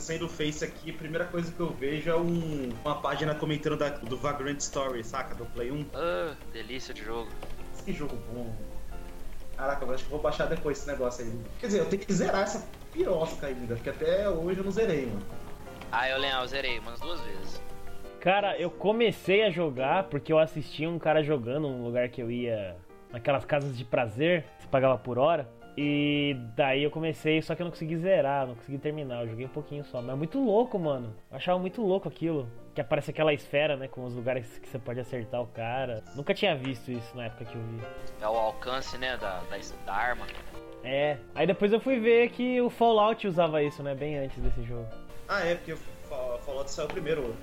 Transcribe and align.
descendo 0.00 0.24
o 0.24 0.28
Face 0.28 0.64
aqui, 0.64 0.90
a 0.90 0.94
primeira 0.94 1.26
coisa 1.26 1.52
que 1.52 1.60
eu 1.60 1.68
vejo 1.68 2.10
é 2.10 2.16
um, 2.16 2.70
uma 2.82 3.00
página 3.02 3.34
comentando 3.34 3.76
da, 3.76 3.90
do 3.90 4.16
Vagrant 4.16 4.58
Story, 4.58 5.04
saca? 5.04 5.34
Do 5.34 5.44
Play 5.44 5.70
1. 5.70 5.86
Ah, 5.94 6.34
delícia 6.52 6.94
de 6.94 7.04
jogo. 7.04 7.28
Que 7.84 7.92
jogo 7.92 8.16
bom. 8.32 8.50
Caraca, 9.56 9.84
eu 9.84 9.92
acho 9.92 10.04
que 10.04 10.10
vou 10.10 10.20
baixar 10.20 10.46
depois 10.46 10.78
esse 10.78 10.86
negócio 10.86 11.24
aí. 11.24 11.38
Quer 11.60 11.66
dizer, 11.66 11.78
eu 11.80 11.86
tenho 11.86 12.02
que 12.02 12.12
zerar 12.12 12.42
essa 12.42 12.66
pirosca 12.92 13.46
ainda, 13.46 13.74
porque 13.74 13.90
até 13.90 14.28
hoje 14.28 14.58
eu 14.58 14.64
não 14.64 14.72
zerei, 14.72 15.06
mano. 15.06 15.22
Ah, 15.92 16.08
eu 16.08 16.18
lembro, 16.18 16.40
eu 16.40 16.46
zerei 16.46 16.78
umas 16.78 16.98
duas 16.98 17.20
vezes. 17.20 17.60
Cara, 18.20 18.58
eu 18.58 18.70
comecei 18.70 19.44
a 19.44 19.50
jogar 19.50 20.04
porque 20.04 20.32
eu 20.32 20.38
assisti 20.38 20.86
um 20.86 20.98
cara 20.98 21.22
jogando 21.22 21.68
num 21.68 21.84
lugar 21.84 22.08
que 22.08 22.22
eu 22.22 22.30
ia. 22.30 22.76
Naquelas 23.12 23.44
casas 23.44 23.76
de 23.76 23.84
prazer, 23.84 24.44
você 24.58 24.68
pagava 24.68 24.96
por 24.96 25.18
hora. 25.18 25.48
E 25.76 26.36
daí 26.56 26.82
eu 26.82 26.90
comecei, 26.90 27.40
só 27.40 27.54
que 27.54 27.62
eu 27.62 27.64
não 27.64 27.70
consegui 27.70 27.96
zerar, 27.96 28.46
não 28.46 28.54
consegui 28.54 28.78
terminar. 28.78 29.22
Eu 29.22 29.30
joguei 29.30 29.46
um 29.46 29.50
pouquinho 29.50 29.84
só. 29.84 30.02
Mas 30.02 30.10
é 30.10 30.14
muito 30.16 30.44
louco, 30.44 30.78
mano. 30.78 31.14
Eu 31.30 31.36
achava 31.36 31.58
muito 31.58 31.80
louco 31.82 32.08
aquilo. 32.08 32.48
Que 32.74 32.80
aparece 32.80 33.10
aquela 33.10 33.32
esfera, 33.32 33.76
né? 33.76 33.88
Com 33.88 34.04
os 34.04 34.14
lugares 34.14 34.58
que 34.58 34.68
você 34.68 34.78
pode 34.78 35.00
acertar 35.00 35.40
o 35.40 35.46
cara. 35.46 36.02
Nunca 36.14 36.34
tinha 36.34 36.56
visto 36.56 36.90
isso 36.90 37.16
na 37.16 37.26
época 37.26 37.44
que 37.44 37.54
eu 37.54 37.62
vi. 37.62 37.80
É 38.20 38.28
o 38.28 38.36
alcance, 38.36 38.98
né, 38.98 39.16
da, 39.16 39.40
da, 39.40 39.58
da 39.86 39.92
arma. 39.92 40.26
É. 40.82 41.18
Aí 41.34 41.46
depois 41.46 41.72
eu 41.72 41.80
fui 41.80 41.98
ver 41.98 42.30
que 42.30 42.60
o 42.60 42.70
Fallout 42.70 43.26
usava 43.26 43.62
isso, 43.62 43.82
né? 43.82 43.94
Bem 43.94 44.18
antes 44.18 44.40
desse 44.40 44.62
jogo. 44.62 44.88
Ah, 45.28 45.40
é, 45.40 45.54
porque 45.54 45.72
o 45.72 45.78
Fallout 46.44 46.70
saiu 46.70 46.88
primeiro. 46.88 47.36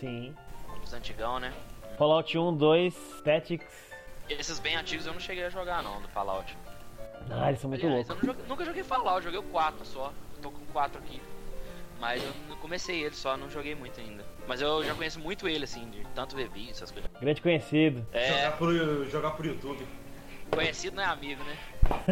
Sim. 0.00 0.34
Os 0.82 0.92
antigão, 0.92 1.38
né? 1.38 1.52
Fallout 1.96 2.38
1, 2.38 2.56
2, 2.56 3.22
Tactics. 3.24 3.88
Esses 4.28 4.58
bem 4.58 4.76
antigos 4.76 5.06
eu 5.06 5.12
não 5.12 5.20
cheguei 5.20 5.44
a 5.44 5.50
jogar, 5.50 5.82
não, 5.82 6.00
do 6.00 6.08
Fallout. 6.08 6.56
Ah, 7.30 7.48
eles 7.48 7.60
são 7.60 7.70
muito 7.70 7.84
Aliás, 7.86 8.06
loucos. 8.08 8.26
eu 8.28 8.32
joguei, 8.34 8.48
nunca 8.48 8.64
joguei 8.64 8.82
Fallout, 8.84 9.24
joguei 9.24 9.38
o 9.40 9.42
4 9.44 9.84
só. 9.86 10.12
Tô 10.42 10.50
com 10.50 10.62
o 10.62 10.66
4 10.72 10.98
aqui. 10.98 11.20
Mas 12.00 12.22
eu 12.22 12.30
não 12.48 12.56
comecei 12.58 13.02
ele 13.04 13.14
só, 13.14 13.36
não 13.36 13.50
joguei 13.50 13.74
muito 13.74 13.98
ainda. 14.00 14.24
Mas 14.46 14.60
eu 14.60 14.84
já 14.84 14.94
conheço 14.94 15.18
muito 15.18 15.48
ele, 15.48 15.64
assim, 15.64 15.88
de 15.90 16.04
tanto 16.14 16.36
ver 16.36 16.48
vídeos, 16.48 16.76
essas 16.76 16.90
coisas. 16.92 17.10
Grande 17.20 17.42
conhecido. 17.42 18.06
É, 18.12 18.28
Jogar, 18.28 18.56
por, 18.56 19.06
jogar 19.10 19.30
por 19.32 19.44
YouTube. 19.46 19.84
conhecido 20.50 20.94
não 20.96 21.02
é 21.02 21.06
amigo, 21.06 21.42
né? 21.42 21.56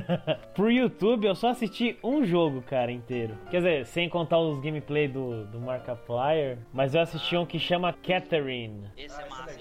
Pro 0.54 0.70
YouTube 0.70 1.26
eu 1.26 1.34
só 1.36 1.50
assisti 1.50 1.96
um 2.02 2.24
jogo, 2.24 2.62
cara, 2.62 2.90
inteiro. 2.90 3.36
Quer 3.50 3.58
dizer, 3.58 3.86
sem 3.86 4.08
contar 4.08 4.38
os 4.40 4.58
gameplay 4.58 5.06
do, 5.06 5.44
do 5.46 5.60
Markiplier. 5.60 6.58
Mas 6.72 6.94
eu 6.94 7.02
assisti 7.02 7.36
um 7.36 7.46
que 7.46 7.58
chama 7.58 7.92
Catherine. 7.92 8.90
Esse 8.96 9.14
é 9.14 9.22
Ah, 9.22 9.26
é 9.26 9.30
massa. 9.30 9.60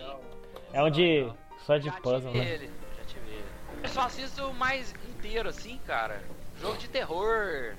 É 0.73 0.81
onde. 0.83 1.01
legal. 1.19 1.37
Só 1.59 1.77
de 1.77 1.85
Já 1.85 1.91
puzzle, 2.01 2.31
tive 2.31 2.37
né? 2.43 2.51
ele, 2.53 2.69
já 2.97 3.03
tive 3.05 3.29
ele. 3.31 3.43
Eu 3.83 3.89
só 3.89 4.01
assisto 4.01 4.53
mais 4.55 4.93
inteiro, 5.25 5.49
assim, 5.49 5.79
cara. 5.85 6.21
Jogo 6.61 6.77
de 6.77 6.87
terror. 6.87 7.73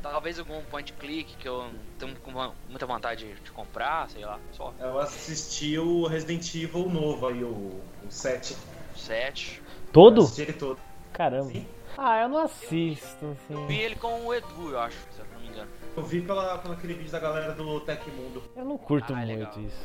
Talvez 0.00 0.38
algum 0.38 0.62
point 0.64 0.92
click 0.92 1.36
que 1.36 1.48
eu 1.48 1.70
tenho 1.98 2.14
com 2.20 2.30
muita 2.68 2.86
vontade 2.86 3.34
de 3.34 3.50
comprar, 3.50 4.08
sei 4.08 4.24
lá, 4.24 4.38
só. 4.52 4.72
Eu 4.78 4.98
assisti 5.00 5.76
o 5.76 6.06
Resident 6.06 6.54
Evil 6.54 6.88
novo 6.88 7.26
aí, 7.26 7.42
o, 7.42 7.48
o 7.48 7.82
7. 8.08 8.56
7. 8.94 9.60
Eu 9.60 9.92
Todo? 9.92 10.22
assisti 10.22 10.42
ele 10.42 10.52
todo. 10.52 10.78
Caramba. 11.12 11.50
Sim. 11.50 11.66
Ah, 11.96 12.22
eu 12.22 12.28
não 12.28 12.38
assisto, 12.38 13.26
assim. 13.26 13.66
Vi 13.66 13.76
ele 13.80 13.96
com 13.96 14.24
o 14.24 14.32
Edu, 14.32 14.70
eu 14.70 14.78
acho, 14.80 14.96
se 15.10 15.18
eu 15.18 15.26
não 15.32 15.40
me 15.40 15.48
engano. 15.48 15.68
Eu 15.96 16.02
vi 16.04 16.22
pela, 16.22 16.58
pelo 16.58 16.74
aquele 16.74 16.94
vídeo 16.94 17.10
da 17.10 17.18
galera 17.18 17.52
do 17.52 17.80
Tecmundo. 17.80 18.40
Eu 18.54 18.64
não 18.64 18.78
curto 18.78 19.12
Ah, 19.12 19.22
é 19.22 19.26
muito 19.26 19.38
legal. 19.56 19.60
isso. 19.66 19.82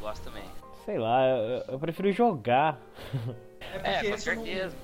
Gosto 0.00 0.24
também. 0.24 0.42
Sei 0.84 0.98
lá, 0.98 1.24
eu, 1.28 1.64
eu 1.68 1.78
prefiro 1.78 2.10
jogar. 2.10 2.80
É, 3.84 4.00
com 4.02 4.14
esse 4.14 4.28
eu 4.30 4.34
não- 4.36 4.44
certeza. 4.44 4.76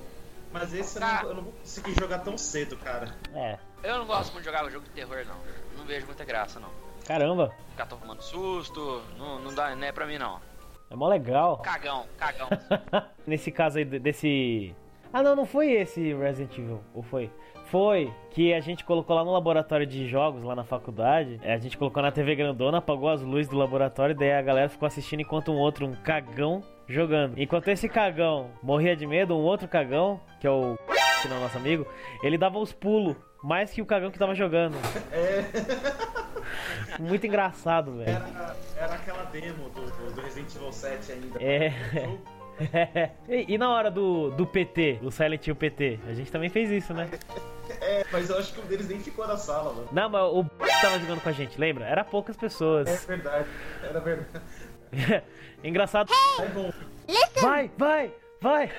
Mas 0.53 0.73
esse 0.75 0.97
eu 0.97 1.01
não, 1.01 1.23
eu 1.31 1.35
não 1.35 1.43
vou 1.45 1.53
conseguir 1.53 1.95
jogar 1.99 2.19
tão 2.21 2.37
cedo, 2.39 2.77
cara. 2.77 3.15
É. 3.35 3.59
Eu 3.83 3.99
não 3.99 4.07
gosto 4.07 4.33
muito 4.33 4.45
de 4.45 4.51
jogar 4.51 4.69
jogo 4.71 4.85
de 4.87 4.91
terror, 4.91 5.25
não. 5.27 5.37
Não 5.79 5.85
vejo 5.87 6.07
muita 6.07 6.25
graça, 6.25 6.59
não. 6.59 6.69
Caramba, 7.07 7.53
Ficar 7.71 7.87
tomando 7.87 8.21
susto, 8.23 9.03
não, 9.17 9.39
não 9.39 9.55
dá, 9.55 9.75
não 9.75 9.85
é 9.87 9.93
pra 9.93 10.07
mim, 10.07 10.19
não. 10.19 10.41
é 10.91 10.95
mó 10.97 11.09
legal. 11.09 11.59
Cagão, 11.59 12.05
cagão. 12.19 12.49
Nesse 13.27 13.51
caso 13.51 13.79
aí 13.79 13.85
de- 13.85 13.99
desse. 13.99 14.75
Ah, 15.13 15.23
não, 15.23 15.35
não 15.37 15.47
foi 15.47 15.71
esse 15.73 16.13
Resident 16.15 16.59
Evil. 16.59 16.83
Ou 16.95 17.03
foi? 17.03 17.31
Foi 17.67 18.13
que 18.31 18.53
a 18.53 18.61
gente 18.61 18.85
colocou 18.85 19.15
lá 19.15 19.25
no 19.25 19.33
laboratório 19.33 19.87
de 19.87 20.07
jogos, 20.09 20.43
lá 20.43 20.55
na 20.55 20.65
faculdade. 20.65 21.39
é, 21.43 21.55
A 21.55 21.59
gente 21.59 21.77
colocou 21.79 22.03
na 22.03 22.11
TV 22.11 22.35
grandona, 22.35 22.79
apagou 22.79 23.09
as 23.11 23.21
luzes 23.23 23.49
do 23.49 23.57
laboratório, 23.57 24.15
daí 24.15 24.33
a 24.33 24.43
galera 24.43 24.69
ficou 24.69 24.87
assistindo 24.87 25.21
enquanto 25.21 25.51
um 25.53 25.57
outro, 25.57 25.87
um 25.87 25.95
cagão, 25.95 26.63
jogando. 26.89 27.35
Enquanto 27.37 27.69
esse 27.69 27.89
cagão 27.89 28.51
morria 28.63 28.97
de 28.97 29.07
medo, 29.07 29.37
um 29.37 29.43
outro 29.43 29.69
cagão, 29.69 30.21
que 30.41 30.47
é 30.47 30.51
o. 30.51 30.77
que 31.23 31.29
não 31.29 31.37
é 31.37 31.41
nosso 31.41 31.59
amigo, 31.59 31.87
ele 32.23 32.39
dava 32.39 32.59
os 32.59 32.73
pulos. 32.73 33.17
Mais 33.43 33.71
que 33.71 33.81
o 33.81 33.87
cagão 33.87 34.11
que 34.11 34.19
tava 34.19 34.35
jogando. 34.35 34.77
Muito 36.99 37.25
engraçado, 37.25 37.99
velho. 37.99 38.11
Era, 38.11 38.57
era 38.77 38.95
aquela 38.95 39.23
demo 39.25 39.69
do, 39.71 39.83
do, 40.13 40.21
Resident 40.21 40.53
Evil 40.57 40.73
7 40.73 41.13
ainda. 41.13 41.41
É. 41.41 41.73
e, 43.29 43.55
e 43.55 43.59
na 43.59 43.71
hora 43.71 43.93
do, 43.93 44.31
do 44.31 44.45
PT, 44.45 44.99
do 45.03 45.13
Silent 45.13 45.47
Hill 45.47 45.55
PT, 45.55 46.01
a 46.09 46.15
gente 46.15 46.33
também 46.33 46.49
fez 46.49 46.69
isso, 46.71 46.93
né? 46.93 47.09
É, 47.83 48.03
mas 48.11 48.31
eu 48.31 48.39
acho 48.39 48.55
que 48.55 48.61
um 48.61 48.65
deles 48.65 48.89
nem 48.89 48.99
ficou 48.99 49.27
na 49.27 49.37
sala, 49.37 49.75
mano. 49.75 49.89
Não, 49.93 50.09
mas 50.09 50.23
o 50.23 50.43
tava 50.81 50.99
jogando 50.99 51.21
com 51.21 51.29
a 51.29 51.33
gente, 51.33 51.61
lembra? 51.61 51.85
Era 51.85 52.03
poucas 52.03 52.35
É 52.37 52.41
pessoas. 52.41 53.05
verdade, 53.05 53.47
era 53.83 54.01
verdade. 54.01 54.43
Engraçado. 55.63 56.13
É 56.39 56.47
bom. 56.47 56.73
Vai, 57.41 57.71
vai, 57.77 58.15
vai! 58.41 58.73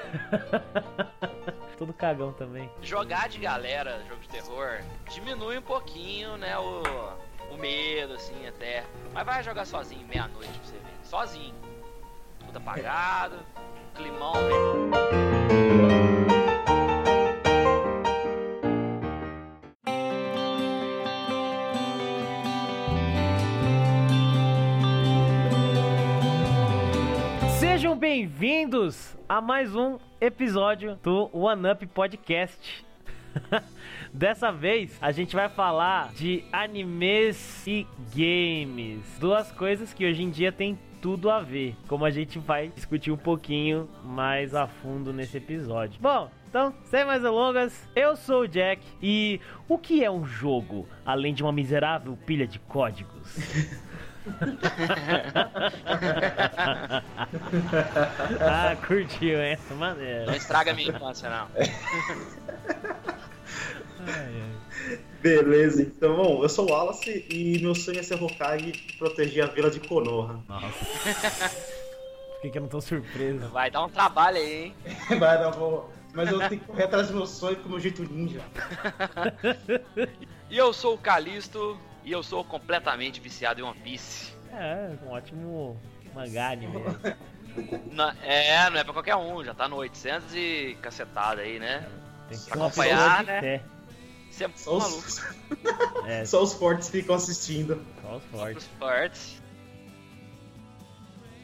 Todo 1.77 1.93
cagão 1.93 2.33
também. 2.33 2.69
Jogar 2.81 3.29
de 3.29 3.39
galera, 3.39 4.03
jogo 4.07 4.21
de 4.21 4.29
terror, 4.29 4.81
diminui 5.09 5.57
um 5.57 5.61
pouquinho, 5.61 6.35
né, 6.37 6.57
o, 6.57 6.83
o 7.53 7.57
medo, 7.57 8.13
assim, 8.13 8.47
até. 8.47 8.83
Mas 9.13 9.25
vai 9.25 9.43
jogar 9.43 9.65
sozinho, 9.65 10.05
meia-noite 10.07 10.51
pra 10.51 10.63
você 10.63 10.73
ver. 10.73 11.05
Sozinho. 11.05 11.55
Tudo 12.45 12.57
apagado, 12.57 13.37
climão, 13.95 14.33
né? 14.33 15.68
Sejam 27.89 27.99
bem-vindos 27.99 29.17
a 29.27 29.41
mais 29.41 29.75
um 29.75 29.97
episódio 30.21 30.95
do 31.01 31.27
One 31.33 31.71
Up 31.71 31.87
Podcast. 31.87 32.85
Dessa 34.13 34.51
vez 34.51 34.95
a 35.01 35.11
gente 35.11 35.35
vai 35.35 35.49
falar 35.49 36.13
de 36.13 36.43
animes 36.51 37.65
e 37.65 37.87
games, 38.15 39.17
duas 39.19 39.51
coisas 39.51 39.91
que 39.91 40.05
hoje 40.05 40.21
em 40.21 40.29
dia 40.29 40.51
tem 40.51 40.77
tudo 41.01 41.31
a 41.31 41.39
ver, 41.39 41.75
como 41.87 42.05
a 42.05 42.11
gente 42.11 42.37
vai 42.37 42.67
discutir 42.67 43.09
um 43.09 43.17
pouquinho 43.17 43.89
mais 44.03 44.53
a 44.53 44.67
fundo 44.67 45.11
nesse 45.11 45.37
episódio. 45.37 45.99
Bom, 45.99 46.29
então, 46.47 46.71
sem 46.83 47.03
mais 47.03 47.23
delongas, 47.23 47.89
eu 47.95 48.15
sou 48.15 48.41
o 48.41 48.47
Jack 48.47 48.85
e 49.01 49.41
o 49.67 49.79
que 49.79 50.03
é 50.03 50.11
um 50.11 50.25
jogo 50.25 50.87
além 51.03 51.33
de 51.33 51.41
uma 51.41 51.51
miserável 51.51 52.15
pilha 52.23 52.45
de 52.45 52.59
códigos? 52.59 53.35
ah, 58.41 58.75
curtiu 58.87 59.39
essa 59.39 59.75
maneira. 59.75 60.25
Não 60.25 60.33
estraga 60.33 60.71
a 60.71 60.73
minha 60.73 60.89
infância, 60.89 61.29
não. 61.29 61.47
Beleza, 65.21 65.81
então, 65.81 66.15
bom, 66.15 66.41
eu 66.43 66.49
sou 66.49 66.69
o 66.69 66.71
Wallace 66.71 67.25
e 67.29 67.59
meu 67.59 67.75
sonho 67.75 67.99
é 67.99 68.03
ser 68.03 68.23
Hokage 68.23 68.69
e 68.69 68.93
proteger 68.93 69.43
a 69.43 69.47
vila 69.47 69.69
de 69.69 69.81
Konoha. 69.81 70.39
Nossa. 70.47 71.49
Por 72.31 72.41
que, 72.41 72.51
que 72.51 72.57
eu 72.57 72.61
não 72.61 72.69
tô 72.69 72.79
surpreso? 72.79 73.49
Vai 73.49 73.69
dar 73.69 73.83
um 73.83 73.89
trabalho 73.89 74.37
aí, 74.37 74.65
hein? 74.65 74.73
Mas, 75.19 75.41
eu 75.41 75.51
vou... 75.51 75.89
Mas 76.13 76.31
eu 76.31 76.39
tenho 76.39 76.61
que 76.61 76.67
correr 76.67 76.85
atrás 76.85 77.09
do 77.09 77.15
meu 77.15 77.27
sonho 77.27 77.57
com 77.57 77.67
o 77.67 77.71
meu 77.71 77.79
jeito 77.79 78.01
ninja. 78.03 78.41
E 80.49 80.57
eu 80.57 80.73
sou 80.73 80.95
o 80.95 80.97
Calisto 80.97 81.77
e 82.03 82.11
eu 82.11 82.21
sou 82.23 82.43
completamente 82.43 83.19
viciado 83.19 83.59
em 83.59 83.63
One 83.63 83.79
Piece. 83.79 84.33
É, 84.53 84.89
um 85.05 85.11
ótimo 85.11 85.79
mangá 86.13 86.49
anime. 86.51 86.73
Na- 87.91 88.15
é, 88.23 88.69
não 88.69 88.79
é 88.79 88.83
pra 88.83 88.93
qualquer 88.93 89.15
um, 89.15 89.43
já 89.43 89.53
tá 89.53 89.67
no 89.67 89.75
800 89.77 90.33
e 90.35 90.77
cacetada 90.81 91.41
aí, 91.41 91.59
né? 91.59 91.87
Tem 92.29 92.37
que 92.37 92.43
ser 92.43 92.49
Pra 92.51 92.59
uma 92.59 92.67
acompanhar, 92.67 93.23
né? 93.23 93.61
Você 94.29 94.45
é 94.45 94.49
Só 94.55 94.77
maluco. 94.77 95.07
os, 95.07 95.21
É, 96.05 96.25
só 96.25 96.41
os 96.43 96.53
fortes 96.53 96.89
ficam 96.89 97.15
assistindo. 97.15 97.83
só 98.01 98.15
os 98.17 98.23
fortes. 98.25 98.63
Os 98.63 98.69
fortes. 98.79 99.41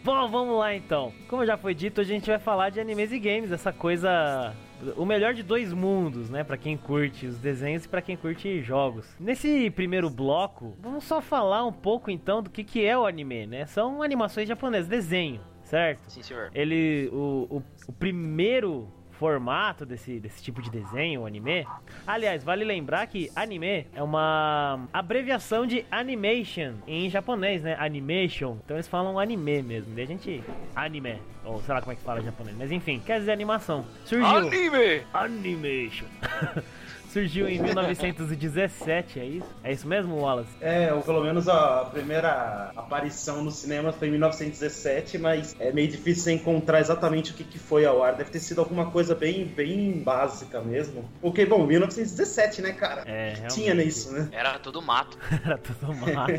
Bom, 0.03 0.29
vamos 0.29 0.57
lá 0.59 0.73
então. 0.75 1.11
Como 1.27 1.45
já 1.45 1.57
foi 1.57 1.73
dito, 1.73 1.99
a 1.99 2.03
gente 2.03 2.27
vai 2.29 2.37
falar 2.39 2.69
de 2.69 2.79
animes 2.79 3.11
e 3.11 3.19
games, 3.19 3.51
essa 3.51 3.73
coisa. 3.73 4.55
O 4.97 5.05
melhor 5.05 5.33
de 5.33 5.43
dois 5.43 5.73
mundos, 5.73 6.29
né? 6.29 6.43
Pra 6.43 6.57
quem 6.57 6.77
curte 6.77 7.25
os 7.25 7.37
desenhos 7.37 7.85
e 7.85 7.89
pra 7.89 8.01
quem 8.01 8.15
curte 8.15 8.61
jogos. 8.61 9.07
Nesse 9.19 9.69
primeiro 9.71 10.09
bloco, 10.09 10.75
vamos 10.79 11.03
só 11.03 11.21
falar 11.21 11.65
um 11.65 11.73
pouco 11.73 12.11
então 12.11 12.41
do 12.41 12.49
que, 12.49 12.63
que 12.63 12.85
é 12.85 12.97
o 12.97 13.05
anime, 13.05 13.47
né? 13.47 13.65
São 13.65 14.01
animações 14.01 14.47
japonesas, 14.47 14.87
desenho, 14.87 15.41
certo? 15.63 16.09
Sim, 16.09 16.21
senhor. 16.21 16.51
Ele. 16.53 17.09
O, 17.11 17.47
o, 17.49 17.63
o 17.87 17.93
primeiro 17.93 18.87
formato 19.19 19.85
desse, 19.85 20.19
desse 20.19 20.41
tipo 20.41 20.61
de 20.61 20.69
desenho, 20.69 21.25
anime. 21.25 21.65
Aliás, 22.05 22.43
vale 22.43 22.63
lembrar 22.63 23.07
que 23.07 23.31
anime 23.35 23.87
é 23.93 24.03
uma 24.03 24.87
abreviação 24.93 25.65
de 25.65 25.85
animation 25.89 26.73
em 26.87 27.09
japonês, 27.09 27.61
né? 27.63 27.75
Animation. 27.79 28.57
Então 28.63 28.75
eles 28.77 28.87
falam 28.87 29.19
anime 29.19 29.61
mesmo. 29.61 29.93
Daí 29.95 30.03
a 30.03 30.07
gente. 30.07 30.43
Anime. 30.75 31.19
Ou 31.43 31.61
sei 31.61 31.73
lá 31.73 31.81
como 31.81 31.93
é 31.93 31.95
que 31.95 32.01
fala 32.01 32.19
em 32.19 32.25
japonês. 32.25 32.55
Mas 32.57 32.71
enfim, 32.71 33.01
quer 33.05 33.19
dizer 33.19 33.31
animação. 33.31 33.85
Surgiu. 34.05 34.25
Anime! 34.27 35.03
Animation. 35.13 36.07
Surgiu 37.15 37.47
em 37.47 37.61
1917, 37.61 39.21
é 39.21 39.25
isso? 39.25 39.47
É 39.63 39.71
isso 39.71 39.87
mesmo, 39.87 40.19
Wallace? 40.19 40.49
É, 40.59 40.93
ou 40.93 41.01
pelo 41.01 41.23
menos 41.23 41.47
a 41.47 41.85
primeira 41.85 42.73
aparição 42.75 43.41
no 43.41 43.51
cinema 43.51 43.93
foi 43.93 44.09
em 44.09 44.11
1917, 44.11 45.17
mas 45.17 45.55
é 45.57 45.71
meio 45.71 45.87
difícil 45.87 46.33
encontrar 46.33 46.81
exatamente 46.81 47.31
o 47.31 47.33
que, 47.33 47.45
que 47.45 47.57
foi 47.57 47.85
ao 47.85 48.03
ar. 48.03 48.15
Deve 48.15 48.31
ter 48.31 48.39
sido 48.39 48.59
alguma 48.59 48.91
coisa 48.91 49.15
bem, 49.15 49.45
bem 49.45 49.93
básica 50.03 50.59
mesmo. 50.59 51.09
Porque, 51.21 51.45
bom, 51.45 51.65
1917, 51.65 52.61
né, 52.61 52.73
cara? 52.73 53.03
É, 53.05 53.29
realmente. 53.29 53.55
Tinha 53.55 53.73
nisso, 53.73 54.11
né? 54.11 54.27
Era 54.33 54.59
tudo 54.59 54.81
mato. 54.81 55.17
Era 55.45 55.57
tudo 55.57 55.95
mato. 55.95 56.33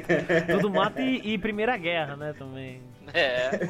tudo 0.60 0.70
mato 0.70 1.00
e, 1.00 1.32
e 1.32 1.38
Primeira 1.38 1.74
Guerra, 1.78 2.16
né, 2.16 2.34
também. 2.38 2.82
É. 3.16 3.66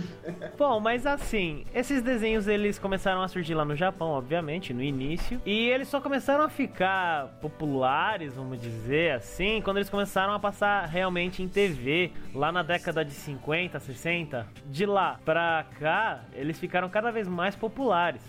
Bom, 0.58 0.78
mas 0.78 1.06
assim, 1.06 1.64
esses 1.74 2.02
desenhos 2.02 2.46
eles 2.46 2.78
começaram 2.78 3.22
a 3.22 3.28
surgir 3.28 3.54
lá 3.54 3.64
no 3.64 3.74
Japão, 3.74 4.10
obviamente, 4.10 4.74
no 4.74 4.82
início. 4.82 5.40
E 5.46 5.68
eles 5.68 5.88
só 5.88 6.00
começaram 6.00 6.44
a 6.44 6.48
ficar 6.48 7.28
populares, 7.40 8.34
vamos 8.34 8.60
dizer 8.60 9.12
assim, 9.12 9.62
quando 9.62 9.78
eles 9.78 9.88
começaram 9.88 10.34
a 10.34 10.38
passar 10.38 10.86
realmente 10.86 11.42
em 11.42 11.48
TV, 11.48 12.12
lá 12.34 12.52
na 12.52 12.62
década 12.62 13.04
de 13.04 13.12
50, 13.12 13.80
60. 13.80 14.46
De 14.66 14.84
lá 14.84 15.18
pra 15.24 15.64
cá, 15.78 16.24
eles 16.34 16.58
ficaram 16.58 16.88
cada 16.88 17.10
vez 17.10 17.26
mais 17.26 17.56
populares. 17.56 18.22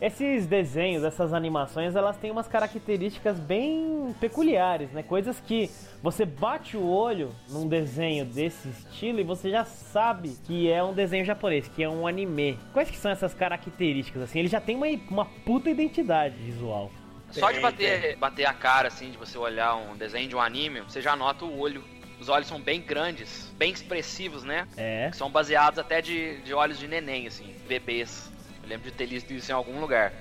Esses 0.00 0.46
desenhos, 0.46 1.04
essas 1.04 1.32
animações, 1.32 1.96
elas 1.96 2.16
têm 2.18 2.30
umas 2.30 2.46
características 2.46 3.38
bem 3.40 4.14
peculiares, 4.20 4.90
né? 4.90 5.02
Coisas 5.02 5.40
que 5.40 5.70
você 6.02 6.26
bate 6.26 6.76
o 6.76 6.86
olho 6.86 7.34
num 7.48 7.66
desenho 7.66 8.26
desse 8.26 8.68
estilo 8.68 9.20
e 9.20 9.24
você 9.24 9.50
já 9.50 9.64
sabe 9.64 10.36
que 10.44 10.70
é 10.70 10.82
um 10.82 10.92
desenho 10.92 11.24
japonês, 11.24 11.66
que 11.68 11.82
é 11.82 11.88
um 11.88 12.06
anime. 12.06 12.58
Quais 12.74 12.90
que 12.90 12.96
são 12.96 13.10
essas 13.10 13.32
características, 13.32 14.22
assim? 14.22 14.40
Ele 14.40 14.48
já 14.48 14.60
tem 14.60 14.76
uma, 14.76 14.86
uma 15.10 15.24
puta 15.24 15.70
identidade 15.70 16.36
visual. 16.36 16.90
Só 17.30 17.50
de 17.50 17.60
bater, 17.60 18.16
bater 18.16 18.46
a 18.46 18.52
cara, 18.54 18.88
assim, 18.88 19.10
de 19.10 19.16
você 19.16 19.36
olhar 19.36 19.74
um 19.74 19.96
desenho 19.96 20.28
de 20.28 20.36
um 20.36 20.40
anime, 20.40 20.80
você 20.80 21.00
já 21.00 21.16
nota 21.16 21.44
o 21.44 21.58
olho. 21.58 21.82
Os 22.20 22.28
olhos 22.28 22.48
são 22.48 22.60
bem 22.60 22.80
grandes, 22.80 23.52
bem 23.58 23.72
expressivos, 23.72 24.42
né? 24.42 24.66
É. 24.76 25.10
São 25.12 25.30
baseados 25.30 25.78
até 25.78 26.00
de, 26.00 26.40
de 26.42 26.54
olhos 26.54 26.78
de 26.78 26.88
neném, 26.88 27.26
assim, 27.26 27.54
bebês. 27.68 28.30
Eu 28.66 28.70
lembro 28.70 28.90
de 28.90 28.96
ter 28.96 29.06
lido 29.06 29.32
isso 29.32 29.50
em 29.50 29.54
algum 29.54 29.80
lugar. 29.80 30.12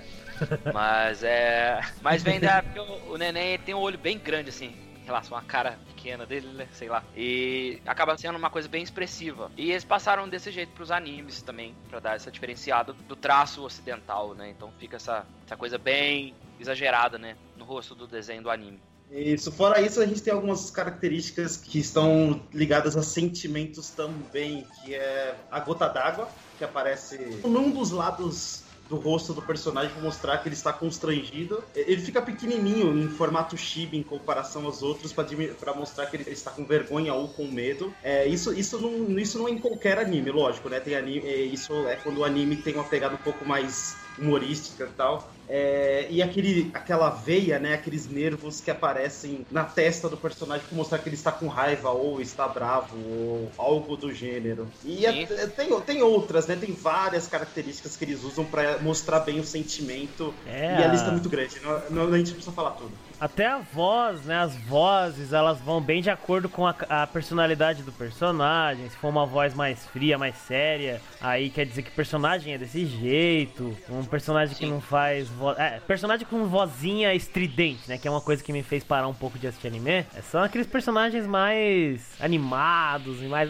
Mas 0.72 1.24
é. 1.24 1.82
Mas 2.02 2.22
vem 2.22 2.40
da 2.40 2.62
porque 2.62 2.80
o, 2.80 3.18
neném 3.18 3.58
tem 3.58 3.74
um 3.74 3.80
olho 3.80 3.98
bem 3.98 4.20
grande, 4.20 4.50
assim, 4.50 4.76
em 5.02 5.06
relação 5.06 5.36
à 5.36 5.42
cara 5.42 5.80
pequena 5.88 6.28
dele, 6.28 6.48
né? 6.50 6.68
Sei 6.72 6.88
lá. 6.88 7.04
E 7.18 7.82
acaba 7.88 8.16
sendo 8.18 8.38
uma 8.38 8.52
coisa 8.52 8.68
bem 8.68 8.84
expressiva. 8.84 9.52
E 9.58 9.72
eles 9.72 9.84
passaram 9.84 10.30
desse 10.30 10.52
jeito 10.52 10.74
pros 10.74 10.92
animes 10.92 11.42
também, 11.42 11.76
pra 11.90 12.00
dar 12.00 12.16
essa 12.16 12.30
diferenciada 12.30 12.94
do 12.94 13.16
traço 13.16 13.64
ocidental, 13.64 14.36
né? 14.36 14.50
Então 14.50 14.72
fica 14.78 14.98
essa, 14.98 15.26
essa 15.44 15.58
coisa 15.58 15.80
bem 15.80 16.36
exagerada, 16.60 17.18
né? 17.18 17.36
No 17.58 17.66
rosto 17.66 17.96
do 17.96 18.06
desenho 18.06 18.44
do 18.44 18.52
anime. 18.52 18.80
Isso, 19.10 19.52
fora 19.52 19.82
isso, 19.82 20.02
a 20.02 20.06
gente 20.06 20.22
tem 20.22 20.34
algumas 20.34 20.72
características 20.72 21.58
que 21.58 21.80
estão 21.80 22.48
ligadas 22.54 22.98
a 22.98 23.04
sentimentos 23.04 23.92
também, 23.92 24.68
que 24.72 24.96
é 24.96 25.46
a 25.50 25.60
gota 25.60 25.88
d'água, 25.88 26.28
que 26.58 26.64
aparece 26.64 27.18
num 27.44 27.72
dos 27.72 27.92
lados 27.92 28.66
do 28.88 28.98
rosto 28.98 29.34
do 29.34 29.42
personagem 29.42 29.92
para 29.92 30.02
mostrar 30.02 30.38
que 30.40 30.48
ele 30.48 30.56
está 30.56 30.72
constrangido. 30.72 31.64
Ele 31.76 32.02
fica 32.02 32.22
pequenininho 32.22 32.96
em 32.98 33.10
formato 33.10 33.58
chibi 33.58 33.98
em 33.98 34.04
comparação 34.04 34.66
aos 34.66 34.84
outros 34.84 35.12
para 35.14 35.74
mostrar 35.74 36.06
que 36.08 36.18
ele 36.18 36.30
está 36.30 36.52
com 36.52 36.66
vergonha 36.66 37.14
ou 37.14 37.34
com 37.34 37.48
medo. 37.48 37.98
É, 38.02 38.28
isso, 38.28 38.54
isso, 38.54 38.80
não, 38.80 39.18
isso 39.18 39.38
não 39.40 39.48
é 39.48 39.52
em 39.52 39.60
qualquer 39.60 39.98
anime, 39.98 40.32
lógico, 40.32 40.70
né? 40.70 40.80
Tem 40.80 40.96
anime, 40.96 41.26
é, 41.28 41.42
isso 41.42 41.88
é 41.88 41.96
quando 41.96 42.20
o 42.20 42.24
anime 42.24 42.58
tem 42.58 42.76
uma 42.76 42.88
pegada 42.88 43.16
um 43.16 43.24
pouco 43.24 43.46
mais 43.46 44.05
humorística 44.18 44.86
e 44.86 44.96
tal. 44.96 45.30
É, 45.48 46.12
e 46.12 46.22
aquele, 46.22 46.72
aquela 46.74 47.10
veia, 47.10 47.60
né? 47.60 47.74
Aqueles 47.74 48.08
nervos 48.10 48.62
que 48.62 48.72
aparecem 48.72 49.46
na 49.50 49.66
testa 49.66 50.10
do 50.10 50.20
personagem 50.20 50.68
para 50.68 50.76
mostrar 50.76 51.00
que 51.00 51.08
ele 51.10 51.16
está 51.16 51.32
com 51.32 51.48
raiva 51.48 51.92
ou 51.92 52.20
está 52.22 52.48
bravo 52.48 52.98
ou 53.00 53.52
algo 53.58 53.96
do 53.98 54.12
gênero. 54.14 54.74
E 54.84 55.06
é- 55.06 55.26
Sim. 55.26 55.50
tem, 55.56 55.82
tem 55.86 56.02
outras, 56.02 56.48
né? 56.48 56.56
Tem 56.56 56.74
várias 56.74 57.28
características 57.28 57.96
que 57.96 58.04
eles 58.06 58.24
usam 58.24 58.50
para 58.50 58.82
mostrar 58.82 59.20
bem 59.22 59.40
o 59.40 59.44
sentimento. 59.44 60.36
É, 60.46 60.76
E 60.80 60.84
a 60.84 60.88
lista 60.88 61.10
é 61.10 61.12
muito 61.12 61.30
grande, 61.30 61.60
não, 61.62 61.90
não- 61.90 62.14
a 62.14 62.18
gente 62.18 62.28
não 62.28 62.36
precisa 62.36 62.56
falar 62.56 62.72
tudo. 62.72 63.05
Até 63.20 63.48
a 63.48 63.60
voz, 63.60 64.26
né? 64.26 64.38
As 64.40 64.56
vozes, 64.56 65.32
elas 65.32 65.60
vão 65.60 65.80
bem 65.82 66.02
de 66.02 66.10
acordo 66.10 66.50
com 66.50 66.68
a, 66.68 66.76
a 66.90 67.08
personalidade 67.08 67.84
do 67.84 67.92
personagem. 67.92 68.90
Se 68.90 68.98
for 68.98 69.10
uma 69.10 69.26
voz 69.26 69.54
mais 69.54 69.86
fria, 69.88 70.18
mais 70.18 70.36
séria, 70.36 71.02
aí 71.22 71.50
quer 71.50 71.66
dizer 71.66 71.82
que 71.84 71.90
o 71.90 71.94
personagem 71.94 72.54
é 72.54 72.58
desse 72.58 72.86
jeito. 72.86 73.76
Um 73.90 74.04
personagem 74.04 74.56
que 74.56 74.66
não 74.66 74.82
faz 74.82 75.30
voz. 75.30 75.58
É, 75.58 75.80
personagem 75.88 76.28
com 76.28 76.46
vozinha 76.46 77.14
estridente, 77.14 77.88
né? 77.88 77.98
Que 77.98 78.08
é 78.08 78.12
uma 78.12 78.22
coisa 78.22 78.44
que 78.44 78.52
me 78.52 78.64
fez 78.64 78.84
parar 78.84 79.08
um 79.08 79.14
pouco 79.14 79.40
de 79.40 79.48
assistir 79.48 79.68
anime. 79.68 80.06
É, 80.16 80.22
são 80.22 80.44
aqueles 80.44 80.68
personagens 80.68 81.26
mais 81.26 82.02
animados 82.20 83.22
e 83.22 83.28
mais. 83.28 83.50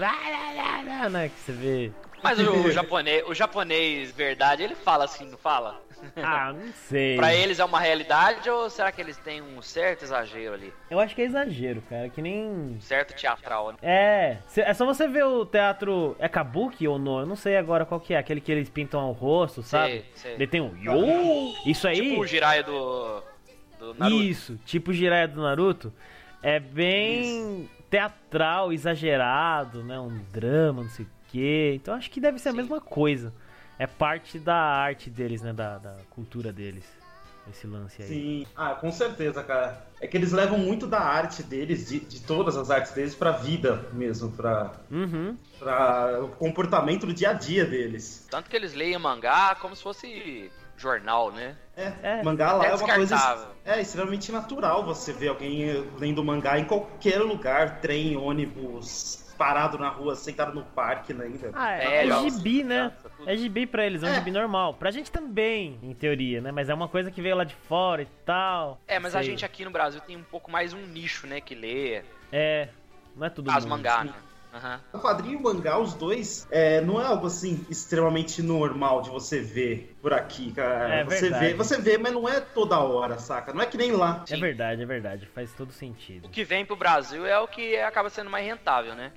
né? 1.10 1.30
Que 1.30 1.40
você 1.40 1.52
vê. 1.52 1.92
Mas 2.26 2.40
o 2.40 2.72
japonês, 2.74 3.24
o 3.28 3.34
japonês 3.36 4.12
verdade, 4.12 4.64
ele 4.64 4.74
fala 4.74 5.06
assim, 5.06 5.30
não 5.30 5.38
fala? 5.38 5.80
Ah, 6.18 6.52
não 6.54 6.74
sei. 6.74 7.16
Pra 7.18 7.34
eles 7.34 7.60
é 7.60 7.66
uma 7.66 7.80
realidade 7.80 8.50
ou 8.50 8.68
será 8.70 8.92
que 8.92 9.00
eles 9.00 9.16
têm 9.18 9.42
um 9.42 9.62
certo 9.62 10.04
exagero 10.04 10.56
ali? 10.56 10.74
Eu 10.90 11.00
acho 11.00 11.14
que 11.14 11.22
é 11.22 11.26
exagero, 11.26 11.82
cara. 11.88 12.10
Que 12.10 12.22
nem. 12.22 12.78
Certo 12.82 13.16
teatral, 13.16 13.72
né? 13.72 13.78
É, 13.82 14.38
é 14.58 14.74
só 14.74 14.86
você 14.86 15.08
ver 15.08 15.24
o 15.24 15.46
teatro. 15.46 16.16
É 16.18 16.28
Kabuki 16.28 16.88
ou 16.88 16.98
não? 16.98 17.20
Eu 17.20 17.26
não 17.26 17.36
sei 17.36 17.58
agora 17.58 17.86
qual 17.86 18.00
que 18.00 18.14
é. 18.14 18.18
Aquele 18.18 18.42
que 18.42 18.52
eles 18.52 18.70
pintam 18.70 19.08
o 19.08 19.12
rosto, 19.12 19.62
sabe? 19.62 19.92
Sei, 19.92 20.06
sei. 20.16 20.34
Ele 20.34 20.48
tem 20.48 20.62
um 20.62 20.76
yo. 20.78 21.54
Isso 21.66 21.88
aí. 21.88 22.10
Tipo 22.10 22.22
o 22.22 22.28
Jiraiya 22.28 22.64
do, 22.64 23.24
do 23.80 23.94
Naruto. 23.94 24.24
Isso, 24.24 24.60
tipo 24.66 24.92
o 24.92 24.94
Jiraiya 24.94 25.28
do 25.28 25.42
Naruto. 25.42 25.94
É 26.42 26.60
bem 26.60 27.70
teatral, 27.90 28.74
exagerado, 28.74 29.84
né? 29.84 30.00
Um 30.00 30.20
drama, 30.32 30.84
não 30.84 30.90
sei 30.90 31.06
o 31.06 31.15
quê. 31.36 31.74
Então 31.76 31.94
acho 31.96 32.10
que 32.10 32.20
deve 32.22 32.40
ser 32.40 32.50
a 32.50 32.52
Sim. 32.52 32.58
mesma 32.58 32.80
coisa. 32.82 33.34
É 33.78 33.86
parte 33.86 34.40
da 34.40 34.56
arte 34.56 35.10
deles, 35.10 35.42
né? 35.42 35.52
Da, 35.54 35.78
da 35.78 35.98
cultura 36.10 36.52
deles. 36.54 36.86
Esse 37.50 37.68
lance 37.68 38.02
aí. 38.02 38.08
Sim, 38.08 38.48
ah, 38.56 38.74
com 38.74 38.92
certeza, 38.92 39.44
cara. 39.44 39.86
É 40.02 40.08
que 40.08 40.18
eles 40.18 40.32
levam 40.32 40.58
muito 40.58 40.88
da 40.88 41.00
arte 41.00 41.44
deles, 41.44 41.88
de, 41.90 42.00
de 42.00 42.22
todas 42.22 42.58
as 42.58 42.72
artes 42.72 42.92
deles, 42.94 43.14
pra 43.14 43.32
vida 43.32 43.86
mesmo, 43.94 44.32
pra, 44.32 44.72
Uhum. 44.90 45.38
pra 45.60 46.22
o 46.24 46.30
comportamento 46.30 47.06
do 47.06 47.14
dia 47.14 47.30
a 47.30 47.34
dia 47.34 47.64
deles. 47.64 48.28
Tanto 48.32 48.50
que 48.50 48.56
eles 48.56 48.74
leem 48.74 48.98
mangá 48.98 49.56
como 49.62 49.76
se 49.76 49.84
fosse 49.84 50.50
jornal, 50.76 51.32
né? 51.32 51.56
É, 51.78 51.94
É. 52.02 52.24
mangá 52.24 52.54
lá 52.54 52.66
É 52.66 52.70
é, 52.72 52.76
uma 52.76 52.96
coisa 52.96 53.48
é 53.64 53.80
extremamente 53.80 54.32
natural 54.32 54.84
você 54.84 55.14
ver 55.14 55.28
alguém 55.28 55.68
lendo 56.00 56.24
mangá 56.24 56.58
em 56.58 56.66
qualquer 56.66 57.20
lugar, 57.20 57.80
trem, 57.80 58.18
ônibus, 58.18 59.24
parado 59.38 59.78
na 59.78 59.90
rua, 59.90 60.16
sentado 60.16 60.54
no 60.54 60.64
parque 60.64 61.14
ainda. 61.14 61.52
Ah, 61.54 61.72
é, 61.72 61.86
É, 61.86 62.08
é 62.08 62.12
gibi, 62.30 62.64
né? 62.64 62.90
criança, 62.90 63.10
tudo. 63.16 63.30
É 63.30 63.36
gibi 63.36 63.66
pra 63.66 63.86
eles, 63.86 64.04
é 64.04 64.08
um 64.08 64.12
É. 64.12 64.16
gibi 64.16 64.32
normal. 64.32 64.74
Pra 64.76 64.92
gente 64.92 65.12
também, 65.12 65.80
em 65.82 65.94
teoria, 65.94 66.42
né? 66.42 66.52
Mas 66.52 66.70
é 66.70 66.74
uma 66.74 66.88
coisa 66.88 67.12
que 67.12 67.22
veio 67.22 67.36
lá 67.36 67.44
de 67.44 67.56
fora 67.56 68.02
e 68.02 68.08
tal. 68.26 68.82
É, 68.88 69.00
mas 69.00 69.16
a 69.16 69.20
Sei. 69.20 69.32
gente 69.32 69.46
aqui 69.46 69.64
no 69.66 69.72
Brasil 69.72 70.02
tem 70.02 70.16
um 70.16 70.24
pouco 70.24 70.50
mais 70.52 70.74
um 70.74 70.86
nicho, 70.86 71.28
né, 71.28 71.42
que 71.42 71.56
lê 71.56 72.04
É, 72.32 72.70
não 73.16 73.26
é 73.26 73.30
tudo 73.30 73.50
as 73.52 73.66
mangá, 73.66 74.04
né? 74.04 74.14
Aham. 74.54 74.80
O 74.94 75.00
quadrinho 75.00 75.34
e 75.34 75.36
o 75.36 75.42
mangá, 75.44 75.78
os 75.78 75.94
dois, 75.96 76.48
é, 76.50 76.80
não 76.80 77.02
é 77.02 77.06
algo 77.06 77.28
assim 77.28 77.66
extremamente 77.70 78.42
normal 78.42 79.02
de 79.02 79.10
você 79.10 79.42
ver 79.42 79.98
por 80.02 80.14
aqui, 80.14 80.54
cara. 80.54 80.94
É 80.94 81.04
você 81.04 81.22
verdade. 81.24 81.46
vê, 81.48 81.54
você 81.54 81.82
vê, 81.82 81.98
mas 81.98 82.14
não 82.14 82.30
é 82.30 82.40
toda 82.40 82.80
hora, 82.80 83.20
saca? 83.20 83.52
Não 83.54 83.62
é 83.62 83.66
que 83.66 83.76
nem 83.76 83.92
lá. 83.92 84.24
É 84.30 84.36
Sim. 84.36 84.40
verdade, 84.40 84.82
é 84.82 84.86
verdade. 84.86 85.26
Faz 85.26 85.52
todo 85.54 85.74
sentido. 85.74 86.26
O 86.28 86.30
que 86.30 86.46
vem 86.46 86.66
pro 86.66 86.78
Brasil 86.78 87.26
é 87.26 87.38
o 87.38 87.50
que 87.50 87.76
acaba 87.80 88.10
sendo 88.10 88.30
mais 88.30 88.46
rentável, 88.46 88.96
né? 88.96 89.12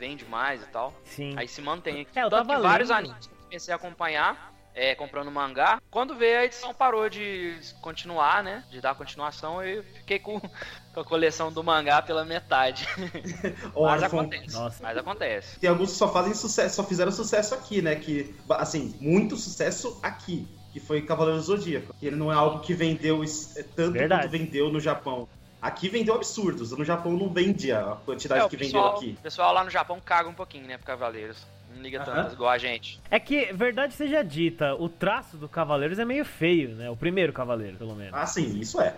Vende 0.00 0.24
mais 0.24 0.62
e 0.62 0.66
tal. 0.66 0.94
Sim. 1.04 1.34
Aí 1.36 1.46
se 1.46 1.60
mantém. 1.60 2.06
É, 2.14 2.20
eu 2.24 2.30
Tanto 2.30 2.46
tava 2.48 2.56
que 2.56 2.62
vários 2.66 2.90
animes 2.90 3.26
que 3.26 3.34
eu 3.34 3.38
comecei 3.44 3.74
a 3.74 3.76
acompanhar, 3.76 4.54
é, 4.74 4.94
comprando 4.94 5.30
mangá. 5.30 5.78
Quando 5.90 6.14
veio 6.14 6.38
a 6.38 6.44
edição 6.46 6.72
parou 6.72 7.06
de 7.10 7.60
continuar, 7.82 8.42
né? 8.42 8.64
De 8.70 8.80
dar 8.80 8.94
continuação, 8.94 9.62
eu 9.62 9.82
fiquei 9.82 10.18
com, 10.18 10.40
com 10.94 11.00
a 11.00 11.04
coleção 11.04 11.52
do 11.52 11.62
mangá 11.62 12.00
pela 12.00 12.24
metade. 12.24 12.88
Mas 13.78 14.02
acontece. 14.02 14.54
Nossa. 14.54 14.82
Mas 14.82 14.96
acontece. 14.96 15.60
Tem 15.60 15.68
alguns 15.68 15.90
que 15.90 15.98
só 15.98 16.10
fazem 16.10 16.32
sucesso, 16.32 16.76
só 16.76 16.84
fizeram 16.84 17.12
sucesso 17.12 17.54
aqui, 17.54 17.82
né? 17.82 17.94
Que, 17.94 18.34
assim, 18.48 18.96
muito 18.98 19.36
sucesso 19.36 20.00
aqui. 20.02 20.48
Que 20.72 20.80
foi 20.80 21.02
Cavaleiro 21.02 21.40
do 21.40 21.44
Zodíaco. 21.44 21.92
Que 22.00 22.06
ele 22.06 22.16
não 22.16 22.32
é 22.32 22.34
algo 22.34 22.60
que 22.60 22.72
vendeu 22.72 23.22
é, 23.22 23.62
tanto 23.76 23.92
Verdade. 23.92 24.22
quanto 24.22 24.30
vendeu 24.30 24.72
no 24.72 24.80
Japão. 24.80 25.28
Aqui 25.60 25.88
vendeu 25.88 26.14
absurdos. 26.14 26.70
No 26.72 26.84
Japão 26.84 27.12
não 27.12 27.28
vende 27.28 27.70
a 27.72 27.96
quantidade 28.04 28.44
É, 28.44 28.48
que 28.48 28.56
pessoal, 28.56 28.94
vendeu 28.94 29.10
aqui. 29.10 29.18
o 29.18 29.22
pessoal 29.22 29.52
lá 29.52 29.62
no 29.64 29.70
Japão 29.70 30.00
caga 30.04 30.28
um 30.28 30.34
pouquinho, 30.34 30.66
né, 30.66 30.76
pro 30.78 30.86
Cavaleiros. 30.86 31.44
Não 31.74 31.82
liga 31.82 32.00
tanto, 32.00 32.32
igual 32.34 32.50
a 32.50 32.58
gente. 32.58 33.00
É 33.10 33.20
que, 33.20 33.52
verdade 33.52 33.94
seja 33.94 34.24
dita, 34.24 34.74
o 34.74 34.88
traço 34.88 35.36
do 35.36 35.48
Cavaleiros 35.48 35.98
é 36.00 36.04
meio 36.04 36.24
feio, 36.24 36.70
né? 36.74 36.90
O 36.90 36.96
primeiro 36.96 37.32
Cavaleiro, 37.32 37.76
pelo 37.76 37.94
menos. 37.94 38.12
Ah, 38.12 38.26
sim, 38.26 38.58
isso 38.58 38.80
é. 38.80 38.92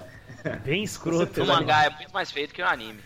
Bem 0.64 0.82
escroto. 0.84 1.42
O 1.42 1.46
mangá 1.46 1.84
é 1.84 1.90
muito 1.90 2.12
mais 2.14 2.30
feito 2.30 2.54
que 2.54 2.62
o 2.62 2.66
anime. 2.66 3.00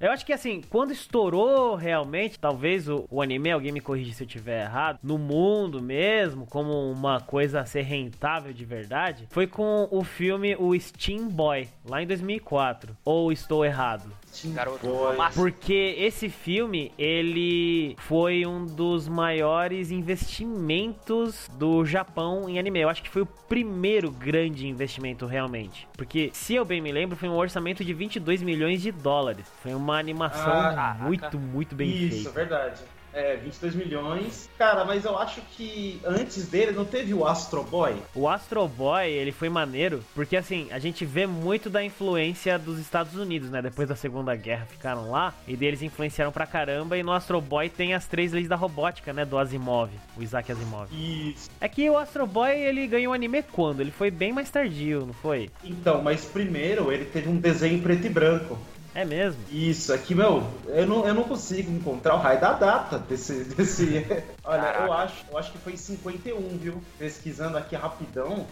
Eu 0.00 0.12
acho 0.12 0.24
que 0.24 0.32
assim, 0.32 0.60
quando 0.70 0.92
estourou 0.92 1.74
realmente, 1.74 2.38
talvez 2.38 2.88
o, 2.88 3.04
o 3.10 3.20
anime, 3.20 3.50
alguém 3.50 3.72
me 3.72 3.80
corrige 3.80 4.14
se 4.14 4.22
eu 4.22 4.28
tiver 4.28 4.62
errado, 4.62 5.00
no 5.02 5.18
mundo 5.18 5.82
mesmo, 5.82 6.46
como 6.46 6.88
uma 6.90 7.20
coisa 7.20 7.60
a 7.60 7.66
ser 7.66 7.82
rentável 7.82 8.52
de 8.52 8.64
verdade, 8.64 9.26
foi 9.30 9.48
com 9.48 9.88
o 9.90 10.04
filme 10.04 10.54
O 10.56 10.78
Steam 10.78 11.28
Boy, 11.28 11.68
lá 11.84 12.00
em 12.00 12.06
2004. 12.06 12.96
Ou 13.04 13.32
estou 13.32 13.64
errado? 13.64 14.08
Garoto, 14.46 14.86
Boy. 14.86 15.16
Porque 15.34 15.94
esse 15.98 16.28
filme, 16.28 16.92
ele 16.98 17.96
foi 17.98 18.46
um 18.46 18.64
dos 18.64 19.08
maiores 19.08 19.90
investimentos 19.90 21.48
do 21.58 21.84
Japão 21.84 22.48
em 22.48 22.58
anime. 22.58 22.80
Eu 22.80 22.88
acho 22.88 23.02
que 23.02 23.08
foi 23.08 23.22
o 23.22 23.26
primeiro 23.26 24.10
grande 24.10 24.66
investimento 24.66 25.26
realmente. 25.26 25.86
Porque, 25.96 26.30
se 26.32 26.54
eu 26.54 26.64
bem 26.64 26.80
me 26.80 26.92
lembro, 26.92 27.16
foi 27.16 27.28
um 27.28 27.36
orçamento 27.36 27.84
de 27.84 27.92
22 27.92 28.42
milhões 28.42 28.80
de 28.82 28.92
dólares. 28.92 29.46
Foi 29.62 29.74
uma 29.74 29.98
animação 29.98 30.52
Ah, 30.52 30.96
muito, 31.00 31.38
muito 31.38 31.74
bem 31.74 31.88
Isso, 31.90 32.14
feita. 32.16 32.30
verdade. 32.30 32.80
É, 33.12 33.36
22 33.36 33.74
milhões. 33.74 34.48
Cara, 34.58 34.84
mas 34.84 35.04
eu 35.04 35.18
acho 35.18 35.40
que 35.52 36.00
antes 36.04 36.48
dele 36.48 36.72
não 36.72 36.84
teve 36.84 37.14
o 37.14 37.26
Astro 37.26 37.62
Boy. 37.62 37.96
O 38.14 38.28
Astro 38.28 38.66
Boy, 38.68 39.08
ele 39.08 39.32
foi 39.32 39.48
maneiro, 39.48 40.04
porque 40.14 40.36
assim, 40.36 40.68
a 40.70 40.78
gente 40.78 41.04
vê 41.04 41.26
muito 41.26 41.70
da 41.70 41.82
influência 41.82 42.58
dos 42.58 42.78
Estados 42.78 43.14
Unidos, 43.14 43.50
né? 43.50 43.62
Depois 43.62 43.88
da 43.88 43.96
Segunda 43.96 44.34
Guerra 44.36 44.66
ficaram 44.66 45.10
lá, 45.10 45.34
e 45.46 45.56
deles 45.56 45.82
influenciaram 45.82 46.32
pra 46.32 46.46
caramba, 46.46 46.96
e 46.96 47.02
no 47.02 47.12
Astro 47.12 47.40
Boy 47.40 47.68
tem 47.68 47.94
as 47.94 48.06
três 48.06 48.32
leis 48.32 48.48
da 48.48 48.56
robótica, 48.56 49.12
né? 49.12 49.24
Do 49.24 49.38
Asimov, 49.38 49.90
o 50.16 50.22
Isaac 50.22 50.50
Asimov. 50.52 50.88
Isso. 50.92 51.50
É 51.60 51.68
que 51.68 51.88
o 51.88 51.96
Astro 51.98 52.26
Boy, 52.26 52.52
ele 52.52 52.86
ganhou 52.86 53.12
anime 53.12 53.42
quando? 53.42 53.80
Ele 53.80 53.90
foi 53.90 54.10
bem 54.10 54.32
mais 54.32 54.50
tardio, 54.50 55.06
não 55.06 55.14
foi? 55.14 55.50
Então, 55.64 56.02
mas 56.02 56.24
primeiro 56.24 56.92
ele 56.92 57.04
teve 57.04 57.28
um 57.28 57.36
desenho 57.36 57.80
preto 57.82 58.06
e 58.06 58.10
branco. 58.10 58.58
É 58.98 59.04
mesmo? 59.04 59.40
Isso, 59.52 59.92
aqui, 59.92 60.12
meu, 60.12 60.42
eu 60.66 60.84
não, 60.84 61.06
eu 61.06 61.14
não 61.14 61.22
consigo 61.22 61.70
encontrar 61.70 62.16
o 62.16 62.18
raio 62.18 62.40
da 62.40 62.52
data 62.54 62.98
desse. 62.98 63.44
desse... 63.44 64.04
Olha, 64.42 64.60
Caraca. 64.62 64.84
eu 64.86 64.92
acho, 64.92 65.14
eu 65.30 65.38
acho 65.38 65.52
que 65.52 65.58
foi 65.58 65.74
em 65.74 65.76
51, 65.76 66.58
viu? 66.58 66.82
Pesquisando 66.98 67.56
aqui 67.56 67.76
rapidão, 67.76 68.44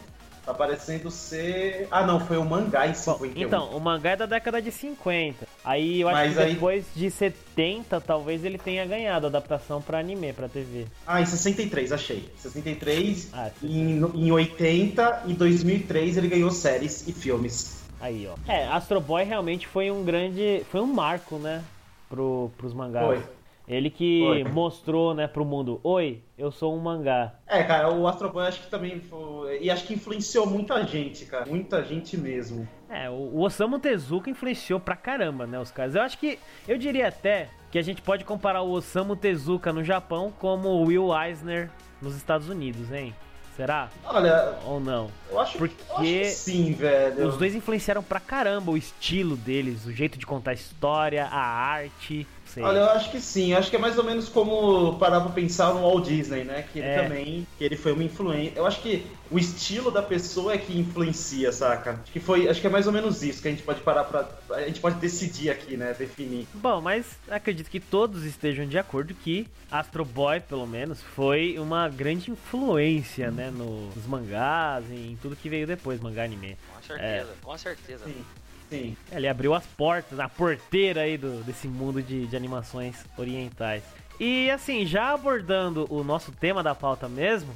tá 0.45 0.55
parecendo 0.55 1.11
ser. 1.11 1.89
Ah, 1.91 2.07
não, 2.07 2.21
foi 2.21 2.37
o 2.37 2.45
mangá 2.45 2.87
em 2.87 2.91
Bom, 2.91 2.95
51. 2.95 3.43
então, 3.45 3.71
o 3.77 3.81
mangá 3.81 4.11
é 4.11 4.17
da 4.17 4.27
década 4.27 4.63
de 4.63 4.71
50. 4.71 5.49
Aí 5.65 6.03
eu 6.03 6.09
acho 6.09 6.17
Mas 6.17 6.35
que 6.35 6.41
aí- 6.41 6.55
depois 6.55 6.85
de 6.95 7.11
70, 7.11 8.01
talvez 8.01 8.45
ele 8.45 8.57
tenha 8.57 8.87
ganhado 8.87 9.27
adaptação 9.27 9.83
pra 9.83 9.99
anime, 9.99 10.33
pra 10.33 10.49
TV. 10.49 10.87
Ah, 11.05 11.21
em 11.21 11.27
63, 11.27 11.91
achei. 11.91 12.31
63, 12.39 13.31
Ah, 13.33 13.51
em, 13.61 13.99
em 14.15 14.31
80 14.31 15.25
e 15.27 15.33
2003 15.33 16.17
ele 16.17 16.29
ganhou 16.29 16.53
séries 16.53 17.05
e 17.09 17.13
filmes. 17.13 17.85
Aí, 18.07 18.29
ó. 18.29 18.37
É, 18.51 18.69
Astro 18.69 19.01
Boy 19.01 19.25
realmente 19.25 19.67
foi 19.67 19.91
um 19.91 20.05
grande. 20.05 20.65
Foi 20.71 20.81
um 20.81 20.87
marco, 20.87 21.39
né? 21.39 21.65
Pro, 22.09 22.53
pros 22.57 22.73
mangás. 22.73 23.05
Foi. 23.05 23.37
Ele 23.69 23.91
que 23.91 24.45
mostrou, 24.53 25.13
né, 25.13 25.27
pro 25.27 25.45
mundo: 25.45 25.81
Oi, 25.83 26.23
eu 26.39 26.53
sou 26.53 26.77
um 26.77 26.79
mangá. 26.79 27.35
É, 27.49 27.65
cara, 27.65 27.93
o 27.93 28.07
Astro 28.07 28.31
Boy 28.31 28.47
acho 28.47 28.61
que 28.61 28.71
também 28.71 29.01
foi. 29.01 29.59
E 29.61 29.69
acho 29.69 29.85
que 29.85 29.95
influenciou 29.95 30.47
muita 30.47 30.87
gente, 30.87 31.25
cara. 31.25 31.47
Muita 31.47 31.83
gente 31.83 32.17
mesmo. 32.17 32.69
É, 32.89 33.11
o, 33.11 33.15
o 33.15 33.41
Osamu 33.41 33.81
Tezuka 33.81 34.31
influenciou 34.31 34.79
pra 34.79 34.95
caramba, 34.95 35.45
né, 35.45 35.59
os 35.59 35.73
caras. 35.73 35.97
Eu 35.97 36.03
acho 36.03 36.17
que. 36.17 36.39
Eu 36.69 36.79
diria 36.79 37.09
até 37.09 37.49
que 37.73 37.79
a 37.79 37.83
gente 37.83 38.01
pode 38.03 38.25
comparar 38.25 38.63
o 38.63 38.71
Osamu 38.71 39.17
Tezuka 39.17 39.73
no 39.73 39.83
Japão 39.83 40.33
como 40.39 40.69
o 40.69 40.85
Will 40.85 41.09
Eisner 41.13 41.69
nos 42.01 42.15
Estados 42.15 42.49
Unidos, 42.49 42.93
hein? 42.93 43.13
Será? 43.57 43.89
Olha, 44.05 44.55
Ou 44.67 44.79
não? 44.79 45.11
eu 45.31 45.41
acho, 45.41 45.57
Porque 45.57 45.75
eu 45.89 45.95
acho 45.97 46.03
que 46.05 46.25
sim, 46.27 46.73
velho. 46.75 47.27
Os 47.27 47.39
dois 47.39 47.55
influenciaram 47.55 48.03
pra 48.03 48.21
caramba 48.21 48.71
o 48.71 48.77
estilo 48.77 49.35
deles, 49.37 49.87
o 49.87 49.93
jeito 49.93 50.19
de 50.19 50.27
contar 50.27 50.51
a 50.51 50.55
história, 50.55 51.25
a 51.25 51.41
arte. 51.41 52.27
Sei. 52.57 52.63
Olha, 52.65 52.79
eu 52.79 52.91
acho 52.93 53.11
que 53.11 53.21
sim. 53.21 53.53
Eu 53.53 53.59
acho 53.59 53.69
que 53.69 53.77
é 53.77 53.79
mais 53.79 53.99
ou 53.99 54.05
menos 54.05 54.31
como 54.31 54.99
parar 54.99 55.21
pra 55.21 55.29
pensar 55.31 55.75
no 55.75 55.81
Walt 55.83 56.07
Disney, 56.07 56.43
né? 56.43 56.65
Que 56.73 56.79
ele 56.79 56.89
É. 56.89 57.03
também, 57.03 57.47
que 57.59 57.63
ele 57.63 57.77
foi 57.77 57.93
uma 57.93 58.03
influência. 58.03 58.55
Eu 58.57 58.65
acho 58.67 58.81
que 58.81 59.05
o 59.31 59.39
estilo 59.39 59.91
da 59.91 60.03
pessoa 60.03 60.55
é 60.55 60.57
que 60.59 60.73
influencia, 60.79 61.53
saca? 61.53 62.01
Acho 62.03 62.11
que 62.11 62.19
foi, 62.19 62.49
acho 62.49 62.59
que 62.59 62.67
é 62.67 62.71
mais 62.71 62.87
ou 62.87 62.95
menos 62.95 63.23
isso 63.23 63.43
que 63.43 63.49
a 63.49 63.51
gente 63.51 63.63
pode 63.63 63.81
parar 63.83 64.05
pra, 64.05 64.27
a 64.53 64.63
gente 64.63 64.81
pode 64.81 64.97
decidir 64.99 65.51
aqui, 65.51 65.77
né? 65.77 65.95
Definir. 65.99 66.47
Bom, 66.55 66.81
mas 66.81 67.19
acredito 67.29 67.69
que 67.69 67.79
todos 67.79 68.25
estejam 68.25 68.67
de 68.67 68.79
acordo 68.79 69.13
que 69.13 69.47
Astro 69.71 70.03
Boy, 70.07 70.41
pelo 70.41 70.67
menos, 70.67 71.03
foi 71.03 71.59
uma 71.59 71.91
grande 71.91 72.31
influência, 72.31 73.31
né, 73.31 73.51
no- 73.51 73.91
nos 73.95 74.07
mangás 74.07 74.83
e 74.91 74.95
em 75.13 75.19
tudo 75.21 75.37
que 75.37 75.51
veio 75.51 75.67
depois, 75.67 76.01
mangá 76.01 76.25
anime. 76.25 76.57
Com 76.75 76.83
certeza, 76.83 77.35
com 77.43 77.59
certeza. 77.59 78.05
Sim, 78.07 78.25
sim. 78.69 78.97
Ele 79.11 79.29
abriu 79.29 79.55
as 79.55 79.67
portas, 79.67 80.19
a 80.19 80.29
porteira 80.29 81.03
aí 81.03 81.17
do, 81.17 81.43
desse 81.45 81.69
mundo 81.69 82.03
de, 82.03 82.27
de 82.27 82.37
animações 82.37 83.05
orientais. 83.17 83.83
E 84.19 84.51
assim, 84.51 84.87
já 84.87 85.13
abordando 85.13 85.87
o 85.91 86.03
nosso 86.03 86.33
tema 86.33 86.63
da 86.63 86.75
pauta 86.75 87.09
mesmo, 87.09 87.55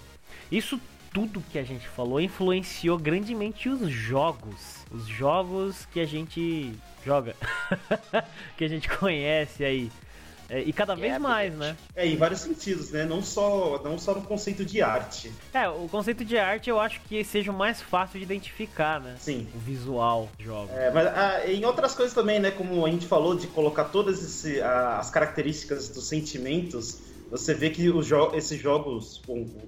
isso 0.51 0.79
tudo 1.13 1.43
que 1.51 1.59
a 1.59 1.63
gente 1.65 1.89
falou 1.89 2.21
influenciou 2.21 2.99
grandemente 2.99 3.69
os 3.69 3.91
jogos. 3.91 4.85
Os 4.91 5.07
jogos 5.07 5.87
que 5.87 6.01
a 6.01 6.07
gente 6.07 6.73
joga, 7.05 7.35
que 8.57 8.65
a 8.65 8.69
gente 8.69 8.89
conhece 8.89 9.65
aí. 9.65 9.91
É, 10.51 10.61
e 10.63 10.73
cada 10.73 10.97
vez 10.97 11.15
É, 11.15 11.19
mais, 11.19 11.55
né? 11.55 11.77
É, 11.95 12.05
em 12.07 12.17
vários 12.17 12.41
sentidos, 12.41 12.91
né? 12.91 13.05
Não 13.05 13.23
só, 13.23 13.81
não 13.85 13.97
só 13.97 14.15
no 14.15 14.23
conceito 14.23 14.65
de 14.65 14.83
arte. 14.83 15.33
É, 15.55 15.69
o 15.69 15.87
conceito 15.89 16.25
de 16.25 16.37
arte 16.37 16.69
eu 16.69 16.81
acho 16.81 17.01
que 17.09 17.23
seja 17.23 17.53
o 17.53 17.55
mais 17.55 17.81
fácil 17.81 18.19
de 18.19 18.25
identificar, 18.25 19.01
né? 19.01 19.15
Sim. 19.19 19.47
O 19.55 19.59
visual 19.61 20.29
do 20.37 20.43
jogo. 20.45 20.69
É, 20.75 20.91
mas 20.91 21.07
ah, 21.07 21.47
em 21.47 21.65
outras 21.65 21.95
coisas 21.95 22.13
também, 22.15 22.41
né? 22.41 22.51
Como 22.51 22.85
a 22.85 22.91
gente 22.91 23.07
falou, 23.07 23.37
de 23.37 23.47
colocar 23.47 23.85
todas 23.85 24.21
esse- 24.23 24.61
ah, 24.61 24.99
as 24.99 25.09
características 25.09 25.89
dos 25.89 26.09
sentimentos, 26.09 26.99
você 27.31 27.55
vê 27.55 27.71
que 27.71 27.85
jo- 28.03 28.33
esses 28.35 28.61
jogos, 28.61 29.23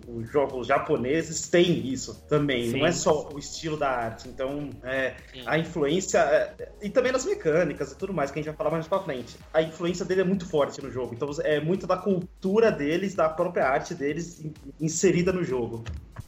os 0.09 0.29
jogos 0.31 0.67
japoneses 0.67 1.49
têm 1.49 1.87
isso 1.87 2.23
também. 2.29 2.71
Sim. 2.71 2.79
Não 2.81 2.87
é 2.87 2.93
só 2.93 3.29
o 3.33 3.39
estilo 3.39 3.77
da 3.77 3.89
arte. 3.89 4.29
Então, 4.29 4.71
é, 4.83 5.15
a 5.47 5.59
influência. 5.59 6.19
é, 6.19 6.69
e 6.83 6.91
também 6.91 7.13
nas 7.13 7.25
mecânicas 7.25 7.93
e 7.93 7.97
tudo 7.97 8.13
mais, 8.13 8.31
que 8.31 8.39
a 8.39 8.43
gente 8.43 8.49
vai 8.51 8.57
falar 8.57 8.71
mais 8.71 8.89
pra 8.89 8.99
frente. 8.99 9.37
A 9.55 9.63
influência 9.63 10.05
dele 10.05 10.23
é 10.23 10.25
muito 10.25 10.47
forte 10.49 10.83
no 10.83 10.91
jogo. 10.91 11.15
Então, 11.15 11.29
é 11.45 11.61
muito 11.61 11.87
da 11.87 11.97
cultura 11.97 12.71
deles, 12.73 13.15
da 13.15 13.29
própria 13.29 13.67
arte 13.69 13.95
deles 13.95 14.45
in- 14.45 14.53
inserida 14.81 15.33
no 15.33 15.45
jogo. 15.45 15.85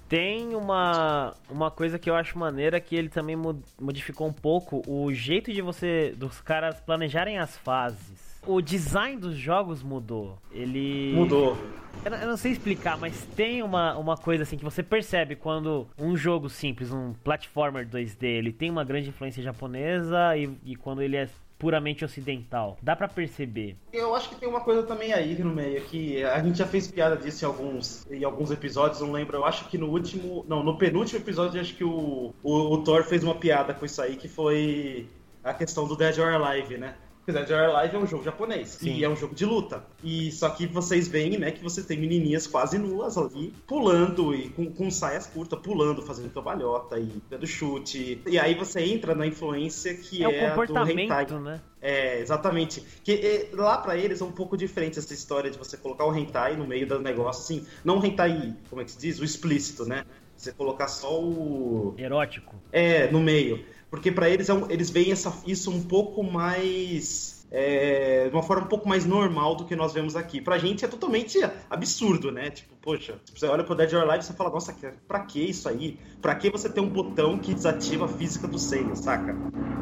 Tem 0.08 0.54
uma, 0.54 1.34
uma 1.50 1.70
coisa 1.70 1.98
que 1.98 2.08
eu 2.08 2.14
acho 2.14 2.38
maneira 2.38 2.78
que 2.78 2.94
ele 2.94 3.08
também 3.08 3.34
mo- 3.34 3.60
modificou 3.80 4.28
um 4.28 4.32
pouco 4.32 4.82
o 4.86 5.12
jeito 5.12 5.52
de 5.52 5.60
você 5.62 6.14
dos 6.16 6.40
caras 6.40 6.78
planejarem 6.80 7.38
as 7.38 7.56
fases. 7.56 8.23
O 8.46 8.60
design 8.60 9.20
dos 9.20 9.36
jogos 9.36 9.82
mudou. 9.82 10.38
Ele 10.52 11.12
Mudou. 11.14 11.56
Eu 12.04 12.10
não, 12.10 12.18
eu 12.18 12.28
não 12.28 12.36
sei 12.36 12.52
explicar, 12.52 12.98
mas 12.98 13.24
tem 13.36 13.62
uma, 13.62 13.96
uma 13.96 14.16
coisa 14.16 14.42
assim 14.42 14.58
que 14.58 14.64
você 14.64 14.82
percebe 14.82 15.36
quando 15.36 15.86
um 15.98 16.16
jogo 16.16 16.50
simples, 16.50 16.92
um 16.92 17.14
platformer 17.24 17.88
2D, 17.88 18.24
ele 18.24 18.52
tem 18.52 18.70
uma 18.70 18.84
grande 18.84 19.08
influência 19.08 19.42
japonesa 19.42 20.36
e, 20.36 20.50
e 20.64 20.76
quando 20.76 21.00
ele 21.00 21.16
é 21.16 21.28
puramente 21.58 22.04
ocidental. 22.04 22.76
Dá 22.82 22.94
pra 22.94 23.08
perceber. 23.08 23.76
Eu 23.90 24.14
acho 24.14 24.28
que 24.28 24.34
tem 24.34 24.48
uma 24.48 24.60
coisa 24.60 24.82
também 24.82 25.14
aí 25.14 25.38
no 25.42 25.54
meio, 25.54 25.80
que 25.84 26.22
a 26.22 26.42
gente 26.42 26.58
já 26.58 26.66
fez 26.66 26.90
piada 26.90 27.16
disso 27.16 27.44
em 27.44 27.48
alguns, 27.48 28.06
em 28.10 28.24
alguns 28.24 28.50
episódios, 28.50 29.00
não 29.00 29.12
lembro. 29.12 29.36
Eu 29.38 29.44
acho 29.44 29.66
que 29.68 29.78
no 29.78 29.88
último. 29.88 30.44
Não, 30.46 30.62
no 30.62 30.76
penúltimo 30.76 31.20
episódio, 31.20 31.58
acho 31.60 31.74
que 31.74 31.84
o, 31.84 32.34
o, 32.42 32.74
o 32.74 32.84
Thor 32.84 33.04
fez 33.04 33.24
uma 33.24 33.34
piada 33.34 33.72
com 33.72 33.86
isso 33.86 34.02
aí, 34.02 34.16
que 34.16 34.28
foi 34.28 35.08
a 35.42 35.54
questão 35.54 35.86
do 35.86 35.96
Dead 35.96 36.18
or 36.18 36.34
Alive, 36.34 36.76
né? 36.76 36.96
Dead 37.32 37.50
or 37.50 37.76
Alive 37.76 37.96
é 37.96 37.98
um 37.98 38.06
jogo 38.06 38.24
japonês 38.24 38.68
Sim. 38.70 38.96
e 38.96 39.04
é 39.04 39.08
um 39.08 39.16
jogo 39.16 39.34
de 39.34 39.44
luta. 39.44 39.84
E 40.02 40.30
só 40.32 40.50
que 40.50 40.66
vocês 40.66 41.08
veem, 41.08 41.38
né, 41.38 41.50
que 41.50 41.62
você 41.62 41.82
tem 41.82 41.98
menininhas 41.98 42.46
quase 42.46 42.78
nuas 42.78 43.16
ali, 43.16 43.52
pulando 43.66 44.34
e 44.34 44.50
com, 44.50 44.70
com 44.70 44.90
saias 44.90 45.26
curtas, 45.26 45.58
pulando, 45.60 46.02
fazendo 46.02 46.30
cambalhota 46.30 46.98
e 46.98 47.10
dando 47.30 47.46
chute. 47.46 48.20
E 48.26 48.38
aí 48.38 48.54
você 48.54 48.80
entra 48.82 49.14
na 49.14 49.26
influência 49.26 49.94
que 49.94 50.22
É, 50.22 50.26
é, 50.26 50.28
o 50.28 50.30
a 50.30 50.54
do 50.54 50.62
hentai. 50.72 51.26
comportamento, 51.26 51.38
né? 51.40 51.60
É, 51.80 52.18
exatamente. 52.20 52.82
Que 53.02 53.12
é, 53.12 53.48
lá 53.52 53.76
pra 53.78 53.96
eles 53.96 54.20
é 54.20 54.24
um 54.24 54.32
pouco 54.32 54.56
diferente 54.56 54.98
essa 54.98 55.12
história 55.12 55.50
de 55.50 55.58
você 55.58 55.76
colocar 55.76 56.06
o 56.06 56.16
hentai 56.16 56.56
no 56.56 56.66
meio 56.66 56.86
do 56.86 56.98
negócio, 56.98 57.42
assim, 57.42 57.66
não 57.84 57.98
o 57.98 58.04
hentai, 58.04 58.54
como 58.70 58.80
é 58.80 58.84
que 58.84 58.92
se 58.92 58.98
diz? 58.98 59.18
O 59.20 59.24
explícito, 59.24 59.84
né? 59.84 60.04
Você 60.36 60.50
colocar 60.52 60.88
só 60.88 61.22
o. 61.22 61.94
Erótico. 61.96 62.56
É, 62.72 63.10
no 63.10 63.20
meio. 63.20 63.64
Porque 63.94 64.10
pra 64.12 64.28
eles 64.28 64.48
é 64.48 64.54
um- 64.54 64.68
eles 64.70 64.90
veem 64.90 65.12
essa, 65.12 65.32
isso 65.46 65.70
um 65.70 65.82
pouco 65.82 66.22
mais. 66.24 67.33
É, 67.56 68.28
de 68.28 68.34
uma 68.34 68.42
forma 68.42 68.64
um 68.64 68.68
pouco 68.68 68.88
mais 68.88 69.06
normal 69.06 69.54
do 69.54 69.64
que 69.64 69.76
nós 69.76 69.92
vemos 69.92 70.16
aqui. 70.16 70.40
Pra 70.40 70.58
gente 70.58 70.84
é 70.84 70.88
totalmente 70.88 71.38
absurdo, 71.70 72.32
né? 72.32 72.50
Tipo, 72.50 72.74
poxa, 72.82 73.14
você 73.32 73.46
olha 73.46 73.62
pro 73.62 73.76
Dead 73.76 73.92
or 73.92 74.02
Alive 74.02 74.24
e 74.24 74.26
você 74.26 74.32
fala, 74.32 74.50
nossa, 74.50 74.74
pra 75.06 75.20
que 75.20 75.40
isso 75.40 75.68
aí? 75.68 75.96
Pra 76.20 76.34
que 76.34 76.50
você 76.50 76.68
ter 76.68 76.80
um 76.80 76.88
botão 76.88 77.38
que 77.38 77.54
desativa 77.54 78.06
a 78.06 78.08
física 78.08 78.48
do 78.48 78.58
seio, 78.58 78.96
saca? 78.96 79.36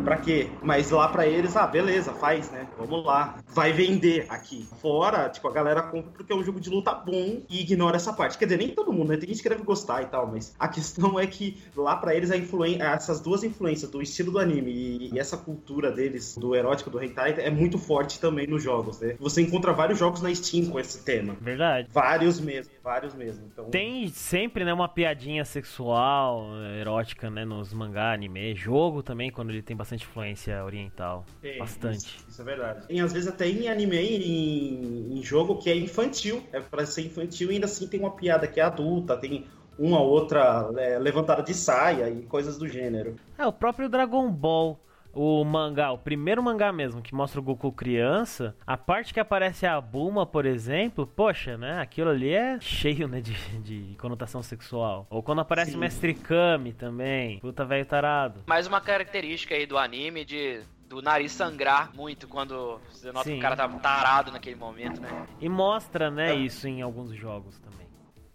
Pra 0.05 0.17
quê? 0.17 0.51
Mas 0.65 0.91
lá 0.91 1.09
pra 1.09 1.27
eles, 1.27 1.57
ah, 1.57 1.67
beleza, 1.67 2.13
faz, 2.13 2.51
né? 2.51 2.67
Vamos 2.77 3.05
lá. 3.05 3.39
Vai 3.47 3.73
vender 3.73 4.27
aqui. 4.29 4.67
Fora, 4.81 5.29
tipo, 5.29 5.47
a 5.47 5.53
galera 5.53 5.81
compra 5.83 6.11
porque 6.11 6.33
é 6.33 6.37
um 6.37 6.43
jogo 6.43 6.59
de 6.59 6.69
luta 6.69 6.93
bom 6.93 7.41
e 7.49 7.61
ignora 7.61 7.97
essa 7.97 8.13
parte. 8.13 8.37
Quer 8.37 8.47
dizer, 8.47 8.59
nem 8.59 8.71
todo 8.71 8.93
mundo, 8.93 9.11
né? 9.11 9.17
Tem 9.17 9.29
gente 9.29 9.41
que 9.43 9.49
deve 9.49 9.63
gostar 9.63 10.03
e 10.03 10.07
tal, 10.07 10.27
mas 10.27 10.55
a 10.59 10.67
questão 10.67 11.21
é 11.21 11.27
que 11.27 11.63
lá 11.77 11.97
pra 11.97 12.17
eles 12.17 12.33
a 12.33 12.37
influência, 12.37 12.83
essas 12.83 13.21
duas 13.21 13.45
influências 13.45 13.89
do 13.91 14.03
estilo 14.03 14.33
do 14.33 14.39
anime 14.41 14.73
e 15.13 15.19
essa 15.19 15.37
cultura 15.37 15.93
deles, 15.93 16.37
do 16.37 16.57
erótico, 16.57 16.91
do 16.91 17.01
hentai, 17.01 17.37
é 17.39 17.51
muito 17.51 17.62
forte 17.79 18.21
também 18.21 18.47
nos 18.47 18.63
jogos, 18.63 19.01
né? 19.01 19.17
Você 19.19 19.43
encontra 19.43 19.73
vários 19.73 19.99
jogos 19.99 20.23
na 20.23 20.35
Steam 20.35 20.67
com 20.67 20.79
esse 20.79 21.05
tema. 21.05 21.37
Verdade. 21.41 21.89
Vários 21.93 22.41
mesmo, 22.41 22.73
vários 22.83 23.15
mesmo. 23.15 23.47
Então... 23.53 23.67
Tem 23.67 24.09
sempre, 24.09 24.65
né, 24.65 24.73
uma 24.73 24.89
piadinha 24.89 25.45
sexual, 25.45 26.47
erótica, 26.81 27.31
né, 27.31 27.45
nos 27.45 27.73
mangá, 27.73 28.13
anime, 28.13 28.55
jogo 28.55 29.03
também, 29.03 29.31
quando 29.31 29.51
ele 29.51 29.63
tem 29.63 29.77
bastante 29.77 30.05
influência 30.05 30.65
oriental. 30.65 31.25
Tem, 31.41 31.59
bastante. 31.59 32.17
Isso, 32.19 32.25
isso 32.29 32.43
é 32.43 32.45
verdade. 32.45 32.87
Tem 32.87 33.01
às 33.01 33.13
vezes 33.13 33.29
até 33.29 33.49
em 33.49 33.69
anime, 33.69 33.97
em, 33.97 35.19
em 35.19 35.23
jogo 35.23 35.59
que 35.59 35.71
é 35.71 35.77
infantil, 35.77 36.43
é 36.53 36.61
pra 36.61 36.85
ser 36.87 37.03
infantil 37.03 37.51
e 37.51 37.55
ainda 37.55 37.67
assim 37.67 37.87
tem 37.87 38.01
uma 38.01 38.11
piada 38.11 38.47
que 38.47 38.61
é 38.61 38.63
adulta, 38.63 39.17
tem 39.17 39.47
uma 39.79 40.01
outra 40.01 40.71
é, 40.77 40.99
levantada 40.99 41.43
de 41.43 41.55
saia 41.55 42.09
e 42.11 42.23
coisas 42.23 42.59
do 42.59 42.69
gênero. 42.69 43.17
É, 43.39 43.47
o 43.47 43.53
próprio 43.53 43.89
Dragon 43.89 44.31
Ball 44.31 44.79
o 45.13 45.45
mangá, 45.45 45.93
o 45.93 45.99
primeiro 45.99 46.43
mangá 46.43 46.73
mesmo, 46.73 47.03
que 47.03 47.15
mostra 47.15 47.41
o 47.41 47.43
Goku 47.43 47.71
criança, 47.73 48.57
a 48.67 48.77
parte 48.77 49.13
que 49.13 49.21
aparece 49.21 49.67
a 49.67 49.81
Bulma, 49.81 50.25
por 50.25 50.47
exemplo, 50.47 51.07
poxa, 51.07 51.57
né? 51.59 51.81
Aquilo 51.81 52.11
ali 52.11 52.31
é 52.33 52.59
cheio, 52.61 53.07
né, 53.07 53.21
de, 53.21 53.35
de 53.61 53.95
conotação 53.97 54.43
sexual. 54.43 55.07
Ou 55.11 55.23
quando 55.23 55.41
aparece 55.41 55.73
Sim. 55.73 55.77
o 55.77 55.81
Mestre 55.81 56.15
Kami 56.15 56.73
também, 56.73 57.39
puta 57.41 57.65
velho 57.65 57.85
tarado. 57.87 58.43
Mais 58.47 58.67
uma 58.67 58.81
característica 58.81 59.55
aí 59.55 59.67
do 59.67 59.77
anime 59.79 60.25
de 60.25 60.61
do 60.89 61.01
nariz 61.01 61.33
sangrar 61.33 61.91
muito 61.95 62.29
quando 62.29 62.79
você 62.91 63.11
nota 63.11 63.25
Sim. 63.25 63.33
que 63.33 63.39
o 63.39 63.41
cara 63.41 63.57
tá 63.57 63.67
tarado 63.67 64.31
naquele 64.31 64.57
momento, 64.57 65.01
né? 65.01 65.27
E 65.41 65.49
mostra, 65.49 66.11
né, 66.11 66.33
É. 66.33 66.35
isso 66.35 66.69
em 66.69 66.83
alguns 66.83 67.15
jogos 67.15 67.59
também. 67.61 67.87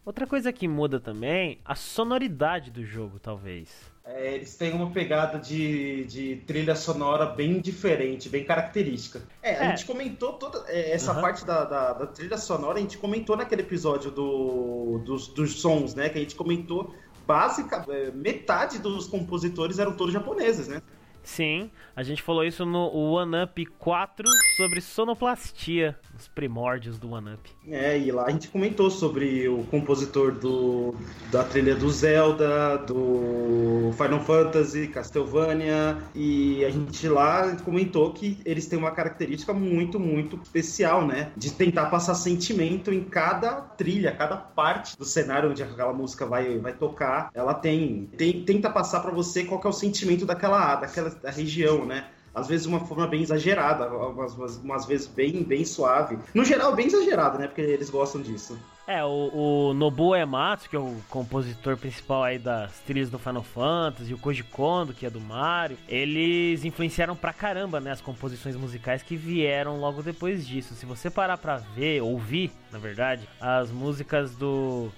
Outra 0.03 0.25
coisa 0.25 0.51
que 0.51 0.67
muda 0.67 0.99
também, 0.99 1.59
a 1.63 1.75
sonoridade 1.75 2.71
do 2.71 2.83
jogo, 2.83 3.19
talvez. 3.19 3.91
É, 4.09 4.35
eles 4.35 4.55
têm 4.55 4.71
uma 4.73 4.89
pegada 4.89 5.37
de, 5.37 6.05
de 6.05 6.37
trilha 6.47 6.75
sonora 6.75 7.25
bem 7.25 7.59
diferente, 7.59 8.29
bem 8.29 8.45
característica. 8.45 9.21
É, 9.43 9.49
a 9.57 9.63
É. 9.65 9.69
gente 9.69 9.85
comentou 9.85 10.33
toda 10.33 10.63
é, 10.67 10.91
essa 10.91 11.11
Aham. 11.11 11.21
parte 11.21 11.45
da, 11.45 11.65
da, 11.65 11.91
da 11.93 12.07
trilha 12.07 12.37
sonora, 12.37 12.77
a 12.77 12.81
gente 12.81 12.97
comentou 12.97 13.35
naquele 13.35 13.63
episódio 13.63 14.09
do, 14.09 15.01
dos, 15.05 15.27
dos 15.27 15.59
sons, 15.59 15.93
né? 15.93 16.07
Que 16.07 16.17
a 16.19 16.21
gente 16.21 16.35
comentou 16.35 16.95
básica, 17.27 17.83
é, 17.89 18.09
metade 18.11 18.79
dos 18.79 19.07
compositores 19.07 19.77
eram 19.77 19.91
todos 19.91 20.13
japoneses, 20.13 20.69
né? 20.69 20.81
Sim, 21.21 21.69
a 21.93 22.01
gente 22.01 22.21
falou 22.21 22.45
isso 22.45 22.65
no 22.65 22.87
One 22.89 23.43
Up 23.43 23.65
4 23.65 24.25
sobre 24.55 24.79
sonoplastia, 24.79 25.99
os 26.17 26.27
primórdios 26.27 26.97
do 26.97 27.11
One 27.11 27.33
Up. 27.33 27.49
É, 27.67 27.97
e 27.97 28.11
lá 28.11 28.25
a 28.25 28.31
gente 28.31 28.47
comentou 28.47 28.89
sobre 28.89 29.47
o 29.47 29.63
compositor 29.65 30.31
do, 30.31 30.95
da 31.31 31.43
trilha 31.43 31.75
do 31.75 31.89
Zelda, 31.89 32.77
do 32.77 33.91
Final 33.95 34.19
Fantasy, 34.21 34.87
Castlevania, 34.87 35.97
e 36.15 36.65
a 36.65 36.69
gente 36.69 37.07
lá 37.07 37.55
comentou 37.57 38.11
que 38.13 38.39
eles 38.45 38.65
têm 38.67 38.79
uma 38.79 38.91
característica 38.91 39.53
muito, 39.53 39.99
muito 39.99 40.39
especial, 40.43 41.05
né? 41.05 41.31
De 41.37 41.51
tentar 41.51 41.87
passar 41.87 42.15
sentimento 42.15 42.91
em 42.91 43.03
cada 43.03 43.53
trilha, 43.61 44.15
cada 44.15 44.35
parte 44.35 44.97
do 44.97 45.05
cenário 45.05 45.51
onde 45.51 45.61
aquela 45.61 45.93
música 45.93 46.25
vai, 46.25 46.57
vai 46.57 46.73
tocar. 46.73 47.29
Ela 47.33 47.53
tem, 47.53 48.09
tem 48.17 48.43
tenta 48.43 48.69
passar 48.69 49.01
pra 49.01 49.11
você 49.11 49.43
qual 49.43 49.61
é 49.63 49.67
o 49.67 49.73
sentimento 49.73 50.25
daquela, 50.25 50.75
daquela 50.75 51.09
da 51.09 51.29
região, 51.29 51.85
né? 51.85 52.07
Às 52.37 52.47
vezes 52.47 52.67
de 52.67 52.69
uma 52.69 52.79
forma 52.79 53.07
bem 53.07 53.23
exagerada, 53.23 53.89
umas, 53.89 54.57
umas, 54.57 54.85
vezes 54.85 55.07
bem, 55.07 55.43
bem 55.43 55.65
suave. 55.65 56.19
No 56.35 56.45
geral, 56.45 56.75
bem 56.75 56.85
exagerada, 56.85 57.39
né? 57.39 57.47
Porque 57.47 57.61
eles 57.61 57.89
gostam 57.89 58.21
disso. 58.21 58.55
É, 58.85 59.03
o, 59.03 59.31
o 59.33 59.73
Nobuo 59.73 60.15
Ematsu, 60.15 60.69
que 60.69 60.75
é 60.75 60.79
o 60.79 60.95
compositor 61.09 61.75
principal 61.75 62.23
aí 62.23 62.37
das 62.37 62.77
trilhas 62.81 63.09
do 63.09 63.17
Final 63.17 63.41
Fantasy, 63.41 64.13
o 64.13 64.19
Koji 64.19 64.43
Kondo, 64.43 64.93
que 64.93 65.05
é 65.05 65.09
do 65.09 65.19
Mario, 65.19 65.77
eles 65.89 66.63
influenciaram 66.63 67.15
pra 67.15 67.33
caramba, 67.33 67.81
né, 67.81 67.91
as 67.91 68.01
composições 68.01 68.55
musicais 68.55 69.01
que 69.01 69.17
vieram 69.17 69.79
logo 69.79 70.03
depois 70.03 70.47
disso. 70.47 70.75
Se 70.75 70.85
você 70.85 71.09
parar 71.09 71.39
pra 71.39 71.57
ver, 71.57 72.01
ouvir, 72.01 72.51
na 72.71 72.77
verdade, 72.77 73.27
as 73.41 73.71
músicas 73.71 74.35
do... 74.35 74.89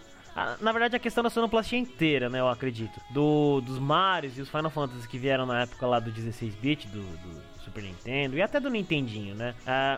Na 0.62 0.72
verdade, 0.72 0.96
a 0.96 1.00
questão 1.00 1.24
da 1.24 1.30
sonoplastia 1.30 1.78
inteira, 1.78 2.30
né, 2.30 2.40
eu 2.40 2.48
acredito. 2.48 3.00
Do, 3.10 3.62
dos 3.62 3.80
Marios 3.80 4.38
e 4.38 4.42
os 4.42 4.50
Final 4.50 4.70
Fantasy 4.70 5.08
que 5.08 5.18
vieram 5.18 5.46
na 5.46 5.62
época 5.64 5.86
lá 5.86 6.00
do 6.00 6.12
16-bit, 6.12 6.88
do, 6.88 7.02
do 7.02 7.42
Super 7.64 7.84
Nintendo 7.84 8.36
e 8.36 8.42
até 8.42 8.60
do 8.60 8.70
Nintendinho, 8.70 9.36
né? 9.36 9.54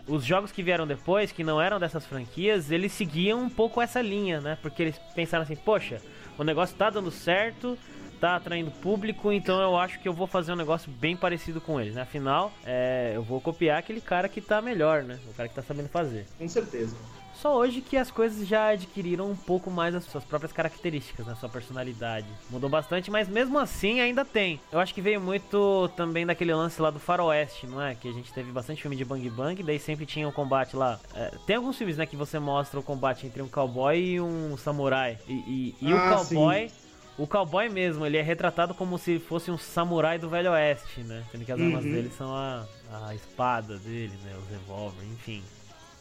Os 0.07 0.25
jogos 0.25 0.51
que 0.51 0.61
vieram 0.61 0.85
depois, 0.85 1.31
que 1.31 1.43
não 1.43 1.61
eram 1.61 1.79
dessas 1.79 2.05
franquias, 2.05 2.71
eles 2.71 2.91
seguiam 2.91 3.41
um 3.41 3.49
pouco 3.49 3.81
essa 3.81 4.01
linha, 4.01 4.41
né? 4.41 4.57
Porque 4.61 4.81
eles 4.83 4.99
pensaram 5.15 5.43
assim, 5.43 5.55
poxa, 5.55 6.01
o 6.37 6.43
negócio 6.43 6.75
tá 6.75 6.89
dando 6.89 7.11
certo, 7.11 7.77
tá 8.19 8.35
atraindo 8.35 8.69
público, 8.69 9.31
então 9.31 9.59
eu 9.61 9.77
acho 9.77 9.99
que 9.99 10.07
eu 10.07 10.13
vou 10.13 10.27
fazer 10.27 10.53
um 10.53 10.55
negócio 10.55 10.91
bem 10.91 11.15
parecido 11.15 11.59
com 11.59 11.79
eles, 11.79 11.95
né? 11.95 12.01
Afinal, 12.01 12.51
é, 12.65 13.13
eu 13.15 13.23
vou 13.23 13.41
copiar 13.41 13.79
aquele 13.79 14.01
cara 14.01 14.29
que 14.29 14.41
tá 14.41 14.61
melhor, 14.61 15.03
né? 15.03 15.19
O 15.29 15.33
cara 15.33 15.49
que 15.49 15.55
tá 15.55 15.63
sabendo 15.63 15.89
fazer. 15.89 16.27
Com 16.37 16.47
certeza. 16.47 16.95
Só 17.41 17.57
hoje 17.57 17.81
que 17.81 17.97
as 17.97 18.11
coisas 18.11 18.47
já 18.47 18.67
adquiriram 18.69 19.31
um 19.31 19.35
pouco 19.35 19.71
mais 19.71 19.95
as 19.95 20.03
suas 20.03 20.23
próprias 20.23 20.53
características, 20.53 21.25
né? 21.25 21.35
Sua 21.39 21.49
personalidade. 21.49 22.27
Mudou 22.51 22.69
bastante, 22.69 23.09
mas 23.09 23.27
mesmo 23.27 23.57
assim 23.57 23.99
ainda 23.99 24.23
tem. 24.23 24.59
Eu 24.71 24.79
acho 24.79 24.93
que 24.93 25.01
veio 25.01 25.19
muito 25.19 25.89
também 25.97 26.23
daquele 26.23 26.53
lance 26.53 26.79
lá 26.79 26.91
do 26.91 26.99
faroeste, 26.99 27.65
não 27.65 27.81
é? 27.81 27.95
Que 27.95 28.07
a 28.09 28.11
gente 28.13 28.31
teve 28.31 28.51
bastante 28.51 28.81
filme 28.83 28.95
de 28.95 29.03
Bang 29.03 29.27
Bang, 29.31 29.63
daí 29.63 29.79
sempre 29.79 30.05
tinha 30.05 30.27
um 30.27 30.31
combate 30.31 30.75
lá. 30.75 30.99
É, 31.15 31.31
tem 31.47 31.55
alguns 31.55 31.75
filmes, 31.77 31.97
né, 31.97 32.05
que 32.05 32.15
você 32.15 32.37
mostra 32.37 32.79
o 32.79 32.83
combate 32.83 33.25
entre 33.25 33.41
um 33.41 33.47
cowboy 33.47 33.97
e 33.99 34.21
um 34.21 34.55
samurai. 34.55 35.17
E, 35.27 35.33
e, 35.33 35.75
e 35.81 35.93
o 35.93 35.97
Ah, 35.97 36.09
cowboy... 36.17 36.69
O 37.17 37.27
cowboy 37.27 37.69
mesmo, 37.69 38.05
ele 38.05 38.17
é 38.17 38.21
retratado 38.21 38.73
como 38.73 38.97
se 38.97 39.19
fosse 39.19 39.51
um 39.51 39.57
samurai 39.57 40.17
do 40.17 40.29
Velho 40.29 40.51
Oeste, 40.51 41.01
né? 41.01 41.23
Sendo 41.31 41.43
que 41.45 41.51
as 41.51 41.59
armas 41.59 41.83
Uhum. 41.83 41.91
dele 41.91 42.09
são 42.17 42.33
a, 42.33 42.65
a 43.05 43.13
espada 43.13 43.77
dele, 43.79 44.13
né? 44.23 44.33
Os 44.41 44.49
revólver, 44.49 45.03
enfim. 45.05 45.43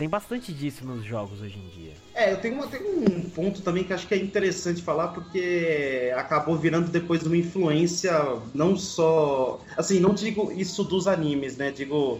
Tem 0.00 0.08
bastante 0.08 0.50
disso 0.50 0.82
nos 0.86 1.04
jogos 1.04 1.42
hoje 1.42 1.58
em 1.58 1.68
dia. 1.78 1.92
É, 2.14 2.32
eu 2.32 2.38
tenho, 2.38 2.54
uma, 2.54 2.66
tenho 2.66 3.00
um 3.00 3.28
ponto 3.28 3.60
também 3.60 3.84
que 3.84 3.92
acho 3.92 4.08
que 4.08 4.14
é 4.14 4.16
interessante 4.16 4.80
falar, 4.80 5.08
porque 5.08 6.10
acabou 6.16 6.56
virando 6.56 6.90
depois 6.90 7.22
uma 7.22 7.36
influência 7.36 8.10
não 8.54 8.78
só. 8.78 9.60
Assim, 9.76 10.00
não 10.00 10.14
digo 10.14 10.50
isso 10.52 10.84
dos 10.84 11.06
animes, 11.06 11.58
né? 11.58 11.70
Digo. 11.70 12.18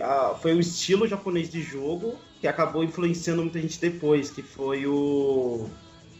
ah, 0.00 0.38
Foi 0.40 0.54
o 0.54 0.60
estilo 0.60 1.06
japonês 1.06 1.50
de 1.50 1.60
jogo 1.60 2.14
que 2.40 2.48
acabou 2.48 2.82
influenciando 2.82 3.42
muita 3.42 3.60
gente 3.60 3.78
depois, 3.78 4.30
que 4.30 4.40
foi 4.40 4.86
o. 4.86 5.68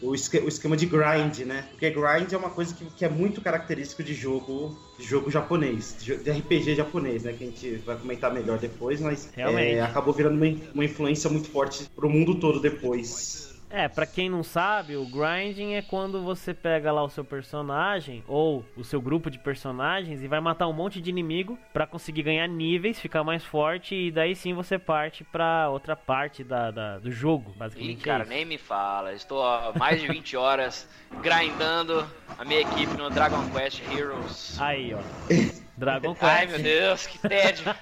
O, 0.01 0.15
esque- 0.15 0.39
o 0.39 0.47
esquema 0.47 0.77
de 0.77 0.85
grind, 0.85 1.39
né? 1.39 1.65
Porque 1.71 1.89
grind 1.89 2.31
é 2.31 2.37
uma 2.37 2.49
coisa 2.49 2.73
que, 2.73 2.85
que 2.85 3.03
é 3.03 3.09
muito 3.09 3.41
característico 3.41 4.01
de 4.01 4.13
jogo, 4.13 4.77
de 4.97 5.03
jogo 5.05 5.29
japonês, 5.29 5.95
de, 5.99 6.13
RPG 6.13 6.75
japonês, 6.75 7.23
né? 7.23 7.33
Que 7.33 7.43
a 7.43 7.47
gente 7.47 7.75
vai 7.85 7.97
comentar 7.97 8.33
melhor 8.33 8.57
depois, 8.59 9.01
mas 9.01 9.29
é, 9.59 9.81
acabou 9.81 10.13
virando 10.13 10.35
uma, 10.35 10.57
uma 10.73 10.85
influência 10.85 11.29
muito 11.29 11.49
forte 11.49 11.85
pro 11.95 12.09
mundo 12.09 12.35
todo 12.39 12.61
depois. 12.61 13.48
É, 13.71 13.87
pra 13.87 14.05
quem 14.07 14.29
não 14.29 14.43
sabe, 14.43 14.95
o 14.95 15.05
grinding 15.05 15.75
é 15.75 15.81
quando 15.83 16.23
você 16.23 16.55
pega 16.55 16.91
lá 16.91 17.03
o 17.03 17.09
seu 17.09 17.23
personagem 17.23 18.23
ou 18.27 18.65
o 18.75 18.83
seu 18.83 18.99
grupo 18.99 19.29
de 19.29 19.37
personagens 19.37 20.23
e 20.23 20.27
vai 20.27 20.39
matar 20.39 20.67
um 20.67 20.73
monte 20.73 20.99
de 20.99 21.11
inimigo 21.11 21.57
pra 21.71 21.85
conseguir 21.85 22.23
ganhar 22.23 22.47
níveis, 22.47 22.99
ficar 22.99 23.23
mais 23.23 23.43
forte 23.43 23.93
e 23.93 24.09
daí 24.11 24.35
sim 24.35 24.53
você 24.55 24.79
parte 24.79 25.23
pra 25.23 25.69
outra 25.69 25.95
parte 25.95 26.43
da, 26.43 26.71
da- 26.71 26.97
do 26.97 27.11
jogo, 27.11 27.51
Ih, 27.55 27.59
basicamente. 27.59 28.03
cara, 28.03 28.23
é 28.23 28.25
isso. 28.25 28.33
nem 28.33 28.45
me 28.45 28.57
fala. 28.57 29.13
Estou 29.13 29.43
há 29.45 29.71
mais 29.77 30.01
de 30.01 30.07
20 30.07 30.35
horas 30.35 30.89
grindando 31.21 32.03
a 32.39 32.43
minha 32.45 32.61
equipe 32.61 32.97
no 32.97 33.07
Dragon 33.11 33.47
Quest 33.51 33.81
Heroes. 33.91 34.59
Aí, 34.59 34.95
ó. 34.95 34.99
Dragon 35.77 36.15
Quest. 36.15 36.23
Ai, 36.23 36.47
meu 36.47 36.59
Deus, 36.59 37.05
que 37.05 37.19
tédio. 37.19 37.65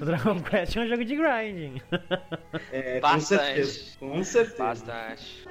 O 0.00 0.04
Dragon 0.04 0.40
Quest 0.42 0.76
é 0.76 0.80
um 0.80 0.88
jogo 0.88 1.04
de 1.04 1.16
grinding. 1.16 1.80
É, 2.72 2.94
com 2.94 3.00
Bastante. 3.00 3.44
certeza. 3.44 3.80
Com 3.98 4.24
certeza. 4.24 4.64
Bastante. 4.64 5.44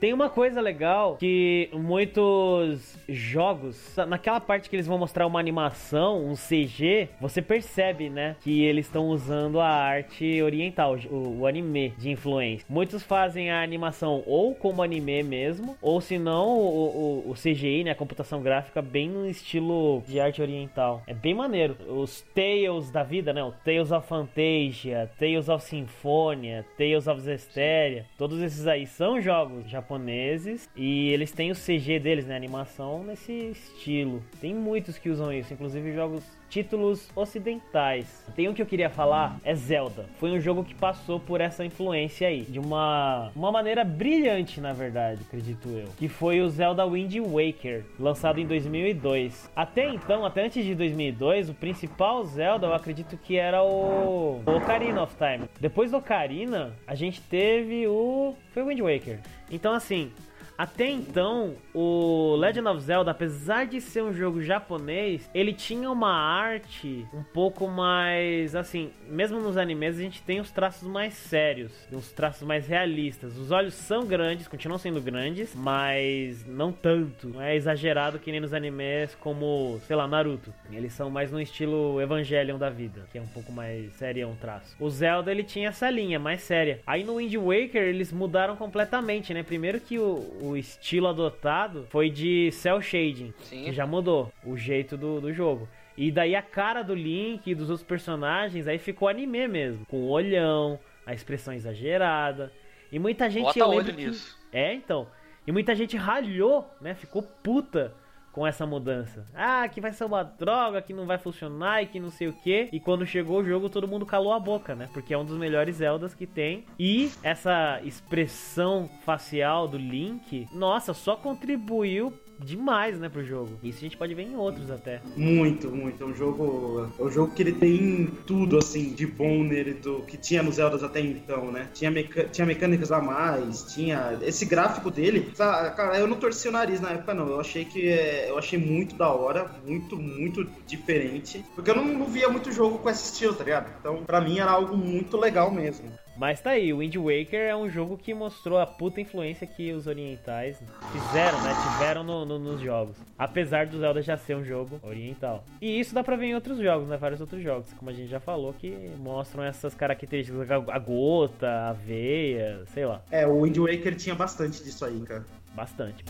Tem 0.00 0.12
uma 0.12 0.30
coisa 0.30 0.60
legal 0.60 1.16
que 1.16 1.68
muitos 1.72 2.96
jogos, 3.08 3.96
naquela 4.06 4.40
parte 4.40 4.70
que 4.70 4.76
eles 4.76 4.86
vão 4.86 4.96
mostrar 4.96 5.26
uma 5.26 5.40
animação, 5.40 6.24
um 6.24 6.34
CG, 6.34 7.08
você 7.20 7.42
percebe, 7.42 8.08
né, 8.08 8.36
que 8.40 8.62
eles 8.62 8.86
estão 8.86 9.08
usando 9.08 9.60
a 9.60 9.68
arte 9.68 10.40
oriental, 10.40 10.96
o, 11.10 11.40
o 11.40 11.46
anime 11.46 11.90
de 11.98 12.10
influência. 12.10 12.64
Muitos 12.68 13.02
fazem 13.02 13.50
a 13.50 13.60
animação 13.60 14.22
ou 14.24 14.54
como 14.54 14.84
anime 14.84 15.22
mesmo, 15.24 15.76
ou 15.82 16.00
se 16.00 16.16
não 16.16 16.56
o, 16.56 17.24
o, 17.26 17.30
o 17.30 17.34
CGI, 17.34 17.82
né, 17.82 17.90
a 17.90 17.96
computação 17.96 18.40
gráfica 18.40 18.80
bem 18.80 19.08
no 19.08 19.28
estilo 19.28 20.02
de 20.06 20.20
arte 20.20 20.40
oriental. 20.40 21.02
É 21.08 21.14
bem 21.14 21.34
maneiro. 21.34 21.76
Os 21.88 22.20
Tales 22.34 22.90
da 22.90 23.02
vida, 23.02 23.32
né, 23.32 23.42
o 23.42 23.50
Tales 23.50 23.90
of 23.90 24.06
Fantasia, 24.06 25.10
Tales 25.18 25.48
of 25.48 25.64
Symphonia, 25.64 26.64
Tales 26.76 27.08
of 27.08 27.20
Zesteria, 27.20 28.06
todos 28.16 28.40
esses 28.40 28.64
aí 28.68 28.86
são 28.86 29.20
jogos 29.20 29.68
japoneses 29.68 29.87
japoneses 29.88 30.68
e 30.76 31.08
eles 31.08 31.32
têm 31.32 31.50
o 31.50 31.54
CG 31.54 31.98
deles, 31.98 32.26
né, 32.26 32.36
animação 32.36 33.02
nesse 33.02 33.32
estilo. 33.32 34.22
Tem 34.40 34.54
muitos 34.54 34.98
que 34.98 35.08
usam 35.08 35.32
isso, 35.32 35.54
inclusive 35.54 35.92
jogos 35.92 36.22
títulos 36.50 37.10
ocidentais. 37.14 38.24
Tem 38.34 38.48
um 38.48 38.54
que 38.54 38.62
eu 38.62 38.66
queria 38.66 38.88
falar, 38.88 39.38
é 39.44 39.54
Zelda. 39.54 40.06
Foi 40.18 40.30
um 40.30 40.40
jogo 40.40 40.64
que 40.64 40.74
passou 40.74 41.20
por 41.20 41.40
essa 41.40 41.64
influência 41.64 42.28
aí, 42.28 42.42
de 42.42 42.58
uma, 42.58 43.30
uma 43.34 43.52
maneira 43.52 43.84
brilhante, 43.84 44.60
na 44.60 44.72
verdade, 44.72 45.20
acredito 45.26 45.68
eu. 45.68 45.88
Que 45.98 46.08
foi 46.08 46.40
o 46.40 46.48
Zelda 46.48 46.86
Wind 46.86 47.16
Waker, 47.16 47.84
lançado 47.98 48.40
em 48.40 48.46
2002. 48.46 49.50
Até 49.54 49.88
então, 49.90 50.24
até 50.24 50.44
antes 50.44 50.64
de 50.64 50.74
2002, 50.74 51.50
o 51.50 51.54
principal 51.54 52.24
Zelda, 52.24 52.66
eu 52.66 52.74
acredito 52.74 53.16
que 53.18 53.36
era 53.36 53.62
o, 53.62 54.42
Ocarina 54.46 55.02
of 55.02 55.14
Time. 55.16 55.48
Depois 55.60 55.90
do 55.90 55.98
Ocarina, 55.98 56.72
a 56.86 56.94
gente 56.94 57.20
teve 57.20 57.86
o 57.86 58.34
foi 58.52 58.64
Wind 58.64 58.80
Waker. 58.80 59.20
Então 59.50 59.72
assim, 59.72 60.12
até 60.58 60.88
então, 60.90 61.54
o 61.72 62.34
Legend 62.34 62.66
of 62.66 62.80
Zelda, 62.80 63.12
apesar 63.12 63.64
de 63.64 63.80
ser 63.80 64.02
um 64.02 64.12
jogo 64.12 64.42
japonês, 64.42 65.30
ele 65.32 65.52
tinha 65.52 65.88
uma 65.88 66.12
arte 66.12 67.06
um 67.14 67.22
pouco 67.22 67.68
mais 67.68 68.56
assim, 68.56 68.90
mesmo 69.08 69.38
nos 69.40 69.56
animes 69.56 69.96
a 69.96 70.02
gente 70.02 70.20
tem 70.20 70.40
os 70.40 70.50
traços 70.50 70.88
mais 70.88 71.14
sérios, 71.14 71.70
uns 71.92 72.10
traços 72.10 72.42
mais 72.42 72.66
realistas. 72.66 73.38
Os 73.38 73.52
olhos 73.52 73.74
são 73.74 74.04
grandes, 74.04 74.48
continuam 74.48 74.78
sendo 74.78 75.00
grandes, 75.00 75.54
mas 75.54 76.44
não 76.44 76.72
tanto. 76.72 77.28
Não 77.28 77.40
é 77.40 77.54
exagerado 77.54 78.18
que 78.18 78.32
nem 78.32 78.40
nos 78.40 78.52
animes 78.52 79.14
como, 79.20 79.80
sei 79.86 79.94
lá, 79.94 80.08
Naruto. 80.08 80.52
Eles 80.72 80.92
são 80.92 81.08
mais 81.08 81.30
no 81.30 81.40
estilo 81.40 82.00
Evangelion 82.00 82.58
da 82.58 82.68
vida, 82.68 83.06
que 83.12 83.18
é 83.18 83.22
um 83.22 83.28
pouco 83.28 83.52
mais 83.52 83.92
sério 83.92 84.28
um 84.28 84.34
traço. 84.34 84.74
O 84.80 84.90
Zelda 84.90 85.30
ele 85.30 85.44
tinha 85.44 85.68
essa 85.68 85.88
linha 85.88 86.18
mais 86.18 86.42
séria. 86.42 86.80
Aí 86.84 87.04
no 87.04 87.16
Wind 87.16 87.34
Waker 87.36 87.82
eles 87.82 88.12
mudaram 88.12 88.56
completamente, 88.56 89.32
né? 89.32 89.44
Primeiro 89.44 89.80
que 89.80 89.98
o 89.98 90.47
o 90.50 90.56
estilo 90.56 91.08
adotado 91.08 91.86
foi 91.90 92.10
de 92.10 92.50
cel 92.52 92.80
shading, 92.80 93.32
Sim. 93.40 93.64
que 93.64 93.72
já 93.72 93.86
mudou 93.86 94.32
o 94.44 94.56
jeito 94.56 94.96
do, 94.96 95.20
do 95.20 95.32
jogo. 95.32 95.68
E 95.96 96.12
daí 96.12 96.36
a 96.36 96.42
cara 96.42 96.82
do 96.82 96.94
Link 96.94 97.50
e 97.50 97.54
dos 97.54 97.70
outros 97.70 97.86
personagens 97.86 98.68
aí 98.68 98.78
ficou 98.78 99.08
anime 99.08 99.48
mesmo, 99.48 99.84
com 99.86 99.96
o 99.96 100.08
olhão, 100.08 100.78
a 101.04 101.12
expressão 101.12 101.52
exagerada. 101.52 102.52
E 102.90 102.98
muita 102.98 103.28
gente 103.28 103.58
Bota 103.58 103.66
olho 103.66 103.94
que... 103.94 104.06
nisso. 104.06 104.38
É, 104.52 104.72
então. 104.72 105.08
E 105.46 105.52
muita 105.52 105.74
gente 105.74 105.96
ralhou, 105.96 106.70
né? 106.80 106.94
Ficou 106.94 107.22
puta 107.22 107.94
com 108.32 108.46
essa 108.46 108.66
mudança. 108.66 109.26
Ah, 109.34 109.68
que 109.68 109.80
vai 109.80 109.92
ser 109.92 110.04
uma 110.04 110.22
droga, 110.22 110.82
que 110.82 110.92
não 110.92 111.06
vai 111.06 111.18
funcionar 111.18 111.82
e 111.82 111.86
que 111.86 112.00
não 112.00 112.10
sei 112.10 112.28
o 112.28 112.32
que. 112.32 112.68
E 112.72 112.80
quando 112.80 113.06
chegou 113.06 113.40
o 113.40 113.44
jogo, 113.44 113.68
todo 113.68 113.88
mundo 113.88 114.06
calou 114.06 114.32
a 114.32 114.38
boca, 114.38 114.74
né? 114.74 114.88
Porque 114.92 115.14
é 115.14 115.18
um 115.18 115.24
dos 115.24 115.36
melhores 115.36 115.76
Zeldas 115.76 116.14
que 116.14 116.26
tem. 116.26 116.64
E 116.78 117.10
essa 117.22 117.80
expressão 117.82 118.88
facial 119.04 119.68
do 119.68 119.76
Link, 119.76 120.48
nossa, 120.52 120.94
só 120.94 121.16
contribuiu 121.16 122.12
demais, 122.38 122.98
né, 122.98 123.08
pro 123.08 123.24
jogo. 123.24 123.58
Isso 123.62 123.78
a 123.78 123.80
gente 123.82 123.96
pode 123.96 124.14
ver 124.14 124.22
em 124.22 124.36
outros 124.36 124.70
até. 124.70 125.00
Muito, 125.16 125.70
muito. 125.70 126.02
É 126.02 126.06
um 126.06 126.14
jogo. 126.14 126.90
É 126.98 127.02
um 127.02 127.10
jogo 127.10 127.34
que 127.34 127.42
ele 127.42 127.52
tem 127.52 128.06
tudo, 128.26 128.58
assim, 128.58 128.92
de 128.92 129.06
bom 129.06 129.42
nele, 129.42 129.74
do 129.74 130.02
que 130.02 130.16
tinha 130.16 130.42
nos 130.42 130.56
Zeldas 130.56 130.82
até 130.82 131.00
então, 131.00 131.50
né? 131.50 131.68
Tinha, 131.72 131.90
meca... 131.90 132.24
tinha 132.24 132.46
mecânicas 132.46 132.92
a 132.92 133.00
mais, 133.00 133.64
tinha. 133.74 134.18
Esse 134.22 134.44
gráfico 134.44 134.90
dele. 134.90 135.32
Cara, 135.36 135.98
eu 135.98 136.06
não 136.06 136.16
torci 136.16 136.48
o 136.48 136.52
nariz 136.52 136.80
na 136.80 136.90
época, 136.90 137.14
não. 137.14 137.28
Eu 137.28 137.40
achei 137.40 137.64
que. 137.64 137.88
É, 137.88 138.30
eu 138.30 138.38
achei 138.38 138.58
muito 138.58 138.94
da 138.96 139.08
hora, 139.08 139.50
muito, 139.64 139.96
muito 139.96 140.46
diferente. 140.66 141.44
Porque 141.54 141.70
eu 141.70 141.76
não, 141.76 142.04
via 142.06 142.28
muito 142.28 142.52
jogo 142.52 142.78
com 142.78 142.90
esse 142.90 143.12
estilo, 143.12 143.34
tá 143.34 143.44
ligado? 143.44 143.70
Então, 143.80 144.04
pra 144.04 144.20
mim 144.20 144.38
era 144.38 144.50
algo 144.50 144.76
muito 144.76 145.16
legal 145.16 145.50
mesmo. 145.50 145.90
Mas 146.18 146.40
tá 146.40 146.50
aí, 146.50 146.72
o 146.72 146.78
Wind 146.78 146.96
Waker 146.96 147.48
é 147.48 147.54
um 147.54 147.70
jogo 147.70 147.96
que 147.96 148.12
mostrou 148.12 148.58
a 148.58 148.66
puta 148.66 149.00
influência 149.00 149.46
que 149.46 149.72
os 149.72 149.86
orientais 149.86 150.60
fizeram, 150.90 151.40
né? 151.42 151.54
Tiveram 151.62 152.02
no, 152.02 152.24
no, 152.24 152.40
nos 152.40 152.60
jogos. 152.60 152.96
Apesar 153.16 153.66
do 153.66 153.78
Zelda 153.78 154.02
já 154.02 154.16
ser 154.16 154.36
um 154.36 154.44
jogo 154.44 154.80
oriental. 154.82 155.44
E 155.62 155.78
isso 155.78 155.94
dá 155.94 156.02
pra 156.02 156.16
ver 156.16 156.26
em 156.26 156.34
outros 156.34 156.58
jogos, 156.58 156.88
né? 156.88 156.96
Vários 156.96 157.20
outros 157.20 157.40
jogos, 157.40 157.72
como 157.74 157.88
a 157.88 157.94
gente 157.94 158.08
já 158.08 158.18
falou, 158.18 158.52
que 158.52 158.90
mostram 158.98 159.44
essas 159.44 159.76
características. 159.76 160.50
A 160.50 160.78
gota, 160.80 161.68
a 161.68 161.72
veia, 161.72 162.64
sei 162.74 162.84
lá. 162.84 163.00
É, 163.12 163.24
o 163.24 163.42
Wind 163.42 163.56
Waker 163.56 163.94
tinha 163.94 164.16
bastante 164.16 164.64
disso 164.64 164.84
aí, 164.84 164.98
cara. 165.02 165.24
Bastante. 165.54 166.04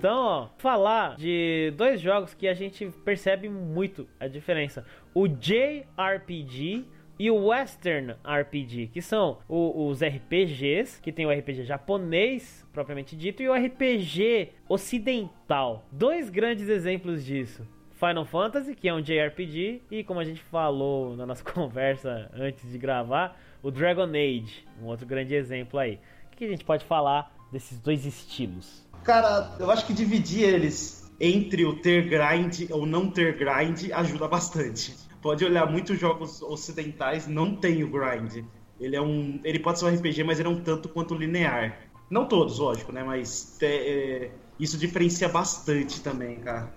Então, 0.00 0.16
ó, 0.16 0.48
falar 0.56 1.14
de 1.16 1.74
dois 1.76 2.00
jogos 2.00 2.32
que 2.32 2.48
a 2.48 2.54
gente 2.54 2.86
percebe 3.04 3.50
muito 3.50 4.08
a 4.18 4.26
diferença. 4.26 4.82
O 5.12 5.28
JRPG 5.28 6.86
e 7.18 7.30
o 7.30 7.48
Western 7.48 8.14
RPG, 8.24 8.86
que 8.94 9.02
são 9.02 9.40
o, 9.46 9.88
os 9.88 10.02
RPGs, 10.02 11.02
que 11.02 11.12
tem 11.12 11.26
o 11.26 11.30
RPG 11.30 11.64
japonês, 11.64 12.66
propriamente 12.72 13.14
dito, 13.14 13.42
e 13.42 13.48
o 13.50 13.52
RPG 13.52 14.52
ocidental. 14.66 15.84
Dois 15.92 16.30
grandes 16.30 16.70
exemplos 16.70 17.22
disso. 17.22 17.68
Final 17.90 18.24
Fantasy, 18.24 18.74
que 18.74 18.88
é 18.88 18.94
um 18.94 19.02
JRPG, 19.02 19.82
e 19.90 20.02
como 20.02 20.18
a 20.18 20.24
gente 20.24 20.40
falou 20.44 21.14
na 21.14 21.26
nossa 21.26 21.44
conversa 21.52 22.30
antes 22.32 22.72
de 22.72 22.78
gravar, 22.78 23.38
o 23.62 23.70
Dragon 23.70 24.08
Age, 24.08 24.66
um 24.80 24.86
outro 24.86 25.06
grande 25.06 25.34
exemplo 25.34 25.78
aí. 25.78 26.00
O 26.32 26.36
que 26.38 26.44
a 26.46 26.48
gente 26.48 26.64
pode 26.64 26.86
falar 26.86 27.30
desses 27.52 27.78
dois 27.78 28.06
estilos? 28.06 28.88
Cara, 29.04 29.56
eu 29.58 29.70
acho 29.70 29.86
que 29.86 29.92
dividir 29.92 30.42
eles 30.42 31.10
entre 31.20 31.64
o 31.64 31.76
ter 31.76 32.08
grind 32.08 32.70
ou 32.70 32.86
não 32.86 33.10
ter 33.10 33.36
grind 33.36 33.90
ajuda 33.92 34.26
bastante. 34.26 34.96
Pode 35.20 35.44
olhar 35.44 35.70
muitos 35.70 35.98
jogos 35.98 36.40
ocidentais 36.40 37.26
não 37.26 37.54
tem 37.54 37.84
o 37.84 37.90
grind. 37.90 38.44
Ele 38.78 38.96
é 38.96 39.00
um, 39.00 39.38
ele 39.44 39.58
pode 39.58 39.78
ser 39.78 39.84
um 39.84 39.94
RPG, 39.94 40.24
mas 40.24 40.40
ele 40.40 40.48
é 40.48 40.50
um 40.50 40.62
tanto 40.62 40.88
quanto 40.88 41.14
linear. 41.14 41.78
Não 42.08 42.26
todos, 42.26 42.58
lógico, 42.58 42.90
né? 42.90 43.04
Mas 43.04 43.58
é, 43.62 44.30
isso 44.58 44.78
diferencia 44.78 45.28
bastante 45.28 46.00
também, 46.00 46.40
cara. 46.40 46.72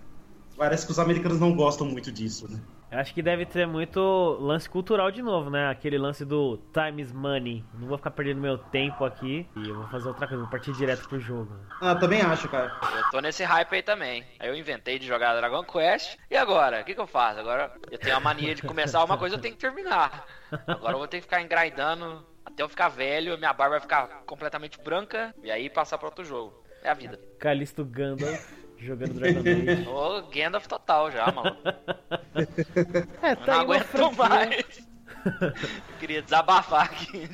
Parece 0.57 0.85
que 0.85 0.91
os 0.91 0.99
americanos 0.99 1.39
não 1.39 1.55
gostam 1.55 1.87
muito 1.87 2.11
disso, 2.11 2.51
né? 2.51 2.59
Acho 2.93 3.13
que 3.13 3.21
deve 3.21 3.45
ter 3.45 3.65
muito 3.65 3.99
lance 4.39 4.69
cultural 4.69 5.09
de 5.11 5.21
novo, 5.21 5.49
né? 5.49 5.69
Aquele 5.69 5.97
lance 5.97 6.23
do 6.23 6.57
time 6.71 7.01
is 7.01 7.11
money. 7.11 7.65
Não 7.73 7.87
vou 7.87 7.97
ficar 7.97 8.11
perdendo 8.11 8.39
meu 8.39 8.57
tempo 8.57 9.03
aqui 9.03 9.47
e 9.55 9.69
eu 9.69 9.75
vou 9.75 9.87
fazer 9.87 10.07
outra 10.07 10.27
coisa, 10.27 10.43
vou 10.43 10.51
partir 10.51 10.73
direto 10.73 11.07
pro 11.09 11.19
jogo. 11.19 11.55
Ah, 11.81 11.95
também 11.95 12.21
acho, 12.21 12.47
cara. 12.47 12.71
Eu 12.95 13.09
tô 13.09 13.19
nesse 13.19 13.43
hype 13.43 13.73
aí 13.73 13.81
também. 13.81 14.23
Aí 14.39 14.47
eu 14.47 14.55
inventei 14.55 14.99
de 14.99 15.07
jogar 15.07 15.35
Dragon 15.35 15.63
Quest. 15.63 16.17
E 16.29 16.37
agora? 16.37 16.81
O 16.81 16.83
que, 16.83 16.93
que 16.93 17.01
eu 17.01 17.07
faço? 17.07 17.39
Agora 17.39 17.71
eu 17.89 17.97
tenho 17.97 18.15
a 18.15 18.19
mania 18.19 18.53
de 18.53 18.61
começar 18.61 19.03
uma 19.03 19.17
coisa, 19.17 19.35
eu 19.35 19.41
tenho 19.41 19.55
que 19.55 19.61
terminar. 19.61 20.25
Agora 20.67 20.93
eu 20.93 20.99
vou 20.99 21.07
ter 21.07 21.17
que 21.17 21.23
ficar 21.23 21.41
engraidando 21.41 22.23
até 22.45 22.61
eu 22.61 22.69
ficar 22.69 22.89
velho, 22.89 23.37
minha 23.37 23.53
barba 23.53 23.71
vai 23.71 23.79
ficar 23.79 24.07
completamente 24.25 24.79
branca 24.83 25.33
e 25.41 25.49
aí 25.49 25.69
passar 25.69 25.97
para 25.97 26.07
outro 26.07 26.23
jogo. 26.23 26.61
É 26.83 26.89
a 26.89 26.93
vida. 26.93 27.19
Calisto 27.39 27.85
Gandalf 27.85 28.62
jogando 28.83 29.13
Dragon 29.13 29.39
Age. 29.39 29.87
Ô, 29.89 30.21
Gandalf 30.29 30.67
total 30.67 31.11
já, 31.11 31.31
mano. 31.31 31.55
é, 33.21 33.35
tá 33.35 33.53
não 33.53 33.61
aguento 33.61 34.15
mais. 34.17 34.87
Eu 35.41 35.97
queria 35.99 36.21
desabafar 36.21 36.85
aqui. 36.85 37.29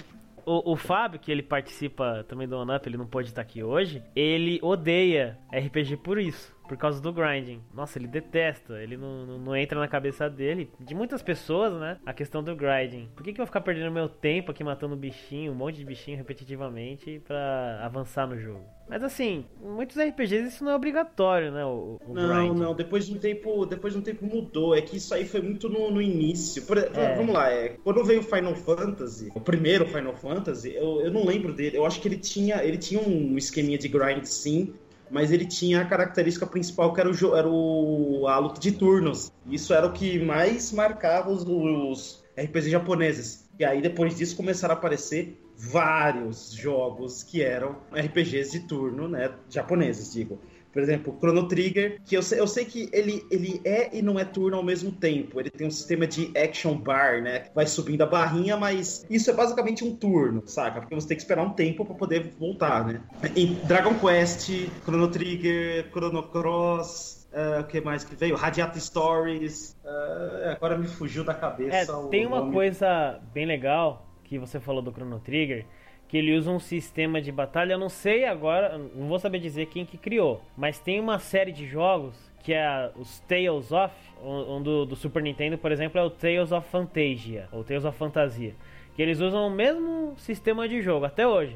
O, 0.45 0.73
o 0.73 0.75
Fábio, 0.75 1.19
que 1.19 1.31
ele 1.31 1.43
participa 1.43 2.23
também 2.27 2.47
do 2.47 2.57
OneUp, 2.57 2.85
ele 2.87 2.97
não 2.97 3.07
pode 3.07 3.29
estar 3.29 3.41
aqui 3.41 3.63
hoje, 3.63 4.03
ele 4.15 4.59
odeia 4.61 5.37
RPG 5.51 5.97
por 5.97 6.19
isso 6.19 6.58
por 6.69 6.77
causa 6.77 7.01
do 7.01 7.11
grinding. 7.11 7.61
Nossa, 7.73 7.97
ele 7.97 8.07
detesta, 8.07 8.81
ele 8.81 8.95
não, 8.95 9.25
não, 9.25 9.39
não, 9.39 9.55
entra 9.55 9.79
na 9.79 9.87
cabeça 9.87 10.29
dele, 10.29 10.71
de 10.79 10.93
muitas 10.93 11.23
pessoas, 11.23 11.73
né? 11.73 11.97
A 12.05 12.13
questão 12.13 12.43
do 12.43 12.55
grinding. 12.55 13.09
Por 13.15 13.23
que, 13.23 13.33
que 13.33 13.41
eu 13.41 13.43
vou 13.43 13.47
ficar 13.47 13.61
perdendo 13.61 13.91
meu 13.91 14.07
tempo 14.07 14.51
aqui 14.51 14.63
matando 14.63 14.95
bichinho, 14.95 15.51
um 15.51 15.55
monte 15.55 15.77
de 15.77 15.85
bichinho 15.85 16.15
repetitivamente 16.15 17.21
para 17.27 17.79
avançar 17.83 18.27
no 18.27 18.37
jogo? 18.37 18.63
Mas 18.87 19.03
assim, 19.03 19.45
muitos 19.59 19.97
RPGs 19.97 20.47
isso 20.47 20.63
não 20.63 20.71
é 20.71 20.75
obrigatório, 20.75 21.51
né? 21.51 21.65
O, 21.65 21.99
o 22.05 22.13
não, 22.13 22.27
grinding. 22.27 22.59
não, 22.59 22.75
depois 22.75 23.07
de 23.07 23.13
um 23.13 23.17
tempo, 23.17 23.65
depois 23.65 23.93
de 23.93 23.99
um 23.99 24.03
tempo 24.03 24.25
mudou. 24.25 24.75
É 24.75 24.81
que 24.81 24.97
isso 24.97 25.13
aí 25.13 25.25
foi 25.25 25.41
muito 25.41 25.67
no, 25.67 25.89
no 25.89 26.01
início. 26.01 26.63
Por, 26.63 26.77
é. 26.77 27.15
Vamos 27.15 27.33
lá, 27.33 27.51
é, 27.51 27.77
quando 27.83 28.03
veio 28.03 28.19
o 28.19 28.23
Final 28.23 28.55
Fantasy, 28.55 29.31
o 29.33 29.41
primeiro 29.41 29.87
Final 29.87 30.15
Fantasy, 30.15 30.75
eu, 30.75 31.01
eu 31.01 31.11
não 31.11 31.25
lembro 31.25 31.51
dele. 31.51 31.77
Eu 31.77 31.85
acho 31.85 31.99
que 31.99 32.07
ele 32.07 32.17
tinha, 32.17 32.63
ele 32.63 32.77
tinha 32.77 33.01
um 33.01 33.37
esqueminha 33.37 33.77
de 33.77 33.87
grind 33.87 34.23
sim, 34.25 34.73
mas 35.11 35.31
ele 35.31 35.45
tinha 35.45 35.81
a 35.81 35.85
característica 35.85 36.45
principal 36.45 36.93
que 36.93 36.99
era 36.99 37.09
o, 37.09 37.35
era 37.35 37.47
o 37.47 38.27
a 38.27 38.37
luta 38.37 38.59
de 38.59 38.71
turnos. 38.71 39.31
Isso 39.45 39.73
era 39.73 39.87
o 39.87 39.91
que 39.91 40.19
mais 40.19 40.71
marcava 40.71 41.29
os, 41.31 41.43
os 41.45 42.23
japoneses. 42.65 43.49
E 43.59 43.65
aí 43.65 43.81
depois 43.81 44.15
disso 44.15 44.35
começaram 44.35 44.75
a 44.75 44.77
aparecer 44.77 45.41
vários 45.57 46.51
jogos 46.51 47.23
que 47.23 47.41
eram 47.41 47.75
RPGs 47.91 48.51
de 48.51 48.59
turno, 48.61 49.09
né, 49.09 49.31
japoneses, 49.49 50.13
digo. 50.13 50.39
Por 50.71 50.81
exemplo, 50.81 51.15
Chrono 51.19 51.47
Trigger, 51.47 51.99
que 52.05 52.15
eu 52.15 52.21
sei, 52.21 52.39
eu 52.39 52.47
sei 52.47 52.65
que 52.65 52.89
ele, 52.91 53.25
ele 53.31 53.61
é 53.65 53.95
e 53.95 54.01
não 54.01 54.19
é 54.19 54.25
turno 54.25 54.57
ao 54.57 54.63
mesmo 54.63 54.91
tempo. 54.91 55.39
Ele 55.39 55.49
tem 55.49 55.67
um 55.67 55.71
sistema 55.71 56.05
de 56.05 56.31
action 56.37 56.75
bar, 56.75 57.21
né? 57.21 57.45
Vai 57.53 57.65
subindo 57.65 58.01
a 58.01 58.05
barrinha, 58.05 58.55
mas 58.55 59.05
isso 59.09 59.29
é 59.29 59.33
basicamente 59.33 59.83
um 59.83 59.95
turno, 59.95 60.43
saca? 60.45 60.81
Porque 60.81 60.95
você 60.95 61.07
tem 61.07 61.17
que 61.17 61.23
esperar 61.23 61.43
um 61.43 61.51
tempo 61.51 61.85
para 61.85 61.95
poder 61.95 62.33
voltar, 62.39 62.85
né? 62.85 63.01
Em 63.35 63.53
Dragon 63.65 63.95
Quest, 63.95 64.49
Chrono 64.83 65.09
Trigger, 65.09 65.89
Chrono 65.91 66.23
Cross, 66.23 67.19
Uh, 67.29 67.61
o 67.61 67.63
que 67.65 67.79
mais 67.79 68.03
que 68.03 68.15
veio? 68.15 68.35
Radiata 68.35 68.79
Stories. 68.79 69.77
Uh, 69.85 70.49
agora 70.49 70.75
me 70.75 70.87
fugiu 70.87 71.23
da 71.23 71.33
cabeça. 71.33 71.75
É, 71.75 72.09
tem 72.09 72.25
uma 72.25 72.39
nome. 72.39 72.53
coisa 72.53 73.21
bem 73.31 73.45
legal 73.45 74.09
que 74.23 74.39
você 74.39 74.59
falou 74.59 74.81
do 74.81 74.91
Chrono 74.91 75.19
Trigger. 75.19 75.65
Que 76.09 76.17
ele 76.17 76.35
usa 76.35 76.51
um 76.51 76.59
sistema 76.59 77.21
de 77.21 77.31
batalha. 77.31 77.73
Eu 77.73 77.79
não 77.79 77.87
sei 77.87 78.25
agora, 78.25 78.77
não 78.77 79.07
vou 79.07 79.19
saber 79.19 79.39
dizer 79.39 79.67
quem 79.67 79.85
que 79.85 79.97
criou. 79.97 80.41
Mas 80.57 80.79
tem 80.79 80.99
uma 80.99 81.19
série 81.19 81.51
de 81.51 81.65
jogos 81.65 82.29
que 82.43 82.53
é 82.53 82.91
os 82.97 83.19
Tales 83.21 83.71
of. 83.71 83.93
Um 84.21 84.61
do, 84.61 84.85
do 84.85 84.95
Super 84.95 85.23
Nintendo, 85.23 85.57
por 85.57 85.71
exemplo, 85.71 85.99
é 85.99 86.03
o 86.03 86.09
Tales 86.09 86.51
of 86.51 86.67
Fantasia. 86.69 87.47
Ou 87.51 87.63
Tales 87.63 87.85
of 87.85 87.97
Fantasia. 87.97 88.53
Que 88.95 89.01
eles 89.01 89.21
usam 89.21 89.47
o 89.47 89.51
mesmo 89.51 90.15
sistema 90.17 90.67
de 90.67 90.81
jogo 90.81 91.05
até 91.05 91.25
hoje 91.25 91.55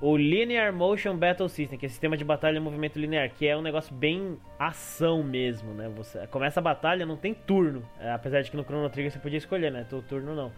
o 0.00 0.16
Linear 0.16 0.72
Motion 0.72 1.16
Battle 1.16 1.48
System, 1.48 1.78
que 1.78 1.84
é 1.84 1.88
sistema 1.88 2.16
de 2.16 2.24
batalha 2.24 2.56
em 2.56 2.60
movimento 2.60 2.98
linear, 2.98 3.30
que 3.30 3.46
é 3.46 3.56
um 3.56 3.60
negócio 3.60 3.94
bem 3.94 4.38
ação 4.58 5.22
mesmo, 5.22 5.74
né? 5.74 5.90
Você 5.94 6.26
começa 6.28 6.58
a 6.58 6.62
batalha, 6.62 7.04
não 7.04 7.16
tem 7.16 7.34
turno, 7.34 7.82
é, 8.00 8.10
apesar 8.10 8.40
de 8.40 8.50
que 8.50 8.56
no 8.56 8.64
Chrono 8.64 8.88
Trigger 8.88 9.12
você 9.12 9.18
podia 9.18 9.36
escolher, 9.36 9.70
né? 9.70 9.86
O 9.92 10.00
turno 10.00 10.34
não. 10.34 10.50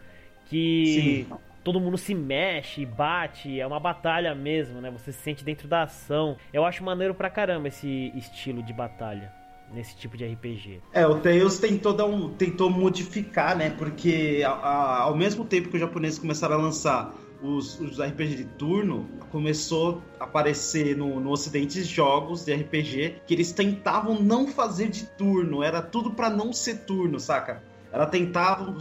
Que 0.47 1.27
Sim. 1.27 1.37
Todo 1.63 1.81
mundo 1.81 1.97
se 1.97 2.15
mexe, 2.15 2.85
bate, 2.85 3.61
é 3.61 3.67
uma 3.67 3.81
batalha 3.81 4.35
mesmo, 4.35 4.81
né? 4.81 4.91
Você 4.91 5.13
se 5.13 5.23
sente 5.23 5.45
dentro 5.45 5.69
da 5.69 5.83
ação. 5.83 6.37
Eu 6.53 6.65
acho 6.65 6.83
maneiro 6.85 7.15
pra 7.15 7.31
caramba 7.31 7.69
esse 7.69 8.13
estilo 8.15 8.63
de 8.63 8.73
batalha 8.73 9.33
nesse 9.73 9.97
tipo 9.97 10.17
de 10.17 10.25
RPG. 10.27 10.81
É, 10.93 11.07
o 11.07 11.19
Tales 11.21 11.59
tentou, 11.59 11.93
dar 11.93 12.05
um, 12.05 12.29
tentou 12.29 12.69
modificar, 12.69 13.57
né? 13.57 13.71
Porque 13.71 14.43
a, 14.45 14.51
a, 14.51 15.03
ao 15.03 15.17
mesmo 15.17 15.45
tempo 15.45 15.69
que 15.69 15.77
os 15.77 15.81
japoneses 15.81 16.19
começaram 16.19 16.57
a 16.57 16.59
lançar 16.59 17.15
os, 17.43 17.81
os 17.81 17.99
RPG 17.99 18.37
de 18.37 18.45
turno, 18.45 19.09
começou 19.31 20.01
a 20.21 20.25
aparecer 20.25 20.97
no, 20.97 21.19
no 21.19 21.31
Ocidente 21.31 21.83
jogos 21.83 22.45
de 22.45 22.55
RPG 22.55 23.23
que 23.27 23.35
eles 23.35 23.53
tentavam 23.53 24.23
não 24.23 24.47
fazer 24.47 24.89
de 24.89 25.07
turno, 25.07 25.63
era 25.63 25.83
tudo 25.83 26.13
para 26.13 26.31
não 26.31 26.53
ser 26.53 26.85
turno, 26.85 27.19
saca? 27.19 27.63
Ela 27.93 28.07
tentava 28.07 28.75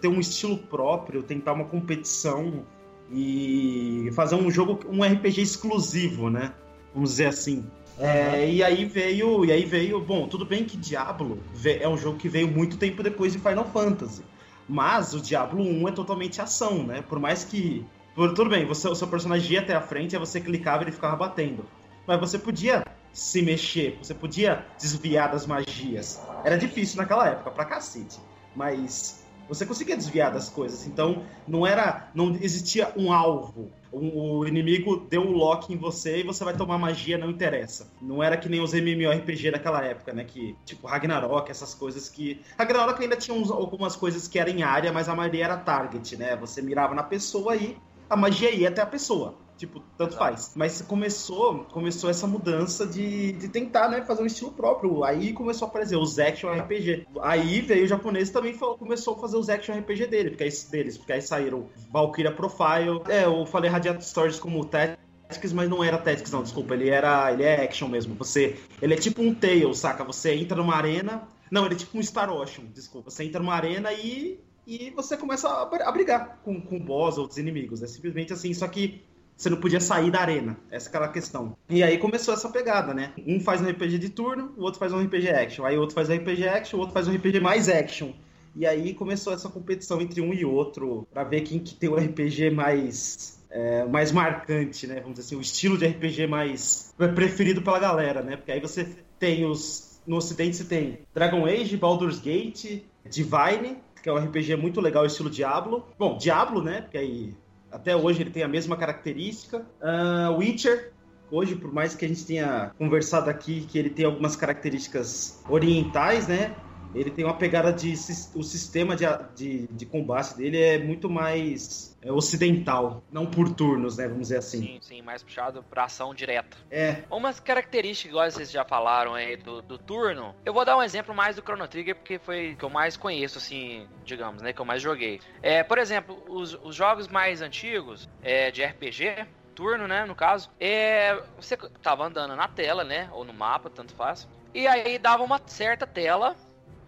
ter 0.00 0.08
um 0.08 0.18
estilo 0.18 0.58
próprio, 0.58 1.22
tentar 1.22 1.52
uma 1.52 1.64
competição 1.64 2.64
e 3.10 4.10
fazer 4.12 4.34
um 4.34 4.50
jogo, 4.50 4.80
um 4.90 5.04
RPG 5.04 5.40
exclusivo, 5.40 6.28
né? 6.28 6.52
Vamos 6.92 7.10
dizer 7.10 7.26
assim. 7.26 7.64
É, 7.98 8.50
e 8.50 8.62
aí 8.62 8.84
veio, 8.84 9.44
e 9.44 9.52
aí 9.52 9.64
veio, 9.64 10.00
bom, 10.00 10.26
tudo 10.28 10.44
bem 10.44 10.64
que 10.64 10.76
Diablo 10.76 11.38
é 11.64 11.88
um 11.88 11.96
jogo 11.96 12.18
que 12.18 12.28
veio 12.28 12.48
muito 12.48 12.76
tempo 12.76 13.02
depois 13.02 13.32
de 13.32 13.38
Final 13.38 13.64
Fantasy, 13.64 14.22
mas 14.68 15.14
o 15.14 15.20
Diablo 15.20 15.62
1 15.62 15.88
é 15.88 15.92
totalmente 15.92 16.42
ação, 16.42 16.82
né? 16.82 17.02
Por 17.08 17.18
mais 17.18 17.44
que 17.44 17.86
tudo 18.14 18.48
bem, 18.48 18.66
você, 18.66 18.88
o 18.88 18.94
seu 18.94 19.06
personagem 19.06 19.52
ia 19.52 19.60
até 19.60 19.74
a 19.74 19.80
frente, 19.80 20.16
aí 20.16 20.20
você 20.20 20.40
clicava 20.40 20.82
e 20.82 20.84
ele 20.84 20.92
ficava 20.92 21.16
batendo. 21.16 21.64
Mas 22.06 22.18
você 22.18 22.38
podia 22.38 22.82
se 23.12 23.42
mexer, 23.42 23.98
você 24.02 24.14
podia 24.14 24.64
desviar 24.78 25.30
das 25.30 25.46
magias. 25.46 26.22
Era 26.44 26.56
difícil 26.56 26.98
naquela 26.98 27.28
época, 27.28 27.50
pra 27.50 27.64
cacete. 27.64 28.18
Mas 28.56 29.26
você 29.48 29.64
conseguia 29.64 29.96
desviar 29.96 30.32
das 30.32 30.48
coisas. 30.48 30.86
Então, 30.86 31.24
não 31.46 31.66
era. 31.66 32.10
Não 32.14 32.34
existia 32.34 32.92
um 32.96 33.12
alvo. 33.12 33.70
O 33.92 34.44
inimigo 34.44 35.06
deu 35.08 35.22
um 35.22 35.32
lock 35.32 35.72
em 35.72 35.76
você 35.76 36.18
e 36.18 36.22
você 36.22 36.44
vai 36.44 36.54
tomar 36.54 36.76
magia, 36.78 37.16
não 37.16 37.30
interessa. 37.30 37.90
Não 38.02 38.22
era 38.22 38.36
que 38.36 38.48
nem 38.48 38.60
os 38.60 38.74
MMORPG 38.74 39.52
daquela 39.52 39.84
época, 39.84 40.12
né? 40.12 40.24
Que, 40.24 40.56
tipo, 40.64 40.86
Ragnarok, 40.86 41.50
essas 41.50 41.74
coisas 41.74 42.08
que. 42.08 42.42
Ragnarok 42.58 43.00
ainda 43.00 43.16
tinha 43.16 43.36
uns, 43.36 43.50
algumas 43.50 43.94
coisas 43.94 44.26
que 44.26 44.38
eram 44.38 44.52
em 44.52 44.62
área, 44.62 44.92
mas 44.92 45.08
a 45.08 45.14
maioria 45.14 45.44
era 45.44 45.56
target, 45.56 46.16
né? 46.16 46.36
Você 46.36 46.60
mirava 46.60 46.94
na 46.94 47.02
pessoa 47.02 47.54
e 47.54 47.76
a 48.10 48.16
magia 48.16 48.50
ia 48.50 48.68
até 48.68 48.82
a 48.82 48.86
pessoa. 48.86 49.45
Tipo, 49.56 49.82
tanto 49.96 50.16
faz. 50.16 50.52
Mas 50.54 50.82
começou, 50.82 51.64
começou 51.72 52.10
essa 52.10 52.26
mudança 52.26 52.86
de, 52.86 53.32
de 53.32 53.48
tentar, 53.48 53.88
né, 53.88 54.02
fazer 54.02 54.22
um 54.22 54.26
estilo 54.26 54.52
próprio. 54.52 55.02
Aí 55.02 55.32
começou 55.32 55.66
a 55.66 55.68
aparecer 55.68 55.96
os 55.96 56.18
action 56.18 56.52
RPG. 56.52 57.06
Aí 57.22 57.62
veio 57.62 57.84
o 57.84 57.88
japonês 57.88 58.30
também 58.30 58.52
falou, 58.52 58.76
começou 58.76 59.14
a 59.14 59.18
fazer 59.18 59.36
os 59.36 59.48
action 59.48 59.78
RPG 59.78 60.06
dele, 60.06 60.30
porque 60.30 60.44
aí, 60.44 60.50
deles, 60.70 60.98
porque 60.98 61.12
aí 61.12 61.22
saíram 61.22 61.68
Valkyria 61.90 62.32
Profile. 62.32 63.00
É, 63.08 63.24
eu 63.24 63.46
falei 63.46 63.70
Radiant 63.70 64.00
Stories 64.02 64.38
como 64.38 64.64
Tactics, 64.64 65.52
mas 65.54 65.70
não 65.70 65.82
era 65.82 65.96
Tactics, 65.96 66.30
não, 66.30 66.42
desculpa. 66.42 66.74
Ele 66.74 66.90
era. 66.90 67.32
Ele 67.32 67.42
é 67.42 67.64
action 67.64 67.88
mesmo. 67.88 68.14
Você. 68.16 68.58
Ele 68.82 68.92
é 68.92 68.96
tipo 68.96 69.22
um 69.22 69.34
Tail, 69.34 69.72
saca? 69.72 70.04
Você 70.04 70.34
entra 70.34 70.58
numa 70.58 70.76
arena. 70.76 71.26
Não, 71.50 71.64
ele 71.64 71.74
é 71.74 71.78
tipo 71.78 71.96
um 71.96 72.02
Star 72.02 72.30
Ocean, 72.30 72.64
desculpa. 72.74 73.10
Você 73.10 73.24
entra 73.24 73.40
numa 73.40 73.54
arena 73.54 73.92
e 73.92 74.38
e 74.66 74.90
você 74.90 75.16
começa 75.16 75.48
a, 75.48 75.92
brigar 75.92 76.40
com, 76.42 76.60
com 76.60 76.78
boss, 76.78 77.16
outros 77.18 77.38
inimigos. 77.38 77.82
É 77.84 77.86
simplesmente 77.86 78.32
assim, 78.32 78.52
só 78.52 78.66
que 78.66 79.04
você 79.36 79.50
não 79.50 79.58
podia 79.58 79.80
sair 79.80 80.10
da 80.10 80.20
arena. 80.20 80.56
Essa 80.70 80.86
é 80.86 80.88
aquela 80.88 81.08
questão. 81.08 81.56
E 81.68 81.82
aí 81.82 81.98
começou 81.98 82.32
essa 82.32 82.48
pegada, 82.48 82.94
né? 82.94 83.12
Um 83.26 83.38
faz 83.38 83.60
um 83.60 83.68
RPG 83.68 83.98
de 83.98 84.08
turno, 84.08 84.54
o 84.56 84.62
outro 84.62 84.80
faz 84.80 84.92
um 84.92 85.02
RPG 85.02 85.28
action. 85.28 85.64
Aí 85.64 85.76
o 85.76 85.80
outro 85.80 85.94
faz 85.94 86.08
um 86.08 86.14
RPG 86.14 86.48
action, 86.48 86.78
o 86.78 86.80
outro 86.80 86.94
faz 86.94 87.06
um 87.06 87.14
RPG 87.14 87.40
mais 87.40 87.68
action. 87.68 88.12
E 88.54 88.66
aí 88.66 88.94
começou 88.94 89.34
essa 89.34 89.50
competição 89.50 90.00
entre 90.00 90.20
um 90.22 90.32
e 90.32 90.44
outro 90.44 91.06
para 91.12 91.22
ver 91.24 91.42
quem 91.42 91.58
que 91.58 91.74
tem 91.74 91.90
o 91.90 91.96
RPG 91.96 92.50
mais 92.50 93.38
é, 93.50 93.84
mais 93.84 94.10
marcante, 94.10 94.86
né? 94.86 95.00
Vamos 95.00 95.18
dizer 95.18 95.26
assim, 95.26 95.36
o 95.36 95.40
estilo 95.40 95.76
de 95.76 95.86
RPG 95.86 96.26
mais 96.26 96.94
preferido 97.14 97.60
pela 97.60 97.78
galera, 97.78 98.22
né? 98.22 98.36
Porque 98.36 98.52
aí 98.52 98.60
você 98.60 98.96
tem 99.18 99.44
os 99.44 100.00
no 100.06 100.16
ocidente 100.16 100.56
você 100.56 100.64
tem 100.64 101.00
Dragon 101.12 101.44
Age, 101.44 101.76
Baldur's 101.76 102.20
Gate, 102.20 102.82
Divine 103.10 103.76
que 104.06 104.10
é 104.10 104.12
um 104.12 104.18
RPG 104.18 104.54
muito 104.54 104.80
legal, 104.80 105.04
estilo 105.04 105.28
Diablo. 105.28 105.84
Bom, 105.98 106.16
Diablo, 106.16 106.62
né? 106.62 106.82
Porque 106.82 106.96
aí 106.96 107.34
até 107.76 107.94
hoje 107.94 108.22
ele 108.22 108.30
tem 108.30 108.42
a 108.42 108.48
mesma 108.48 108.76
característica. 108.76 109.58
Uh, 109.80 110.36
Witcher, 110.38 110.92
hoje, 111.30 111.54
por 111.54 111.72
mais 111.72 111.94
que 111.94 112.04
a 112.04 112.08
gente 112.08 112.24
tenha 112.24 112.72
conversado 112.78 113.28
aqui 113.28 113.66
que 113.68 113.78
ele 113.78 113.90
tem 113.90 114.06
algumas 114.06 114.34
características 114.34 115.42
orientais, 115.48 116.26
né? 116.26 116.54
Ele 116.94 117.10
tem 117.10 117.24
uma 117.24 117.34
pegada 117.34 117.72
de. 117.72 117.92
O 118.34 118.42
sistema 118.42 118.96
de, 118.96 119.04
de, 119.34 119.66
de 119.68 119.86
combate 119.86 120.36
dele 120.36 120.60
é 120.60 120.78
muito 120.78 121.08
mais 121.08 121.96
é, 122.02 122.12
ocidental, 122.12 123.02
não 123.10 123.26
por 123.26 123.52
turnos, 123.52 123.96
né? 123.96 124.06
Vamos 124.06 124.22
dizer 124.22 124.38
assim. 124.38 124.60
Sim, 124.60 124.78
sim, 124.80 125.02
mais 125.02 125.22
puxado 125.22 125.62
pra 125.62 125.84
ação 125.84 126.14
direta. 126.14 126.56
É. 126.70 127.02
Umas 127.10 127.40
características, 127.40 128.10
igual 128.10 128.30
vocês 128.30 128.50
já 128.50 128.64
falaram 128.64 129.14
aí 129.14 129.36
do, 129.36 129.60
do 129.60 129.76
turno, 129.76 130.34
eu 130.44 130.52
vou 130.52 130.64
dar 130.64 130.76
um 130.76 130.82
exemplo 130.82 131.14
mais 131.14 131.36
do 131.36 131.42
Chrono 131.42 131.66
Trigger, 131.66 131.96
porque 131.96 132.18
foi 132.18 132.52
o 132.52 132.56
que 132.56 132.64
eu 132.64 132.70
mais 132.70 132.96
conheço, 132.96 133.38
assim, 133.38 133.86
digamos, 134.04 134.42
né? 134.42 134.52
Que 134.52 134.60
eu 134.60 134.64
mais 134.64 134.80
joguei. 134.80 135.20
É, 135.42 135.62
por 135.62 135.78
exemplo, 135.78 136.22
os, 136.28 136.54
os 136.62 136.74
jogos 136.74 137.08
mais 137.08 137.42
antigos 137.42 138.08
é, 138.22 138.50
de 138.50 138.64
RPG, 138.64 139.26
turno, 139.54 139.88
né, 139.88 140.04
no 140.04 140.14
caso, 140.14 140.50
é, 140.60 141.18
você 141.40 141.56
tava 141.82 142.04
andando 142.04 142.36
na 142.36 142.46
tela, 142.46 142.84
né, 142.84 143.08
ou 143.10 143.24
no 143.24 143.32
mapa, 143.32 143.70
tanto 143.70 143.94
faz, 143.94 144.28
e 144.54 144.66
aí 144.66 144.98
dava 144.98 145.24
uma 145.24 145.40
certa 145.46 145.86
tela 145.86 146.36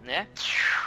né? 0.09 0.27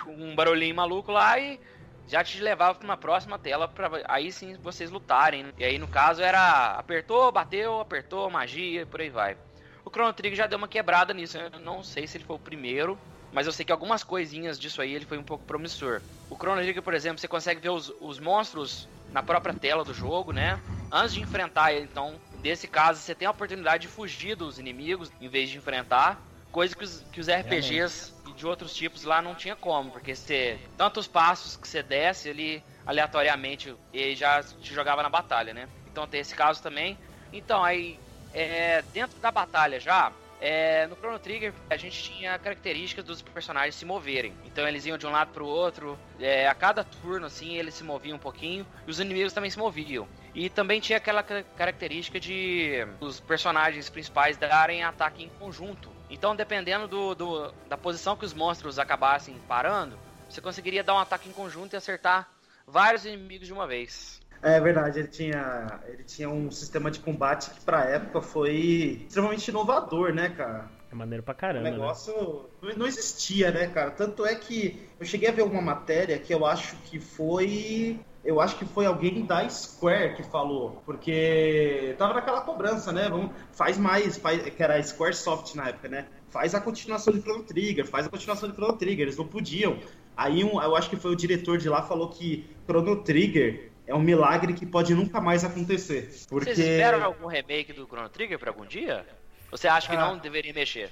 Um 0.07 0.35
barulhinho 0.35 0.75
maluco 0.75 1.13
lá 1.13 1.39
e 1.39 1.61
já 2.09 2.23
te 2.23 2.41
levava 2.41 2.75
para 2.75 2.85
uma 2.85 2.97
próxima 2.97 3.39
tela 3.39 3.69
para 3.69 4.03
aí 4.07 4.33
sim 4.33 4.55
vocês 4.57 4.91
lutarem. 4.91 5.45
Né? 5.45 5.53
E 5.59 5.65
aí 5.65 5.79
no 5.79 5.87
caso 5.87 6.21
era 6.21 6.73
apertou, 6.73 7.31
bateu, 7.31 7.81
apertou, 7.81 8.29
magia, 8.29 8.85
por 8.85 9.01
aí 9.01 9.09
vai. 9.09 9.37
O 9.85 9.91
Chrono 9.91 10.13
Trigger 10.13 10.37
já 10.37 10.47
deu 10.47 10.59
uma 10.59 10.69
quebrada 10.69 11.15
nisso. 11.15 11.39
Eu 11.39 11.61
não 11.61 11.83
sei 11.83 12.07
se 12.07 12.17
ele 12.17 12.25
foi 12.25 12.37
o 12.37 12.39
primeiro, 12.39 12.99
mas 13.33 13.47
eu 13.47 13.53
sei 13.53 13.65
que 13.65 13.73
algumas 13.73 14.03
coisinhas 14.03 14.59
disso 14.59 14.83
aí 14.83 14.93
ele 14.93 15.07
foi 15.07 15.19
um 15.19 15.23
pouco 15.23 15.45
promissor. 15.45 16.03
O 16.29 16.37
Chrono 16.37 16.61
Trigger, 16.61 16.83
por 16.83 16.95
exemplo, 16.95 17.19
você 17.19 17.29
consegue 17.29 17.61
ver 17.61 17.71
os, 17.71 17.93
os 18.01 18.19
monstros 18.19 18.89
na 19.13 19.23
própria 19.23 19.55
tela 19.55 19.85
do 19.85 19.95
jogo, 19.95 20.33
né? 20.33 20.61
Antes 20.91 21.15
de 21.15 21.21
enfrentar 21.21 21.75
então, 21.75 22.21
nesse 22.43 22.67
caso, 22.67 23.01
você 23.01 23.15
tem 23.15 23.27
a 23.27 23.31
oportunidade 23.31 23.83
de 23.83 23.89
fugir 23.89 24.35
dos 24.35 24.59
inimigos 24.59 25.11
em 25.21 25.29
vez 25.29 25.51
de 25.51 25.59
enfrentar. 25.59 26.21
Coisa 26.51 26.77
que 26.77 26.85
os, 26.85 27.03
que 27.13 27.21
os 27.21 27.29
RPGs 27.29 28.12
de 28.35 28.47
outros 28.47 28.75
tipos 28.75 29.05
lá 29.05 29.21
não 29.21 29.35
tinha 29.35 29.57
como, 29.57 29.91
porque 29.91 30.15
você 30.15 30.59
tantos 30.77 31.07
passos 31.07 31.57
que 31.57 31.69
você 31.69 31.83
desce 31.83 32.31
ali 32.31 32.63
aleatoriamente 32.87 33.75
e 33.93 34.15
já 34.15 34.43
te 34.43 34.75
jogava 34.75 35.03
na 35.03 35.09
batalha, 35.09 35.55
né? 35.55 35.69
Então 35.87 36.07
tem 36.07 36.21
esse 36.21 36.35
caso 36.35 36.63
também. 36.63 36.99
Então 37.33 37.63
aí 37.63 37.99
é, 38.33 38.83
dentro 38.93 39.21
da 39.21 39.31
batalha 39.31 39.79
já 39.79 40.13
é, 40.41 40.89
no 40.89 40.97
Chrono 40.97 41.21
Trigger 41.21 41.55
a 41.71 41.77
gente 41.77 42.03
tinha 42.03 42.37
características 42.37 43.05
dos 43.05 43.23
personagens 43.23 43.77
se 43.77 43.85
moverem. 43.85 44.35
Então 44.45 44.67
eles 44.67 44.85
iam 44.85 44.99
de 44.99 45.07
um 45.07 45.13
lado 45.13 45.33
para 45.33 45.43
o 45.43 45.47
outro. 45.47 45.97
É, 46.19 46.49
a 46.49 46.55
cada 46.55 46.83
turno 46.83 47.27
assim 47.27 47.57
eles 47.57 47.75
se 47.75 47.85
moviam 47.85 48.17
um 48.17 48.21
pouquinho 48.21 48.67
e 48.87 48.91
os 48.91 48.99
inimigos 48.99 49.33
também 49.33 49.51
se 49.51 49.59
moviam. 49.59 50.09
E 50.35 50.51
também 50.51 50.81
tinha 50.81 50.97
aquela 50.97 51.23
característica 51.23 52.19
de 52.19 52.87
os 53.01 53.21
personagens 53.21 53.89
principais 53.89 54.37
darem 54.37 54.83
ataque 54.83 55.23
em 55.23 55.29
conjunto. 55.29 55.93
Então, 56.13 56.37
dependendo 56.37 56.87
do, 56.87 57.15
do, 57.15 57.53
da 57.69 57.77
posição 57.77 58.15
que 58.15 58.25
os 58.25 58.35
monstros 58.35 58.79
acabassem 58.79 59.35
parando, 59.49 59.99
você 60.29 60.41
conseguiria 60.41 60.85
dar 60.85 60.95
um 60.95 60.99
ataque 60.99 61.29
em 61.29 61.33
conjunto 61.33 61.73
e 61.73 61.77
acertar 61.77 62.29
vários 62.67 63.07
inimigos 63.07 63.47
de 63.47 63.53
uma 63.53 63.67
vez. 63.67 64.21
É 64.43 64.61
verdade, 64.61 64.99
ele 64.99 65.09
tinha, 65.09 65.81
ele 65.87 66.05
tinha 66.05 66.29
um 66.29 66.51
sistema 66.51 66.91
de 66.91 67.01
combate 67.01 67.51
que 67.51 67.61
pra 67.65 67.85
época 67.85 68.21
foi 68.21 69.05
extremamente 69.07 69.49
inovador, 69.49 70.13
né, 70.13 70.29
cara? 70.31 70.69
É 70.91 70.95
maneiro 70.95 71.23
pra 71.23 71.33
O 71.33 71.37
caramba. 71.37 71.63
né? 71.65 71.71
negócio 71.71 72.51
não- 72.61 72.77
não 72.77 72.87
existia, 72.87 73.51
né, 73.51 73.69
cara? 73.69 73.91
Tanto 73.93 74.27
é 74.27 74.35
que 74.35 74.87
eu 75.01 75.07
cheguei 75.07 75.29
a 75.29 75.33
ver 75.33 75.43
uma 75.43 75.63
matéria 75.63 76.19
que 76.19 76.35
eu 76.35 76.45
acho 76.45 76.77
que 76.91 77.01
foi. 77.01 77.99
Eu 78.25 78.41
acho 78.41 78.57
que 78.57 78.65
foi 78.65 78.87
alguém 78.87 79.25
da 79.27 79.49
Square 79.49 80.15
que 80.15 80.23
falou, 80.23 80.81
porque 80.87 81.95
tava 81.99 82.15
naquela 82.15 82.41
cobrança, 82.43 82.93
né? 82.93 83.09
Vamos, 83.09 83.33
faz 83.53 83.77
mais, 83.77 84.17
faz, 84.17 84.43
que 84.43 84.63
era 84.63 84.77
a 84.77 84.83
Squaresoft 84.83 85.57
na 85.57 85.69
época, 85.71 85.89
né? 85.89 86.07
Faz 86.31 86.55
a 86.55 86.61
continuação 86.61 87.13
de 87.13 87.21
Chrono 87.21 87.43
Trigger, 87.43 87.85
faz 87.87 88.07
a 88.07 88.09
continuação 88.09 88.49
de 88.49 88.55
Chrono 88.55 88.75
Trigger, 88.79 89.03
eles 89.03 89.17
não 89.17 89.27
podiam. 89.27 89.77
Aí 90.17 90.45
um, 90.45 90.63
eu 90.63 90.77
acho 90.77 90.89
que 90.89 90.97
foi 90.97 91.11
o 91.11 91.17
diretor 91.17 91.59
de 91.59 91.69
lá 91.69 91.83
falou 91.83 92.09
que 92.11 92.49
Chrono 92.65 93.03
Trigger 93.03 93.71
é 93.89 93.95
um 93.95 94.01
milagre 94.01 94.53
que 94.53 94.65
pode 94.65 94.95
nunca 94.95 95.21
mais 95.21 95.45
acontecer. 95.45 96.13
Porque. 96.29 96.55
Vocês 96.55 96.59
esperam 96.59 97.03
algum 97.03 97.27
remake 97.27 97.73
do 97.73 97.87
Chrono 97.87 98.09
Trigger 98.09 98.39
pra 98.39 98.51
algum 98.51 98.65
dia? 98.65 99.05
Você 99.51 99.67
acha 99.67 99.89
que 99.89 99.97
Ah. 99.97 100.07
não 100.07 100.19
deveria 100.19 100.53
mexer? 100.53 100.91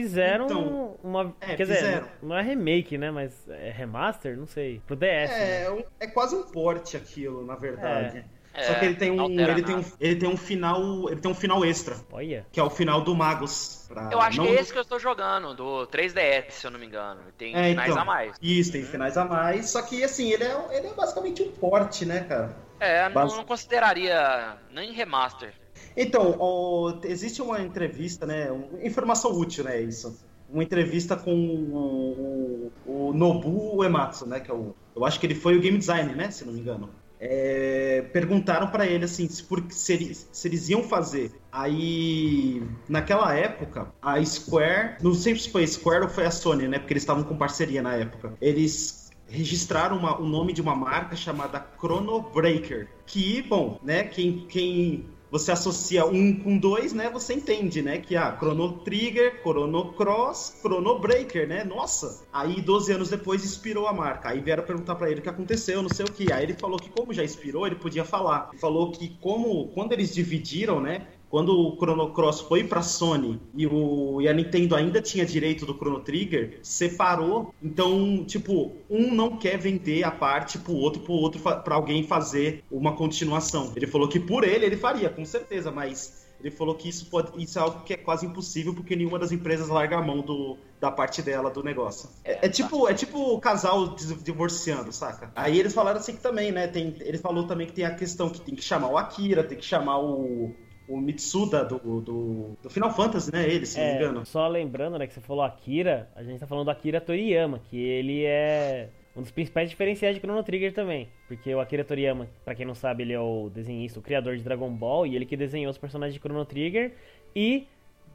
Fizeram 0.00 0.44
Então, 0.44 0.98
uma. 1.02 1.34
é, 1.40 1.46
quer 1.56 1.62
dizer, 1.64 1.76
fizeram. 1.76 2.06
não 2.20 2.28
não 2.28 2.36
é 2.36 2.42
remake, 2.42 2.98
né? 2.98 3.10
Mas 3.10 3.32
é 3.48 3.70
remaster? 3.70 4.36
Não 4.36 4.46
sei. 4.46 4.82
Pro 4.86 4.94
DS. 4.94 5.30
né? 5.30 5.62
É, 5.64 5.70
um- 5.70 5.82
é 5.98 6.06
quase 6.06 6.36
um 6.36 6.42
porte 6.42 6.98
aquilo, 6.98 7.46
na 7.46 7.54
verdade. 7.56 8.22
É, 8.52 8.62
Só 8.64 8.74
que 8.74 8.84
ele 8.84 8.94
tem 8.96 9.10
um, 9.10 9.24
ele 9.30 9.62
tem 9.62 9.74
um, 9.74 9.78
nada. 9.78 9.92
ele 9.98 10.16
tem 10.16 10.28
um 10.28 10.36
final, 10.36 11.08
ele 11.10 11.18
tem 11.20 11.30
um 11.30 11.34
final 11.34 11.64
extra, 11.64 11.96
Olha. 12.12 12.44
que 12.52 12.60
é 12.60 12.62
o 12.62 12.68
final 12.68 13.00
do 13.00 13.14
Magus. 13.14 13.86
pra- 13.88 14.10
Eu 14.12 14.20
acho 14.20 14.36
não 14.36 14.46
que 14.46 14.52
é 14.56 14.60
esse 14.60 14.70
que 14.70 14.76
eu 14.78 14.82
estou 14.82 14.98
jogando, 14.98 15.54
do 15.54 15.86
3DS, 15.86 16.50
se 16.50 16.66
eu 16.66 16.70
não 16.70 16.78
me 16.78 16.84
engano. 16.86 17.20
Tem 17.38 17.54
É, 17.56 17.70
finais 17.70 17.90
então. 17.90 18.02
a 18.02 18.04
mais. 18.04 18.36
Isso, 18.42 18.72
tem 18.72 18.82
finais 18.82 19.16
a 19.16 19.24
mais. 19.24 19.70
Só 19.70 19.80
que 19.80 20.04
assim, 20.04 20.30
ele 20.30 20.44
é, 20.44 20.56
ele 20.72 20.88
é 20.88 20.92
basicamente 20.94 21.42
um 21.42 21.50
porte, 21.52 22.04
né, 22.04 22.20
cara? 22.28 22.54
É, 22.80 23.04
não, 23.04 23.12
Bas- 23.14 23.34
não 23.34 23.44
consideraria 23.46 24.56
nem 24.70 24.92
remaster. 24.92 25.54
Então, 25.96 27.00
existe 27.04 27.40
uma 27.40 27.60
entrevista, 27.62 28.26
né? 28.26 28.48
informação 28.82 29.32
útil, 29.32 29.64
né? 29.64 29.80
Isso. 29.80 30.18
Uma 30.48 30.62
entrevista 30.62 31.16
com 31.16 31.34
o, 31.34 32.70
o- 32.86 33.08
o 33.08 33.12
Nobu 33.12 33.76
Uematsu, 33.78 34.26
né? 34.26 34.40
Que 34.40 34.50
é 34.50 34.54
o, 34.54 34.74
eu 34.94 35.04
acho 35.04 35.18
que 35.18 35.26
ele 35.26 35.34
foi 35.34 35.56
o 35.56 35.60
game 35.60 35.78
designer, 35.78 36.14
né? 36.14 36.30
Se 36.30 36.44
não 36.44 36.52
me 36.52 36.60
engano. 36.60 36.90
É, 37.18 38.02
perguntaram 38.12 38.68
pra 38.68 38.86
ele 38.86 39.06
assim 39.06 39.26
se, 39.26 39.42
por, 39.42 39.64
se, 39.70 39.92
eles, 39.94 40.28
se 40.30 40.46
eles 40.46 40.68
iam 40.68 40.82
fazer. 40.82 41.32
Aí, 41.50 42.62
naquela 42.88 43.34
época, 43.34 43.88
a 44.02 44.22
Square, 44.24 44.96
não 45.02 45.14
sei 45.14 45.34
se 45.36 45.50
foi 45.50 45.66
Square 45.66 46.04
ou 46.04 46.08
foi 46.10 46.26
a 46.26 46.30
Sony, 46.30 46.68
né? 46.68 46.78
Porque 46.78 46.92
eles 46.92 47.02
estavam 47.02 47.24
com 47.24 47.36
parceria 47.36 47.82
na 47.82 47.94
época. 47.94 48.34
Eles 48.40 49.10
registraram 49.28 49.96
uma- 49.96 50.20
o 50.20 50.26
nome 50.26 50.52
de 50.52 50.60
uma 50.60 50.76
marca 50.76 51.16
chamada 51.16 51.66
Chrono 51.78 52.20
Breaker. 52.20 52.88
Que, 53.06 53.42
bom, 53.42 53.80
né? 53.82 54.04
Quem, 54.04 54.46
quem 54.46 55.06
você 55.38 55.52
associa 55.52 56.06
um 56.06 56.34
com 56.34 56.56
dois, 56.56 56.92
né? 56.92 57.10
Você 57.10 57.34
entende, 57.34 57.82
né? 57.82 57.98
Que 57.98 58.16
ah, 58.16 58.34
Chrono 58.38 58.78
Trigger, 58.78 59.40
Chrono 59.42 59.92
Cross, 59.92 60.56
Chrono 60.60 60.98
Breaker, 60.98 61.46
né? 61.46 61.62
Nossa! 61.62 62.24
Aí 62.32 62.60
12 62.60 62.92
anos 62.92 63.10
depois 63.10 63.44
inspirou 63.44 63.86
a 63.86 63.92
marca. 63.92 64.30
Aí 64.30 64.40
vieram 64.40 64.64
perguntar 64.64 64.94
pra 64.94 65.10
ele 65.10 65.20
o 65.20 65.22
que 65.22 65.28
aconteceu, 65.28 65.82
não 65.82 65.90
sei 65.90 66.06
o 66.06 66.12
que. 66.12 66.32
Aí 66.32 66.44
ele 66.44 66.54
falou 66.54 66.78
que 66.78 66.88
como 66.88 67.12
já 67.12 67.22
inspirou, 67.22 67.66
ele 67.66 67.76
podia 67.76 68.04
falar. 68.04 68.48
Ele 68.52 68.60
falou 68.60 68.90
que 68.90 69.16
como 69.20 69.68
quando 69.68 69.92
eles 69.92 70.14
dividiram, 70.14 70.80
né? 70.80 71.06
Quando 71.36 71.52
o 71.52 71.76
Chrono 71.76 72.14
Cross 72.14 72.40
foi 72.40 72.64
pra 72.64 72.80
Sony 72.80 73.38
e, 73.54 73.66
o, 73.66 74.22
e 74.22 74.26
a 74.26 74.32
Nintendo 74.32 74.74
ainda 74.74 75.02
tinha 75.02 75.26
direito 75.26 75.66
do 75.66 75.74
Chrono 75.74 76.00
Trigger, 76.00 76.60
separou. 76.62 77.54
Então, 77.62 78.24
tipo, 78.24 78.72
um 78.88 79.14
não 79.14 79.36
quer 79.36 79.58
vender 79.58 80.02
a 80.02 80.10
parte 80.10 80.58
pro 80.58 80.72
outro, 80.72 81.02
pro 81.02 81.12
outro 81.12 81.38
pra 81.42 81.74
alguém 81.74 82.02
fazer 82.02 82.64
uma 82.70 82.96
continuação. 82.96 83.70
Ele 83.76 83.86
falou 83.86 84.08
que 84.08 84.18
por 84.18 84.44
ele 84.44 84.64
ele 84.64 84.78
faria, 84.78 85.10
com 85.10 85.26
certeza, 85.26 85.70
mas 85.70 86.26
ele 86.40 86.50
falou 86.50 86.74
que 86.74 86.88
isso, 86.88 87.04
pode, 87.10 87.30
isso 87.42 87.58
é 87.58 87.62
algo 87.62 87.82
que 87.82 87.92
é 87.92 87.98
quase 87.98 88.24
impossível 88.24 88.72
porque 88.72 88.96
nenhuma 88.96 89.18
das 89.18 89.30
empresas 89.30 89.68
larga 89.68 89.98
a 89.98 90.02
mão 90.02 90.22
do, 90.22 90.56
da 90.80 90.90
parte 90.90 91.20
dela 91.20 91.50
do 91.50 91.62
negócio. 91.62 92.08
É, 92.24 92.46
é 92.46 92.48
tipo 92.48 92.88
é 92.88 92.94
tipo 92.94 93.18
o 93.18 93.38
casal 93.38 93.94
divorciando, 94.22 94.90
saca? 94.90 95.30
Aí 95.36 95.60
eles 95.60 95.74
falaram 95.74 95.98
assim 95.98 96.14
que 96.14 96.22
também, 96.22 96.50
né? 96.50 96.66
Tem, 96.66 96.96
ele 97.00 97.18
falou 97.18 97.46
também 97.46 97.66
que 97.66 97.74
tem 97.74 97.84
a 97.84 97.94
questão 97.94 98.30
que 98.30 98.40
tem 98.40 98.54
que 98.54 98.62
chamar 98.62 98.88
o 98.88 98.96
Akira, 98.96 99.44
tem 99.44 99.58
que 99.58 99.64
chamar 99.64 99.98
o, 99.98 100.54
o 100.88 100.96
Mitsuda 101.00 101.64
do, 101.64 101.78
do, 102.00 102.50
do 102.62 102.70
Final 102.70 102.92
Fantasy, 102.94 103.32
né? 103.32 103.48
Ele, 103.48 103.66
se 103.66 103.78
não 103.78 103.84
me 103.86 103.90
É, 103.92 103.96
engano. 103.96 104.26
só 104.26 104.46
lembrando, 104.48 104.98
né, 104.98 105.06
que 105.06 105.14
você 105.14 105.20
falou 105.20 105.42
Akira, 105.42 106.08
a 106.14 106.22
gente 106.22 106.38
tá 106.40 106.46
falando 106.46 106.64
do 106.66 106.70
Akira 106.70 107.00
Toriyama, 107.00 107.60
que 107.70 107.76
ele 107.76 108.24
é 108.24 108.88
um 109.16 109.22
dos 109.22 109.30
principais 109.30 109.68
diferenciais 109.70 110.14
de 110.14 110.20
Chrono 110.20 110.42
Trigger 110.42 110.72
também. 110.72 111.08
Porque 111.26 111.54
o 111.54 111.60
Akira 111.60 111.84
Toriyama, 111.84 112.28
pra 112.44 112.54
quem 112.54 112.66
não 112.66 112.74
sabe, 112.74 113.02
ele 113.02 113.12
é 113.12 113.20
o 113.20 113.50
desenhista, 113.52 113.98
o 113.98 114.02
criador 114.02 114.36
de 114.36 114.42
Dragon 114.42 114.70
Ball, 114.70 115.06
e 115.06 115.16
ele 115.16 115.24
que 115.26 115.36
desenhou 115.36 115.70
os 115.70 115.78
personagens 115.78 116.14
de 116.14 116.20
Chrono 116.20 116.44
Trigger 116.44 116.92
e 117.34 117.66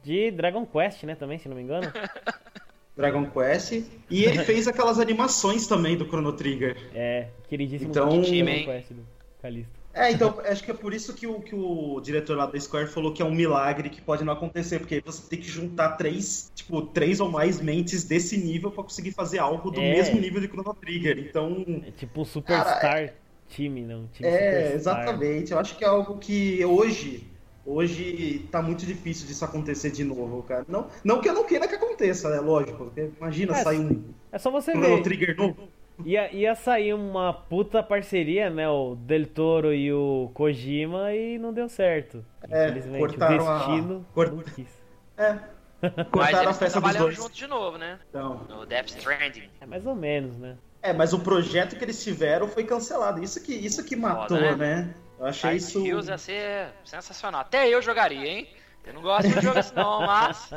de 0.02 0.30
Dragon 0.30 0.64
Quest, 0.66 1.02
né, 1.04 1.14
também, 1.14 1.38
se 1.38 1.48
não 1.48 1.56
me 1.56 1.62
engano. 1.62 1.90
Dragon 2.96 3.24
Quest. 3.30 3.72
E 4.10 4.24
ele 4.24 4.38
fez 4.44 4.68
aquelas 4.68 4.98
animações 4.98 5.66
também 5.66 5.96
do 5.96 6.04
Chrono 6.06 6.32
Trigger. 6.34 6.76
É, 6.94 7.28
queridíssimo 7.48 7.90
Então- 7.90 8.08
Dragon 8.08 8.22
Time, 8.22 8.50
hein? 8.50 8.64
Quest 8.66 8.92
do 8.92 9.02
Callisto. 9.40 9.81
É, 9.94 10.10
então, 10.10 10.40
acho 10.46 10.64
que 10.64 10.70
é 10.70 10.74
por 10.74 10.94
isso 10.94 11.12
que 11.14 11.26
o, 11.26 11.40
que 11.40 11.54
o 11.54 12.00
diretor 12.00 12.36
lá 12.36 12.46
da 12.46 12.58
Square 12.58 12.88
falou 12.88 13.12
que 13.12 13.20
é 13.20 13.24
um 13.24 13.34
milagre 13.34 13.90
que 13.90 14.00
pode 14.00 14.24
não 14.24 14.32
acontecer, 14.32 14.78
porque 14.78 15.02
você 15.04 15.28
tem 15.28 15.38
que 15.38 15.48
juntar 15.48 15.96
três, 15.96 16.50
tipo, 16.54 16.80
três 16.82 17.20
ou 17.20 17.30
mais 17.30 17.60
mentes 17.60 18.02
desse 18.04 18.36
nível 18.38 18.70
pra 18.70 18.82
conseguir 18.82 19.10
fazer 19.12 19.38
algo 19.38 19.70
do 19.70 19.80
É. 19.80 19.92
mesmo 19.92 20.18
nível 20.18 20.40
de 20.40 20.46
Chrono 20.48 20.74
Trigger. 20.74 21.18
Então, 21.18 21.64
É 21.86 21.90
tipo 21.90 22.22
um 22.22 22.24
Superstar 22.24 23.12
time, 23.48 23.82
não? 23.82 24.06
Time 24.08 24.28
é, 24.28 24.32
Superstar. 24.32 24.74
exatamente. 24.74 25.52
Eu 25.52 25.58
acho 25.58 25.76
que 25.76 25.84
é 25.84 25.88
algo 25.88 26.16
que 26.18 26.64
hoje, 26.64 27.30
hoje 27.66 28.48
tá 28.50 28.62
muito 28.62 28.86
difícil 28.86 29.26
disso 29.26 29.44
acontecer 29.44 29.90
de 29.90 30.04
novo, 30.04 30.42
cara. 30.42 30.64
Não, 30.68 30.88
não 31.04 31.20
que 31.20 31.28
eu 31.28 31.34
não 31.34 31.44
queira 31.44 31.68
que 31.68 31.74
aconteça, 31.74 32.30
né? 32.30 32.40
Lógico. 32.40 32.78
porque 32.86 33.10
Imagina 33.20 33.56
É, 33.58 33.62
sair 33.62 33.78
um 33.80 34.02
É 34.32 34.38
só 34.38 34.50
você 34.50 34.72
Chrono 34.72 34.96
ver. 34.96 35.02
Trigger 35.02 35.36
novo. 35.36 35.68
Ia, 36.04 36.32
ia 36.32 36.54
sair 36.54 36.94
uma 36.94 37.32
puta 37.32 37.82
parceria, 37.82 38.50
né? 38.50 38.68
O 38.68 38.94
Del 38.96 39.26
Toro 39.26 39.72
e 39.72 39.92
o 39.92 40.30
Kojima 40.34 41.12
e 41.14 41.38
não 41.38 41.52
deu 41.52 41.68
certo. 41.68 42.24
É, 42.50 42.66
Infelizmente, 42.68 42.98
cortaram 43.00 43.44
o 43.44 43.48
a- 43.48 43.56
destino 43.58 44.06
cort- 44.14 44.32
não 44.32 44.42
quis. 44.42 44.68
É. 45.16 45.38
Mas 45.82 46.06
Cortaram 46.10 46.50
a 46.50 46.54
festa 46.54 46.80
dos 46.80 46.94
dois. 46.96 47.16
junto 47.16 47.34
de 47.34 47.46
novo, 47.46 47.76
né? 47.76 47.98
Então, 48.08 48.46
No 48.48 48.64
Death 48.64 48.88
Stranding. 48.90 49.48
É 49.60 49.66
mais 49.66 49.84
ou 49.86 49.94
menos, 49.94 50.36
né? 50.38 50.56
É, 50.80 50.92
mas 50.92 51.12
o 51.12 51.20
projeto 51.20 51.76
que 51.76 51.84
eles 51.84 52.02
tiveram 52.02 52.48
foi 52.48 52.64
cancelado. 52.64 53.22
Isso 53.22 53.42
que, 53.42 53.52
isso 53.52 53.84
que 53.84 53.94
matou, 53.96 54.36
Foda, 54.38 54.56
né? 54.56 54.94
Eu 55.18 55.26
achei 55.26 55.58
Silent 55.60 55.62
isso. 55.68 55.86
Hills 55.86 56.08
ia 56.10 56.18
ser 56.18 56.68
sensacional. 56.84 57.40
Até 57.42 57.68
eu 57.68 57.80
jogaria, 57.82 58.26
hein? 58.26 58.48
Eu 58.84 58.94
não 58.94 59.02
gosto 59.02 59.28
de 59.28 59.40
jogo 59.40 59.58
assim 59.58 59.74
não, 59.76 60.00
mas... 60.06 60.52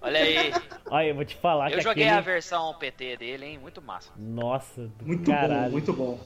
Olha 0.00 0.20
aí, 0.20 0.52
Olha, 0.90 1.06
eu 1.08 1.14
vou 1.14 1.24
te 1.24 1.34
falar 1.36 1.70
eu 1.70 1.78
que 1.78 1.82
joguei 1.82 2.04
aquele... 2.04 2.18
a 2.18 2.20
versão 2.20 2.72
PT 2.74 3.16
dele, 3.16 3.46
hein? 3.46 3.58
Muito 3.58 3.82
massa. 3.82 4.10
Nossa, 4.16 4.90
Muito 5.04 5.28
caralho. 5.30 5.64
bom, 5.64 5.70
muito 5.70 5.92
bom. 5.92 6.18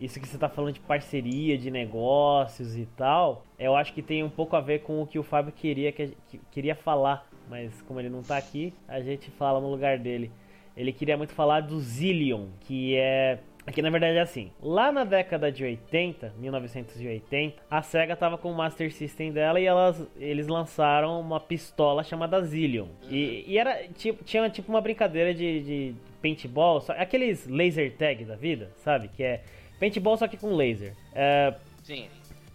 Isso 0.00 0.18
que 0.18 0.26
você 0.26 0.38
tá 0.38 0.48
falando 0.48 0.72
de 0.74 0.80
parceria, 0.80 1.58
de 1.58 1.70
negócios 1.70 2.74
e 2.74 2.86
tal, 2.96 3.44
eu 3.58 3.76
acho 3.76 3.92
que 3.92 4.00
tem 4.00 4.24
um 4.24 4.30
pouco 4.30 4.56
a 4.56 4.60
ver 4.60 4.78
com 4.80 5.02
o 5.02 5.06
que 5.06 5.18
o 5.18 5.22
Fábio 5.22 5.52
queria, 5.52 5.92
que, 5.92 6.16
que- 6.26 6.40
queria 6.50 6.74
falar, 6.74 7.28
mas 7.50 7.82
como 7.82 8.00
ele 8.00 8.08
não 8.08 8.22
tá 8.22 8.38
aqui, 8.38 8.72
a 8.88 9.00
gente 9.02 9.30
fala 9.32 9.60
no 9.60 9.70
lugar 9.70 9.98
dele. 9.98 10.32
Ele 10.74 10.90
queria 10.90 11.18
muito 11.18 11.34
falar 11.34 11.60
do 11.60 11.78
Zillion, 11.78 12.46
que 12.60 12.96
é. 12.96 13.40
Aqui 13.70 13.82
na 13.82 13.88
verdade 13.88 14.16
é 14.16 14.20
assim. 14.20 14.50
Lá 14.60 14.90
na 14.90 15.04
década 15.04 15.52
de 15.52 15.62
80, 15.62 16.34
1980, 16.38 17.62
a 17.70 17.80
SEGA 17.80 18.16
tava 18.16 18.36
com 18.36 18.50
o 18.50 18.54
Master 18.54 18.92
System 18.92 19.30
dela 19.30 19.60
e 19.60 19.64
elas, 19.64 20.04
eles 20.16 20.48
lançaram 20.48 21.20
uma 21.20 21.38
pistola 21.38 22.02
chamada 22.02 22.42
Zillion. 22.42 22.88
E, 23.08 23.44
e 23.46 23.56
era 23.56 23.86
tipo, 23.96 24.24
tinha 24.24 24.50
tipo 24.50 24.72
uma 24.72 24.80
brincadeira 24.80 25.32
de, 25.32 25.60
de 25.60 25.94
paintball, 26.20 26.80
só, 26.80 26.94
aqueles 26.94 27.46
laser 27.46 27.96
tag 27.96 28.24
da 28.24 28.34
vida, 28.34 28.72
sabe? 28.78 29.06
Que 29.06 29.22
é 29.22 29.44
paintball 29.78 30.16
só 30.16 30.26
que 30.26 30.36
com 30.36 30.56
laser. 30.56 30.96
É, 31.14 31.54
Sim. 31.84 32.08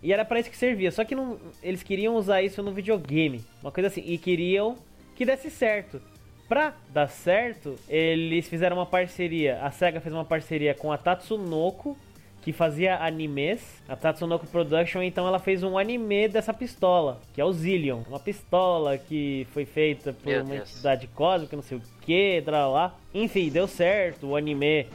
e 0.03 0.11
era 0.11 0.25
pra 0.25 0.41
isso 0.41 0.49
que 0.49 0.57
servia. 0.57 0.91
Só 0.91 1.05
que 1.05 1.15
não, 1.15 1.39
eles 1.63 1.81
queriam 1.81 2.17
usar 2.17 2.41
isso 2.41 2.61
no 2.61 2.73
videogame. 2.73 3.41
Uma 3.61 3.71
coisa 3.71 3.87
assim. 3.87 4.03
E 4.05 4.17
queriam 4.17 4.75
que 5.15 5.25
desse 5.25 5.49
certo. 5.49 6.01
Pra 6.47 6.73
dar 6.93 7.07
certo, 7.07 7.75
eles 7.89 8.47
fizeram 8.47 8.77
uma 8.77 8.85
parceria. 8.85 9.59
A 9.61 9.71
SEGA 9.71 9.99
fez 9.99 10.13
uma 10.13 10.25
parceria 10.25 10.75
com 10.75 10.91
a 10.91 10.97
Tatsunoko, 10.97 11.97
que 12.43 12.53
fazia 12.53 12.97
animes. 13.03 13.81
A 13.89 13.95
Tatsunoko 13.95 14.45
Production, 14.45 15.01
então 15.01 15.27
ela 15.27 15.39
fez 15.39 15.63
um 15.63 15.75
anime 15.75 16.27
dessa 16.27 16.53
pistola, 16.53 17.19
que 17.33 17.41
é 17.41 17.45
o 17.45 17.51
Zillion. 17.51 18.03
Uma 18.07 18.19
pistola 18.19 18.95
que 18.99 19.47
foi 19.51 19.65
feita 19.65 20.13
por 20.13 20.27
Meu 20.27 20.43
uma 20.43 20.53
Deus. 20.53 20.71
entidade 20.71 21.07
cósmica, 21.07 21.55
não 21.55 21.63
sei 21.63 21.79
o 21.79 21.81
que, 22.01 22.43
lá. 22.47 22.95
Enfim, 23.11 23.49
deu 23.49 23.67
certo. 23.67 24.27
O 24.27 24.35
anime 24.35 24.85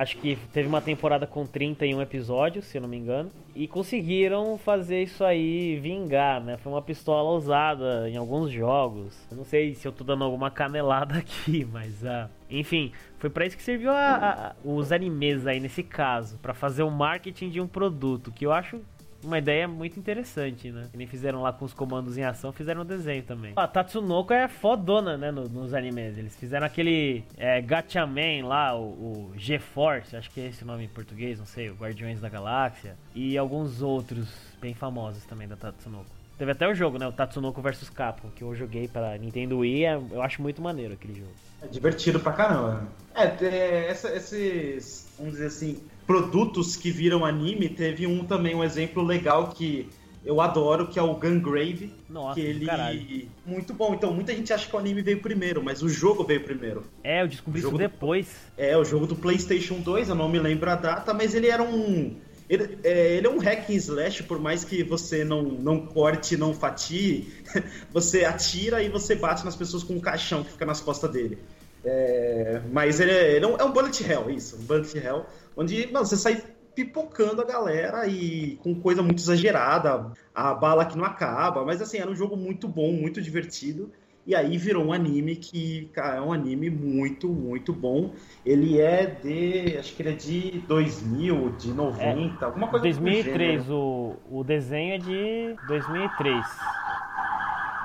Acho 0.00 0.16
que 0.18 0.36
teve 0.52 0.68
uma 0.68 0.80
temporada 0.80 1.26
com 1.26 1.44
31 1.44 2.00
episódios, 2.00 2.66
se 2.66 2.78
eu 2.78 2.82
não 2.82 2.88
me 2.88 2.96
engano. 2.96 3.30
E 3.54 3.66
conseguiram 3.66 4.56
fazer 4.56 5.02
isso 5.02 5.24
aí 5.24 5.76
vingar, 5.80 6.40
né? 6.40 6.56
Foi 6.56 6.70
uma 6.72 6.80
pistola 6.80 7.30
usada 7.36 8.08
em 8.08 8.16
alguns 8.16 8.50
jogos. 8.52 9.18
Eu 9.30 9.36
não 9.36 9.44
sei 9.44 9.74
se 9.74 9.88
eu 9.88 9.92
tô 9.92 10.04
dando 10.04 10.22
alguma 10.22 10.50
canelada 10.52 11.16
aqui, 11.18 11.64
mas 11.72 12.04
ah, 12.06 12.30
enfim, 12.48 12.92
foi 13.18 13.28
pra 13.28 13.44
isso 13.44 13.56
que 13.56 13.62
serviu 13.62 13.90
a- 13.90 14.52
a- 14.52 14.56
os 14.64 14.92
animes 14.92 15.46
aí 15.48 15.58
nesse 15.58 15.82
caso, 15.82 16.38
Pra 16.38 16.54
fazer 16.54 16.84
o 16.84 16.90
marketing 16.90 17.48
de 17.50 17.60
um 17.60 17.66
produto 17.66 18.30
que 18.30 18.46
eu 18.46 18.52
acho 18.52 18.80
uma 19.22 19.38
ideia 19.38 19.66
muito 19.66 19.98
interessante, 19.98 20.70
né? 20.70 20.88
Que 20.90 20.96
nem 20.96 21.06
fizeram 21.06 21.42
lá 21.42 21.52
com 21.52 21.64
os 21.64 21.72
comandos 21.72 22.16
em 22.16 22.24
ação, 22.24 22.52
fizeram 22.52 22.82
o 22.82 22.84
desenho 22.84 23.22
também. 23.22 23.52
A 23.56 23.66
Tatsunoko 23.66 24.32
é 24.32 24.48
fodona, 24.48 25.16
né, 25.16 25.30
no, 25.30 25.48
nos 25.48 25.74
animes. 25.74 26.16
Eles 26.16 26.36
fizeram 26.36 26.66
aquele 26.66 27.24
é, 27.36 27.60
Gatchaman 27.60 28.46
lá, 28.46 28.76
o, 28.76 29.30
o 29.30 29.32
G-Force, 29.36 30.16
acho 30.16 30.30
que 30.30 30.40
é 30.40 30.46
esse 30.46 30.62
o 30.62 30.66
nome 30.66 30.84
em 30.84 30.88
português, 30.88 31.38
não 31.38 31.46
sei, 31.46 31.70
o 31.70 31.74
Guardiões 31.74 32.20
da 32.20 32.28
Galáxia. 32.28 32.96
E 33.14 33.36
alguns 33.36 33.82
outros 33.82 34.28
bem 34.60 34.74
famosos 34.74 35.24
também 35.24 35.48
da 35.48 35.56
Tatsunoko. 35.56 36.18
Teve 36.38 36.52
até 36.52 36.68
o 36.68 36.74
jogo, 36.74 36.98
né? 36.98 37.06
O 37.06 37.12
Tatsunoko 37.12 37.60
vs 37.60 37.90
Capcom, 37.90 38.30
que 38.30 38.42
eu 38.42 38.54
joguei 38.54 38.86
para 38.86 39.18
Nintendo 39.18 39.58
Wii. 39.58 39.84
É, 39.84 39.94
eu 40.12 40.22
acho 40.22 40.40
muito 40.40 40.62
maneiro 40.62 40.94
aquele 40.94 41.18
jogo. 41.18 41.32
É 41.60 41.66
divertido 41.66 42.20
pra 42.20 42.32
caramba. 42.32 42.86
É, 43.12 43.44
é 43.44 43.90
essa, 43.90 44.08
esses, 44.14 45.12
vamos 45.18 45.32
dizer 45.32 45.46
assim, 45.46 45.82
produtos 46.08 46.74
que 46.74 46.90
viram 46.90 47.22
anime, 47.22 47.68
teve 47.68 48.06
um 48.06 48.24
também, 48.24 48.54
um 48.54 48.64
exemplo 48.64 49.04
legal 49.04 49.48
que 49.50 49.86
eu 50.24 50.40
adoro, 50.40 50.86
que 50.88 50.98
é 50.98 51.02
o 51.02 51.14
Gungrave. 51.14 51.92
Nossa, 52.08 52.40
que 52.40 52.46
ele 52.46 52.64
caralho. 52.64 53.28
muito 53.44 53.74
bom. 53.74 53.92
Então 53.92 54.12
muita 54.12 54.34
gente 54.34 54.50
acha 54.50 54.66
que 54.66 54.74
o 54.74 54.78
anime 54.78 55.02
veio 55.02 55.20
primeiro, 55.20 55.62
mas 55.62 55.82
o 55.82 55.88
jogo 55.88 56.24
veio 56.24 56.42
primeiro. 56.42 56.82
É, 57.04 57.22
eu 57.22 57.28
descobri 57.28 57.60
isso 57.60 57.70
do- 57.70 57.76
depois. 57.76 58.26
É 58.56 58.74
o 58.76 58.84
jogo 58.84 59.06
do 59.06 59.14
PlayStation 59.14 59.80
2, 59.80 60.08
eu 60.08 60.14
não 60.14 60.30
me 60.30 60.38
lembro 60.38 60.70
a 60.70 60.76
data, 60.76 61.12
mas 61.12 61.34
ele 61.34 61.48
era 61.48 61.62
um 61.62 62.16
ele 62.48 62.78
é, 62.82 63.16
ele 63.16 63.26
é 63.26 63.30
um 63.30 63.38
hack 63.38 63.68
and 63.68 63.74
slash, 63.74 64.22
por 64.22 64.40
mais 64.40 64.64
que 64.64 64.82
você 64.82 65.22
não, 65.22 65.42
não 65.42 65.80
corte, 65.86 66.34
não 66.38 66.54
fatie, 66.54 67.28
você 67.92 68.24
atira 68.24 68.82
e 68.82 68.88
você 68.88 69.14
bate 69.14 69.44
nas 69.44 69.54
pessoas 69.54 69.82
com 69.82 69.92
um 69.92 70.00
caixão 70.00 70.42
que 70.42 70.52
fica 70.52 70.64
nas 70.64 70.80
costas 70.80 71.10
dele. 71.10 71.38
É, 71.84 72.60
mas 72.72 73.00
ele, 73.00 73.12
é, 73.12 73.36
ele 73.36 73.44
é 73.44 73.48
um, 73.48 73.56
é 73.56 73.64
um 73.64 73.72
bullet 73.72 74.02
hell, 74.04 74.30
isso, 74.30 74.56
um 74.56 74.64
bullet 74.64 74.98
hell, 74.98 75.26
onde 75.56 75.86
mano, 75.92 76.04
você 76.04 76.16
sai 76.16 76.42
pipocando 76.74 77.42
a 77.42 77.44
galera 77.44 78.06
e 78.06 78.56
com 78.62 78.74
coisa 78.74 79.02
muito 79.02 79.18
exagerada, 79.18 80.12
a 80.32 80.54
bala 80.54 80.84
que 80.84 80.96
não 80.96 81.04
acaba, 81.04 81.64
mas 81.64 81.82
assim, 81.82 81.98
era 81.98 82.10
um 82.10 82.14
jogo 82.14 82.36
muito 82.36 82.68
bom, 82.68 82.92
muito 82.92 83.20
divertido. 83.20 83.90
E 84.28 84.34
aí 84.34 84.58
virou 84.58 84.84
um 84.84 84.92
anime 84.92 85.36
que, 85.36 85.88
cara, 85.94 86.18
é 86.18 86.20
um 86.20 86.32
anime 86.32 86.68
muito, 86.68 87.30
muito 87.30 87.72
bom. 87.72 88.12
Ele 88.44 88.78
é 88.78 89.06
de, 89.06 89.78
acho 89.78 89.96
que 89.96 90.02
ele 90.02 90.10
é 90.10 90.12
de 90.12 90.62
2000, 90.68 91.56
de 91.56 91.72
90, 91.72 92.44
alguma 92.44 92.68
coisa 92.68 92.86
do 92.86 92.92
2003, 92.92 93.62
gênero. 93.62 93.74
o, 93.74 94.16
o 94.30 94.44
desenho 94.44 94.94
é 94.94 94.98
de 94.98 95.56
2003. 95.66 96.46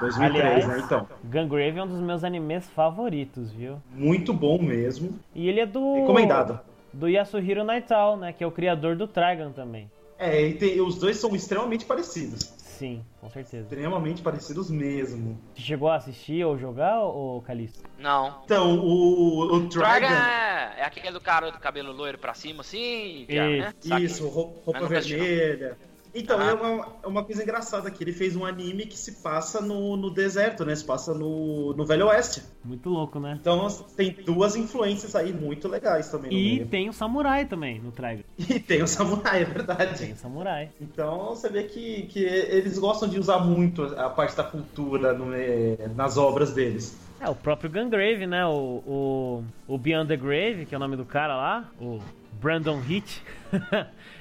2003, 0.03 0.45
Aliás, 0.45 0.67
né? 0.67 0.81
Então, 0.85 1.07
Gungrave 1.23 1.79
é 1.79 1.83
um 1.83 1.87
dos 1.87 1.99
meus 2.01 2.23
animes 2.23 2.67
favoritos, 2.69 3.51
viu? 3.51 3.81
muito 3.91 4.33
bom 4.33 4.61
mesmo. 4.61 5.17
E 5.33 5.47
ele 5.47 5.59
é 5.59 5.65
do. 5.65 5.95
Recomendado. 5.95 6.59
Do 6.91 7.07
Yasuhiro 7.07 7.63
Naitao, 7.63 8.17
né? 8.17 8.31
Que 8.33 8.43
é 8.43 8.47
o 8.47 8.51
criador 8.51 8.95
do 8.95 9.07
Trigun 9.07 9.51
também. 9.51 9.89
É, 10.19 10.41
e 10.41 10.53
tem- 10.53 10.79
os 10.79 10.97
dois 10.99 11.17
são 11.17 11.35
extremamente 11.35 11.85
parecidos. 11.85 12.41
Sim, 12.57 13.03
com 13.21 13.29
certeza. 13.29 13.63
Extremamente 13.63 14.21
parecidos 14.21 14.69
mesmo. 14.69 15.39
Você 15.55 15.61
chegou 15.61 15.89
a 15.89 15.95
assistir 15.95 16.43
ou 16.45 16.57
jogar, 16.57 17.01
ô 17.03 17.41
Calixto? 17.45 17.81
Não. 17.97 18.41
Então, 18.45 18.77
o, 18.79 19.55
o 19.55 19.59
Dragon 19.61 20.07
é, 20.07 20.73
é 20.79 20.83
aquele 20.83 21.11
do 21.11 21.21
cara 21.21 21.51
do 21.51 21.59
cabelo 21.59 21.91
loiro 21.91 22.17
pra 22.17 22.33
cima, 22.33 22.61
assim, 22.61 23.25
já, 23.29 23.47
né? 23.47 23.73
Isso, 24.01 24.27
roupa 24.27 24.85
vermelha. 24.87 25.77
Então, 26.15 26.39
Ah. 26.39 26.49
é, 26.51 26.53
uma, 26.53 26.87
é 27.03 27.07
uma 27.07 27.23
coisa 27.23 27.41
engraçada 27.41 27.89
que 27.89 28.03
ele 28.03 28.13
fez 28.13 28.35
um 28.35 28.45
anime 28.45 28.85
que 28.85 28.97
se 28.97 29.13
passa 29.23 29.59
no, 29.59 29.97
no 29.97 30.09
deserto, 30.11 30.63
né? 30.63 30.75
Se 30.75 30.85
passa 30.85 31.13
no, 31.13 31.73
no 31.73 31.85
Velho 31.85 32.07
Oeste. 32.07 32.43
Muito 32.63 32.87
louco, 32.89 33.19
né? 33.19 33.37
Então 33.41 33.67
tem 33.97 34.11
duas 34.11 34.55
influências 34.55 35.15
aí 35.15 35.33
muito 35.33 35.67
legais 35.67 36.09
também 36.09 36.29
no 36.31 36.37
E 36.37 36.55
meio. 36.57 36.67
tem 36.67 36.87
o 36.89 36.93
Samurai 36.93 37.45
também 37.45 37.79
no 37.79 37.91
Trigun. 37.91 38.23
E 38.37 38.59
tem 38.59 38.83
o 38.83 38.87
samurai, 38.87 39.41
é 39.41 39.45
Tem 39.45 39.53
verdade. 39.53 40.11
o 40.13 40.15
Samurai. 40.15 40.69
Então 40.79 41.29
você 41.29 41.49
vê 41.49 41.63
que, 41.63 42.03
que 42.03 42.19
eles 42.23 42.77
gostam 42.77 43.09
de 43.09 43.17
usar 43.19 43.39
muito 43.39 43.81
a 43.83 44.09
parte 44.09 44.35
da 44.35 44.43
cultura 44.43 45.13
no- 45.13 45.33
eh, 45.33 45.89
nas 45.95 46.17
obras 46.17 46.53
deles. 46.53 46.95
É, 47.19 47.29
o 47.29 47.35
próprio 47.35 47.71
Gungrave, 47.71 48.27
né? 48.27 48.45
O, 48.45 48.83
o, 48.85 49.43
o 49.67 49.77
Beyond 49.77 50.07
the 50.09 50.17
Grave, 50.17 50.65
que 50.67 50.75
é 50.75 50.77
o 50.77 50.79
nome 50.79 50.95
do 50.97 51.05
cara 51.05 51.35
lá, 51.35 51.71
o 51.81 51.99
Brandon 52.41 52.81
Hitch. 52.87 53.19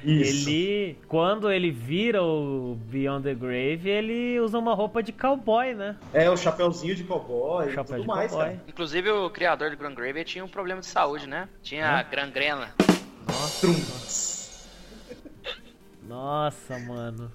Isso. 0.05 0.48
ele, 0.48 0.98
quando 1.09 1.50
ele 1.50 1.70
vira 1.70 2.22
o 2.22 2.76
Beyond 2.90 3.22
the 3.24 3.34
Grave, 3.34 3.88
ele 3.88 4.40
usa 4.40 4.59
uma 4.59 4.74
roupa 4.74 5.03
de 5.03 5.12
cowboy, 5.12 5.74
né? 5.74 5.96
É 6.12 6.28
o 6.30 6.36
chapeuzinho 6.36 6.94
de 6.94 7.05
cowboy 7.05 7.68
e 7.68 7.74
Chapéu 7.74 7.84
tudo 7.96 8.00
de 8.03 8.07
mais, 8.09 8.30
cowboy. 8.30 8.48
cara. 8.50 8.62
Inclusive 8.68 9.11
o 9.11 9.30
criador 9.30 9.70
do 9.70 9.76
Grand 9.76 9.94
Grave 9.94 10.24
tinha 10.24 10.44
um 10.44 10.48
problema 10.48 10.80
de 10.80 10.86
saúde, 10.86 11.26
né? 11.28 11.48
Tinha 11.62 12.03
gangrena. 12.05 12.68
Trunks. 13.61 14.68
Nossa, 16.09 16.78
mano. 16.80 17.30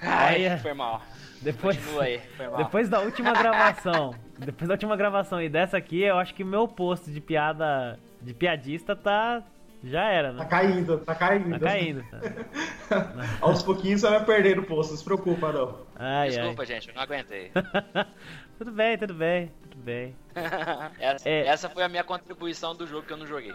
Ai, 0.00 0.46
Olha. 0.46 0.58
foi 0.58 0.74
mal. 0.74 1.02
Depois, 1.40 1.76
Continua 1.76 2.02
aí, 2.02 2.20
foi 2.36 2.48
mal. 2.48 2.56
depois 2.58 2.88
da 2.88 3.00
última 3.00 3.32
gravação, 3.32 4.12
depois 4.38 4.66
da 4.68 4.74
última 4.74 4.96
gravação 4.96 5.40
e 5.40 5.48
dessa 5.48 5.76
aqui, 5.76 6.02
eu 6.02 6.18
acho 6.18 6.34
que 6.34 6.42
meu 6.42 6.66
posto 6.66 7.10
de 7.12 7.20
piada, 7.20 7.96
de 8.20 8.34
piadista 8.34 8.96
tá, 8.96 9.42
já 9.84 10.04
era, 10.10 10.32
Tá 10.32 10.38
né? 10.38 10.44
caindo, 10.46 10.98
tá 10.98 11.14
caindo. 11.14 11.50
Tá 11.58 11.66
caindo. 11.66 12.04
Tá. 12.10 13.12
Aos 13.40 13.62
pouquinhos 13.62 14.00
você 14.00 14.10
vai 14.10 14.24
perder 14.24 14.58
o 14.58 14.64
posto, 14.66 14.90
não 14.90 14.96
se 14.98 15.04
preocupa 15.04 15.52
não. 15.52 15.86
Ai, 15.96 16.28
Desculpa, 16.30 16.64
gente, 16.66 16.88
eu 16.88 16.94
não 16.94 17.02
aguentei. 17.02 17.50
ai. 17.54 18.06
tudo 18.58 18.72
bem, 18.72 18.98
tudo 18.98 19.14
bem, 19.14 19.52
tudo 19.70 19.82
bem. 19.82 20.16
essa, 20.98 21.28
É. 21.28 21.46
essa 21.46 21.68
foi 21.68 21.82
a 21.84 21.88
minha 21.88 22.02
contribuição 22.04 22.74
do 22.74 22.86
jogo 22.86 23.06
que 23.06 23.12
eu 23.12 23.16
não 23.16 23.26
joguei. 23.26 23.54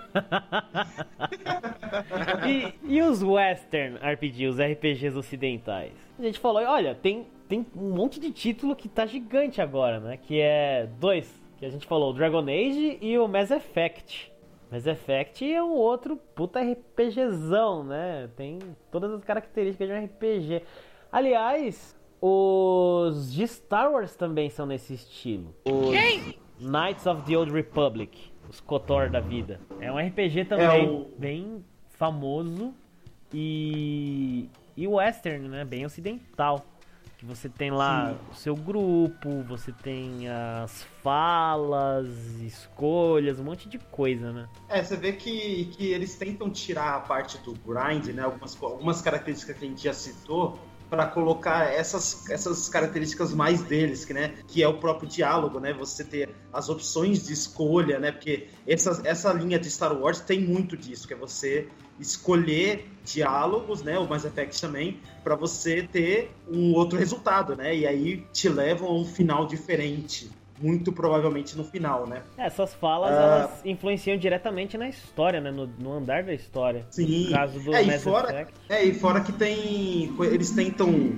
E, 2.47 2.73
e 2.83 3.01
os 3.01 3.21
western 3.23 3.97
RPG, 3.97 4.47
os 4.47 4.59
RPGs 4.59 5.17
ocidentais? 5.17 5.93
A 6.17 6.21
gente 6.23 6.39
falou, 6.39 6.63
olha, 6.63 6.95
tem, 6.95 7.27
tem 7.49 7.65
um 7.75 7.89
monte 7.89 8.19
de 8.19 8.31
título 8.31 8.75
que 8.75 8.87
tá 8.87 9.05
gigante 9.05 9.61
agora, 9.61 9.99
né? 9.99 10.17
Que 10.17 10.39
é 10.41 10.87
dois, 10.99 11.29
que 11.57 11.65
a 11.65 11.69
gente 11.69 11.85
falou, 11.87 12.11
o 12.11 12.13
Dragon 12.13 12.41
Age 12.43 12.97
e 13.01 13.17
o 13.17 13.27
Mass 13.27 13.51
Effect. 13.51 14.31
Mass 14.73 14.87
Effect 14.87 15.45
é 15.53 15.61
um 15.63 15.69
outro 15.73 16.17
puta 16.17 16.59
RPGzão, 16.59 17.83
né? 17.83 18.27
Tem 18.35 18.57
todas 18.91 19.11
as 19.11 19.23
características 19.23 19.87
de 19.87 19.93
um 19.93 20.03
RPG. 20.03 20.63
Aliás, 21.11 21.95
os 22.19 23.31
de 23.31 23.47
Star 23.47 23.91
Wars 23.91 24.15
também 24.15 24.49
são 24.49 24.65
nesse 24.65 24.95
estilo. 24.95 25.53
Os 25.63 25.91
Quem? 25.91 26.39
Knights 26.59 27.05
of 27.05 27.21
the 27.21 27.37
Old 27.37 27.51
Republic, 27.51 28.31
os 28.49 28.59
KOTOR 28.61 29.11
da 29.11 29.19
vida. 29.19 29.59
É 29.79 29.91
um 29.91 29.97
RPG 29.99 30.45
também 30.45 30.65
É 30.65 30.89
o- 30.89 31.07
bem 31.19 31.63
famoso 31.89 32.73
e 33.31 34.49
e 34.75 34.87
western, 34.87 35.49
né? 35.49 35.63
Bem 35.63 35.85
ocidental. 35.85 36.65
Que 37.23 37.27
você 37.27 37.47
tem 37.47 37.71
lá 37.71 38.17
o 38.29 38.35
seu 38.35 38.53
grupo, 38.53 39.43
você 39.47 39.71
tem 39.71 40.27
as 40.27 40.85
falas, 41.01 42.09
escolhas, 42.41 43.39
um 43.39 43.45
monte 43.45 43.69
de 43.69 43.79
coisa, 43.79 44.33
né? 44.33 44.49
É, 44.67 44.83
você 44.83 44.97
vê 44.97 45.13
que, 45.13 45.71
que 45.71 45.87
eles 45.87 46.17
tentam 46.17 46.49
tirar 46.49 46.95
a 46.95 46.99
parte 46.99 47.37
do 47.37 47.53
grind, 47.53 48.07
né? 48.07 48.23
Algumas, 48.23 48.61
algumas 48.61 49.01
características 49.01 49.57
que 49.57 49.65
a 49.65 49.69
gente 49.69 49.83
já 49.83 49.93
citou, 49.93 50.59
para 50.89 51.07
colocar 51.07 51.73
essas, 51.73 52.29
essas 52.29 52.67
características 52.67 53.33
mais 53.33 53.63
deles, 53.63 54.03
que, 54.03 54.13
né? 54.13 54.33
Que 54.45 54.61
é 54.61 54.67
o 54.67 54.77
próprio 54.77 55.07
diálogo, 55.07 55.61
né? 55.61 55.71
Você 55.73 56.03
ter 56.03 56.29
as 56.51 56.67
opções 56.67 57.25
de 57.25 57.31
escolha, 57.31 57.99
né? 57.99 58.11
Porque 58.11 58.49
essa, 58.67 59.01
essa 59.05 59.31
linha 59.31 59.57
de 59.57 59.71
Star 59.71 59.97
Wars 59.97 60.19
tem 60.19 60.41
muito 60.41 60.75
disso, 60.75 61.07
que 61.07 61.13
é 61.13 61.17
você 61.17 61.69
escolher 61.99 62.89
diálogos, 63.05 63.83
né? 63.83 63.97
O 63.99 64.07
Mass 64.07 64.25
Effect 64.25 64.59
também, 64.61 64.99
para 65.23 65.35
você 65.35 65.83
ter 65.83 66.31
um 66.49 66.73
outro 66.73 66.97
resultado, 66.97 67.55
né? 67.55 67.75
E 67.75 67.85
aí 67.85 68.25
te 68.31 68.47
levam 68.49 68.87
a 68.89 68.93
um 68.93 69.05
final 69.05 69.45
diferente. 69.45 70.29
Muito 70.61 70.93
provavelmente 70.93 71.57
no 71.57 71.63
final, 71.63 72.05
né? 72.07 72.21
É, 72.37 72.45
Essas 72.45 72.73
falas, 72.75 73.09
Ah. 73.11 73.13
elas 73.13 73.65
influenciam 73.65 74.15
diretamente 74.17 74.77
na 74.77 74.87
história, 74.87 75.41
né? 75.41 75.51
No, 75.51 75.65
no 75.67 75.91
andar 75.93 76.23
da 76.23 76.33
história. 76.33 76.85
Sim. 76.91 77.25
No 77.25 77.31
caso 77.31 77.59
do 77.59 77.75
É, 77.75 77.83
e 77.83 77.87
Mass 77.87 78.03
fora- 78.03 78.29
Effect. 78.31 78.53
É, 78.69 78.85
e 78.85 78.93
fora 78.93 79.19
que 79.21 79.31
tem. 79.33 80.13
Eles 80.21 80.51
tentam. 80.51 81.13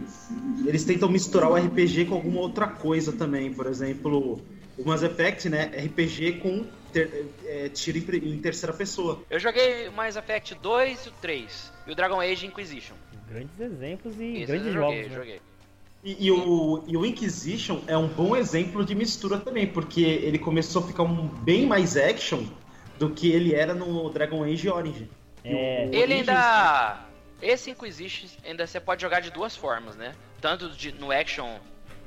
Eles 0.66 0.84
tentam 0.86 1.10
misturar 1.10 1.52
o 1.52 1.56
RPG 1.56 2.06
com 2.06 2.16
alguma 2.16 2.40
outra 2.42 2.66
coisa 2.68 3.12
também. 3.12 3.54
Por 3.54 3.68
exemplo, 3.68 4.40
o 4.80 4.86
Mass 4.86 5.04
Effect, 5.04 5.50
né? 5.50 5.66
RPG 5.86 6.40
com 6.40 6.66
ter- 6.96 7.26
é, 7.46 7.68
tiro 7.70 7.98
em, 7.98 8.34
em 8.36 8.40
terceira 8.40 8.74
pessoa. 8.74 9.22
Eu 9.30 9.38
joguei 9.40 9.88
o 9.90 9.92
Mass 9.92 10.16
Effect 10.16 10.56
2 10.56 11.06
e 11.06 11.10
o 11.10 11.12
3. 11.22 11.74
E 11.88 11.92
o 11.92 11.96
Dragon 11.96 12.22
Age 12.22 12.46
Inquisition. 12.48 12.96
Grandes 13.28 13.60
exemplos 13.60 14.18
e 14.20 14.38
Isso 14.44 14.48
grandes 14.48 14.68
eu 14.68 14.74
joguei, 14.74 14.98
jogos. 15.04 15.12
né? 15.12 15.18
joguei. 15.18 15.42
E, 16.04 16.26
e 16.28 16.32
o, 16.32 16.84
e 16.88 16.96
o 16.96 17.06
Inquisition 17.06 17.82
é 17.88 17.98
um 17.98 18.08
bom 18.08 18.36
exemplo 18.36 18.86
de 18.86 18.96
mistura 18.96 19.40
também, 19.40 19.68
porque 19.68 20.02
ele 20.04 20.38
começou 20.40 20.84
a 20.84 20.88
ficar 20.88 21.04
um, 21.04 21.28
bem 21.28 21.66
mais 21.66 21.98
action 21.98 22.44
do 22.98 23.10
que 23.10 23.32
ele 23.32 23.54
era 23.54 23.74
no 23.74 24.10
Dragon 24.10 24.44
Age 24.44 24.70
Origin. 24.70 25.10
O- 25.44 25.48
É. 25.48 25.90
o 25.92 25.96
Ele 25.96 26.14
Origins- 26.14 26.30
ainda. 26.30 27.06
Esse 27.42 27.72
Inquisition 27.72 28.28
ainda 28.46 28.66
você 28.66 28.80
pode 28.80 29.02
jogar 29.02 29.20
de 29.20 29.32
duas 29.32 29.56
formas, 29.56 29.96
né? 29.96 30.14
Tanto 30.40 30.70
de- 30.70 30.94
no 30.94 31.12
action 31.12 31.58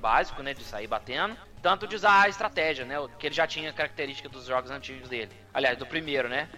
básico, 0.00 0.42
né? 0.42 0.54
De 0.54 0.62
sair 0.64 0.86
batendo. 0.86 1.36
Tanto 1.62 1.86
de 1.86 1.96
usar 1.96 2.22
a 2.22 2.28
estratégia, 2.28 2.84
né? 2.84 2.96
Que 3.18 3.26
ele 3.26 3.34
já 3.34 3.46
tinha 3.46 3.72
característica 3.72 4.28
dos 4.28 4.46
jogos 4.46 4.70
antigos 4.70 5.08
dele. 5.08 5.32
Aliás, 5.52 5.76
do 5.76 5.86
primeiro, 5.86 6.28
né? 6.28 6.48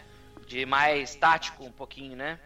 De 0.47 0.67
mais 0.67 1.15
tático 1.15 1.65
um 1.65 1.73
pouquinho, 1.73 2.17
né? 2.17 2.39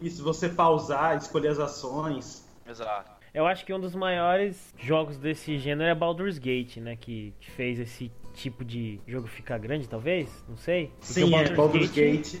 Isso, 0.00 0.22
você 0.22 0.48
pausar, 0.48 1.16
escolher 1.16 1.48
as 1.48 1.58
ações. 1.58 2.48
Exato. 2.66 3.10
Eu 3.34 3.46
acho 3.46 3.64
que 3.64 3.72
um 3.72 3.80
dos 3.80 3.94
maiores 3.94 4.74
jogos 4.78 5.16
desse 5.16 5.58
gênero 5.58 5.88
é 5.88 5.94
Baldur's 5.94 6.38
Gate, 6.38 6.76
né? 6.76 6.96
Que, 6.96 7.32
que 7.40 7.50
fez 7.50 7.78
esse 7.78 8.12
tipo 8.34 8.64
de 8.64 9.00
jogo 9.06 9.26
ficar 9.26 9.58
grande, 9.58 9.88
talvez? 9.88 10.44
Não 10.48 10.56
sei. 10.56 10.88
Porque 10.98 11.06
Sim, 11.06 11.34
o 11.34 11.36
é 11.36 11.54
Baldur's 11.54 11.90
Gate. 11.90 12.40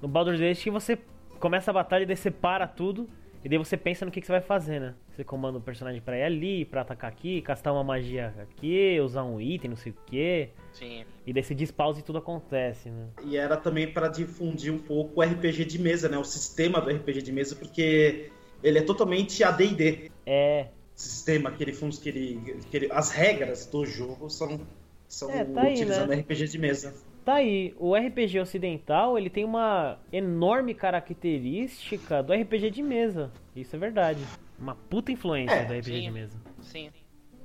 No 0.00 0.08
Baldur's 0.08 0.40
Gate 0.40 0.62
que 0.62 0.70
você 0.70 0.98
começa 1.38 1.70
a 1.70 1.74
batalha 1.74 2.02
e 2.02 2.06
daí 2.06 2.16
você 2.16 2.30
para 2.30 2.66
tudo. 2.66 3.08
E 3.44 3.48
daí 3.48 3.58
você 3.58 3.76
pensa 3.76 4.04
no 4.04 4.10
que, 4.10 4.20
que 4.20 4.26
você 4.26 4.32
vai 4.32 4.40
fazer, 4.40 4.80
né? 4.80 4.94
Você 5.10 5.24
comanda 5.24 5.58
o 5.58 5.60
personagem 5.60 6.00
pra 6.00 6.16
ir 6.16 6.22
ali, 6.22 6.64
pra 6.64 6.82
atacar 6.82 7.10
aqui, 7.10 7.42
castar 7.42 7.72
uma 7.72 7.82
magia 7.82 8.32
aqui, 8.40 9.00
usar 9.00 9.24
um 9.24 9.40
item, 9.40 9.70
não 9.70 9.76
sei 9.76 9.92
o 9.92 9.96
que. 10.06 10.48
Sim. 10.72 11.04
E 11.26 11.32
daí 11.32 11.42
você 11.42 11.54
dispausa 11.54 12.00
e 12.00 12.02
tudo 12.02 12.18
acontece, 12.18 12.88
né? 12.88 13.08
E 13.24 13.36
era 13.36 13.56
também 13.56 13.92
para 13.92 14.08
difundir 14.08 14.72
um 14.72 14.78
pouco 14.78 15.20
o 15.20 15.22
RPG 15.22 15.64
de 15.64 15.78
mesa, 15.78 16.08
né? 16.08 16.16
O 16.16 16.24
sistema 16.24 16.80
do 16.80 16.90
RPG 16.90 17.22
de 17.22 17.32
mesa, 17.32 17.56
porque 17.56 18.30
ele 18.62 18.78
é 18.78 18.82
totalmente 18.82 19.42
AD&D. 19.42 20.10
É. 20.24 20.68
Sistema 20.94 21.50
que 21.50 21.64
ele, 21.64 21.72
que 21.72 22.08
ele, 22.08 22.60
que 22.70 22.76
ele 22.76 22.88
as 22.92 23.10
regras 23.10 23.66
do 23.66 23.84
jogo 23.84 24.30
são 24.30 24.60
são 25.08 25.30
É, 25.30 25.44
tá 25.44 25.62
aí, 25.62 25.74
utilizando 25.74 26.08
né? 26.08 26.16
RPG 26.16 26.48
de 26.48 26.58
mesa. 26.58 26.94
Tá 27.24 27.34
aí, 27.34 27.72
o 27.78 27.94
RPG 27.94 28.40
ocidental, 28.40 29.16
ele 29.16 29.30
tem 29.30 29.44
uma 29.44 29.98
enorme 30.12 30.74
característica 30.74 32.20
do 32.22 32.32
RPG 32.32 32.70
de 32.70 32.82
mesa. 32.82 33.30
Isso 33.54 33.76
é 33.76 33.78
verdade. 33.78 34.20
Uma 34.58 34.74
puta 34.74 35.12
influência 35.12 35.54
É, 35.54 35.64
do 35.64 35.72
RPG 35.72 35.92
sim. 35.92 36.00
de 36.00 36.10
mesa. 36.10 36.36
Sim. 36.60 36.90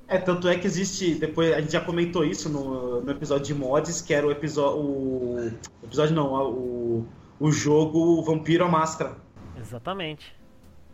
É, 0.07 0.17
tanto 0.17 0.47
é 0.47 0.57
que 0.57 0.65
existe, 0.65 1.15
depois 1.15 1.53
a 1.53 1.59
gente 1.59 1.73
já 1.73 1.81
comentou 1.81 2.23
isso 2.23 2.49
no, 2.49 3.01
no 3.01 3.11
episódio 3.11 3.45
de 3.45 3.53
mods, 3.53 4.01
que 4.01 4.13
era 4.13 4.25
o 4.25 4.31
episódio 4.31 4.81
o 4.81 5.51
episódio 5.83 6.15
não, 6.15 6.33
o, 6.49 7.05
o 7.39 7.51
jogo 7.51 8.21
Vampiro 8.23 8.63
à 8.63 8.69
Máscara. 8.69 9.17
Exatamente. 9.59 10.33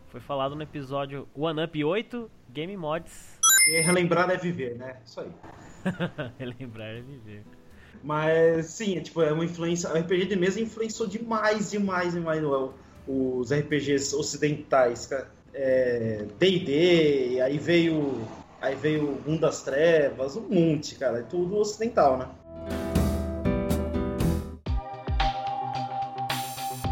Foi 0.08 0.20
falado 0.20 0.54
no 0.54 0.62
episódio 0.62 1.28
One 1.34 1.64
Up 1.64 1.84
8, 1.84 2.30
Game 2.50 2.76
Mods. 2.76 3.38
E 3.68 3.80
relembrar 3.80 4.28
é 4.30 4.36
viver, 4.36 4.76
né? 4.76 4.96
Isso 5.04 5.20
aí. 5.20 5.30
Relembrar 6.38 6.88
é 6.88 7.00
viver. 7.00 7.44
Mas 8.04 8.66
sim, 8.66 8.98
é, 8.98 9.00
tipo, 9.00 9.22
é 9.22 9.32
uma 9.32 9.46
influência. 9.46 9.90
O 9.90 9.96
RPG 9.96 10.26
de 10.26 10.36
mesa 10.36 10.60
influenciou 10.60 11.08
demais, 11.08 11.70
demais, 11.70 12.12
demais 12.12 12.42
os 13.08 13.50
RPGs 13.50 14.14
ocidentais, 14.14 15.06
cara. 15.06 15.30
É, 15.54 16.26
D&D, 16.38 17.40
aí 17.40 17.56
veio. 17.56 18.20
Aí 18.60 18.74
veio 18.74 19.08
o 19.08 19.22
Mundo 19.30 19.40
das 19.40 19.62
Trevas, 19.62 20.36
um 20.36 20.42
monte, 20.42 20.96
cara. 20.96 21.20
É 21.20 21.22
tudo 21.22 21.56
ocidental, 21.56 22.18
né? 22.18 22.28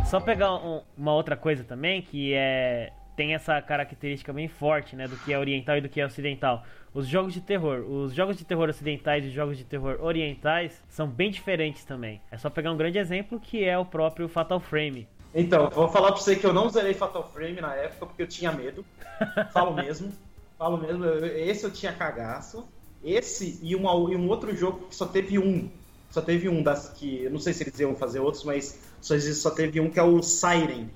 Só 0.06 0.18
pegar 0.18 0.54
um- 0.54 0.82
uma 0.96 1.14
outra 1.14 1.36
coisa 1.36 1.62
também, 1.62 2.00
que 2.00 2.32
é 2.34 2.90
tem 3.16 3.34
essa 3.34 3.60
característica 3.60 4.32
bem 4.32 4.48
forte, 4.48 4.96
né, 4.96 5.06
do 5.06 5.16
que 5.16 5.32
é 5.32 5.38
oriental 5.38 5.76
e 5.76 5.80
do 5.80 5.88
que 5.88 6.00
é 6.00 6.06
ocidental. 6.06 6.64
Os 6.94 7.06
jogos 7.06 7.32
de 7.32 7.40
terror, 7.40 7.80
os 7.80 8.12
jogos 8.14 8.36
de 8.36 8.44
terror 8.44 8.68
ocidentais 8.68 9.24
e 9.24 9.28
os 9.28 9.32
jogos 9.32 9.56
de 9.56 9.64
terror 9.64 9.98
orientais 10.00 10.82
são 10.88 11.06
bem 11.06 11.30
diferentes 11.30 11.84
também. 11.84 12.20
É 12.30 12.36
só 12.36 12.50
pegar 12.50 12.70
um 12.72 12.76
grande 12.76 12.98
exemplo 12.98 13.40
que 13.40 13.64
é 13.64 13.76
o 13.78 13.84
próprio 13.84 14.28
Fatal 14.28 14.60
Frame. 14.60 15.08
Então, 15.34 15.70
vou 15.70 15.88
falar 15.88 16.12
pra 16.12 16.20
você 16.20 16.36
que 16.36 16.44
eu 16.44 16.52
não 16.52 16.68
zerei 16.68 16.92
Fatal 16.92 17.26
Frame 17.32 17.60
na 17.60 17.74
época 17.74 18.06
porque 18.06 18.22
eu 18.22 18.26
tinha 18.26 18.52
medo. 18.52 18.84
Falo 19.52 19.74
mesmo. 19.74 20.12
Falo 20.58 20.76
mesmo. 20.76 21.04
Esse 21.24 21.64
eu 21.64 21.70
tinha 21.70 21.92
cagaço. 21.92 22.68
Esse 23.02 23.58
e, 23.62 23.74
uma- 23.74 23.92
e 24.12 24.16
um 24.16 24.28
outro 24.28 24.54
jogo 24.54 24.86
que 24.88 24.94
só 24.94 25.06
teve 25.06 25.38
um. 25.38 25.70
Só 26.10 26.20
teve 26.20 26.48
um 26.50 26.62
das 26.62 26.90
que. 26.90 27.26
Não 27.30 27.38
sei 27.38 27.54
se 27.54 27.62
eles 27.62 27.80
iam 27.80 27.96
fazer 27.96 28.20
outros, 28.20 28.44
mas 28.44 28.78
só, 29.00 29.18
só 29.18 29.50
teve 29.50 29.80
um 29.80 29.88
que 29.90 29.98
é 29.98 30.02
o 30.02 30.22
Siren. 30.22 30.88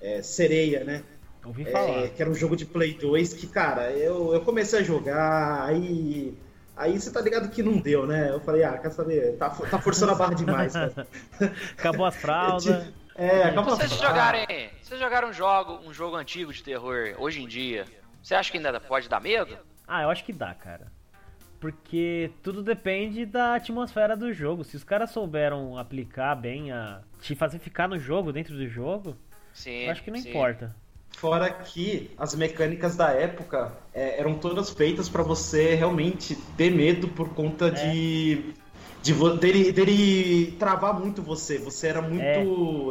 É, 0.00 0.22
sereia, 0.22 0.84
né? 0.84 1.02
Ouvi 1.44 1.62
É, 1.66 1.70
falar. 1.70 2.08
que 2.08 2.20
era 2.22 2.30
um 2.30 2.34
jogo 2.34 2.54
de 2.56 2.66
Play 2.66 2.94
2 2.94 3.34
que, 3.34 3.46
cara, 3.46 3.90
eu, 3.92 4.32
eu 4.34 4.40
comecei 4.42 4.80
a 4.80 4.82
jogar, 4.82 5.64
aí. 5.64 6.36
Aí 6.76 6.98
você 6.98 7.10
tá 7.12 7.20
ligado 7.20 7.50
que 7.50 7.62
não 7.62 7.76
deu, 7.76 8.06
né? 8.06 8.30
Eu 8.30 8.40
falei, 8.40 8.64
ah, 8.64 8.76
quer 8.78 8.90
saber? 8.90 9.36
Tá, 9.36 9.50
tá 9.50 9.78
forçando 9.78 10.12
a 10.12 10.14
barra 10.14 10.34
demais, 10.34 10.72
cara. 10.72 11.06
Acabou 11.76 12.06
as 12.06 12.16
fraldas. 12.16 12.90
É, 13.14 13.42
acabou 13.42 13.74
Se 13.76 13.80
vocês 13.86 14.00
a- 14.00 14.06
jogarem. 14.08 14.46
Se 14.80 14.88
vocês 14.88 15.00
jogaram 15.00 15.28
um 15.28 15.32
jogo, 15.32 15.80
um 15.86 15.92
jogo 15.92 16.16
antigo 16.16 16.52
de 16.52 16.62
terror 16.62 17.14
hoje 17.18 17.42
em 17.42 17.46
dia, 17.46 17.84
você 18.22 18.34
acha 18.34 18.50
que 18.50 18.56
ainda 18.56 18.80
pode 18.80 19.08
dar 19.10 19.20
medo? 19.20 19.58
Ah, 19.86 20.02
eu 20.04 20.10
acho 20.10 20.24
que 20.24 20.32
dá, 20.32 20.54
cara. 20.54 20.86
Porque 21.58 22.30
tudo 22.42 22.62
depende 22.62 23.26
da 23.26 23.56
atmosfera 23.56 24.16
do 24.16 24.32
jogo. 24.32 24.64
Se 24.64 24.76
os 24.76 24.84
caras 24.84 25.10
souberam 25.10 25.76
aplicar 25.76 26.34
bem 26.34 26.72
a. 26.72 27.02
te 27.20 27.34
fazer 27.34 27.58
ficar 27.58 27.86
no 27.88 27.98
jogo, 27.98 28.32
dentro 28.32 28.54
do 28.56 28.66
jogo, 28.66 29.14
Sim. 29.52 29.84
eu 29.84 29.90
acho 29.90 30.02
que 30.02 30.10
não 30.10 30.18
sim. 30.18 30.30
importa. 30.30 30.74
Fora 31.16 31.50
que 31.50 32.10
as 32.16 32.34
mecânicas 32.34 32.96
da 32.96 33.10
época 33.10 33.72
é, 33.92 34.18
eram 34.20 34.34
todas 34.34 34.70
feitas 34.70 35.08
pra 35.08 35.22
você 35.22 35.74
realmente 35.74 36.34
ter 36.56 36.70
medo 36.70 37.08
por 37.08 37.28
conta 37.34 37.66
É. 37.66 37.70
de. 37.70 38.54
de 39.02 39.14
dele, 39.38 39.72
dele 39.72 40.52
travar 40.58 40.94
muito 40.98 41.20
você. 41.22 41.58
Você 41.58 41.88
era 41.88 42.00
muito 42.00 42.22
É. 42.22 42.42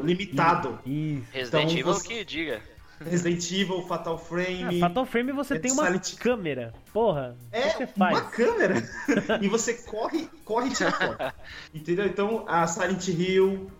limitado. 0.05 0.78
Isso. 0.86 1.24
Resident 1.32 1.63
Então 1.72 1.80
Evil 1.80 1.86
você- 1.86 2.07
que 2.07 2.26
diga. 2.26 2.61
Resident 2.99 3.49
Evil, 3.51 3.82
Fatal 3.88 4.15
Ah, 4.15 4.17
Frame. 4.17 4.80
Fatal 4.80 5.05
Frame 5.05 5.32
você 5.32 5.53
é 5.55 5.59
tem 5.59 5.72
uma 5.72 5.86
Silent- 5.86 6.15
câmera. 6.17 6.74
Porra, 6.91 7.38
É 7.51 7.61
que 7.70 7.78
você 7.78 7.88
faz? 7.88 8.20
uma 8.20 8.30
câmera. 8.30 8.84
e 9.41 9.47
você 9.47 9.74
corre, 9.74 10.30
corre 10.43 10.67
e 10.67 10.74
tira 10.74 10.91
foto. 10.91 11.34
Entendeu? 11.74 12.05
Então, 12.05 12.43
a 12.47 12.67
Silent 12.67 13.07
Hill. 13.07 13.72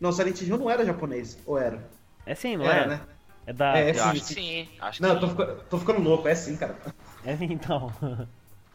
Não, 0.00 0.12
Silent 0.12 0.40
Hill 0.42 0.56
não 0.56 0.70
era 0.70 0.84
japonês. 0.86 1.36
Ou 1.44 1.58
era? 1.58 1.84
É 2.24 2.34
sim, 2.36 2.56
não 2.56 2.64
era, 2.66 2.84
é? 2.84 2.86
né? 2.86 3.00
É 3.48 3.52
da. 3.54 3.78
É, 3.78 3.90
Eu 3.90 3.94
sim, 3.94 4.00
acho 4.00 4.12
que 4.26 4.34
sim. 4.34 4.68
Acho 4.78 4.96
que 4.98 5.02
Não, 5.02 5.08
eu 5.08 5.14
sim. 5.14 5.20
tô, 5.20 5.28
ficando- 5.30 5.62
tô 5.70 5.78
ficando 5.78 6.00
louco. 6.02 6.28
É 6.28 6.34
sim, 6.34 6.54
cara. 6.54 6.76
É 7.24 7.32
então. 7.40 7.90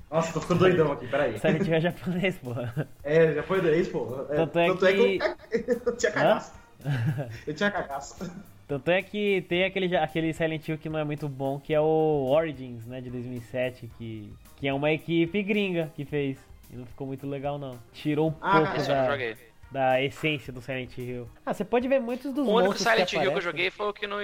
Nossa, 0.10 0.34
tô 0.34 0.42
ficando 0.42 0.60
doidão 0.62 0.92
aqui, 0.92 1.08
peraí. 1.08 1.38
Silent 1.40 1.68
Hill 1.68 1.74
é 1.76 1.82
japonês, 1.82 2.38
porra. 2.38 2.88
É, 3.04 3.34
já 3.34 3.44
foi 3.44 3.62
daí, 3.62 3.86
pô. 3.86 4.26
É, 4.30 4.36
Tanto 4.36 4.60
é 4.60 4.68
tanto 4.68 4.86
é 4.88 4.94
que- 4.94 5.20
que 5.20 5.72
eu, 5.72 5.82
eu 5.86 5.96
tinha 5.98 6.12
cagaço. 6.12 6.54
Eu 7.48 7.54
tinha 7.54 7.70
cagaço. 7.72 8.32
Tanto 8.68 8.90
é 8.92 9.02
que 9.04 9.46
tem 9.48 9.64
aquele, 9.64 9.96
aquele 9.96 10.34
Silent 10.34 10.68
Hill 10.68 10.78
que 10.78 10.90
não 10.90 10.98
é 11.00 11.04
muito 11.04 11.30
bom, 11.30 11.60
que 11.60 11.74
é 11.74 11.80
o 11.80 12.28
Origins, 12.30 12.86
né, 12.88 13.00
de 13.00 13.10
2007, 13.12 13.90
que, 13.98 14.34
que 14.58 14.68
é 14.68 14.74
uma 14.74 14.92
equipe 14.92 15.42
gringa 15.44 15.92
que 15.96 16.04
fez. 16.04 16.38
E 16.72 16.76
não 16.76 16.86
ficou 16.86 17.06
muito 17.08 17.28
legal, 17.28 17.58
não. 17.60 17.78
Tirou 17.94 18.30
um 18.30 18.34
Ah, 18.42 18.62
pouco 18.62 18.82
eu 18.82 18.88
da, 18.88 19.06
joguei. 19.12 19.38
Da 19.74 20.00
essência 20.00 20.54
do 20.54 20.62
Silent 20.62 20.96
Hill. 20.96 21.28
Ah, 21.44 21.52
você 21.54 21.66
pode 21.66 21.88
ver 21.88 22.00
muitos 22.00 22.32
dos 22.32 22.48
O 22.48 22.52
único 22.52 22.70
monstros 22.70 22.82
Silent 22.84 23.10
que 23.10 23.16
Hill 23.18 23.32
que 23.32 23.38
eu 23.38 23.42
joguei 23.42 23.72
foi 23.72 23.88
o 23.88 23.94
que 23.94 24.06
não, 24.06 24.20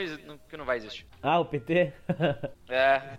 que 0.47 0.55
não 0.55 0.63
vai 0.63 0.77
existir. 0.77 1.07
Ah, 1.21 1.39
o 1.39 1.45
PT? 1.45 1.91
É. 2.69 3.17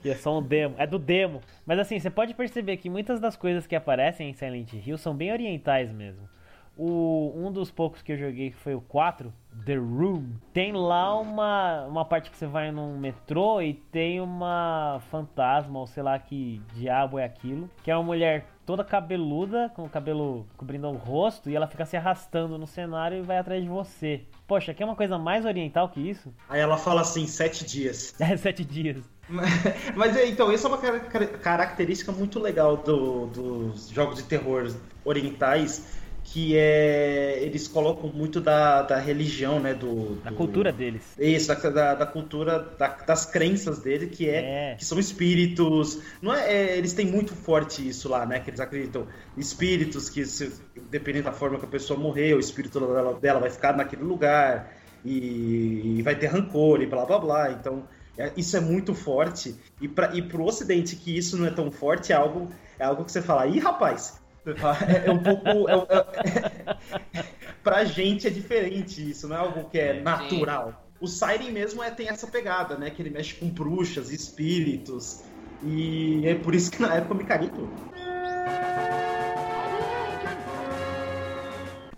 que 0.00 0.10
é 0.10 0.14
só 0.14 0.38
um 0.38 0.42
demo. 0.42 0.76
É 0.78 0.86
do 0.86 0.98
demo. 0.98 1.40
Mas 1.66 1.80
assim, 1.80 1.98
você 1.98 2.10
pode 2.10 2.32
perceber 2.34 2.76
que 2.76 2.88
muitas 2.88 3.18
das 3.18 3.36
coisas 3.36 3.66
que 3.66 3.74
aparecem 3.74 4.30
em 4.30 4.32
Silent 4.32 4.72
Hill 4.72 4.96
são 4.96 5.14
bem 5.14 5.32
orientais 5.32 5.90
mesmo. 5.92 6.28
O, 6.76 7.32
um 7.36 7.52
dos 7.52 7.70
poucos 7.70 8.00
que 8.02 8.12
eu 8.12 8.16
joguei, 8.16 8.50
que 8.50 8.56
foi 8.56 8.74
o 8.74 8.80
4, 8.80 9.32
The 9.66 9.74
Room, 9.76 10.24
tem 10.54 10.72
lá 10.72 11.14
uma, 11.20 11.84
uma 11.86 12.04
parte 12.04 12.30
que 12.30 12.36
você 12.36 12.46
vai 12.46 12.70
num 12.72 12.96
metrô 12.98 13.60
e 13.60 13.74
tem 13.74 14.20
uma 14.20 15.00
fantasma, 15.10 15.78
ou 15.78 15.86
sei 15.86 16.02
lá 16.02 16.18
que 16.18 16.62
diabo 16.74 17.18
é 17.18 17.24
aquilo, 17.24 17.68
que 17.84 17.90
é 17.90 17.96
uma 17.96 18.02
mulher 18.04 18.46
toda 18.64 18.82
cabeluda, 18.82 19.70
com 19.74 19.84
o 19.84 19.88
cabelo 19.88 20.46
cobrindo 20.56 20.88
o 20.88 20.96
rosto, 20.96 21.50
e 21.50 21.54
ela 21.56 21.66
fica 21.66 21.84
se 21.84 21.96
arrastando 21.96 22.56
no 22.56 22.66
cenário 22.66 23.18
e 23.18 23.22
vai 23.22 23.36
atrás 23.38 23.62
de 23.62 23.68
você. 23.68 24.22
Poxa, 24.46 24.72
quer 24.72 24.84
uma 24.84 24.96
coisa 24.96 25.18
mais 25.18 25.44
oriental 25.44 25.88
que 25.90 26.00
isso? 26.00 26.32
Aí 26.48 26.60
ela 26.60 26.78
fala 26.78 27.02
assim, 27.02 27.26
sete 27.26 27.64
dias. 27.66 28.14
É 28.20 28.36
sete 28.36 28.64
dias. 28.64 29.02
Mas 29.94 30.16
é, 30.16 30.26
então, 30.26 30.50
isso 30.52 30.66
é 30.66 30.70
uma 30.70 30.78
cara- 30.78 31.00
cara- 31.00 31.26
característica 31.26 32.12
muito 32.12 32.38
legal 32.40 32.76
do- 32.76 33.26
dos 33.26 33.88
jogos 33.90 34.16
de 34.16 34.24
terror 34.24 34.72
orientais, 35.04 36.00
que 36.32 36.56
é. 36.56 37.38
Eles 37.42 37.68
colocam 37.68 38.10
muito 38.12 38.40
da, 38.40 38.82
da 38.82 38.98
religião, 38.98 39.60
né? 39.60 39.74
Do, 39.74 40.14
Da 40.24 40.30
do- 40.30 40.36
cultura 40.36 40.72
deles. 40.72 41.02
Isso, 41.18 41.48
da, 41.48 41.54
da, 41.70 41.94
da 41.94 42.06
cultura, 42.06 42.58
da- 42.78 42.88
das 43.06 43.26
crenças 43.26 43.80
dele, 43.80 44.06
que 44.06 44.28
é, 44.28 44.72
É. 44.72 44.74
que 44.76 44.84
são 44.84 44.98
espíritos. 44.98 45.98
Não 46.22 46.32
é, 46.34 46.52
é, 46.52 46.78
eles 46.78 46.92
têm 46.94 47.06
muito 47.06 47.34
forte 47.34 47.86
isso 47.86 48.08
lá, 48.08 48.24
né? 48.24 48.40
Que 48.40 48.50
eles 48.50 48.60
acreditam 48.60 49.06
espíritos 49.36 50.08
que, 50.08 50.24
se, 50.24 50.52
dependendo 50.90 51.24
da 51.26 51.32
forma 51.32 51.58
que 51.58 51.64
a 51.64 51.68
pessoa 51.68 51.98
morrer, 51.98 52.34
o 52.34 52.40
espírito 52.40 52.80
dela, 52.80 53.14
dela 53.20 53.40
vai 53.40 53.50
ficar 53.50 53.76
naquele 53.76 54.02
lugar 54.02 54.72
e, 55.04 55.96
e 55.98 56.02
vai 56.02 56.14
ter 56.16 56.28
rancor 56.28 56.80
e 56.80 56.86
blá 56.86 57.04
blá 57.04 57.18
blá. 57.18 57.50
Então, 57.52 57.84
é- 58.16 58.32
isso 58.36 58.56
é 58.56 58.60
muito 58.60 58.94
forte. 58.94 59.54
E, 59.80 59.88
pra, 59.88 60.14
e 60.14 60.22
pro 60.22 60.44
ocidente 60.44 60.96
que 60.96 61.16
isso 61.16 61.36
não 61.36 61.46
é 61.46 61.50
tão 61.50 61.70
forte, 61.70 62.12
é 62.12 62.16
algo, 62.16 62.48
é 62.78 62.84
algo 62.84 63.04
que 63.04 63.12
você 63.12 63.20
fala, 63.20 63.46
ih, 63.46 63.58
rapaz. 63.58 64.21
É, 64.44 65.08
é 65.08 65.10
um 65.10 65.22
pouco. 65.22 65.68
É, 65.68 65.74
é, 65.74 67.24
pra 67.62 67.84
gente 67.84 68.26
é 68.26 68.30
diferente 68.30 69.10
isso, 69.10 69.28
não 69.28 69.36
é 69.36 69.38
algo 69.38 69.70
que 69.70 69.78
é 69.78 69.94
Sim. 69.94 70.02
natural. 70.02 70.88
O 71.00 71.06
Siren 71.06 71.50
mesmo 71.50 71.82
é, 71.82 71.90
tem 71.90 72.08
essa 72.08 72.26
pegada, 72.26 72.76
né? 72.76 72.90
Que 72.90 73.02
ele 73.02 73.10
mexe 73.10 73.34
com 73.34 73.48
bruxas, 73.48 74.10
espíritos. 74.10 75.24
E 75.62 76.22
é 76.26 76.34
por 76.34 76.54
isso 76.54 76.70
que 76.70 76.82
na 76.82 76.94
época 76.94 77.12
eu 77.12 77.18
me 77.18 77.24
caguei 77.24 77.48
tudo. 77.48 77.72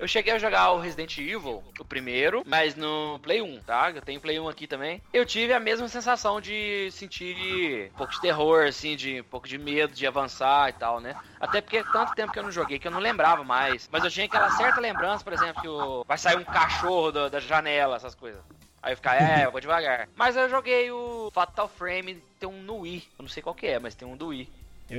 Eu 0.05 0.09
cheguei 0.09 0.35
a 0.35 0.39
jogar 0.39 0.71
o 0.73 0.79
Resident 0.79 1.17
Evil, 1.17 1.65
o 1.81 1.83
primeiro, 1.83 2.43
mas 2.45 2.77
no 2.77 3.19
Play 3.23 3.41
1, 3.41 3.63
tá? 3.63 3.91
Eu 3.91 4.03
tenho 4.03 4.21
Play 4.21 4.39
1 4.39 4.47
aqui 4.51 4.67
também. 4.67 5.01
Eu 5.15 5.25
tive 5.25 5.55
a 5.55 5.59
mesma 5.59 5.89
sensação 5.89 6.43
de 6.43 6.91
sentir 6.93 7.91
um 7.91 7.97
pouco 7.97 8.13
de 8.13 8.21
terror, 8.21 8.67
assim, 8.67 8.97
de 8.97 9.23
um 9.23 9.25
pouco 9.25 9.49
de 9.49 9.57
medo 9.57 9.95
de 9.95 10.07
avançar 10.07 10.69
e 10.69 10.75
tal, 10.75 11.01
né? 11.01 11.17
Até 11.41 11.63
porque 11.63 11.79
é 11.79 11.85
tanto 11.85 12.15
tempo 12.15 12.35
que 12.35 12.39
eu 12.39 12.43
não 12.43 12.53
joguei 12.53 12.79
que 12.79 12.87
eu 12.87 12.93
não 12.93 13.01
lembrava 13.01 13.43
mais. 13.45 13.89
Mas 13.91 14.05
eu 14.05 14.11
tinha 14.11 14.27
aquela 14.27 14.51
certa 14.51 14.79
lembrança, 14.79 15.25
por 15.25 15.33
exemplo, 15.33 15.63
que 15.63 15.69
o... 15.69 16.05
vai 16.07 16.19
sair 16.19 16.37
um 16.37 16.45
cachorro 16.45 17.11
da, 17.11 17.31
da 17.31 17.41
janela, 17.41 17.97
essas 17.97 18.15
coisas. 18.15 18.43
Aí 18.83 18.93
eu 18.93 18.97
ficar, 18.97 19.17
é, 19.19 19.47
eu 19.47 19.51
vou 19.51 19.63
devagar. 19.63 20.07
Mas 20.15 20.37
eu 20.37 20.51
joguei 20.51 20.91
o 20.91 21.31
Fatal 21.33 21.67
Frame, 21.67 22.23
tem 22.39 22.47
um 22.47 22.61
no 22.61 22.81
Wii. 22.81 23.09
Eu 23.19 23.23
não 23.23 23.29
sei 23.31 23.43
qual 23.43 23.55
que 23.55 23.67
é, 23.67 23.79
mas 23.79 23.95
tem 23.95 24.07
um 24.07 24.19
do 24.19 24.27
Wii. 24.27 24.53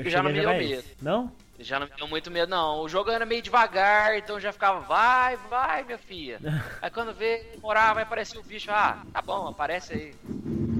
Eu 0.03 0.09
já 0.09 0.21
não 0.21 0.31
me 0.31 0.39
deu 0.39 0.49
medo. 0.49 0.73
esse. 0.73 0.95
Não? 1.01 1.31
Já 1.59 1.79
não 1.79 1.87
me 1.87 1.93
deu 1.95 2.07
muito 2.07 2.29
medo, 2.29 2.49
não. 2.49 2.81
O 2.81 2.89
jogo 2.89 3.09
era 3.09 3.25
meio 3.25 3.41
devagar, 3.41 4.17
então 4.17 4.39
já 4.39 4.51
ficava, 4.51 4.81
vai, 4.81 5.37
vai, 5.49 5.83
minha 5.83 5.97
filha. 5.97 6.39
Aí 6.81 6.89
quando 6.89 7.13
vê, 7.13 7.45
demorava, 7.53 7.95
vai 7.95 8.03
aparecer 8.03 8.37
o 8.37 8.43
bicho, 8.43 8.69
ah, 8.71 9.05
tá 9.13 9.21
bom, 9.21 9.47
aparece 9.47 9.93
aí. 9.93 10.15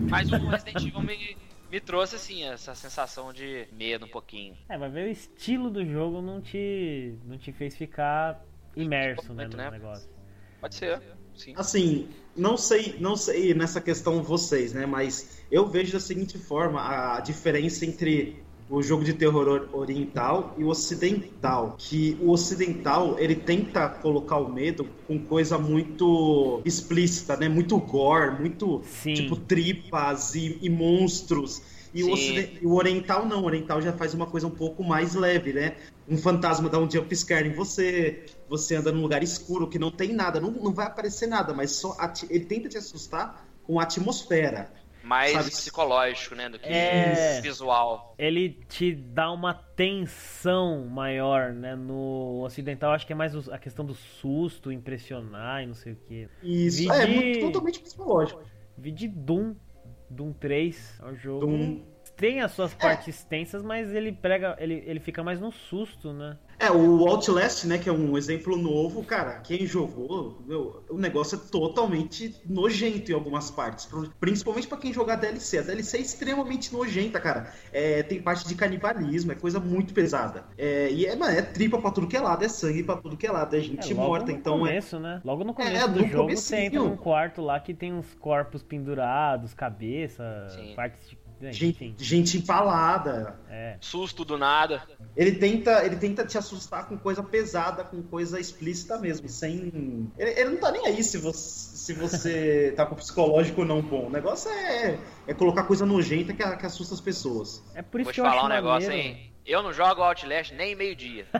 Mas 0.09 0.29
o 0.31 0.37
Resident 0.37 0.85
Evil 0.85 1.01
me, 1.01 1.37
me 1.71 1.79
trouxe, 1.79 2.15
assim, 2.15 2.43
essa 2.43 2.75
sensação 2.75 3.31
de 3.31 3.67
medo 3.71 4.05
um 4.05 4.09
pouquinho. 4.09 4.55
É, 4.67 4.77
ver 4.77 5.07
o 5.07 5.11
estilo 5.11 5.69
do 5.69 5.85
jogo 5.85 6.21
não 6.21 6.41
te, 6.41 7.17
não 7.23 7.37
te 7.37 7.51
fez 7.51 7.75
ficar 7.75 8.43
imerso 8.75 9.33
né, 9.33 9.47
no 9.47 9.57
né? 9.57 9.71
negócio. 9.71 10.09
Pode 10.59 10.75
ser, 10.75 11.01
sim. 11.35 11.53
Assim, 11.55 12.09
não 12.35 12.57
sei, 12.57 12.95
não 12.99 13.15
sei 13.15 13.53
nessa 13.53 13.79
questão 13.79 14.21
vocês, 14.21 14.73
né? 14.73 14.85
Mas 14.85 15.43
eu 15.49 15.67
vejo 15.67 15.93
da 15.93 15.99
seguinte 15.99 16.37
forma 16.37 16.81
a 17.15 17.19
diferença 17.21 17.85
entre 17.85 18.44
o 18.67 18.81
jogo 18.81 19.03
de 19.03 19.13
terror 19.13 19.47
or- 19.47 19.69
oriental 19.73 20.55
e 20.57 20.63
o 20.63 20.67
ocidental, 20.69 21.75
que 21.77 22.17
o 22.21 22.31
ocidental 22.31 23.19
ele 23.19 23.35
tenta 23.35 23.87
colocar 23.89 24.37
o 24.37 24.51
medo 24.51 24.85
com 25.07 25.23
coisa 25.25 25.57
muito 25.57 26.61
explícita, 26.65 27.37
né? 27.37 27.47
Muito 27.47 27.77
gore, 27.77 28.39
muito 28.39 28.81
Sim. 28.83 29.13
tipo 29.13 29.35
tripas 29.35 30.33
e, 30.35 30.57
e 30.61 30.69
monstros. 30.69 31.61
E 31.93 32.03
o, 32.03 32.09
o 32.69 32.75
oriental 32.75 33.25
não, 33.25 33.43
o 33.43 33.45
oriental 33.45 33.81
já 33.81 33.93
faz 33.93 34.13
uma 34.13 34.25
coisa 34.25 34.47
um 34.47 34.51
pouco 34.51 34.83
mais 34.83 35.13
leve, 35.15 35.53
né? 35.53 35.77
Um 36.07 36.17
fantasma 36.17 36.67
dá 36.67 36.77
um 36.77 36.89
jump 36.89 37.15
scare 37.15 37.47
em 37.47 37.53
você, 37.53 38.25
você 38.49 38.75
anda 38.75 38.91
num 38.91 39.01
lugar 39.01 39.23
escuro 39.23 39.69
que 39.69 39.79
não 39.79 39.89
tem 39.89 40.13
nada, 40.13 40.39
não, 40.39 40.51
não 40.51 40.73
vai 40.73 40.87
aparecer 40.87 41.27
nada, 41.27 41.53
mas 41.53 41.71
só 41.71 41.95
ele 42.29 42.45
tenta 42.45 42.67
te 42.67 42.77
assustar 42.77 43.47
com 43.63 43.79
a 43.79 43.83
atmosfera. 43.83 44.71
Mais 45.05 45.33
Sabe? 45.33 45.51
psicológico, 45.51 46.33
né, 46.33 46.49
do 46.49 46.57
que 46.57 46.67
É. 46.67 47.39
visual. 47.41 48.15
Ele 48.17 48.49
te 48.67 48.91
dá 48.91 49.31
uma 49.31 49.53
tensão 49.53 50.85
maior, 50.87 51.53
né? 51.53 51.75
No 51.75 52.41
ocidental 52.43 52.91
acho 52.91 53.05
que 53.05 53.13
é 53.13 53.15
mais 53.15 53.47
a 53.49 53.57
questão 53.59 53.85
do 53.85 53.93
susto, 53.93 54.71
impressionar 54.71 55.61
e 55.63 55.67
não 55.67 55.75
sei 55.75 55.93
o 55.93 55.95
que. 55.95 56.27
Isso, 56.41 56.77
Vi 56.79 56.89
é 56.89 57.05
de- 57.05 57.13
muito, 57.15 57.39
totalmente 57.41 57.79
psicológico. 57.81 58.41
Vi 58.77 58.91
de 58.91 59.07
Doom, 59.07 59.55
Doom 60.09 60.33
3, 60.33 60.99
é 61.01 61.05
um 61.05 61.15
jogo. 61.15 61.45
Doom. 61.45 61.83
Tem 62.17 62.41
as 62.41 62.51
suas 62.53 62.73
partes 62.73 63.23
tensas, 63.25 63.61
mas 63.61 63.93
ele 63.93 64.11
prega, 64.11 64.55
ele, 64.59 64.81
ele 64.87 64.99
fica 65.01 65.21
mais 65.21 65.39
no 65.39 65.51
susto, 65.51 66.13
né? 66.13 66.37
É, 66.57 66.71
o 66.71 67.07
Outlast, 67.07 67.65
né, 67.65 67.77
que 67.77 67.89
é 67.89 67.91
um 67.91 68.17
exemplo 68.17 68.55
novo, 68.57 69.03
cara, 69.03 69.39
quem 69.41 69.65
jogou, 69.65 70.41
meu, 70.47 70.83
o 70.89 70.97
negócio 70.97 71.35
é 71.35 71.49
totalmente 71.51 72.33
nojento 72.47 73.11
em 73.11 73.13
algumas 73.13 73.51
partes, 73.51 73.87
principalmente 74.19 74.67
pra 74.67 74.77
quem 74.77 74.93
jogar 74.93 75.17
DLC. 75.17 75.59
A 75.59 75.61
DLC 75.61 75.97
é 75.97 76.01
extremamente 76.01 76.71
nojenta, 76.73 77.19
cara. 77.19 77.53
É, 77.71 78.03
tem 78.03 78.21
parte 78.21 78.47
de 78.47 78.55
canibalismo, 78.55 79.31
é 79.31 79.35
coisa 79.35 79.59
muito 79.59 79.93
pesada. 79.93 80.45
É, 80.57 80.89
e 80.91 81.05
é, 81.05 81.15
mano, 81.15 81.37
é 81.37 81.41
tripa 81.41 81.77
pra 81.81 81.91
tudo 81.91 82.07
que 82.07 82.15
é 82.15 82.21
lado, 82.21 82.43
é 82.45 82.47
sangue 82.49 82.83
pra 82.83 82.95
tudo 82.97 83.17
que 83.17 83.27
é 83.27 83.31
lado, 83.31 83.55
é 83.55 83.59
gente 83.59 83.91
É, 83.91 83.95
logo 83.95 84.07
morta, 84.09 84.31
no 84.31 84.31
então 84.31 84.65
é 84.65 84.69
começo, 84.69 84.99
né? 84.99 85.21
Logo 85.25 85.43
no 85.43 85.53
começo 85.53 85.85
É, 85.85 85.87
do 85.87 86.01
no 86.01 86.07
jogo 86.07 86.23
comecinho. 86.23 86.37
você 86.37 86.55
entra 86.65 86.79
num 86.79 86.95
quarto 86.95 87.41
lá 87.41 87.59
que 87.59 87.73
tem 87.73 87.93
uns 87.93 88.13
corpos 88.15 88.63
pendurados, 88.63 89.53
cabeça, 89.53 90.23
Sim. 90.49 90.73
partes 90.75 91.09
de. 91.09 91.17
Gente, 91.51 91.95
gente 91.97 92.37
empalada. 92.37 93.39
é. 93.49 93.77
Susto 93.81 94.23
do 94.25 94.37
nada. 94.37 94.81
Ele 95.15 95.33
tenta, 95.33 95.85
ele 95.85 95.95
tenta 95.95 96.25
te 96.25 96.37
assustar 96.37 96.87
com 96.87 96.97
coisa 96.97 97.21
pesada, 97.23 97.83
com 97.83 98.01
coisa 98.03 98.39
explícita 98.39 98.97
mesmo, 98.97 99.27
sem. 99.29 100.09
Ele, 100.17 100.31
ele 100.39 100.49
não 100.51 100.57
tá 100.57 100.71
nem 100.71 100.85
aí 100.87 101.03
se 101.03 101.17
você, 101.17 101.77
se 101.77 101.93
você 101.93 102.73
tá 102.75 102.85
com 102.85 102.93
o 102.95 102.97
psicológico 102.97 103.63
não 103.65 103.81
bom. 103.81 104.07
O 104.07 104.09
negócio 104.09 104.49
é, 104.51 104.97
é 105.27 105.33
colocar 105.33 105.63
coisa 105.63 105.85
nojenta 105.85 106.33
que, 106.33 106.43
que 106.57 106.65
assusta 106.65 106.93
as 106.93 107.01
pessoas. 107.01 107.63
É 107.73 107.81
por 107.81 107.99
isso 108.01 108.05
Vou 108.05 108.11
que 108.13 108.15
te 108.15 108.19
eu 108.21 108.25
acho 108.25 108.35
falar 108.35 108.47
um 108.47 108.49
negócio, 108.55 108.89
maneiro- 108.89 109.17
hein? 109.17 109.31
Eu 109.45 109.61
não 109.61 109.71
jogo 109.71 110.01
Outlast 110.01 110.51
nem 110.53 110.75
meio-dia. 110.75 111.27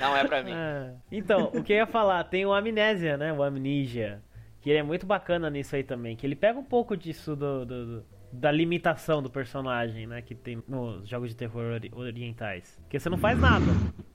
não 0.00 0.16
é 0.16 0.24
pra 0.26 0.42
mim. 0.42 0.52
É. 0.54 0.92
Então, 1.10 1.50
o 1.54 1.62
que 1.62 1.72
eu 1.72 1.76
ia 1.78 1.86
falar, 1.86 2.24
tem 2.24 2.44
o 2.44 2.52
Amnésia, 2.52 3.16
né? 3.16 3.32
O 3.32 3.42
Amnesia. 3.42 4.20
Que 4.62 4.70
ele 4.70 4.78
é 4.78 4.82
muito 4.82 5.04
bacana 5.04 5.50
nisso 5.50 5.74
aí 5.76 5.82
também. 5.82 6.14
Que 6.16 6.24
ele 6.26 6.36
pega 6.36 6.58
um 6.58 6.64
pouco 6.64 6.96
disso 6.96 7.34
do, 7.36 7.66
do- 7.66 7.86
do- 7.98 8.04
da 8.32 8.50
limitação 8.50 9.20
do 9.22 9.28
personagem, 9.28 10.06
né? 10.06 10.22
Que 10.22 10.34
tem 10.34 10.62
nos 10.66 11.06
jogos 11.08 11.28
de 11.30 11.36
terror 11.36 11.74
ori- 11.74 11.90
orientais. 11.94 12.78
Porque 12.82 12.98
você 12.98 13.10
não 13.10 13.18
faz 13.18 13.38
nada. 13.38 13.66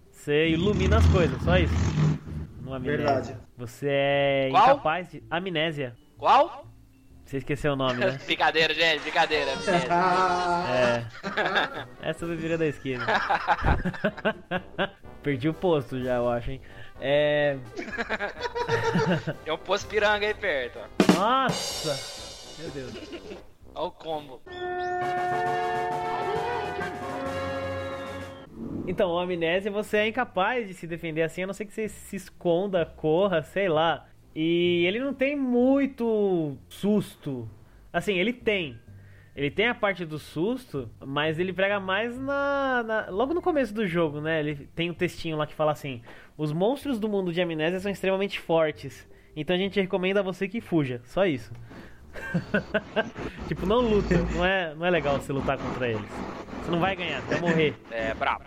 Você 0.10 0.48
ilumina 0.50 0.98
as 0.98 1.06
coisas, 1.08 1.40
só 1.44 1.58
isso. 1.58 1.74
No 2.62 2.74
Amnésia. 2.74 2.98
Verdade. 2.98 3.38
Você 3.58 3.88
é 3.90 4.48
Qual? 4.50 4.64
incapaz 4.64 5.12
de. 5.12 5.24
Amnésia. 5.30 5.96
Qual? 6.18 6.66
Você 7.24 7.38
esqueceu 7.38 7.74
o 7.74 7.76
nome, 7.76 8.00
né? 8.00 8.18
brincadeira, 8.26 8.74
gente, 8.74 9.02
brincadeira. 9.02 9.52
beleza. 9.58 9.88
Ah, 9.92 10.66
É. 12.02 12.08
Essa 12.10 12.26
bebida 12.26 12.58
da 12.58 12.66
esquina. 12.66 13.06
Perdi 15.22 15.50
o 15.50 15.54
posto 15.54 16.02
já, 16.02 16.16
eu 16.16 16.30
acho, 16.30 16.52
hein? 16.52 16.62
É. 17.00 17.58
Tem 19.44 19.54
um 19.54 19.58
posto 19.58 19.88
piranga 19.88 20.26
aí 20.26 20.34
perto, 20.34 20.80
ó. 20.80 21.14
Nossa! 21.20 22.62
Meu 22.62 22.72
Deus. 22.72 22.94
Olha 23.76 23.88
o 23.88 23.92
combo. 23.92 24.42
Então, 28.88 29.12
o 29.12 29.20
amnésia 29.20 29.70
você 29.70 29.98
é 29.98 30.08
incapaz 30.08 30.68
de 30.68 30.74
se 30.74 30.88
defender 30.88 31.22
assim, 31.22 31.44
a 31.44 31.48
não 31.48 31.54
ser 31.54 31.66
que 31.66 31.74
você 31.74 31.88
se 31.88 32.16
esconda, 32.16 32.86
corra, 32.86 33.44
sei 33.44 33.68
lá. 33.68 34.08
E 34.34 34.86
ele 34.86 35.00
não 35.00 35.14
tem 35.14 35.36
muito 35.36 36.58
susto. 36.70 37.50
Assim, 37.92 38.18
ele 38.18 38.32
tem. 38.32 38.80
Ele 39.38 39.52
tem 39.52 39.68
a 39.68 39.76
parte 39.76 40.04
do 40.04 40.18
susto, 40.18 40.90
mas 41.00 41.38
ele 41.38 41.54
prega 41.54 41.80
mais 41.80 42.18
na, 42.18 42.82
na- 42.84 43.10
Logo 43.12 43.36
no 43.36 43.42
começo 43.42 43.72
do 43.72 43.86
jogo, 43.86 44.20
né? 44.20 44.40
Ele 44.40 44.68
tem 44.76 44.90
um 44.90 44.96
textinho 44.96 45.38
lá 45.38 45.46
que 45.46 45.54
fala 45.54 45.72
assim: 45.72 46.02
Os 46.36 46.52
monstros 46.52 47.00
do 47.00 47.08
mundo 47.08 47.32
de 47.32 47.40
amnésia 47.40 47.80
são 47.80 47.92
extremamente 47.92 48.40
fortes. 48.40 49.08
Então 49.36 49.56
a 49.56 49.60
gente 49.60 49.80
recomenda 49.80 50.22
a 50.22 50.24
você 50.24 50.48
que 50.48 50.60
fuja. 50.60 51.02
Só 51.06 51.24
isso. 51.28 51.54
tipo, 53.48 53.66
não 53.68 53.80
luta. 53.80 54.16
Não 54.36 54.44
é, 54.44 54.74
não 54.74 54.86
é 54.86 54.90
legal 54.90 55.18
você 55.20 55.32
lutar 55.32 55.58
contra 55.58 55.88
eles. 55.88 56.10
Você 56.64 56.72
não 56.72 56.80
vai 56.80 56.96
ganhar, 56.96 57.22
você 57.22 57.36
vai 57.36 57.42
morrer. 57.50 57.76
É, 57.92 58.14
brabo. 58.16 58.44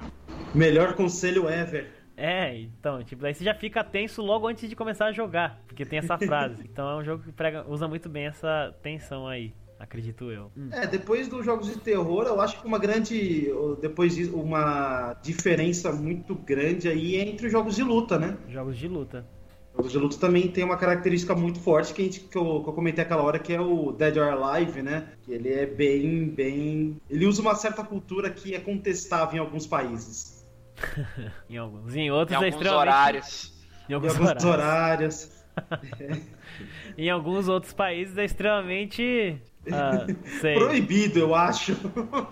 melhor 0.52 0.94
conselho 0.94 1.48
ever. 1.48 1.86
É, 2.16 2.54
então, 2.58 3.02
tipo, 3.02 3.22
daí 3.22 3.32
você 3.32 3.44
já 3.44 3.54
fica 3.54 3.82
tenso 3.82 4.20
logo 4.22 4.46
antes 4.46 4.68
de 4.68 4.76
começar 4.76 5.06
a 5.06 5.12
jogar, 5.12 5.62
porque 5.66 5.86
tem 5.86 6.00
essa 6.00 6.18
frase. 6.18 6.62
Então 6.70 6.90
é 6.90 6.96
um 6.96 7.04
jogo 7.04 7.22
que 7.22 7.32
prega, 7.32 7.64
usa 7.66 7.88
muito 7.88 8.08
bem 8.10 8.26
essa 8.26 8.74
tensão 8.82 9.26
aí, 9.26 9.54
acredito 9.80 10.30
eu. 10.30 10.52
Hum. 10.56 10.68
É, 10.70 10.86
depois 10.86 11.26
dos 11.26 11.44
jogos 11.44 11.66
de 11.66 11.78
terror, 11.78 12.24
eu 12.26 12.40
acho 12.40 12.60
que 12.60 12.66
uma 12.66 12.78
grande. 12.78 13.50
Depois 13.80 14.14
disso, 14.14 14.36
uma 14.36 15.14
diferença 15.22 15.90
muito 15.90 16.34
grande 16.34 16.88
aí 16.88 17.16
é 17.16 17.28
entre 17.28 17.46
os 17.46 17.52
jogos 17.52 17.74
de 17.74 17.82
luta, 17.82 18.18
né? 18.18 18.36
Jogos 18.48 18.78
de 18.78 18.86
luta. 18.86 19.26
Jogos 19.74 19.92
de 19.92 19.98
luta 19.98 20.18
também 20.18 20.48
tem 20.48 20.62
uma 20.64 20.76
característica 20.76 21.34
muito 21.34 21.58
forte 21.60 21.94
que, 21.94 22.02
a 22.02 22.04
gente, 22.04 22.20
que, 22.20 22.36
eu, 22.36 22.62
que 22.62 22.68
eu 22.68 22.72
comentei 22.72 23.02
aquela 23.02 23.22
hora, 23.22 23.38
que 23.38 23.52
é 23.52 23.60
o 23.60 23.92
Dead 23.92 24.16
or 24.16 24.28
Alive, 24.28 24.82
né? 24.82 25.08
Que 25.22 25.32
ele 25.32 25.48
é 25.48 25.64
bem, 25.64 26.28
bem... 26.28 27.00
Ele 27.08 27.24
usa 27.24 27.40
uma 27.40 27.54
certa 27.54 27.82
cultura 27.82 28.28
que 28.30 28.54
é 28.54 28.60
contestável 28.60 29.36
em 29.36 29.40
alguns 29.40 29.66
países. 29.66 30.40
Em 31.48 31.56
alguns. 31.56 31.94
Em 31.94 32.10
outros 32.10 32.38
Tem 32.38 32.46
é 32.46 32.48
alguns 32.48 32.60
extremamente. 32.60 32.88
horários. 32.88 33.52
Em 33.88 33.90
Em 33.92 33.94
alguns, 33.94 34.16
alguns 34.16 34.44
horários. 34.44 35.30
horários. 35.56 36.26
Em 36.96 37.10
alguns 37.10 37.48
outros 37.48 37.72
países 37.72 38.16
é 38.18 38.24
extremamente. 38.24 39.40
Ah. 39.72 40.06
Proibido, 40.54 41.18
eu 41.18 41.34
acho. 41.34 41.76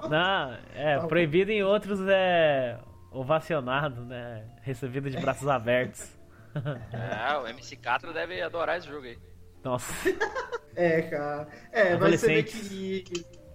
Não, 0.08 0.56
é, 0.74 0.98
proibido 1.06 1.50
em 1.50 1.62
outros 1.62 2.00
é 2.08 2.78
ovacionado, 3.10 4.04
né? 4.04 4.44
Recebido 4.62 5.10
de 5.10 5.18
braços 5.18 5.48
abertos. 5.48 6.16
É, 6.92 7.36
o 7.38 7.46
MC 7.46 7.76
Catra 7.76 8.12
deve 8.12 8.40
adorar 8.40 8.78
esse 8.78 8.88
jogo 8.88 9.06
aí. 9.06 9.18
Nossa. 9.62 9.92
É, 10.76 11.02
cara. 11.02 11.48
É, 11.72 11.86
vê 11.86 11.92
Adolescentes. 11.94 12.68
que 12.68 13.02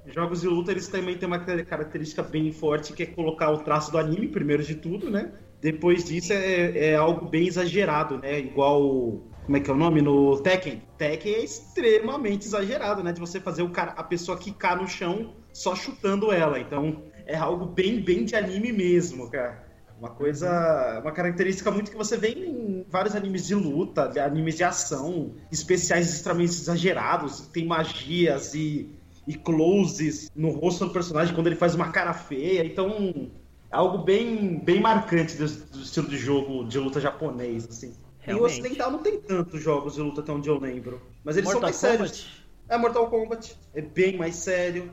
jogos 0.08 0.42
de 0.42 0.48
luta 0.50 0.72
eles 0.72 0.90
também 0.90 1.18
têm 1.18 1.26
uma 1.26 1.40
característica 1.40 2.22
bem 2.22 2.52
forte 2.52 2.92
que 2.92 3.04
é 3.04 3.06
colocar 3.06 3.50
o 3.50 3.60
traço 3.60 3.94
do 3.94 3.98
anime, 3.98 4.28
primeiro 4.28 4.62
de 4.62 4.76
tudo, 4.76 5.10
né? 5.10 5.32
Depois 5.62 6.04
disso 6.04 6.34
é, 6.34 6.90
é 6.90 6.96
algo 6.96 7.30
bem 7.30 7.48
exagerado, 7.48 8.18
né? 8.18 8.40
Igual. 8.40 9.24
Como 9.46 9.58
é 9.58 9.60
que 9.60 9.70
é 9.70 9.74
o 9.74 9.78
nome? 9.78 10.02
No 10.02 10.40
Tekken. 10.40 10.82
Tekken 10.98 11.34
é 11.36 11.44
extremamente 11.44 12.46
exagerado, 12.46 13.04
né? 13.04 13.12
De 13.12 13.20
você 13.20 13.40
fazer 13.40 13.62
o 13.62 13.70
cara, 13.70 13.92
a 13.92 14.04
pessoa 14.04 14.38
quicar 14.38 14.78
no 14.78 14.88
chão 14.88 15.34
só 15.52 15.76
chutando 15.76 16.32
ela. 16.32 16.60
Então 16.60 17.04
é 17.26 17.36
algo 17.36 17.66
bem, 17.66 18.02
bem 18.02 18.24
de 18.24 18.36
anime 18.36 18.72
mesmo, 18.72 19.30
cara. 19.30 19.64
Uma 20.00 20.10
coisa. 20.10 21.00
Uma 21.02 21.12
característica 21.12 21.70
muito 21.72 21.92
que 21.92 21.98
você 21.98 22.18
vê 22.18 22.30
em 22.30 22.86
vários 22.90 23.16
animes 23.16 23.46
de 23.46 23.56
luta, 23.56 24.12
animes 24.24 24.56
de 24.56 24.64
ação, 24.64 25.34
especiais 25.52 26.10
extremamente 26.10 26.52
exagerados, 26.52 27.42
tem 27.48 27.66
magias 27.66 28.54
e, 28.54 28.90
e 29.28 29.36
closes 29.36 30.32
no 30.36 30.52
rosto 30.52 30.86
do 30.86 30.94
personagem 30.94 31.34
quando 31.34 31.48
ele 31.48 31.56
faz 31.56 31.76
uma 31.76 31.92
cara 31.92 32.14
feia. 32.14 32.66
Então, 32.66 33.30
é 33.72 33.76
algo 33.76 34.00
bem, 34.00 34.60
bem 34.60 34.80
marcante 34.80 35.36
do, 35.36 35.48
do 35.48 35.82
estilo 35.82 36.08
de 36.08 36.18
jogo 36.18 36.64
de 36.66 36.80
luta 36.80 37.02
japonês, 37.02 37.68
assim. 37.68 37.94
Realmente. 38.26 38.30
E 38.30 38.62
o 38.62 38.64
ocidental 38.64 38.92
não 38.92 39.00
tem 39.00 39.20
tantos 39.20 39.62
jogos 39.62 39.96
de 39.96 40.02
luta 40.02 40.22
até 40.22 40.32
onde 40.32 40.50
eu 40.50 40.60
lembro. 40.60 41.02
Mas 41.24 41.38
eles 41.38 41.52
Mortal 41.52 41.74
são 41.74 41.90
mais 41.90 41.98
Kombat. 42.00 42.16
sérios. 42.18 42.44
É 42.70 42.78
Mortal 42.78 43.10
Kombat. 43.10 43.58
É 43.74 43.82
bem 43.82 44.18
mais 44.18 44.36
sério. 44.36 44.92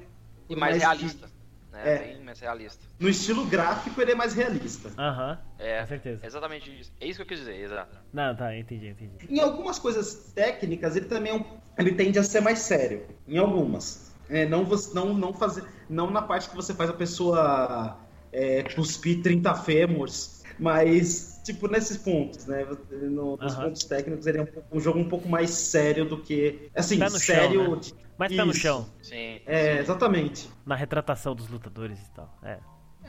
E 0.49 0.57
mais, 0.57 0.72
mais 0.72 0.83
realista. 0.83 1.31
Né? 1.70 1.95
É. 1.95 1.99
Bem 1.99 2.24
mais 2.24 2.41
realista. 2.41 2.85
No 2.99 3.09
estilo 3.09 3.47
gráfico, 3.47 4.01
ele 4.03 4.12
é 4.12 4.14
mais 4.14 4.35
realista. 4.35 4.91
Aham. 4.99 5.39
É, 5.59 5.81
com 5.81 5.87
certeza. 5.87 6.26
Exatamente 6.26 6.81
isso. 6.81 6.93
É 7.01 7.07
isso 7.07 7.18
que 7.18 7.22
eu 7.22 7.26
quis 7.28 7.39
dizer, 7.39 7.55
exato. 7.55 7.97
Não, 8.12 8.35
tá, 8.35 8.57
entendi, 8.57 8.89
entendi. 8.89 9.12
Em 9.28 9.41
algumas 9.41 9.78
coisas 9.78 10.33
técnicas, 10.35 10.97
ele 10.97 11.07
também 11.07 11.33
é 11.33 11.37
um... 11.37 11.45
ele 11.78 11.93
tende 11.93 12.18
a 12.18 12.24
ser 12.24 12.41
mais 12.41 12.59
sério. 12.59 13.07
Em 13.28 13.39
algumas. 13.39 14.12
É, 14.28 14.47
não, 14.47 14.64
você, 14.64 14.93
não, 14.95 15.14
não, 15.14 15.33
fazer, 15.33 15.64
não 15.89 16.11
na 16.11 16.22
parte 16.22 16.49
que 16.49 16.57
você 16.57 16.74
faz 16.74 16.91
a 16.91 16.93
pessoa 16.93 17.97
é, 18.33 18.62
cuspir 18.62 19.22
30 19.22 19.55
fêmurs, 19.55 20.43
mas 20.59 21.41
tipo, 21.45 21.68
nesses 21.68 21.97
pontos, 21.97 22.47
né? 22.47 22.66
No, 22.91 23.37
nos 23.37 23.55
uhum. 23.55 23.64
pontos 23.64 23.85
técnicos, 23.85 24.26
ele 24.26 24.39
é 24.39 24.43
um, 24.43 24.76
um, 24.76 24.81
jogo 24.81 24.99
um 24.99 25.09
pouco 25.09 25.28
mais 25.28 25.51
sério 25.51 26.05
do 26.05 26.18
que. 26.18 26.70
Assim, 26.74 26.99
sério. 27.11 27.64
Chão, 27.64 27.74
né? 27.74 27.81
de... 27.81 27.95
Mais 28.18 28.37
pé 28.37 28.45
no 28.45 28.55
chão. 28.55 28.87
Sim. 29.03 29.41
É, 29.47 29.78
exatamente. 29.78 30.49
Na 30.66 30.74
retratação 30.74 31.35
dos 31.35 31.49
lutadores 31.49 31.99
e 31.99 32.11
tal. 32.11 32.39
É. 32.43 32.59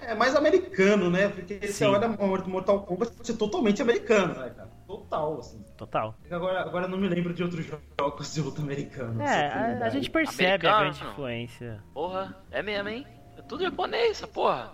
É 0.03 0.15
mais 0.15 0.36
americano, 0.36 1.09
né? 1.09 1.28
Porque 1.28 1.59
Sim. 1.67 1.74
você 1.74 1.86
olha 1.86 2.07
Mortal 2.07 2.82
Kombat 2.84 3.30
é 3.30 3.36
totalmente 3.36 3.82
americano, 3.82 4.34
né, 4.39 4.49
cara? 4.49 4.69
Total, 4.88 5.39
assim. 5.39 5.63
Total. 5.78 6.15
Agora, 6.30 6.61
agora 6.61 6.88
não 6.88 6.97
me 6.97 7.07
lembro 7.07 7.34
de 7.34 7.43
outros 7.43 7.65
jogos 7.65 8.34
de 8.34 8.41
luta 8.41 8.61
americano. 8.61 9.22
É, 9.22 9.47
a, 9.47 9.86
a, 9.86 9.89
gente 9.89 10.09
percebe 10.09 10.45
americano, 10.45 10.76
a 10.76 10.80
grande 10.80 11.03
influência. 11.03 11.84
Porra, 11.93 12.36
é 12.49 12.63
mesmo, 12.63 12.89
hein? 12.89 13.05
É 13.38 13.41
tudo 13.41 13.63
japonês, 13.63 14.11
essa 14.11 14.28
porra. 14.28 14.72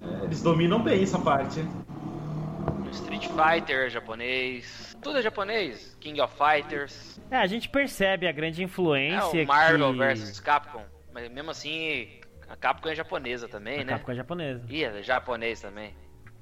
É, 0.00 0.24
eles 0.24 0.42
dominam 0.42 0.82
bem 0.82 1.02
essa 1.02 1.18
parte. 1.18 1.64
Street 2.92 3.28
Fighter 3.28 3.90
japonês, 3.90 4.96
tudo 5.02 5.18
é 5.18 5.22
japonês, 5.22 5.96
King 6.00 6.20
of 6.20 6.34
Fighters. 6.36 7.20
É, 7.30 7.36
a 7.36 7.46
gente 7.46 7.68
percebe 7.68 8.26
a 8.26 8.32
grande 8.32 8.62
influência. 8.62 9.40
É, 9.40 9.44
o 9.44 9.46
Marvel 9.46 9.92
que... 9.92 9.98
versus 9.98 10.40
Capcom, 10.40 10.84
mas 11.12 11.30
mesmo 11.30 11.50
assim, 11.50 12.20
a 12.48 12.56
Capcom 12.56 12.88
é 12.88 12.94
japonesa 12.94 13.48
também, 13.48 13.80
a 13.80 13.84
né? 13.84 13.92
Capcom 13.92 14.12
é 14.12 14.14
japonesa. 14.14 14.64
E 14.68 14.84
é 14.84 15.02
japonês 15.02 15.60
também. 15.60 15.94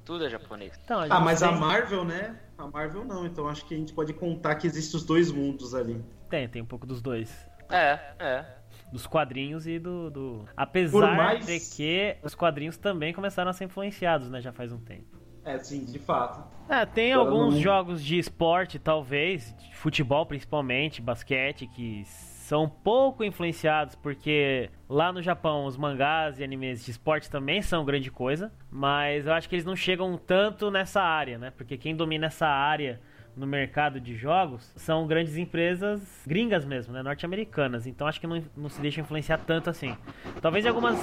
Tudo 0.05 0.25
é 0.25 0.29
japonês. 0.29 0.79
Então, 0.85 1.01
ah, 1.09 1.19
mas 1.19 1.41
tem... 1.41 1.49
a 1.49 1.51
Marvel, 1.51 2.05
né? 2.05 2.39
A 2.57 2.65
Marvel 2.65 3.03
não, 3.03 3.25
então 3.25 3.47
acho 3.49 3.65
que 3.65 3.75
a 3.75 3.77
gente 3.77 3.93
pode 3.93 4.13
contar 4.13 4.55
que 4.55 4.65
existem 4.65 4.97
os 4.97 5.05
dois 5.05 5.31
mundos 5.31 5.75
ali. 5.75 6.01
Tem, 6.29 6.47
tem 6.47 6.61
um 6.61 6.65
pouco 6.65 6.85
dos 6.85 7.01
dois. 7.01 7.29
É, 7.69 7.99
é 8.19 8.56
dos 8.91 9.05
quadrinhos 9.05 9.67
e 9.67 9.79
do. 9.79 10.09
do... 10.09 10.45
Apesar 10.55 11.15
mais... 11.15 11.45
de 11.45 11.59
que 11.59 12.17
os 12.23 12.33
quadrinhos 12.33 12.77
também 12.77 13.13
começaram 13.13 13.49
a 13.49 13.53
ser 13.53 13.65
influenciados, 13.65 14.29
né? 14.29 14.41
Já 14.41 14.51
faz 14.51 14.71
um 14.71 14.79
tempo. 14.79 15.17
É, 15.43 15.57
sim, 15.59 15.85
de 15.85 15.99
fato. 15.99 16.43
É, 16.67 16.85
tem 16.85 17.13
Agora 17.13 17.29
alguns 17.29 17.55
não... 17.55 17.61
jogos 17.61 18.03
de 18.03 18.17
esporte, 18.17 18.77
talvez, 18.77 19.55
de 19.55 19.75
futebol 19.75 20.25
principalmente, 20.25 21.01
basquete, 21.01 21.67
que 21.67 22.03
são 22.47 22.69
pouco 22.69 23.23
influenciados, 23.23 23.95
porque 23.95 24.69
lá 24.89 25.11
no 25.11 25.21
Japão 25.21 25.65
os 25.65 25.77
mangás 25.77 26.39
e 26.39 26.43
animes 26.43 26.83
de 26.83 26.91
esporte 26.91 27.29
também 27.29 27.61
são 27.61 27.83
grande 27.85 28.09
coisa, 28.09 28.51
mas 28.69 29.25
eu 29.25 29.33
acho 29.33 29.49
que 29.49 29.55
eles 29.55 29.65
não 29.65 29.75
chegam 29.75 30.17
tanto 30.17 30.71
nessa 30.71 31.01
área, 31.01 31.37
né? 31.37 31.51
Porque 31.51 31.77
quem 31.77 31.95
domina 31.95 32.27
essa 32.27 32.47
área 32.47 33.01
no 33.37 33.45
mercado 33.45 33.99
de 33.99 34.15
jogos 34.15 34.73
são 34.75 35.05
grandes 35.07 35.37
empresas 35.37 36.01
gringas 36.25 36.65
mesmo, 36.65 36.93
né? 36.93 37.03
Norte-americanas. 37.03 37.85
Então 37.85 38.07
acho 38.07 38.19
que 38.19 38.27
não, 38.27 38.43
não 38.55 38.69
se 38.69 38.81
deixa 38.81 38.99
influenciar 38.99 39.37
tanto 39.37 39.69
assim. 39.69 39.95
Talvez 40.41 40.65
em 40.65 40.69
algumas 40.69 40.97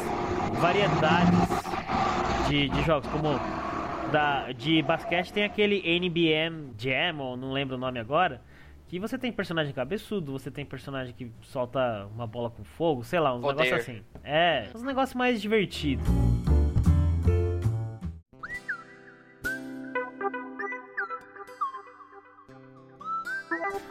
variedades 0.61 1.39
de, 2.49 2.69
de 2.69 2.83
jogos, 2.83 3.09
como 3.11 3.29
da, 4.11 4.53
de 4.53 4.83
basquete 4.83 5.33
tem 5.33 5.45
aquele 5.45 5.81
NBM 5.87 6.73
Jam, 6.77 7.19
ou 7.21 7.37
não 7.37 7.53
lembro 7.53 7.77
o 7.77 7.79
nome 7.79 7.99
agora, 7.99 8.43
que 8.89 8.99
você 8.99 9.17
tem 9.17 9.33
personagem 9.33 9.73
cabeçudo, 9.73 10.33
você 10.33 10.51
tem 10.51 10.65
personagem 10.65 11.15
que 11.15 11.31
solta 11.43 12.07
uma 12.15 12.27
bola 12.27 12.51
com 12.51 12.63
fogo, 12.65 13.03
sei 13.03 13.19
lá, 13.19 13.35
uns 13.35 13.41
Poder. 13.41 13.63
negócios 13.63 13.89
assim. 13.89 14.03
É, 14.23 14.69
uns 14.75 14.83
negócios 14.83 15.15
mais 15.15 15.41
divertidos. 15.41 16.07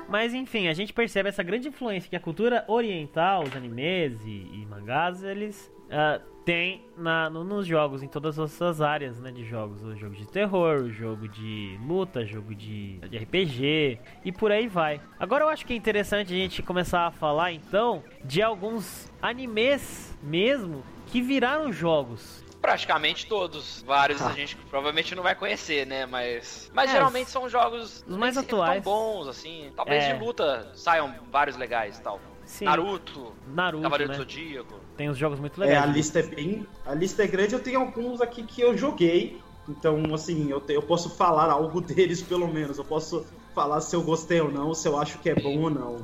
Mas 0.08 0.34
enfim, 0.34 0.68
a 0.68 0.74
gente 0.74 0.94
percebe 0.94 1.30
essa 1.30 1.44
grande 1.44 1.68
influência 1.68 2.10
que 2.10 2.16
a 2.16 2.20
cultura 2.20 2.64
oriental, 2.68 3.44
os 3.44 3.56
animes 3.56 4.24
e, 4.26 4.30
e 4.30 4.66
mangás, 4.70 5.24
eles 5.24 5.72
uh, 5.88 6.22
tem 6.44 6.86
na, 6.98 7.30
no, 7.30 7.44
nos 7.44 7.66
jogos, 7.66 8.04
em 8.04 8.08
todas 8.08 8.38
essas 8.38 8.82
áreas 8.82 9.20
né, 9.20 9.32
de 9.32 9.44
jogos. 9.44 9.84
O 9.84 9.96
jogo 9.96 10.16
de 10.16 10.28
terror, 10.28 10.82
o 10.84 10.92
jogo 10.92 11.28
de 11.28 11.80
luta, 11.86 12.26
jogo 12.26 12.54
de, 12.54 13.00
de 13.00 13.18
RPG 13.18 14.00
e 14.24 14.32
por 14.32 14.52
aí 14.52 14.68
vai. 14.68 15.02
Agora 15.20 15.46
eu 15.46 15.50
acho 15.50 15.66
que 15.66 15.74
é 15.74 15.76
interessante 15.76 16.34
a 16.34 16.38
gente 16.38 16.62
começar 16.62 17.08
a 17.08 17.12
falar 17.12 17.52
então 17.52 18.04
de 18.24 18.42
alguns 18.42 19.12
animes 19.22 20.18
mesmo 20.22 20.84
que 21.08 21.22
viraram 21.22 21.72
jogos. 21.72 22.43
Praticamente 22.64 23.28
todos. 23.28 23.84
Vários 23.86 24.22
ah. 24.22 24.30
a 24.30 24.32
gente 24.32 24.56
provavelmente 24.56 25.14
não 25.14 25.22
vai 25.22 25.36
conhecer, 25.36 25.86
né? 25.86 26.06
Mas. 26.06 26.72
Mas 26.74 26.90
é, 26.90 26.94
geralmente 26.94 27.30
são 27.30 27.50
jogos 27.50 28.06
os 28.08 28.18
mais 28.18 28.38
atuais. 28.38 28.82
tão 28.82 28.94
bons, 28.94 29.28
assim. 29.28 29.70
Talvez 29.76 30.06
é. 30.06 30.14
de 30.14 30.24
luta 30.24 30.72
saiam 30.74 31.14
vários 31.30 31.58
legais 31.58 31.98
e 31.98 32.02
tal. 32.02 32.22
Sim. 32.46 32.64
Naruto, 32.64 33.34
Naruto 33.54 33.84
Cavaleiro 33.84 34.14
né? 34.14 34.18
do 34.18 34.24
Zodíaco. 34.24 34.80
Tem 34.96 35.10
uns 35.10 35.18
jogos 35.18 35.42
muito 35.42 35.60
legais. 35.60 35.78
É, 35.78 35.82
a 35.82 35.86
lista 35.86 36.20
é 36.20 36.24
bem. 36.24 36.66
A 36.86 36.94
lista 36.94 37.22
é 37.22 37.28
grande, 37.28 37.54
eu 37.54 37.62
tenho 37.62 37.82
alguns 37.82 38.22
aqui 38.22 38.44
que 38.44 38.62
eu 38.62 38.78
joguei. 38.78 39.42
Então, 39.68 40.02
assim, 40.14 40.50
eu, 40.50 40.62
te, 40.62 40.74
eu 40.74 40.82
posso 40.82 41.10
falar 41.10 41.52
algo 41.52 41.80
deles, 41.84 42.22
pelo 42.22 42.48
menos. 42.48 42.78
Eu 42.78 42.86
posso 42.86 43.26
falar 43.54 43.82
se 43.82 43.94
eu 43.94 44.02
gostei 44.02 44.40
ou 44.40 44.50
não, 44.50 44.74
se 44.74 44.88
eu 44.88 44.98
acho 44.98 45.20
que 45.20 45.30
é 45.30 45.36
bom 45.36 45.64
ou 45.64 45.70
não. 45.70 45.98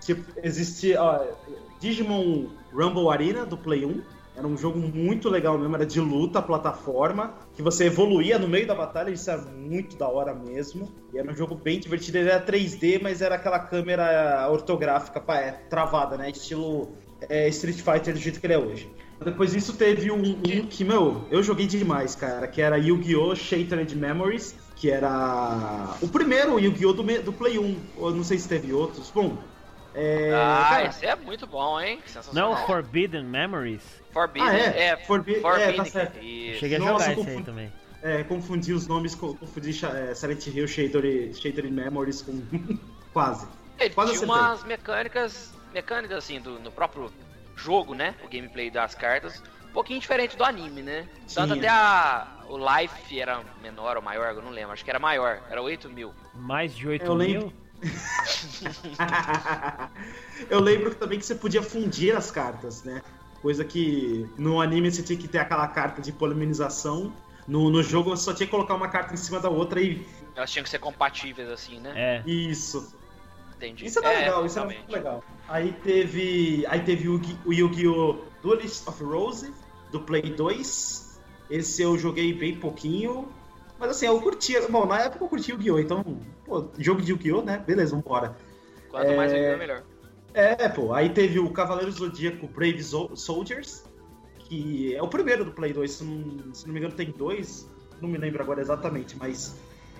Tipo, 0.00 0.24
existe. 0.42 0.96
Ó, 0.96 1.24
Digimon 1.78 2.48
Rumble 2.72 3.08
Arena 3.08 3.46
do 3.46 3.56
Play 3.56 3.84
1. 3.84 4.02
Era 4.34 4.46
um 4.46 4.56
jogo 4.56 4.78
muito 4.78 5.28
legal 5.28 5.58
mesmo, 5.58 5.74
era 5.74 5.84
de 5.84 6.00
luta, 6.00 6.40
plataforma, 6.40 7.34
que 7.54 7.62
você 7.62 7.84
evoluía 7.86 8.38
no 8.38 8.48
meio 8.48 8.66
da 8.66 8.74
batalha, 8.74 9.10
isso 9.10 9.30
era 9.30 9.42
muito 9.42 9.96
da 9.96 10.08
hora 10.08 10.34
mesmo. 10.34 10.90
E 11.12 11.18
era 11.18 11.30
um 11.30 11.34
jogo 11.34 11.54
bem 11.54 11.78
divertido, 11.78 12.18
ele 12.18 12.30
era 12.30 12.44
3D, 12.44 13.00
mas 13.02 13.20
era 13.20 13.34
aquela 13.34 13.58
câmera 13.58 14.48
ortográfica 14.50 15.22
é, 15.34 15.52
travada, 15.68 16.16
né? 16.16 16.30
Estilo 16.30 16.88
é, 17.28 17.46
Street 17.48 17.76
Fighter 17.76 18.14
do 18.14 18.20
jeito 18.20 18.40
que 18.40 18.46
ele 18.46 18.54
é 18.54 18.58
hoje. 18.58 18.90
Depois 19.22 19.52
disso 19.52 19.74
teve 19.74 20.10
um, 20.10 20.20
um 20.20 20.66
que, 20.66 20.84
meu, 20.84 21.24
eu 21.30 21.42
joguei 21.42 21.66
demais, 21.66 22.14
cara, 22.14 22.48
que 22.48 22.60
era 22.60 22.76
Yu-Gi-Oh! 22.76 23.36
Shattered 23.36 23.94
Memories, 23.94 24.54
que 24.74 24.90
era 24.90 25.94
o 26.00 26.08
primeiro 26.08 26.58
Yu-Gi-Oh! 26.58 26.92
Do, 26.92 27.02
do 27.22 27.32
Play 27.32 27.58
1. 27.58 27.76
Eu 27.98 28.10
não 28.10 28.24
sei 28.24 28.38
se 28.38 28.48
teve 28.48 28.72
outros. 28.72 29.10
Bom, 29.14 29.38
é, 29.94 30.32
ah, 30.34 30.66
cara, 30.68 30.84
esse 30.86 31.06
é 31.06 31.16
muito 31.16 31.46
bom, 31.46 31.80
hein? 31.80 32.00
Não, 32.32 32.56
Forbidden 32.66 33.24
Memories? 33.24 33.82
Forbidden, 34.12 34.48
ah, 34.48 34.56
é, 34.56 34.86
é, 34.88 34.96
Forbi 34.96 35.40
Forbidden, 35.40 35.74
é, 35.74 35.76
tá 35.76 35.84
certo. 35.84 36.14
Cheguei 36.14 36.76
a 36.76 36.78
Nossa, 36.78 37.10
jogar 37.10 37.20
esse 37.20 37.30
aí 37.30 37.42
também. 37.42 37.72
É, 38.02 38.24
confundi 38.24 38.72
os 38.72 38.86
nomes, 38.86 39.14
confundi 39.14 39.70
é, 39.86 40.14
Silent 40.14 40.46
Hill, 40.46 40.66
Shattered, 40.66 41.34
Shattered 41.34 41.70
Memories 41.70 42.22
com... 42.22 42.42
Quase. 43.12 43.46
Ele 43.78 43.90
Quase 43.90 44.12
tinha 44.12 44.24
umas 44.24 44.64
mecânicas 44.64 45.52
mecânicas 45.72 46.18
assim 46.18 46.40
do, 46.40 46.58
no 46.58 46.70
próprio 46.70 47.10
jogo, 47.56 47.94
né? 47.94 48.14
O 48.24 48.28
gameplay 48.28 48.70
das 48.70 48.94
cartas, 48.94 49.42
um 49.68 49.72
pouquinho 49.72 50.00
diferente 50.00 50.36
do 50.36 50.44
anime, 50.44 50.82
né? 50.82 51.08
Sim. 51.26 51.34
Tanto 51.34 51.54
até 51.54 51.68
a, 51.68 52.26
o 52.48 52.56
life 52.56 53.18
era 53.18 53.42
menor 53.60 53.96
ou 53.96 54.02
maior, 54.02 54.34
eu 54.34 54.42
não 54.42 54.50
lembro, 54.50 54.72
acho 54.72 54.84
que 54.84 54.90
era 54.90 54.98
maior, 54.98 55.40
era 55.50 55.60
8 55.60 55.88
mil. 55.90 56.12
Mais 56.34 56.74
de 56.74 56.88
8 56.88 57.04
eu 57.04 57.14
mil? 57.14 57.26
Lembro... 57.26 57.61
eu 60.48 60.60
lembro 60.60 60.94
também 60.94 61.18
que 61.18 61.26
você 61.26 61.34
podia 61.34 61.62
fundir 61.62 62.16
as 62.16 62.30
cartas, 62.30 62.84
né? 62.84 63.02
Coisa 63.40 63.64
que 63.64 64.30
no 64.38 64.60
anime 64.60 64.90
você 64.90 65.02
tinha 65.02 65.18
que 65.18 65.26
ter 65.26 65.38
aquela 65.38 65.66
carta 65.66 66.00
de 66.00 66.12
polimerização. 66.12 67.12
No, 67.46 67.70
no 67.70 67.82
jogo 67.82 68.10
você 68.10 68.24
só 68.24 68.32
tinha 68.32 68.46
que 68.46 68.52
colocar 68.52 68.74
uma 68.74 68.88
carta 68.88 69.14
em 69.14 69.16
cima 69.16 69.40
da 69.40 69.48
outra 69.48 69.80
e. 69.80 70.06
Elas 70.34 70.50
tinham 70.50 70.62
que 70.62 70.70
ser 70.70 70.78
compatíveis, 70.78 71.48
assim, 71.48 71.80
né? 71.80 71.92
É. 71.94 72.22
Isso. 72.24 72.94
Entendi. 73.56 73.86
Isso 73.86 74.04
é, 74.04 74.14
é 74.14 74.18
legal, 74.20 74.46
isso 74.46 74.58
é 74.58 74.64
muito 74.64 74.92
legal. 74.92 75.24
Aí 75.48 75.72
teve. 75.72 76.64
Aí 76.68 76.80
teve 76.80 77.08
o, 77.08 77.20
o 77.44 77.52
Yu-Gi-Oh! 77.52 78.18
Duelist 78.42 78.88
of 78.88 79.02
Rose, 79.02 79.52
do 79.90 80.00
Play 80.00 80.22
2. 80.22 81.20
Esse 81.50 81.82
eu 81.82 81.98
joguei 81.98 82.32
bem 82.32 82.56
pouquinho. 82.56 83.28
Mas 83.82 83.90
assim, 83.90 84.06
eu 84.06 84.20
curtia. 84.20 84.64
Bom, 84.68 84.86
na 84.86 85.00
época 85.00 85.24
eu 85.24 85.28
curti 85.28 85.50
o 85.50 85.56
Yu-Gi-Oh! 85.56 85.80
Então, 85.80 86.04
pô, 86.44 86.68
jogo 86.78 87.02
de 87.02 87.10
Yu-Gi-Oh! 87.10 87.42
né? 87.42 87.58
Beleza, 87.66 87.96
vambora. 87.96 88.36
Quanto 88.88 89.10
é... 89.10 89.16
mais 89.16 89.32
Yu-Gi-Oh! 89.32 89.58
melhor. 89.58 89.82
É, 90.32 90.68
pô. 90.68 90.94
Aí 90.94 91.10
teve 91.10 91.40
o 91.40 91.50
Cavaleiro 91.50 91.90
Zodíaco 91.90 92.46
Brave 92.46 92.80
Soldiers, 92.80 93.82
que 94.38 94.94
é 94.94 95.02
o 95.02 95.08
primeiro 95.08 95.44
do 95.44 95.50
Play 95.50 95.72
2. 95.72 95.90
Se 95.90 96.04
não, 96.04 96.54
se 96.54 96.64
não 96.64 96.72
me 96.72 96.78
engano, 96.78 96.94
tem 96.94 97.10
dois. 97.10 97.68
não 98.00 98.08
me 98.08 98.16
lembro 98.18 98.40
agora 98.40 98.60
exatamente, 98.60 99.16
mas 99.18 99.56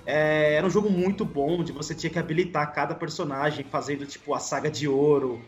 é, 0.07 0.55
era 0.55 0.65
um 0.65 0.71
jogo 0.71 0.89
muito 0.89 1.25
bom, 1.25 1.59
onde 1.59 1.73
você 1.73 1.93
tinha 1.93 2.09
que 2.09 2.21
habilitar 2.21 2.73
cada 2.73 2.95
personagem, 2.95 3.65
fazendo 3.65 4.07
tipo 4.07 4.33
a 4.33 4.39
saga 4.39 4.71
de 4.71 4.87
ouro. 4.87 5.43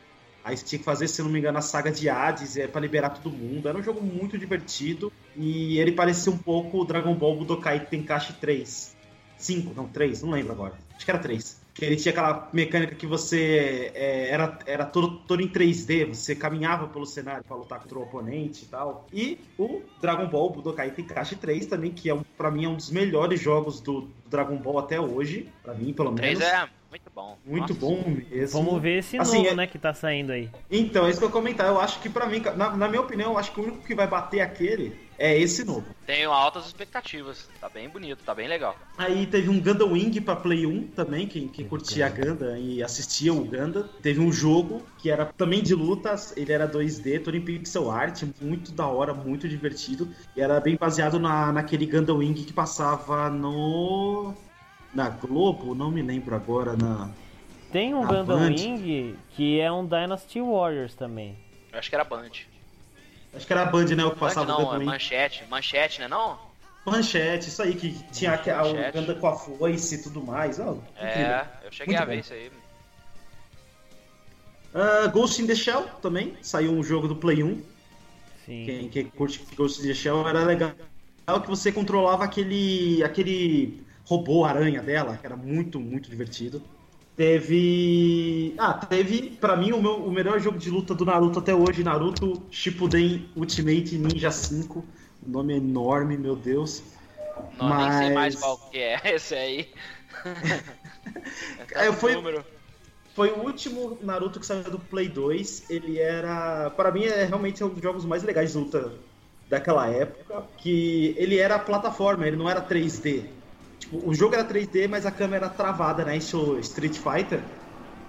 Aí 0.44 0.56
você 0.56 0.64
tinha 0.64 0.78
que 0.78 0.84
fazer, 0.84 1.08
se 1.08 1.22
não 1.22 1.30
me 1.30 1.38
engano, 1.38 1.56
a 1.56 1.62
saga 1.62 1.90
de 1.90 2.08
Hades 2.08 2.56
é, 2.56 2.66
para 2.66 2.80
liberar 2.80 3.10
todo 3.10 3.30
mundo. 3.30 3.68
Era 3.68 3.78
um 3.78 3.82
jogo 3.82 4.02
muito 4.02 4.36
divertido 4.36 5.10
e 5.34 5.78
ele 5.78 5.92
parecia 5.92 6.30
um 6.30 6.36
pouco 6.36 6.82
o 6.82 6.84
Dragon 6.84 7.14
Ball 7.14 7.36
Budokai 7.36 7.86
Tenkaichi 7.86 8.34
3. 8.34 8.94
5, 9.38 9.74
não, 9.74 9.88
3, 9.88 10.22
não 10.22 10.30
lembro 10.30 10.52
agora. 10.52 10.74
Acho 10.94 11.04
que 11.04 11.10
era 11.10 11.18
3 11.18 11.64
que 11.74 11.84
ele 11.84 11.96
tinha 11.96 12.12
aquela 12.12 12.48
mecânica 12.52 12.94
que 12.94 13.04
você 13.04 13.90
é, 13.96 14.28
era, 14.30 14.58
era 14.64 14.84
todo, 14.86 15.18
todo 15.26 15.42
em 15.42 15.48
3D, 15.48 16.06
você 16.06 16.34
caminhava 16.36 16.86
pelo 16.86 17.04
cenário 17.04 17.42
para 17.42 17.56
lutar 17.56 17.80
contra 17.80 17.98
o 17.98 18.02
oponente 18.02 18.64
e 18.64 18.68
tal. 18.68 19.08
E 19.12 19.40
o 19.58 19.82
Dragon 20.00 20.28
Ball 20.28 20.50
Budokai 20.50 20.92
Tenkaichi 20.92 21.34
3 21.34 21.66
também, 21.66 21.90
que 21.90 22.08
é 22.08 22.14
um, 22.14 22.22
para 22.38 22.48
mim 22.48 22.64
é 22.64 22.68
um 22.68 22.76
dos 22.76 22.90
melhores 22.90 23.40
jogos 23.40 23.80
do 23.80 24.08
Dragon 24.26 24.56
Ball 24.56 24.78
até 24.78 25.00
hoje, 25.00 25.48
para 25.64 25.74
mim 25.74 25.92
pelo 25.92 26.12
menos. 26.12 26.38
3 26.38 26.40
é 26.40 26.68
muito 26.94 27.10
bom. 27.12 27.38
Muito 27.44 27.74
Nossa. 27.74 27.80
bom 27.80 28.04
mesmo. 28.08 28.62
Vamos 28.62 28.80
ver 28.80 28.98
esse 28.98 29.18
assim, 29.18 29.38
novo, 29.38 29.48
é... 29.48 29.54
né, 29.54 29.66
que 29.66 29.78
tá 29.78 29.92
saindo 29.92 30.30
aí. 30.30 30.48
Então, 30.70 31.06
é 31.06 31.10
isso 31.10 31.18
que 31.18 31.24
eu 31.24 31.30
comentar. 31.30 31.66
Eu 31.66 31.80
acho 31.80 32.00
que 32.00 32.08
para 32.08 32.24
mim, 32.26 32.40
na, 32.56 32.76
na 32.76 32.88
minha 32.88 33.00
opinião, 33.00 33.32
eu 33.32 33.38
acho 33.38 33.52
que 33.52 33.60
o 33.60 33.64
único 33.64 33.84
que 33.84 33.96
vai 33.96 34.06
bater 34.06 34.40
aquele 34.40 34.96
é 35.18 35.36
esse 35.36 35.64
novo. 35.64 35.84
Tenho 36.06 36.30
altas 36.30 36.66
expectativas. 36.66 37.48
Tá 37.60 37.68
bem 37.68 37.88
bonito, 37.88 38.22
tá 38.24 38.34
bem 38.34 38.46
legal. 38.46 38.76
Aí 38.96 39.26
teve 39.26 39.48
um 39.48 39.60
Gundam 39.60 39.92
Wing 39.92 40.20
pra 40.20 40.36
Play 40.36 40.66
1 40.66 40.88
também, 40.88 41.26
quem, 41.26 41.48
quem 41.48 41.66
curtia 41.66 42.06
a 42.06 42.08
Gundam 42.08 42.56
e 42.56 42.82
assistia 42.82 43.32
o 43.32 43.44
Gundam. 43.44 43.88
Teve 44.00 44.20
um 44.20 44.30
jogo 44.30 44.82
que 44.98 45.10
era 45.10 45.24
também 45.24 45.62
de 45.62 45.74
lutas, 45.74 46.32
ele 46.36 46.52
era 46.52 46.68
2D, 46.68 47.22
todo 47.22 47.36
em 47.36 47.40
pixel 47.40 47.90
art, 47.90 48.22
muito 48.40 48.72
da 48.72 48.86
hora, 48.86 49.12
muito 49.12 49.48
divertido. 49.48 50.08
E 50.36 50.40
era 50.40 50.60
bem 50.60 50.76
baseado 50.76 51.18
na, 51.18 51.52
naquele 51.52 51.86
Gundam 51.86 52.18
Wing 52.18 52.44
que 52.44 52.52
passava 52.52 53.28
no... 53.30 54.34
Na 54.94 55.08
Globo, 55.08 55.74
não 55.74 55.90
me 55.90 56.02
lembro 56.02 56.34
agora, 56.34 56.76
na... 56.76 57.10
Tem 57.72 57.92
um 57.92 58.06
Gundam. 58.06 58.38
Wing 58.46 59.16
que 59.30 59.58
é 59.58 59.70
um 59.70 59.84
Dynasty 59.84 60.40
Warriors 60.40 60.94
também. 60.94 61.36
Eu 61.72 61.78
acho 61.80 61.88
que 61.88 61.96
era 61.96 62.04
Band. 62.04 62.30
Acho 63.34 63.46
que 63.46 63.52
era 63.52 63.62
a 63.62 63.66
Band, 63.66 63.86
né? 63.86 64.04
O 64.04 64.12
que 64.12 64.20
passava 64.20 64.46
Band, 64.46 64.62
não, 64.62 64.74
é 64.74 64.84
manchete. 64.84 65.44
Manchete, 65.50 66.00
né 66.00 66.06
não? 66.06 66.38
Manchete, 66.86 67.48
isso 67.48 67.60
aí, 67.60 67.74
que 67.74 67.92
tinha 68.12 68.30
manchete. 68.30 68.50
a, 68.96 69.00
anda 69.00 69.14
com 69.16 69.26
a 69.26 69.34
foice 69.34 69.96
e 69.96 70.02
tudo 70.04 70.22
mais. 70.22 70.60
Oh, 70.60 70.78
é, 70.96 71.44
eu 71.64 71.72
cheguei 71.72 71.96
Muito 71.96 72.02
a 72.02 72.06
ver 72.06 72.14
bom. 72.14 72.20
isso 72.20 72.32
aí. 72.32 72.50
Uh, 74.74 75.10
Ghost 75.10 75.42
in 75.42 75.46
the 75.48 75.54
Shell 75.56 75.88
também, 76.00 76.36
saiu 76.42 76.72
um 76.72 76.82
jogo 76.84 77.08
do 77.08 77.16
Play 77.16 77.42
1. 77.42 77.62
Sim. 78.46 78.64
Quem, 78.66 78.88
quem 78.88 79.04
curte 79.06 79.44
Ghost 79.56 79.82
in 79.82 79.88
the 79.88 79.94
Shell 79.94 80.28
era 80.28 80.44
legal 80.44 80.70
que 81.42 81.48
você 81.48 81.72
controlava 81.72 82.24
aquele, 82.24 83.02
aquele 83.02 83.83
robô 84.04 84.44
aranha 84.44 84.82
dela, 84.82 85.16
que 85.16 85.26
era 85.26 85.36
muito, 85.36 85.80
muito 85.80 86.10
divertido. 86.10 86.62
Teve. 87.16 88.54
Ah, 88.58 88.74
teve, 88.74 89.30
para 89.30 89.56
mim, 89.56 89.72
o, 89.72 89.80
meu, 89.80 89.96
o 89.96 90.10
melhor 90.10 90.40
jogo 90.40 90.58
de 90.58 90.68
luta 90.68 90.94
do 90.94 91.04
Naruto 91.04 91.38
até 91.38 91.54
hoje, 91.54 91.84
Naruto 91.84 92.42
Shippuden 92.50 93.28
Ultimate 93.36 93.96
Ninja 93.96 94.32
5. 94.32 94.84
O 95.24 95.30
nome 95.30 95.54
é 95.54 95.56
enorme, 95.56 96.16
meu 96.16 96.34
Deus. 96.34 96.82
Não, 97.56 97.68
Mas... 97.68 97.94
nem 97.94 98.06
sei 98.06 98.14
mais 98.14 98.34
qual 98.34 98.58
que 98.58 98.78
é 98.78 99.00
esse 99.14 99.34
aí. 99.34 99.72
é, 101.72 101.92
foi, 101.92 102.44
foi 103.14 103.30
o 103.30 103.44
último 103.44 103.96
Naruto 104.02 104.40
que 104.40 104.46
saiu 104.46 104.64
do 104.64 104.80
Play 104.80 105.08
2. 105.08 105.70
Ele 105.70 106.00
era. 106.00 106.68
para 106.70 106.90
mim, 106.90 107.04
é 107.04 107.24
realmente 107.24 107.62
um 107.62 107.68
dos 107.68 107.80
jogos 107.80 108.04
mais 108.04 108.24
legais 108.24 108.52
de 108.52 108.58
luta 108.58 108.92
daquela 109.48 109.86
época. 109.86 110.42
Que 110.58 111.14
ele 111.16 111.38
era 111.38 111.60
plataforma, 111.60 112.26
ele 112.26 112.36
não 112.36 112.50
era 112.50 112.60
3D. 112.60 113.24
Tipo, 113.84 114.08
o 114.08 114.14
jogo 114.14 114.34
era 114.34 114.44
3D, 114.44 114.88
mas 114.88 115.04
a 115.04 115.10
câmera 115.10 115.46
era 115.46 115.54
travada, 115.54 116.04
né? 116.04 116.16
Isso 116.16 116.58
Street 116.60 116.96
Fighter. 116.96 117.42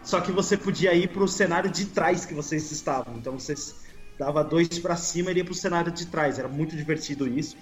Só 0.01 0.21
que 0.21 0.31
você 0.31 0.55
podia 0.55 0.93
ir 0.93 1.09
pro 1.09 1.27
cenário 1.27 1.69
de 1.69 1.85
trás 1.87 2.25
que 2.25 2.33
vocês 2.33 2.71
estavam. 2.71 3.15
Então 3.17 3.37
você 3.37 3.55
dava 4.17 4.41
dois 4.41 4.79
para 4.79 4.95
cima 4.95 5.31
e 5.31 5.37
ia 5.37 5.43
pro 5.43 5.53
cenário 5.53 5.91
de 5.91 6.05
trás. 6.05 6.39
Era 6.39 6.47
muito 6.47 6.77
divertido 6.77 7.27
isso. 7.27 7.57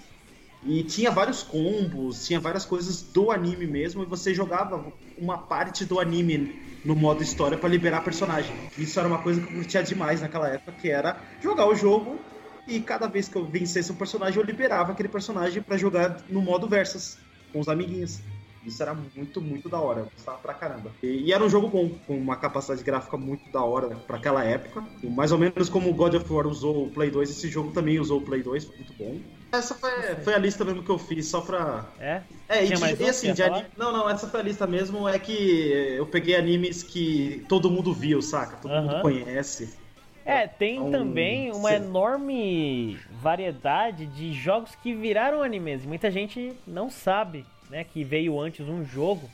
E 0.64 0.84
tinha 0.84 1.10
vários 1.10 1.42
combos, 1.42 2.24
tinha 2.24 2.38
várias 2.38 2.64
coisas 2.64 3.02
do 3.02 3.30
anime 3.30 3.66
mesmo, 3.66 4.02
e 4.02 4.06
você 4.06 4.32
jogava 4.32 4.92
uma 5.18 5.36
parte 5.36 5.84
do 5.84 6.00
anime 6.00 6.54
no 6.84 6.94
modo 6.94 7.22
história 7.22 7.58
para 7.58 7.68
liberar 7.68 8.02
personagem. 8.02 8.54
Isso 8.78 8.98
era 8.98 9.08
uma 9.08 9.18
coisa 9.18 9.40
que 9.40 9.46
eu 9.46 9.56
curtia 9.56 9.82
demais 9.82 10.22
naquela 10.22 10.48
época, 10.48 10.72
que 10.80 10.88
era 10.88 11.20
jogar 11.42 11.66
o 11.66 11.74
jogo 11.74 12.18
e 12.66 12.80
cada 12.80 13.06
vez 13.06 13.28
que 13.28 13.36
eu 13.36 13.44
vencesse 13.44 13.92
um 13.92 13.96
personagem, 13.96 14.40
eu 14.40 14.46
liberava 14.46 14.92
aquele 14.92 15.08
personagem 15.08 15.62
para 15.62 15.76
jogar 15.76 16.24
no 16.30 16.40
modo 16.40 16.66
versus 16.66 17.18
com 17.54 17.60
os 17.60 17.68
amiguinhos. 17.68 18.20
Isso 18.66 18.82
era 18.82 18.94
muito, 18.94 19.40
muito 19.40 19.68
da 19.68 19.78
hora. 19.78 20.00
Eu 20.00 20.06
gostava 20.06 20.38
pra 20.38 20.54
caramba. 20.54 20.90
E, 21.02 21.06
e, 21.06 21.32
era 21.32 21.44
um 21.44 21.50
jogo 21.50 21.68
bom, 21.68 21.90
com 22.06 22.16
uma 22.16 22.34
capacidade 22.34 22.82
gráfica 22.82 23.16
muito 23.16 23.50
da 23.52 23.62
hora 23.62 23.94
para 24.06 24.16
aquela 24.16 24.42
época. 24.42 24.82
E 25.02 25.06
mais 25.06 25.32
ou 25.32 25.38
menos 25.38 25.68
como 25.68 25.90
o 25.90 25.94
God 25.94 26.14
of 26.14 26.32
War 26.32 26.46
usou 26.46 26.86
o 26.86 26.90
Play 26.90 27.10
2, 27.10 27.30
esse 27.30 27.48
jogo 27.48 27.72
também 27.72 28.00
usou 28.00 28.18
o 28.18 28.22
Play 28.22 28.42
2, 28.42 28.64
foi 28.64 28.76
muito 28.76 28.92
bom. 28.94 29.20
Essa 29.52 29.74
foi, 29.74 29.90
foi 30.16 30.34
a 30.34 30.38
lista 30.38 30.64
mesmo 30.64 30.82
que 30.82 30.90
eu 30.90 30.98
fiz, 30.98 31.28
só 31.28 31.42
pra. 31.42 31.84
É? 32.00 32.22
É, 32.48 32.64
e, 32.64 32.70
e 32.70 33.08
assim, 33.08 33.34
de 33.34 33.42
anime... 33.42 33.66
Não, 33.76 33.92
não, 33.92 34.08
essa 34.08 34.26
foi 34.26 34.40
a 34.40 34.42
lista 34.42 34.66
mesmo. 34.66 35.06
É 35.06 35.18
que 35.18 35.92
eu 35.96 36.06
peguei 36.06 36.34
animes 36.34 36.82
que 36.82 37.44
todo 37.48 37.70
mundo 37.70 37.92
viu, 37.92 38.22
saca? 38.22 38.56
Todo 38.56 38.72
uh 38.72 38.76
-huh. 38.76 38.82
mundo 38.82 39.02
conhece. 39.02 39.83
É, 40.24 40.46
tem 40.46 40.76
então, 40.76 40.90
também 40.90 41.52
uma 41.52 41.74
enorme 41.74 42.98
variedade 43.20 44.06
de 44.06 44.32
jogos 44.32 44.74
que 44.74 44.94
viraram 44.94 45.42
animes. 45.42 45.84
Muita 45.84 46.10
gente 46.10 46.52
não 46.66 46.88
sabe, 46.88 47.44
né, 47.68 47.84
que 47.84 48.02
veio 48.02 48.40
antes 48.40 48.66
um 48.66 48.84
jogo 48.84 49.28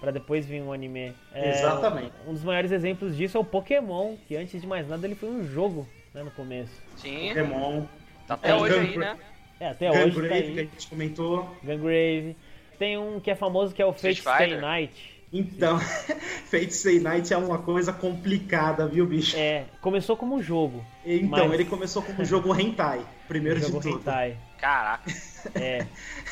para 0.00 0.10
depois 0.10 0.44
vir 0.44 0.60
um 0.60 0.72
anime. 0.72 1.14
É, 1.32 1.50
Exatamente. 1.50 2.12
Um 2.26 2.32
dos 2.32 2.42
maiores 2.42 2.72
exemplos 2.72 3.16
disso 3.16 3.36
é 3.38 3.40
o 3.40 3.44
Pokémon, 3.44 4.16
que 4.26 4.36
antes 4.36 4.60
de 4.60 4.66
mais 4.66 4.88
nada 4.88 5.06
ele 5.06 5.14
foi 5.14 5.30
um 5.30 5.46
jogo, 5.46 5.88
né, 6.12 6.24
no 6.24 6.30
começo. 6.32 6.72
Sim. 6.96 7.28
Pokémon. 7.28 7.84
Tá 8.26 8.34
até 8.34 8.50
é, 8.50 8.54
hoje 8.56 8.78
aí, 8.78 8.98
né? 8.98 9.16
É, 9.60 9.68
até 9.68 9.86
Gungrave, 9.86 10.18
hoje 10.18 10.28
tá 10.28 10.34
aí. 10.34 10.52
que 10.54 10.60
a 10.60 10.62
gente 10.64 10.86
comentou. 10.88 11.56
Gungrave. 11.62 12.36
Tem 12.80 12.98
um 12.98 13.20
que 13.20 13.30
é 13.30 13.36
famoso 13.36 13.72
que 13.72 13.80
é 13.80 13.86
o 13.86 13.92
Fate 13.92 14.22
Stay 14.22 14.56
Night 14.56 15.11
então, 15.32 15.78
Fate 16.50 16.74
Stay 16.74 17.00
Night 17.00 17.32
é 17.32 17.36
uma 17.36 17.58
coisa 17.58 17.92
complicada, 17.92 18.86
viu, 18.86 19.06
bicho? 19.06 19.36
É, 19.36 19.64
começou 19.80 20.16
como 20.16 20.36
um 20.36 20.42
jogo. 20.42 20.84
Então, 21.04 21.48
mas... 21.48 21.54
ele 21.54 21.64
começou 21.64 22.02
como 22.02 22.20
um 22.20 22.24
jogo 22.24 22.54
hentai, 22.54 23.04
primeiro 23.26 23.58
um 23.58 23.62
jogo 23.62 23.80
de 23.80 23.88
tudo. 23.88 24.00
Hentai. 24.00 24.36
Caraca. 24.60 25.10
É. 25.54 25.86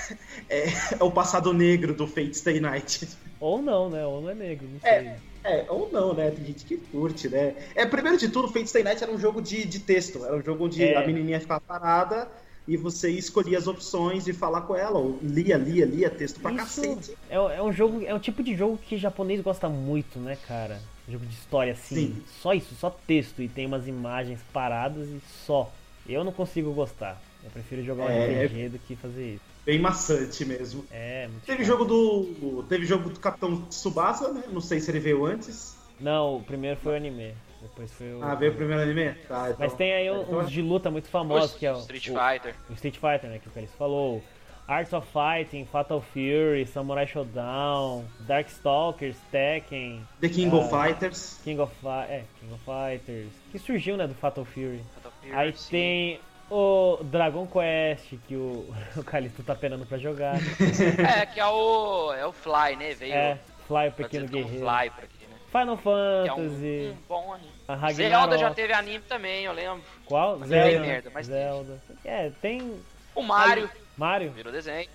é. 0.48 0.68
é. 0.68 1.02
o 1.02 1.10
passado 1.10 1.52
negro 1.54 1.94
do 1.94 2.06
Fate 2.06 2.36
Stay 2.36 2.60
Night. 2.60 3.08
Ou 3.40 3.62
não, 3.62 3.88
né? 3.88 4.04
Ou 4.04 4.20
não 4.20 4.30
é 4.30 4.34
negro, 4.34 4.68
não 4.68 4.78
é, 4.82 4.98
sei. 4.98 5.08
É, 5.42 5.60
é, 5.60 5.66
ou 5.70 5.90
não, 5.90 6.12
né? 6.12 6.30
Tem 6.30 6.44
gente 6.44 6.66
que 6.66 6.76
curte, 6.76 7.28
né? 7.28 7.54
É, 7.74 7.86
primeiro 7.86 8.18
de 8.18 8.28
tudo, 8.28 8.48
Fate 8.48 8.68
Stay 8.68 8.82
Night 8.82 9.02
era 9.02 9.10
um 9.10 9.18
jogo 9.18 9.40
de, 9.40 9.64
de 9.64 9.80
texto. 9.80 10.24
Era 10.24 10.36
um 10.36 10.42
jogo 10.42 10.66
onde 10.66 10.84
é. 10.84 10.96
a 10.96 11.06
menininha 11.06 11.40
ficava 11.40 11.60
parada 11.60 12.28
e 12.66 12.76
você 12.76 13.10
escolhia 13.10 13.58
as 13.58 13.66
opções 13.66 14.26
e 14.28 14.32
falar 14.32 14.62
com 14.62 14.76
ela, 14.76 14.98
ou 14.98 15.18
lia, 15.22 15.56
lia, 15.56 15.84
lia 15.84 16.10
texto 16.10 16.40
pra 16.40 16.52
Isso 16.52 16.82
cacete. 16.82 17.16
É, 17.28 17.34
é 17.34 17.62
um 17.62 17.72
jogo, 17.72 18.04
é 18.04 18.14
um 18.14 18.18
tipo 18.18 18.42
de 18.42 18.54
jogo 18.54 18.78
que 18.78 18.96
japonês 18.96 19.40
gosta 19.40 19.68
muito, 19.68 20.18
né, 20.18 20.36
cara? 20.46 20.80
Jogo 21.08 21.26
de 21.26 21.34
história 21.34 21.72
assim, 21.72 22.14
Sim. 22.14 22.22
só 22.40 22.54
isso, 22.54 22.74
só 22.76 22.90
texto 22.90 23.42
e 23.42 23.48
tem 23.48 23.66
umas 23.66 23.88
imagens 23.88 24.40
paradas 24.52 25.08
e 25.08 25.20
só. 25.44 25.70
Eu 26.08 26.24
não 26.24 26.32
consigo 26.32 26.72
gostar. 26.72 27.20
Eu 27.42 27.50
prefiro 27.50 27.82
jogar 27.82 28.04
um 28.04 28.10
é, 28.10 28.44
RPG 28.44 28.68
do 28.68 28.78
que 28.78 28.94
fazer 28.94 29.34
isso. 29.34 29.44
Bem 29.64 29.78
maçante 29.78 30.44
mesmo. 30.44 30.84
É, 30.90 31.28
muito 31.28 31.44
Teve 31.44 31.64
jogo 31.64 31.84
do. 31.84 32.64
Teve 32.68 32.86
jogo 32.86 33.10
do 33.10 33.20
Capitão 33.20 33.62
Tsubasa, 33.62 34.32
né? 34.32 34.42
Não 34.50 34.60
sei 34.60 34.80
se 34.80 34.90
ele 34.90 35.00
veio 35.00 35.24
antes. 35.24 35.76
Não, 35.98 36.36
o 36.36 36.42
primeiro 36.42 36.78
foi 36.80 36.92
o 36.92 36.96
anime. 36.96 37.34
Depois 37.60 37.92
foi 37.92 38.14
o. 38.14 38.22
Ah, 38.22 38.34
veio 38.34 38.52
o 38.52 38.54
primeiro 38.54 38.82
anime? 38.82 39.14
Tá, 39.28 39.50
então... 39.50 39.56
Mas 39.58 39.74
tem 39.74 39.92
aí 39.92 40.10
uns 40.10 40.50
de 40.50 40.62
luta 40.62 40.90
muito 40.90 41.08
famosos, 41.08 41.54
que 41.54 41.66
é 41.66 41.72
o. 41.72 41.78
Street 41.78 42.06
Fighter. 42.06 42.54
O 42.68 42.72
Street 42.72 42.94
Fighter, 42.94 43.30
né? 43.30 43.38
Que 43.38 43.48
o 43.48 43.50
Caris 43.50 43.72
falou. 43.74 44.22
Arts 44.70 44.92
of 44.92 45.08
Fighting, 45.08 45.64
Fatal 45.64 46.00
Fury, 46.00 46.64
Samurai 46.64 47.04
Showdown, 47.04 48.04
Darkstalkers, 48.20 49.16
Tekken. 49.32 50.06
The 50.20 50.28
King 50.28 50.54
uh, 50.54 50.60
of 50.60 50.70
Fighters. 50.70 51.40
King 51.42 51.60
of, 51.60 51.74
é, 52.08 52.22
King 52.38 52.52
of 52.52 52.64
Fighters. 52.64 53.32
Que 53.50 53.58
surgiu, 53.58 53.96
né, 53.96 54.06
do 54.06 54.14
Fatal 54.14 54.44
Fury. 54.44 54.80
Fatal 54.94 55.12
Fury 55.20 55.34
aí 55.34 55.52
sim. 55.56 55.70
tem 55.70 56.20
o 56.48 56.98
Dragon 57.02 57.48
Quest, 57.48 58.14
que 58.28 58.36
o, 58.36 58.72
o 58.96 59.02
Calixto 59.02 59.42
tá 59.42 59.56
penando 59.56 59.84
pra 59.86 59.98
jogar. 59.98 60.36
é, 61.20 61.26
que 61.26 61.40
é 61.40 61.46
o. 61.46 62.12
É 62.12 62.24
o 62.24 62.30
Fly, 62.30 62.76
né? 62.76 62.94
Veio. 62.94 63.12
É, 63.12 63.38
Fly, 63.66 63.88
o 63.88 63.92
pequeno 63.92 64.28
guerreiro. 64.28 64.60
Fly 64.60 64.86
aqui. 64.86 65.19
Final 65.50 65.76
Fantasy. 65.76 66.86
É 66.86 66.90
um, 66.90 66.92
um 66.92 66.96
bom 67.08 67.34
anime. 67.34 67.94
Zelda 67.94 68.38
já 68.38 68.54
teve 68.54 68.72
anime 68.72 69.04
também, 69.08 69.44
eu 69.44 69.52
lembro. 69.52 69.82
Qual? 70.06 70.38
Mas 70.38 70.48
Zelda. 70.48 70.80
Merda, 70.80 71.10
mas 71.12 71.26
Zelda. 71.26 71.82
É, 72.04 72.30
tem. 72.40 72.80
O 73.14 73.22
Mario. 73.22 73.68
Mario. 73.96 74.30
Virou 74.30 74.52
desenho. 74.52 74.88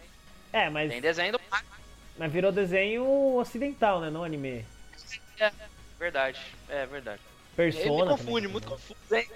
É, 0.53 0.69
mas. 0.69 0.89
Tem 0.89 1.01
desenho 1.01 1.33
do 1.33 1.41
Mario. 1.51 1.67
Mas 2.17 2.31
virou 2.31 2.51
desenho 2.51 3.35
ocidental, 3.35 3.99
né? 3.99 4.09
Não 4.09 4.23
anime. 4.23 4.65
É, 5.39 5.51
verdade. 5.99 6.39
É 6.69 6.85
verdade. 6.85 7.21
Persona. 7.55 8.05
me 8.05 8.17
confunde, 8.17 8.47
muito 8.47 8.67
confuso, 8.67 9.15
hein? 9.15 9.27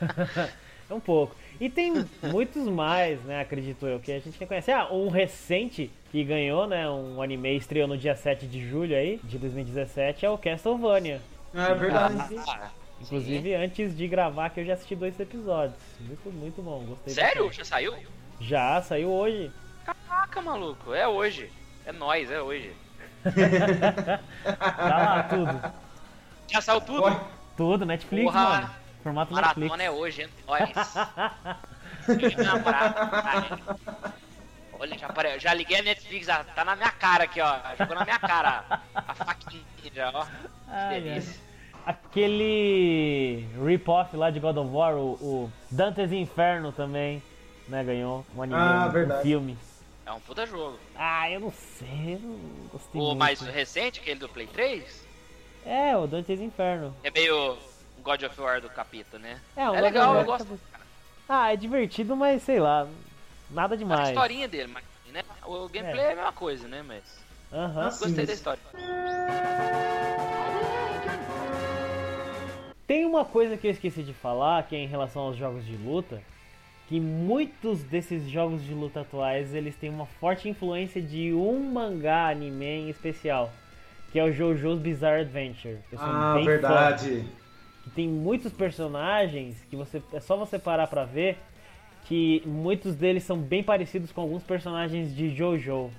É 0.90 0.92
um 0.92 1.00
pouco. 1.00 1.34
E 1.60 1.70
tem 1.70 2.04
muitos 2.22 2.66
mais, 2.68 3.20
né, 3.22 3.40
acredito 3.40 3.86
eu, 3.86 4.00
que 4.00 4.10
a 4.12 4.18
gente 4.18 4.38
nem 4.38 4.46
conhece. 4.46 4.72
Ah, 4.72 4.88
um 4.92 5.08
recente 5.08 5.90
que 6.10 6.24
ganhou, 6.24 6.66
né, 6.66 6.88
um 6.88 7.22
anime 7.22 7.56
estreou 7.56 7.86
no 7.86 7.96
dia 7.96 8.14
7 8.16 8.46
de 8.46 8.68
julho 8.68 8.96
aí, 8.96 9.20
de 9.22 9.38
2017, 9.38 10.26
é 10.26 10.30
o 10.30 10.38
Castlevania. 10.38 11.20
Ah, 11.54 11.68
é 11.68 11.74
verdade. 11.74 12.36
Ah, 12.48 12.70
Inclusive, 13.00 13.54
antes 13.54 13.96
de 13.96 14.08
gravar 14.08 14.50
que 14.50 14.60
eu 14.60 14.64
já 14.64 14.74
assisti 14.74 14.96
dois 14.96 15.18
episódios. 15.18 15.76
Muito, 16.00 16.30
muito 16.30 16.62
bom, 16.62 16.84
gostei 16.84 17.14
sério? 17.14 17.52
Já 17.52 17.64
saiu? 17.64 17.94
Já, 18.40 18.82
saiu 18.82 19.10
hoje. 19.10 19.50
Caraca, 19.84 20.40
maluco, 20.40 20.94
é 20.94 21.06
hoje. 21.06 21.50
É 21.86 21.92
nóis, 21.92 22.30
é 22.30 22.40
hoje. 22.40 22.72
Tá 23.24 24.98
lá, 24.98 25.22
tudo. 25.24 25.72
Já 26.48 26.60
saiu 26.60 26.80
tudo? 26.80 27.20
Tudo, 27.56 27.86
Netflix, 27.86 28.24
Porra. 28.24 28.44
mano. 28.48 28.70
Formato 29.04 29.32
Netflix. 29.34 29.70
Maratona 29.70 29.82
é 29.84 29.90
hoje, 29.90 30.22
é 30.22 30.28
nóis. 30.46 30.94
Liguei 32.08 32.34
minha 32.36 32.52
namorada, 32.54 33.06
cara. 33.08 33.58
Olha, 34.80 34.98
já, 34.98 35.06
apare- 35.06 35.38
já 35.38 35.54
liguei 35.54 35.78
a 35.78 35.82
Netflix, 35.82 36.26
já 36.26 36.42
tá 36.42 36.64
na 36.64 36.74
minha 36.74 36.90
cara 36.90 37.24
aqui, 37.24 37.40
ó. 37.40 37.56
Jogou 37.78 37.94
na 37.94 38.04
minha 38.04 38.18
cara. 38.18 38.80
A 38.94 39.14
faquinha 39.14 39.62
já, 39.94 40.10
ó. 40.12 40.24
Que 40.24 41.00
delícia. 41.00 41.44
Aquele 41.86 43.46
rip-off 43.62 44.16
lá 44.16 44.30
de 44.30 44.40
God 44.40 44.56
of 44.56 44.70
War, 44.72 44.94
o, 44.96 45.12
o 45.14 45.52
Dante's 45.70 46.12
Inferno 46.12 46.72
também, 46.72 47.22
né, 47.68 47.84
ganhou 47.84 48.24
um 48.34 48.42
anime, 48.42 48.58
Ah, 48.58 48.86
um 48.88 48.90
verdade. 48.90 49.22
filme. 49.22 49.58
É 50.06 50.12
um 50.12 50.20
puta 50.20 50.46
jogo. 50.46 50.78
Ah, 50.96 51.30
eu 51.30 51.40
não 51.40 51.52
sei, 51.52 52.14
eu 52.14 52.20
não 52.20 52.38
gostei 52.72 53.00
O 53.00 53.04
muito. 53.04 53.18
mais 53.18 53.40
recente, 53.42 54.00
aquele 54.00 54.18
do 54.18 54.28
Play 54.30 54.46
3, 54.46 55.06
É, 55.66 55.94
o 55.96 56.06
Dante's 56.06 56.40
Inferno. 56.40 56.94
é 57.04 57.10
meio 57.10 57.56
God 58.04 58.22
of 58.22 58.40
War 58.40 58.60
do 58.60 58.68
capítulo, 58.68 59.22
né? 59.22 59.40
É, 59.56 59.68
um 59.70 59.74
É 59.74 59.80
legal, 59.80 60.10
eu 60.12 60.16
War. 60.18 60.24
gosto. 60.26 60.60
Ah, 61.28 61.52
é 61.52 61.56
divertido, 61.56 62.14
mas 62.14 62.42
sei 62.42 62.60
lá, 62.60 62.86
nada 63.50 63.74
A 63.74 63.78
demais. 63.78 64.08
historinha 64.10 64.46
dele, 64.46 64.70
mas, 64.72 64.84
né? 65.12 65.22
O 65.44 65.68
gameplay 65.68 66.04
é. 66.04 66.12
a 66.12 66.16
mesma 66.16 66.32
coisa, 66.32 66.68
né? 66.68 66.84
Mas 66.86 67.02
Aham. 67.52 67.90
Sim, 67.90 67.98
gostei 68.00 68.16
mas- 68.18 68.26
da 68.26 68.32
história. 68.34 68.60
Tem 72.86 73.06
uma 73.06 73.24
coisa 73.24 73.56
que 73.56 73.66
eu 73.66 73.70
esqueci 73.70 74.02
de 74.02 74.12
falar, 74.12 74.62
que 74.64 74.76
é 74.76 74.78
em 74.80 74.86
relação 74.86 75.22
aos 75.22 75.36
jogos 75.36 75.64
de 75.64 75.74
luta, 75.76 76.20
que 76.86 77.00
muitos 77.00 77.82
desses 77.82 78.28
jogos 78.28 78.62
de 78.62 78.74
luta 78.74 79.00
atuais, 79.00 79.54
eles 79.54 79.74
têm 79.74 79.88
uma 79.88 80.04
forte 80.04 80.48
influência 80.50 81.00
de 81.00 81.32
um 81.32 81.58
mangá 81.72 82.28
anime 82.28 82.66
em 82.66 82.90
especial, 82.90 83.50
que 84.12 84.18
é 84.18 84.24
o 84.24 84.30
JoJo's 84.30 84.78
Bizarre 84.80 85.22
Adventure. 85.22 85.78
Eu 85.90 85.98
sou 85.98 86.06
Ah, 86.06 86.32
bem 86.34 86.44
fã, 86.44 86.50
verdade. 86.50 87.26
Que 87.84 87.90
tem 87.90 88.08
muitos 88.08 88.52
personagens 88.52 89.62
que 89.68 89.76
você 89.76 90.02
é 90.12 90.18
só 90.18 90.36
você 90.36 90.58
parar 90.58 90.86
pra 90.86 91.04
ver 91.04 91.36
que 92.06 92.42
muitos 92.44 92.94
deles 92.94 93.22
são 93.22 93.38
bem 93.38 93.62
parecidos 93.62 94.10
com 94.10 94.22
alguns 94.22 94.42
personagens 94.42 95.14
de 95.14 95.30
JoJo. 95.30 95.90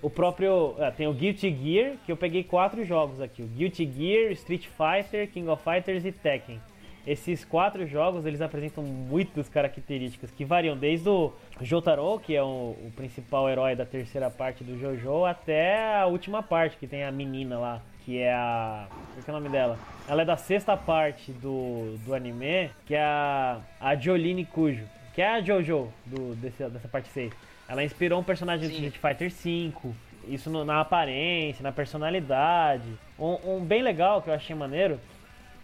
O 0.00 0.10
próprio. 0.10 0.74
ah, 0.78 0.90
tem 0.90 1.08
o 1.08 1.12
Guilty 1.12 1.50
Gear, 1.50 1.96
que 2.04 2.12
eu 2.12 2.16
peguei 2.16 2.44
quatro 2.44 2.84
jogos 2.84 3.20
aqui: 3.20 3.42
o 3.42 3.46
Guilty 3.46 3.90
Gear, 3.90 4.32
Street 4.32 4.66
Fighter, 4.66 5.28
King 5.30 5.48
of 5.48 5.62
Fighters 5.62 6.04
e 6.04 6.12
Tekken. 6.12 6.60
Esses 7.06 7.44
quatro 7.44 7.86
jogos 7.86 8.24
eles 8.24 8.40
apresentam 8.40 8.82
muitas 8.82 9.48
características 9.48 10.30
que 10.30 10.44
variam 10.44 10.76
desde 10.76 11.08
o 11.08 11.32
Jotaro, 11.60 12.18
que 12.18 12.34
é 12.34 12.42
o, 12.42 12.76
o 12.86 12.92
principal 12.96 13.48
herói 13.48 13.76
da 13.76 13.84
terceira 13.84 14.30
parte 14.30 14.64
do 14.64 14.78
JoJo, 14.78 15.26
até 15.26 15.98
a 16.00 16.06
última 16.06 16.42
parte, 16.42 16.78
que 16.78 16.86
tem 16.86 17.04
a 17.04 17.12
menina 17.12 17.58
lá, 17.58 17.82
que 18.04 18.18
é 18.18 18.32
a. 18.32 18.86
Qual 19.14 19.22
que 19.24 19.30
é 19.30 19.32
o 19.32 19.36
nome 19.36 19.48
dela? 19.48 19.78
Ela 20.08 20.22
é 20.22 20.24
da 20.24 20.36
sexta 20.36 20.76
parte 20.76 21.32
do, 21.32 21.96
do 22.04 22.14
anime, 22.14 22.70
que 22.86 22.94
é 22.94 23.02
a, 23.02 23.58
a 23.80 23.94
Jolene 23.96 24.44
Cujo, 24.44 24.84
que 25.14 25.22
é 25.22 25.30
a 25.36 25.40
JoJo 25.40 25.88
do, 26.04 26.34
desse, 26.34 26.62
dessa 26.68 26.88
parte 26.88 27.08
6. 27.08 27.32
Ela 27.68 27.82
inspirou 27.82 28.20
um 28.20 28.24
personagem 28.24 28.68
do 28.68 28.74
Sim. 28.74 28.86
Street 28.86 29.18
Fighter 29.18 29.30
V, 29.30 29.92
isso 30.28 30.50
no- 30.50 30.64
na 30.64 30.80
aparência, 30.82 31.62
na 31.62 31.72
personalidade. 31.72 32.84
Um, 33.18 33.56
um 33.56 33.64
bem 33.64 33.82
legal 33.82 34.20
que 34.20 34.28
eu 34.28 34.34
achei 34.34 34.54
maneiro, 34.54 35.00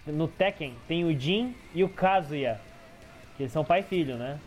no 0.07 0.27
Tekken 0.27 0.73
tem 0.89 1.05
o 1.05 1.19
Jin 1.19 1.55
e 1.75 1.85
o 1.85 1.89
Kazuya, 1.91 2.59
que 3.37 3.43
eles 3.43 3.53
são 3.53 3.63
pai 3.65 3.81
e 3.81 3.83
filho, 3.83 4.17
né? 4.17 4.39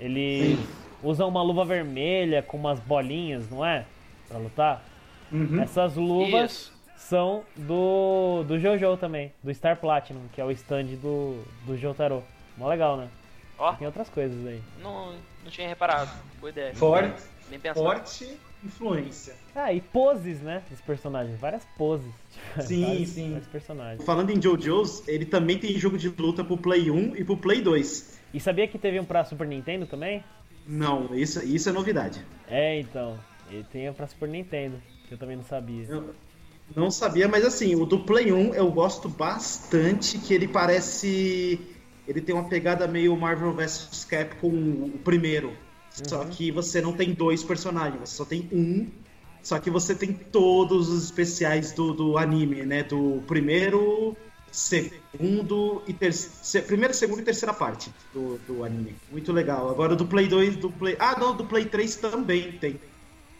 Eles 0.00 0.58
usam 1.02 1.28
uma 1.28 1.42
luva 1.42 1.64
vermelha 1.64 2.42
com 2.42 2.56
umas 2.56 2.80
bolinhas, 2.80 3.48
não 3.48 3.64
é? 3.64 3.84
Pra 4.28 4.38
lutar. 4.38 4.82
Uhum. 5.30 5.62
Essas 5.62 5.94
luvas 5.96 6.50
Isso. 6.50 6.79
São 7.08 7.42
do, 7.56 8.44
do 8.46 8.58
Jojo 8.58 8.96
também, 8.96 9.32
do 9.42 9.52
Star 9.54 9.76
Platinum, 9.76 10.28
que 10.32 10.40
é 10.40 10.44
o 10.44 10.50
stand 10.50 10.84
do, 11.02 11.42
do 11.66 11.76
Jotaro. 11.76 12.22
Mó 12.56 12.68
legal, 12.68 12.96
né? 12.96 13.08
Ó, 13.58 13.72
Tem 13.74 13.86
outras 13.86 14.08
coisas 14.08 14.46
aí. 14.46 14.60
não, 14.82 15.12
não 15.44 15.50
tinha 15.50 15.66
reparado. 15.68 16.10
Boa 16.40 16.50
ideia. 16.50 16.74
Forte, 16.74 17.22
Bem 17.48 17.58
pensado. 17.58 17.84
forte 17.84 18.38
influência. 18.62 19.34
Ah, 19.54 19.72
e 19.72 19.80
poses, 19.80 20.40
né? 20.40 20.62
Dos 20.70 20.80
personagens. 20.82 21.38
Várias 21.40 21.64
poses. 21.76 22.12
Sim, 22.60 22.84
vários, 22.84 23.08
sim. 23.08 23.30
Vários 23.30 23.48
personagens. 23.48 24.04
Falando 24.04 24.30
em 24.30 24.40
JoJo's, 24.40 25.06
ele 25.08 25.24
também 25.24 25.58
tem 25.58 25.76
jogo 25.78 25.96
de 25.98 26.08
luta 26.10 26.44
pro 26.44 26.56
Play 26.58 26.90
1 26.90 27.16
e 27.16 27.24
pro 27.24 27.36
Play 27.36 27.60
2. 27.62 28.20
E 28.34 28.40
sabia 28.40 28.68
que 28.68 28.78
teve 28.78 29.00
um 29.00 29.04
pra 29.04 29.24
Super 29.24 29.46
Nintendo 29.46 29.86
também? 29.86 30.22
Não, 30.66 31.14
isso, 31.14 31.44
isso 31.44 31.68
é 31.68 31.72
novidade. 31.72 32.24
É, 32.46 32.78
então. 32.78 33.18
Ele 33.50 33.64
tem 33.64 33.88
um 33.90 33.94
pra 33.94 34.06
Super 34.06 34.28
Nintendo, 34.28 34.80
que 35.08 35.14
eu 35.14 35.18
também 35.18 35.36
não 35.36 35.44
sabia. 35.44 35.84
Eu 35.88 36.14
não 36.74 36.90
sabia, 36.90 37.26
mas 37.26 37.44
assim, 37.44 37.74
o 37.74 37.84
do 37.84 38.00
Play 38.00 38.32
1 38.32 38.54
eu 38.54 38.70
gosto 38.70 39.08
bastante, 39.08 40.18
que 40.18 40.32
ele 40.32 40.46
parece. 40.46 41.60
Ele 42.06 42.20
tem 42.20 42.34
uma 42.34 42.48
pegada 42.48 42.86
meio 42.86 43.16
Marvel 43.16 43.52
vs 43.52 44.04
Capcom, 44.08 44.48
o 44.48 44.98
primeiro. 45.02 45.52
Só 45.90 46.24
que 46.24 46.50
você 46.50 46.80
não 46.80 46.92
tem 46.92 47.12
dois 47.12 47.42
personagens, 47.42 48.00
você 48.00 48.16
só 48.16 48.24
tem 48.24 48.48
um. 48.52 48.88
Só 49.42 49.58
que 49.58 49.70
você 49.70 49.94
tem 49.94 50.12
todos 50.12 50.88
os 50.88 51.04
especiais 51.04 51.72
do, 51.72 51.92
do 51.92 52.18
anime, 52.18 52.64
né? 52.64 52.82
Do 52.82 53.22
primeiro, 53.26 54.16
segundo 54.52 55.82
e 55.86 55.92
terceiro. 55.92 56.66
Primeiro, 56.66 56.94
segundo 56.94 57.20
e 57.20 57.24
terceira 57.24 57.54
parte 57.54 57.90
do, 58.12 58.38
do 58.46 58.64
anime. 58.64 58.94
Muito 59.10 59.32
legal. 59.32 59.70
Agora 59.70 59.96
do 59.96 60.06
Play 60.06 60.28
2, 60.28 60.56
do 60.56 60.70
Play. 60.70 60.96
Ah, 60.98 61.18
não, 61.18 61.36
do 61.36 61.44
Play 61.44 61.64
3 61.64 61.96
também 61.96 62.52
tem. 62.52 62.78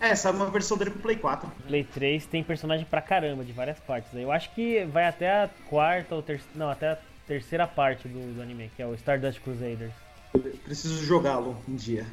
É, 0.00 0.12
é 0.12 0.30
uma 0.30 0.46
versão 0.46 0.76
dele 0.78 0.90
pro 0.90 1.00
Play 1.00 1.16
4. 1.16 1.50
Play 1.66 1.84
3 1.84 2.26
tem 2.26 2.42
personagem 2.42 2.86
pra 2.86 3.02
caramba, 3.02 3.44
de 3.44 3.52
várias 3.52 3.78
partes. 3.80 4.12
Eu 4.14 4.32
acho 4.32 4.50
que 4.54 4.84
vai 4.86 5.06
até 5.06 5.30
a 5.30 5.50
quarta 5.68 6.14
ou 6.14 6.22
terceira. 6.22 6.58
Não, 6.58 6.70
até 6.70 6.92
a 6.92 6.98
terceira 7.26 7.66
parte 7.66 8.08
do, 8.08 8.34
do 8.34 8.42
anime, 8.42 8.70
que 8.74 8.82
é 8.82 8.86
o 8.86 8.94
Stardust 8.94 9.40
Crusaders. 9.40 9.92
Preciso 10.64 11.04
jogá-lo 11.04 11.56
um 11.68 11.76
dia. 11.76 12.06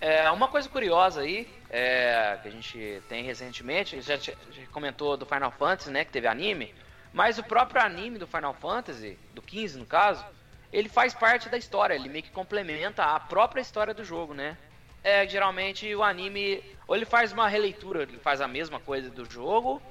É, 0.00 0.28
uma 0.30 0.48
coisa 0.48 0.68
curiosa 0.68 1.20
aí, 1.20 1.48
é, 1.70 2.36
que 2.42 2.48
a 2.48 2.50
gente 2.50 3.02
tem 3.08 3.22
recentemente, 3.22 4.00
já, 4.00 4.16
já 4.16 4.32
comentou 4.72 5.16
do 5.16 5.24
Final 5.24 5.52
Fantasy, 5.52 5.90
né, 5.90 6.04
que 6.04 6.10
teve 6.10 6.26
anime, 6.26 6.74
mas 7.12 7.38
o 7.38 7.44
próprio 7.44 7.80
anime 7.80 8.18
do 8.18 8.26
Final 8.26 8.52
Fantasy, 8.54 9.16
do 9.32 9.40
15 9.40 9.78
no 9.78 9.86
caso, 9.86 10.24
ele 10.72 10.88
faz 10.88 11.14
parte 11.14 11.48
da 11.48 11.56
história, 11.56 11.94
ele 11.94 12.08
meio 12.08 12.24
que 12.24 12.32
complementa 12.32 13.04
a 13.04 13.20
própria 13.20 13.60
história 13.60 13.94
do 13.94 14.04
jogo, 14.04 14.34
né? 14.34 14.56
É, 15.04 15.26
geralmente 15.28 15.94
o 15.94 16.02
anime, 16.02 16.62
ou 16.86 16.94
ele 16.96 17.04
faz 17.06 17.32
uma 17.32 17.48
releitura, 17.48 18.02
ele 18.02 18.18
faz 18.18 18.40
a 18.40 18.48
mesma 18.48 18.80
coisa 18.80 19.10
do 19.10 19.24
jogo, 19.30 19.82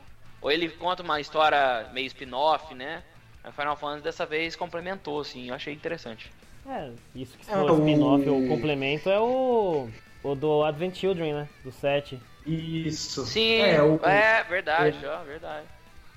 ou 0.41 0.51
ele 0.51 0.69
conta 0.69 1.03
uma 1.03 1.19
história 1.19 1.89
meio 1.93 2.07
spin-off, 2.07 2.73
né? 2.73 3.03
O 3.43 3.51
Final 3.51 3.75
Fantasy 3.75 4.03
dessa 4.03 4.25
vez 4.25 4.55
complementou, 4.55 5.19
assim, 5.19 5.49
eu 5.49 5.55
achei 5.55 5.73
interessante. 5.73 6.33
É, 6.65 6.93
isso 7.15 7.37
que 7.37 7.45
se 7.45 7.51
É, 7.51 7.57
for 7.57 7.71
o- 7.71 7.73
spin-off 7.73 8.29
ou 8.29 8.41
complemento 8.43 9.09
é 9.09 9.19
o. 9.19 9.89
O 10.23 10.35
do 10.35 10.63
Advent 10.63 10.95
Children, 10.95 11.33
né? 11.33 11.49
Do 11.63 11.71
7. 11.71 12.21
Isso. 12.45 13.25
Sim, 13.25 13.59
É, 13.59 13.81
o, 13.81 13.99
é 14.03 14.43
verdade, 14.43 15.05
ó, 15.05 15.23
verdade. 15.23 15.67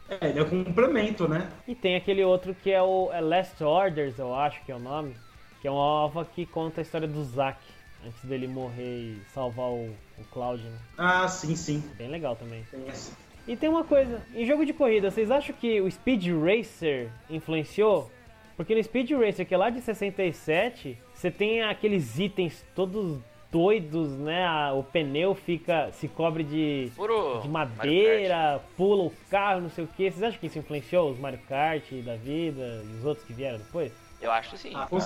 é, 0.09 0.29
ele 0.31 0.39
é 0.39 0.43
um 0.43 0.65
complemento, 0.65 1.29
né? 1.29 1.49
E 1.67 1.75
tem 1.75 1.95
aquele 1.97 2.25
outro 2.25 2.55
que 2.55 2.71
é 2.71 2.83
o 2.83 3.13
é 3.13 3.21
Last 3.21 3.63
Orders, 3.63 4.19
eu 4.19 4.35
acho 4.35 4.65
que 4.65 4.73
é 4.73 4.77
o 4.77 4.79
nome. 4.79 5.17
Que 5.61 5.69
é 5.69 5.71
uma 5.71 5.81
ova 5.83 6.25
que 6.25 6.47
conta 6.47 6.81
a 6.81 6.83
história 6.83 7.09
do 7.09 7.23
Zack. 7.25 7.74
Antes 8.05 8.25
dele 8.25 8.47
morrer 8.47 8.99
e 8.99 9.23
salvar 9.33 9.71
o, 9.71 9.87
o 10.19 10.25
Cloud, 10.31 10.63
né? 10.63 10.79
Ah, 10.99 11.27
sim, 11.27 11.57
sim. 11.57 11.83
Bem 11.97 12.09
legal 12.09 12.37
também. 12.37 12.65
Tem 12.71 12.87
essa. 12.89 13.13
E 13.47 13.57
tem 13.57 13.69
uma 13.69 13.85
coisa, 13.85 14.23
em 14.35 14.47
jogo 14.47 14.65
de 14.65 14.73
corrida, 14.73 15.11
vocês 15.11 15.31
acham 15.31 15.55
que 15.55 15.81
o 15.81 15.91
Speed 15.91 16.27
Racer 16.29 17.11
influenciou? 17.29 18.11
Porque 18.57 18.75
no 18.75 18.83
Speed 18.83 19.11
Racer, 19.11 19.47
que 19.47 19.55
é 19.55 19.59
lá 19.59 19.69
de 19.69 19.81
67, 19.81 20.97
você 21.13 21.31
tem 21.31 21.63
aqueles 21.63 22.19
itens 22.19 22.65
todos 22.75 23.19
doidos, 23.51 24.11
né? 24.13 24.73
O 24.73 24.83
pneu 24.83 25.35
fica 25.35 25.91
se 25.93 26.09
cobre 26.09 26.43
de, 26.43 26.91
Puro 26.97 27.41
de 27.41 27.49
madeira, 27.49 28.61
pula 28.77 29.05
o 29.05 29.13
carro, 29.31 29.61
não 29.61 29.71
sei 29.71 29.85
o 29.85 29.89
que. 29.89 30.11
Vocês 30.11 30.23
acham 30.23 30.41
que 30.41 30.47
isso 30.47 30.59
influenciou 30.59 31.11
os 31.11 31.19
Mario 31.19 31.41
Kart 31.49 31.85
da 32.05 32.17
vida 32.17 32.83
e 32.85 32.97
os 32.99 33.05
outros 33.05 33.27
que 33.27 33.33
vieram 33.33 33.59
depois? 33.59 33.93
Eu 34.21 34.33
acho 34.33 34.51
que 34.51 34.59
sim. 34.59 34.73
Ah, 34.75 34.87
com, 34.87 34.99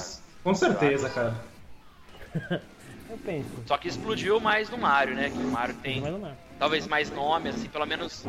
com 0.45 0.55
certeza, 0.55 1.11
cara. 1.11 1.35
Eu 3.11 3.19
penso. 3.19 3.49
Só 3.67 3.79
que 3.79 3.89
explodiu 3.89 4.39
mais 4.39 4.69
no 4.69 4.79
Mario, 4.79 5.15
né? 5.15 5.31
Que 5.31 5.39
o 5.39 5.51
Mario 5.51 5.75
tem 5.77 6.01
não 6.01 6.27
é. 6.27 6.35
talvez 6.59 6.87
mais 6.87 7.11
nome, 7.11 7.49
assim, 7.49 7.69
pelo 7.69 7.87
menos 7.87 8.25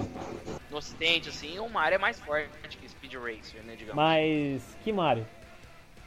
no 0.69 0.77
ocidente, 0.77 1.29
assim, 1.29 1.59
o 1.59 1.67
Mario 1.67 1.95
é 1.95 1.99
mais 1.99 2.19
forte 2.19 2.77
que 2.77 2.87
Speed 2.87 3.13
Racer, 3.13 3.61
né, 3.63 3.75
digamos. 3.75 3.95
Mas 3.95 4.63
que 4.83 4.93
Mario? 4.93 5.27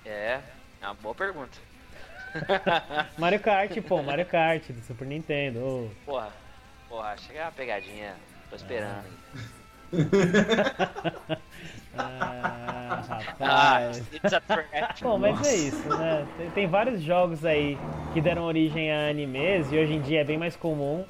É, 0.05 0.41
é 0.81 0.87
uma 0.87 0.95
boa 0.95 1.15
pergunta. 1.15 1.59
Mario 3.19 3.41
Kart, 3.41 3.77
pô, 3.83 4.03
Mario 4.03 4.27
Kart 4.27 4.71
do 4.71 4.81
Super 4.83 5.07
Nintendo. 5.07 5.61
ô. 5.61 5.91
Porra, 6.05 6.33
porra, 6.89 7.17
chega 7.19 7.45
uma 7.45 7.53
pegadinha. 7.53 8.15
Tô 8.49 8.57
esperando. 8.57 9.05
Ah, 9.29 9.53
Ah, 11.97 13.03
rapaz. 13.09 13.99
it's 14.13 14.33
a 14.33 14.41
threat. 14.41 15.03
Bom, 15.03 15.19
mas 15.19 15.47
é 15.47 15.55
isso, 15.55 15.89
né? 15.89 16.27
Tem, 16.37 16.51
tem 16.51 16.67
vários 16.67 17.03
jogos 17.03 17.45
aí 17.45 17.77
que 18.13 18.21
deram 18.21 18.43
origem 18.45 18.91
a 18.93 19.09
animes 19.11 19.71
e 19.73 19.77
hoje 19.79 19.95
em 19.95 20.01
dia 20.01 20.21
é 20.21 20.25
bem 20.25 20.39
mais 20.39 20.57
comum. 20.57 21.05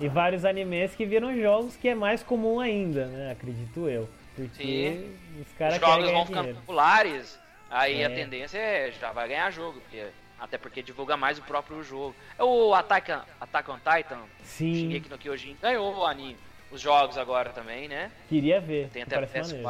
E 0.00 0.06
vários 0.08 0.44
animes 0.44 0.94
que 0.94 1.04
viram 1.04 1.36
jogos 1.36 1.74
que 1.76 1.88
é 1.88 1.94
mais 1.94 2.22
comum 2.22 2.60
ainda, 2.60 3.06
né? 3.06 3.32
Acredito 3.32 3.88
eu. 3.88 4.08
Porque 4.36 5.06
os 5.40 5.46
Os 5.48 5.52
caras 5.54 5.78
querem 5.78 5.90
jogos 5.92 6.04
ganhar 6.06 6.16
vão 6.18 6.26
ficando 6.26 6.42
dinheiro. 6.42 6.60
populares, 6.60 7.38
aí 7.68 8.02
É. 8.02 8.04
a 8.06 8.10
tendência 8.10 8.58
é 8.58 8.92
já 8.92 9.10
vai 9.10 9.26
ganhar 9.26 9.50
jogo, 9.50 9.80
porque, 9.80 10.06
até 10.38 10.56
porque 10.56 10.82
divulga 10.84 11.16
mais 11.16 11.38
o 11.38 11.42
próprio 11.42 11.82
jogo. 11.82 12.14
É 12.38 12.44
o 12.44 12.72
Attack, 12.74 13.10
on- 13.10 13.22
Attack 13.40 13.68
on 13.72 13.78
Titan, 13.78 14.20
Sim, 14.44 14.72
Shingeki 14.74 15.08
no 15.10 15.18
Kyojin, 15.18 15.56
ganhou 15.60 15.92
o 15.96 16.06
anime. 16.06 16.36
Os 16.70 16.80
jogos 16.80 17.18
agora 17.18 17.50
também, 17.50 17.88
né? 17.88 18.12
queria 18.28 18.60
ver. 18.60 18.90
Tem 18.92 19.02
até 19.02 19.16
parece 19.16 19.38
maneiro. 19.40 19.62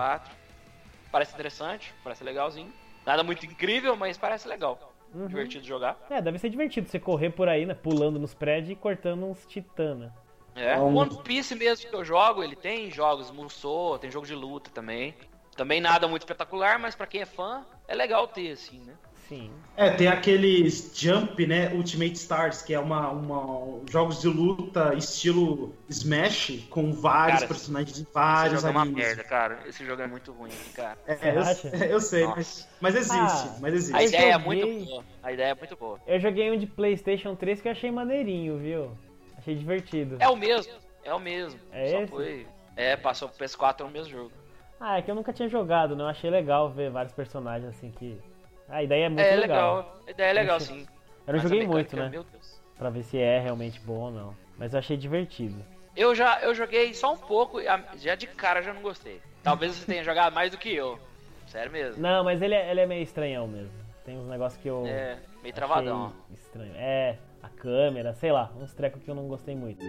PS4. 1.09 1.11
Parece 1.11 1.35
interessante, 1.35 1.95
parece 2.05 2.25
legalzinho. 2.25 2.73
Nada 3.05 3.23
muito 3.23 3.45
incrível, 3.47 3.97
mas 3.97 4.17
parece 4.19 4.47
legal. 4.49 4.95
Uhum. 5.15 5.27
Divertido 5.27 5.65
jogar. 5.65 5.99
É, 6.11 6.21
deve 6.21 6.39
ser 6.39 6.51
divertido 6.51 6.89
você 6.89 7.01
correr 7.01 7.31
por 7.31 7.49
aí, 7.49 7.65
né? 7.65 7.75
Pulando 7.75 8.19
nos 8.19 8.35
prédios 8.35 8.71
e 8.73 8.77
cortando 8.77 9.25
uns 9.25 9.47
titãs, 9.47 9.99
né? 9.99 10.13
É. 10.55 10.77
Um- 10.79 10.97
One 10.97 11.23
Piece 11.23 11.55
mesmo 11.55 11.89
que 11.89 11.95
eu 11.97 12.05
jogo, 12.05 12.43
ele 12.43 12.57
tem 12.57 12.91
jogos 12.91 13.31
Musou, 13.31 13.99
tem 13.99 14.11
jogo 14.11 14.27
de 14.27 14.35
luta 14.35 14.71
também. 14.71 15.15
Também 15.57 15.81
nada 15.81 16.07
muito 16.07 16.23
espetacular, 16.23 16.79
mas 16.79 16.95
pra 16.95 17.07
quem 17.07 17.23
é 17.23 17.27
fã, 17.27 17.65
é 17.87 17.95
legal 17.95 18.29
ter, 18.29 18.53
assim, 18.53 18.81
né? 18.81 18.95
Sim. 19.29 19.51
É, 19.77 19.91
tem 19.91 20.09
aqueles 20.09 20.91
Jump, 20.99 21.47
né? 21.47 21.73
Ultimate 21.75 22.15
Stars, 22.15 22.63
que 22.63 22.73
é 22.73 22.81
uma, 22.81 23.11
uma 23.11 23.81
jogos 23.91 24.21
de 24.21 24.27
luta 24.29 24.95
estilo 24.95 25.75
Smash, 25.89 26.67
com 26.71 26.93
vários 26.93 27.41
Cara, 27.41 27.49
personagens 27.49 27.95
de 27.95 28.03
Esse 28.03 28.13
vários 28.13 28.63
jogo 28.63 28.69
é 28.69 28.71
uma 28.71 28.83
animes. 28.83 29.05
merda, 29.07 29.25
cara. 29.25 29.59
Esse 29.67 29.85
jogo 29.85 30.01
é 30.03 30.07
muito 30.07 30.33
ruim, 30.33 30.51
cara. 30.75 30.99
É, 31.07 31.15
Você 31.15 31.29
eu, 31.29 31.41
acha? 31.41 31.69
eu 31.87 32.01
sei, 32.01 32.27
mas, 32.27 32.69
mas 32.81 32.97
existe, 32.97 33.49
Ah, 33.49 33.57
mas 33.61 33.75
existe. 33.75 33.95
A 33.97 34.03
ideia 34.03 34.33
é 34.33 34.39
muito 34.39 34.67
boa. 34.67 35.05
A 35.23 35.33
ideia 35.33 35.49
é 35.49 35.55
muito 35.55 35.77
boa. 35.77 36.01
Eu 36.07 36.19
joguei 36.19 36.51
um 36.51 36.59
de 36.59 36.67
PlayStation 36.67 37.37
3 37.37 37.61
que 37.61 37.69
eu 37.69 37.73
achei 37.73 37.91
maneirinho, 37.91 38.59
viu? 38.59 38.99
Achei 39.37 39.55
divertido. 39.55 40.17
É 40.19 40.29
o 40.29 40.37
mesmo, 40.37 40.73
é 41.05 41.13
o 41.15 41.21
mesmo. 41.21 41.61
É 41.71 41.87
Só 41.89 41.99
esse? 42.01 42.11
foi. 42.11 42.47
É, 42.77 42.97
passou 42.97 43.29
pro 43.29 43.39
PS4 43.45 43.81
no 43.81 43.91
mesmo 43.91 44.11
jogo. 44.11 44.33
Ah, 44.81 44.99
é 44.99 45.03
que 45.03 45.11
eu 45.11 45.15
nunca 45.15 45.33
tinha 45.33 45.49
jogado, 45.49 45.95
né? 45.97 46.03
Eu 46.05 46.09
achei 46.09 46.31
legal 46.31 46.71
ver 46.71 46.91
vários 46.91 47.13
personagens 47.13 47.69
assim 47.69 47.91
que. 47.91 48.19
A 48.69 48.83
ideia 48.83 49.07
é 49.07 49.09
muito 49.09 49.21
é 49.21 49.37
legal. 49.37 49.77
legal. 49.77 49.97
A 50.07 50.11
ideia 50.11 50.31
é 50.31 50.33
legal, 50.33 50.61
sim. 50.61 50.87
Eu 51.27 51.35
não 51.35 51.41
joguei 51.41 51.59
mecânica, 51.61 51.97
muito, 51.97 51.97
né? 51.97 52.09
Meu 52.11 52.25
Deus. 52.25 52.61
Pra 52.77 52.91
ver 52.91 53.03
se 53.03 53.19
é 53.19 53.41
realmente 53.41 53.81
bom 53.81 53.99
ou 53.99 54.11
não. 54.11 54.35
Mas 54.57 54.73
eu 54.73 54.79
achei 54.79 54.97
divertido. 54.97 55.65
Eu 55.97 56.15
já 56.15 56.41
eu 56.41 56.55
joguei 56.55 56.95
só 56.95 57.13
um 57.13 57.17
pouco 57.17 57.61
e 57.61 57.67
já 57.97 58.15
de 58.15 58.27
cara 58.27 58.63
já 58.63 58.73
não 58.73 58.83
gostei. 58.83 59.21
Talvez 59.43 59.75
você 59.75 59.87
tenha 59.87 60.05
jogado 60.05 60.33
mais 60.33 60.51
do 60.51 60.59
que 60.59 60.75
eu. 60.75 60.99
Sério 61.47 61.73
mesmo. 61.73 62.01
Não, 62.01 62.23
mas 62.23 62.43
ele 62.43 62.55
é, 62.55 62.71
ele 62.71 62.81
é 62.81 62.87
meio 62.87 63.03
estranhão 63.03 63.49
mesmo. 63.49 63.73
Tem 64.05 64.17
uns 64.17 64.29
negócios 64.29 64.61
que 64.63 64.69
eu. 64.69 64.85
É, 64.87 65.19
meio 65.43 65.55
travadão. 65.55 66.13
Estranho. 66.33 66.73
É, 66.77 67.17
a 67.43 67.49
câmera, 67.49 68.13
sei 68.15 68.33
lá, 68.33 68.51
uns 68.61 68.73
trecos 68.75 69.03
que 69.03 69.11
eu 69.11 69.15
não 69.15 69.27
gostei 69.27 69.57
muito. 69.57 69.85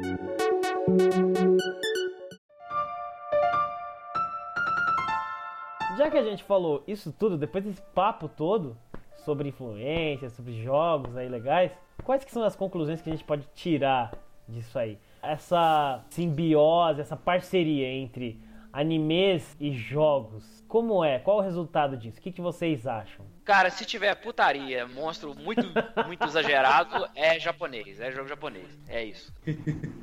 Já 6.00 6.10
que 6.10 6.18
a 6.18 6.24
gente 6.24 6.46
falou 6.46 6.82
isso 6.88 7.12
tudo, 7.12 7.38
depois 7.38 7.66
desse 7.66 7.82
papo 7.94 8.30
todo 8.30 8.78
sobre 9.18 9.50
influência, 9.50 10.30
sobre 10.30 10.54
jogos 10.64 11.18
aí 11.18 11.28
legais, 11.28 11.74
quais 12.06 12.24
que 12.24 12.32
são 12.32 12.42
as 12.42 12.56
conclusões 12.56 13.02
que 13.02 13.10
a 13.10 13.12
gente 13.12 13.26
pode 13.26 13.46
tirar 13.54 14.14
disso 14.48 14.80
aí? 14.80 14.98
Essa 15.22 16.02
simbiose, 16.10 17.02
essa 17.02 17.18
parceria 17.18 17.86
entre 17.86 18.42
animes 18.72 19.58
e 19.60 19.74
jogos, 19.74 20.64
como 20.70 21.04
é? 21.04 21.20
Qual 21.20 21.40
o 21.40 21.42
resultado 21.42 21.98
disso? 21.98 22.18
O 22.18 22.22
que, 22.22 22.32
que 22.32 22.40
vocês 22.40 22.88
acham? 22.88 23.26
Cara, 23.50 23.72
se 23.72 23.84
tiver 23.84 24.14
putaria, 24.14 24.86
monstro 24.88 25.34
muito, 25.34 25.64
muito 26.06 26.24
exagerado, 26.24 27.10
é 27.16 27.40
japonês. 27.40 28.00
É 28.00 28.12
jogo 28.12 28.28
japonês. 28.30 28.78
É 28.88 29.04
isso. 29.04 29.34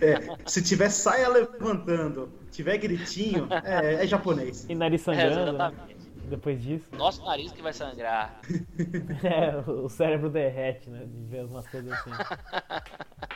É, 0.00 0.48
se 0.48 0.62
tiver 0.62 0.88
saia 0.88 1.28
levantando, 1.28 2.32
tiver 2.52 2.78
gritinho, 2.78 3.48
é, 3.64 4.04
é 4.04 4.06
japonês. 4.06 4.64
E 4.68 4.74
nariz 4.74 5.02
É, 5.02 5.04
sangrando, 5.04 5.52
né? 5.52 5.66
exatamente. 5.66 6.10
depois 6.28 6.62
disso. 6.62 6.86
Nosso 6.92 7.24
nariz 7.24 7.52
que 7.52 7.60
vai 7.62 7.72
sangrar. 7.72 8.40
É, 9.22 9.70
o 9.70 9.88
cérebro 9.88 10.30
derrete, 10.30 10.88
né? 10.88 11.04
De 11.04 11.26
ver 11.26 11.44
umas 11.44 11.66
coisas 11.68 11.92
assim. 11.92 12.10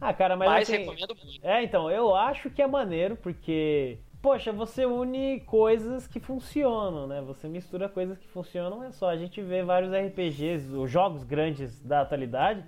Ah, 0.00 0.12
cara, 0.12 0.36
mas, 0.36 0.48
Mas 0.48 0.68
assim, 0.68 0.78
recomendo 0.78 1.16
muito. 1.16 1.46
É, 1.46 1.62
então, 1.62 1.90
eu 1.90 2.14
acho 2.14 2.50
que 2.50 2.62
é 2.62 2.66
maneiro 2.66 3.16
porque, 3.16 3.98
poxa, 4.20 4.52
você 4.52 4.84
une 4.84 5.40
coisas 5.40 6.06
que 6.06 6.20
funcionam, 6.20 7.06
né? 7.06 7.20
Você 7.22 7.48
mistura 7.48 7.88
coisas 7.88 8.18
que 8.18 8.28
funcionam, 8.28 8.82
é 8.84 8.90
só. 8.90 9.08
A 9.08 9.16
gente 9.16 9.40
vê 9.40 9.62
vários 9.62 9.92
RPGs, 9.92 10.74
os 10.74 10.90
jogos 10.90 11.24
grandes 11.24 11.80
da 11.80 12.00
atualidade, 12.00 12.64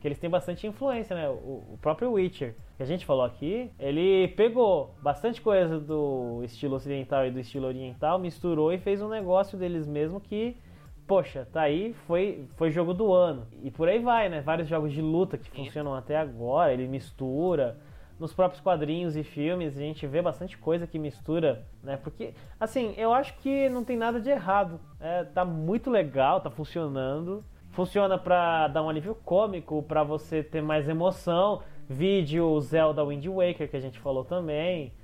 que 0.00 0.08
eles 0.08 0.18
têm 0.18 0.30
bastante 0.30 0.66
influência, 0.66 1.14
né? 1.14 1.28
O, 1.28 1.74
o 1.74 1.78
próprio 1.80 2.12
Witcher, 2.12 2.54
que 2.76 2.82
a 2.82 2.86
gente 2.86 3.06
falou 3.06 3.24
aqui, 3.24 3.70
ele 3.78 4.28
pegou 4.28 4.94
bastante 5.02 5.40
coisa 5.40 5.78
do 5.78 6.42
estilo 6.44 6.76
ocidental 6.76 7.26
e 7.26 7.30
do 7.30 7.40
estilo 7.40 7.66
oriental, 7.66 8.18
misturou 8.18 8.72
e 8.72 8.78
fez 8.78 9.00
um 9.00 9.08
negócio 9.08 9.58
deles 9.58 9.86
mesmo 9.86 10.20
que 10.20 10.56
poxa, 11.06 11.46
tá 11.52 11.62
aí, 11.62 11.94
foi, 12.06 12.46
foi 12.56 12.70
jogo 12.70 12.94
do 12.94 13.12
ano. 13.12 13.46
E 13.62 13.70
por 13.70 13.88
aí 13.88 13.98
vai, 13.98 14.28
né? 14.28 14.40
Vários 14.40 14.68
jogos 14.68 14.92
de 14.92 15.02
luta 15.02 15.36
que 15.36 15.50
funcionam 15.50 15.94
até 15.94 16.16
agora, 16.16 16.72
ele 16.72 16.88
mistura. 16.88 17.78
Nos 18.18 18.32
próprios 18.32 18.60
quadrinhos 18.60 19.16
e 19.16 19.24
filmes 19.24 19.76
a 19.76 19.80
gente 19.80 20.06
vê 20.06 20.22
bastante 20.22 20.56
coisa 20.56 20.86
que 20.86 20.98
mistura, 20.98 21.66
né? 21.82 21.96
Porque, 21.96 22.34
assim, 22.60 22.94
eu 22.96 23.12
acho 23.12 23.36
que 23.38 23.68
não 23.68 23.84
tem 23.84 23.96
nada 23.96 24.20
de 24.20 24.30
errado. 24.30 24.80
É, 25.00 25.24
tá 25.24 25.44
muito 25.44 25.90
legal, 25.90 26.40
tá 26.40 26.50
funcionando. 26.50 27.44
Funciona 27.70 28.16
pra 28.16 28.68
dar 28.68 28.82
um 28.82 28.88
alívio 28.88 29.16
cômico, 29.16 29.82
pra 29.82 30.04
você 30.04 30.44
ter 30.44 30.62
mais 30.62 30.88
emoção. 30.88 31.62
Vídeo 31.88 32.58
Zelda 32.60 33.04
Wind 33.04 33.26
Waker, 33.26 33.68
que 33.68 33.76
a 33.76 33.80
gente 33.80 33.98
falou 33.98 34.24
também. 34.24 34.94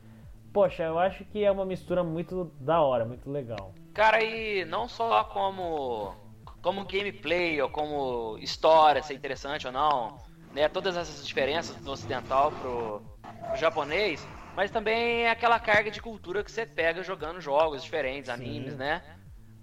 Poxa, 0.53 0.85
eu 0.85 0.99
acho 0.99 1.25
que 1.25 1.45
é 1.45 1.51
uma 1.51 1.65
mistura 1.65 2.03
muito 2.03 2.53
da 2.61 2.81
hora, 2.81 3.05
muito 3.05 3.31
legal. 3.31 3.75
Cara, 3.93 4.23
e 4.23 4.65
não 4.65 4.89
só 4.89 5.25
como 5.25 6.15
como 6.63 6.85
gameplay 6.85 7.61
ou 7.61 7.71
como 7.71 8.37
história 8.39 9.03
ser 9.03 9.15
interessante 9.15 9.67
ou 9.67 9.73
não, 9.73 10.19
né? 10.53 10.69
Todas 10.69 10.97
essas 10.97 11.27
diferenças 11.27 11.77
do 11.77 11.91
ocidental 11.91 12.51
pro, 12.53 13.03
pro 13.49 13.57
japonês, 13.57 14.27
mas 14.57 14.71
também 14.71 15.23
é 15.23 15.31
aquela 15.31 15.59
carga 15.59 15.91
de 15.91 16.01
cultura 16.01 16.43
que 16.43 16.51
você 16.51 16.67
pega 16.67 17.03
jogando 17.03 17.41
jogos 17.41 17.83
diferentes, 17.83 18.29
animes, 18.29 18.77
né? 18.77 19.03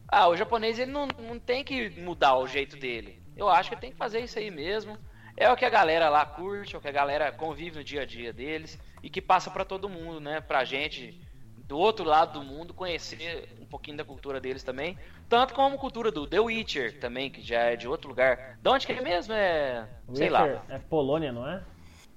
Ah, 0.07 0.27
o 0.27 0.37
japonês 0.37 0.79
ele 0.79 0.91
não, 0.91 1.07
não 1.19 1.37
tem 1.37 1.63
que 1.63 1.89
mudar 1.99 2.37
o 2.37 2.47
jeito 2.47 2.77
dele. 2.77 3.21
Eu 3.35 3.49
acho 3.49 3.69
que 3.69 3.75
tem 3.75 3.91
que 3.91 3.97
fazer 3.97 4.21
isso 4.21 4.39
aí 4.39 4.49
mesmo. 4.49 4.97
É 5.35 5.51
o 5.51 5.55
que 5.55 5.65
a 5.65 5.69
galera 5.69 6.09
lá 6.09 6.25
curte, 6.25 6.75
é 6.75 6.77
o 6.77 6.81
que 6.81 6.87
a 6.87 6.91
galera 6.91 7.31
convive 7.31 7.77
no 7.77 7.83
dia 7.83 8.01
a 8.01 8.05
dia 8.05 8.33
deles 8.33 8.79
e 9.03 9.09
que 9.09 9.21
passa 9.21 9.51
pra 9.51 9.65
todo 9.65 9.89
mundo, 9.89 10.19
né? 10.19 10.41
Pra 10.41 10.63
gente 10.63 11.21
do 11.67 11.77
outro 11.77 12.05
lado 12.05 12.39
do 12.39 12.45
mundo 12.45 12.73
conhecer 12.73 13.49
um 13.61 13.65
pouquinho 13.65 13.97
da 13.97 14.05
cultura 14.05 14.39
deles 14.39 14.63
também, 14.63 14.97
tanto 15.27 15.53
como 15.53 15.75
a 15.75 15.77
cultura 15.77 16.11
do 16.11 16.25
The 16.25 16.39
Witcher 16.39 16.99
também, 16.99 17.29
que 17.29 17.41
já 17.41 17.59
é 17.59 17.75
de 17.75 17.87
outro 17.87 18.09
lugar. 18.09 18.57
De 18.61 18.69
onde 18.69 18.87
que 18.87 18.93
é 18.93 19.01
mesmo? 19.01 19.33
É, 19.33 19.87
sei 20.13 20.29
lá, 20.29 20.43
Witcher 20.43 20.61
É 20.69 20.79
Polônia, 20.79 21.31
não 21.31 21.47
é? 21.47 21.61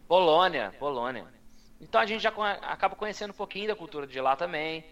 Polônia, 0.07 0.73
Polônia. 0.79 1.25
Então 1.81 2.01
a 2.01 2.07
gente 2.07 2.23
já 2.23 2.31
acaba 2.63 2.95
conhecendo 2.95 3.31
um 3.31 3.37
pouquinho 3.37 3.69
da 3.69 3.75
cultura 3.75 4.07
de 4.07 4.21
lá 4.21 4.37
também, 4.37 4.85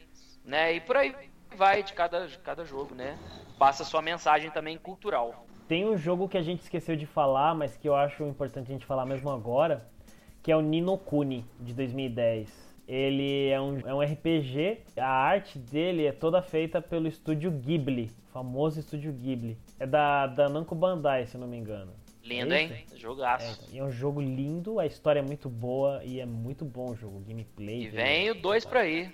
né? 0.45 0.73
E 0.75 0.81
por 0.81 0.97
aí 0.97 1.15
vai 1.55 1.83
de 1.83 1.93
cada, 1.93 2.27
de 2.27 2.39
cada 2.39 2.65
jogo, 2.65 2.95
né? 2.95 3.17
Passa 3.59 3.85
sua 3.85 4.03
mensagem 4.03 4.51
também 4.51 4.77
cultural. 4.77 5.47
Tem 5.69 5.85
um 5.85 5.97
jogo 5.97 6.29
que 6.29 6.39
a 6.39 6.43
gente 6.43 6.63
esqueceu 6.63 6.97
de 6.97 7.05
falar, 7.05 7.55
mas 7.55 7.77
que 7.77 7.89
eu 7.89 7.95
acho 7.95 8.25
importante 8.25 8.71
a 8.71 8.73
gente 8.73 8.87
falar 8.87 9.05
mesmo 9.05 9.31
agora, 9.31 9.87
que 10.43 10.51
é 10.51 10.57
o 10.57 10.63
Nino 10.63 10.97
Kuni, 10.97 11.45
de 11.61 11.75
2010. 11.75 12.68
Ele 12.89 13.49
é 13.51 13.61
um, 13.61 13.81
é 13.81 13.95
um 13.95 14.01
RPG, 14.01 14.79
a 14.97 15.07
arte 15.07 15.59
dele 15.59 16.07
é 16.07 16.13
toda 16.13 16.41
feita 16.41 16.81
pelo 16.81 17.07
estúdio 17.07 17.51
Ghibli, 17.51 18.11
famoso 18.33 18.81
estúdio 18.81 19.13
Ghibli. 19.13 19.59
É 19.79 19.87
da, 19.87 20.27
da 20.27 20.49
Namco 20.49 20.75
Bandai, 20.75 21.27
se 21.27 21.35
eu 21.37 21.41
não 21.43 21.47
me 21.47 21.59
engano. 21.59 21.93
Lindo, 22.25 22.55
É 22.55 22.63
hein? 22.63 22.87
Jogaço. 22.97 23.67
É, 23.71 23.75
e 23.75 23.79
é 23.79 23.85
um 23.85 23.91
jogo 23.91 24.23
lindo, 24.23 24.81
a 24.81 24.87
história 24.87 25.21
é 25.21 25.23
muito 25.23 25.51
boa 25.51 26.03
e 26.03 26.19
é 26.19 26.25
muito 26.25 26.65
bom 26.65 26.93
o 26.93 26.97
jogo, 26.97 27.19
o 27.19 27.21
gameplay. 27.21 27.83
E 27.83 27.91
dele. 27.91 28.03
vem 28.03 28.31
o 28.31 28.35
2 28.35 28.65
pra 28.65 28.81
aí. 28.81 29.13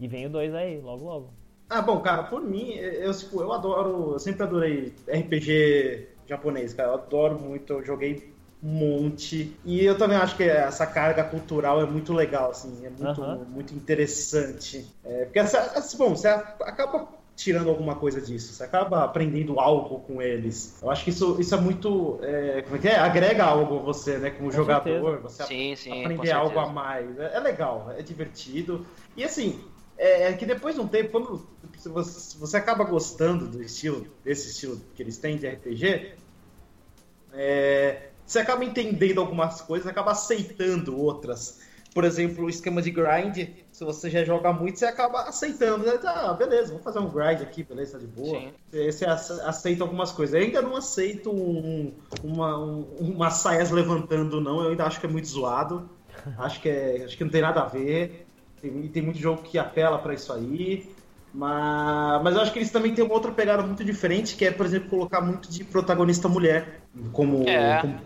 E 0.00 0.08
vem 0.08 0.26
o 0.26 0.30
2 0.30 0.52
aí, 0.54 0.80
logo 0.80 1.04
logo. 1.04 1.30
Ah, 1.70 1.82
bom, 1.82 2.00
cara, 2.00 2.24
por 2.24 2.40
mim, 2.42 2.72
eu, 2.72 3.12
tipo, 3.12 3.40
eu 3.42 3.52
adoro, 3.52 4.12
eu 4.14 4.18
sempre 4.18 4.42
adorei 4.42 4.92
RPG 5.06 6.08
japonês, 6.26 6.74
cara, 6.74 6.88
eu 6.90 6.94
adoro 6.94 7.38
muito, 7.38 7.74
eu 7.74 7.84
joguei 7.84 8.32
monte, 8.62 9.56
e 9.64 9.84
eu 9.84 9.96
também 9.96 10.16
acho 10.16 10.36
que 10.36 10.42
essa 10.42 10.86
carga 10.86 11.22
cultural 11.24 11.80
é 11.80 11.86
muito 11.86 12.12
legal, 12.12 12.50
assim, 12.50 12.84
é 12.84 12.90
muito, 12.90 13.22
Aham. 13.22 13.44
muito 13.48 13.72
interessante, 13.74 14.84
é, 15.04 15.24
porque, 15.26 15.38
essa, 15.38 15.58
essa- 15.76 15.96
bom, 15.96 16.10
você 16.10 16.26
acaba 16.28 17.08
tirando 17.36 17.70
alguma 17.70 17.94
coisa 17.94 18.20
disso, 18.20 18.52
você 18.52 18.64
acaba 18.64 19.04
aprendendo 19.04 19.60
algo 19.60 20.00
com 20.00 20.20
eles. 20.20 20.76
Eu 20.82 20.90
acho 20.90 21.04
que 21.04 21.10
isso, 21.10 21.40
isso 21.40 21.54
é 21.54 21.60
muito. 21.60 22.18
É, 22.20 22.62
como 22.62 22.74
é 22.74 22.78
que 22.80 22.88
é? 22.88 22.96
Agrega 22.98 23.44
algo 23.44 23.76
a 23.78 23.82
você, 23.82 24.18
né? 24.18 24.30
Como 24.30 24.50
Com 24.50 24.56
jogador, 24.56 25.20
você 25.20 25.44
Sim, 25.44 25.76
sim, 25.76 26.00
aprender 26.00 26.16
certeza. 26.26 26.36
algo 26.36 26.58
a 26.58 26.66
mais. 26.68 27.16
É, 27.16 27.36
é 27.36 27.38
legal, 27.40 27.92
é 27.96 28.02
divertido. 28.02 28.84
E 29.16 29.22
assim, 29.22 29.60
é, 29.96 30.24
é 30.24 30.32
que 30.32 30.44
depois 30.44 30.74
de 30.74 30.80
um 30.80 30.88
tempo, 30.88 31.12
quando 31.12 31.46
você, 31.84 32.36
você 32.38 32.56
acaba 32.56 32.82
gostando 32.82 33.46
do 33.46 33.62
estilo, 33.62 34.04
desse 34.24 34.48
estilo 34.50 34.76
que 34.96 35.00
eles 35.00 35.16
têm 35.18 35.36
de 35.38 35.46
RPG, 35.46 36.16
é, 37.32 38.10
você 38.28 38.38
acaba 38.40 38.64
entendendo 38.64 39.20
algumas 39.20 39.60
coisas, 39.62 39.86
acaba 39.88 40.12
aceitando 40.12 40.96
outras. 40.96 41.60
Por 41.94 42.04
exemplo, 42.04 42.44
o 42.44 42.50
esquema 42.50 42.82
de 42.82 42.90
grind, 42.90 43.48
se 43.72 43.82
você 43.82 44.10
já 44.10 44.22
joga 44.22 44.52
muito, 44.52 44.78
você 44.78 44.84
acaba 44.84 45.22
aceitando. 45.22 45.84
Né? 45.86 45.98
Ah, 46.04 46.34
beleza, 46.34 46.72
vou 46.74 46.82
fazer 46.82 46.98
um 46.98 47.08
grind 47.08 47.40
aqui, 47.40 47.64
beleza, 47.64 47.92
tá 47.92 47.98
de 47.98 48.06
boa. 48.06 48.38
Sim. 48.38 48.52
Você, 48.70 48.92
você 48.92 49.06
ace- 49.06 49.40
aceita 49.40 49.82
algumas 49.82 50.12
coisas. 50.12 50.34
Eu 50.34 50.42
ainda 50.46 50.60
não 50.62 50.76
aceito 50.76 51.30
um, 51.30 51.92
uma, 52.22 52.58
um, 52.58 52.82
umas 53.00 53.34
saias 53.34 53.70
levantando, 53.70 54.40
não. 54.40 54.62
Eu 54.62 54.70
ainda 54.70 54.84
acho 54.84 55.00
que 55.00 55.06
é 55.06 55.08
muito 55.08 55.26
zoado. 55.26 55.88
Acho 56.38 56.60
que, 56.60 56.68
é, 56.68 57.04
acho 57.04 57.16
que 57.16 57.24
não 57.24 57.30
tem 57.30 57.40
nada 57.40 57.62
a 57.62 57.66
ver. 57.66 58.26
Tem, 58.60 58.88
tem 58.88 59.02
muito 59.02 59.18
jogo 59.18 59.42
que 59.42 59.56
apela 59.58 59.98
pra 59.98 60.12
isso 60.12 60.32
aí. 60.32 60.88
Mas, 61.32 62.22
mas 62.22 62.34
eu 62.34 62.40
acho 62.42 62.52
que 62.52 62.58
eles 62.58 62.70
também 62.70 62.94
têm 62.94 63.04
uma 63.04 63.14
outra 63.14 63.30
pegada 63.32 63.62
muito 63.62 63.84
diferente, 63.84 64.36
que 64.36 64.44
é, 64.44 64.50
por 64.50 64.66
exemplo, 64.66 64.88
colocar 64.90 65.20
muito 65.20 65.50
de 65.50 65.62
protagonista 65.64 66.28
mulher 66.28 66.80
como, 67.12 67.48
É. 67.48 67.80
como 67.80 68.00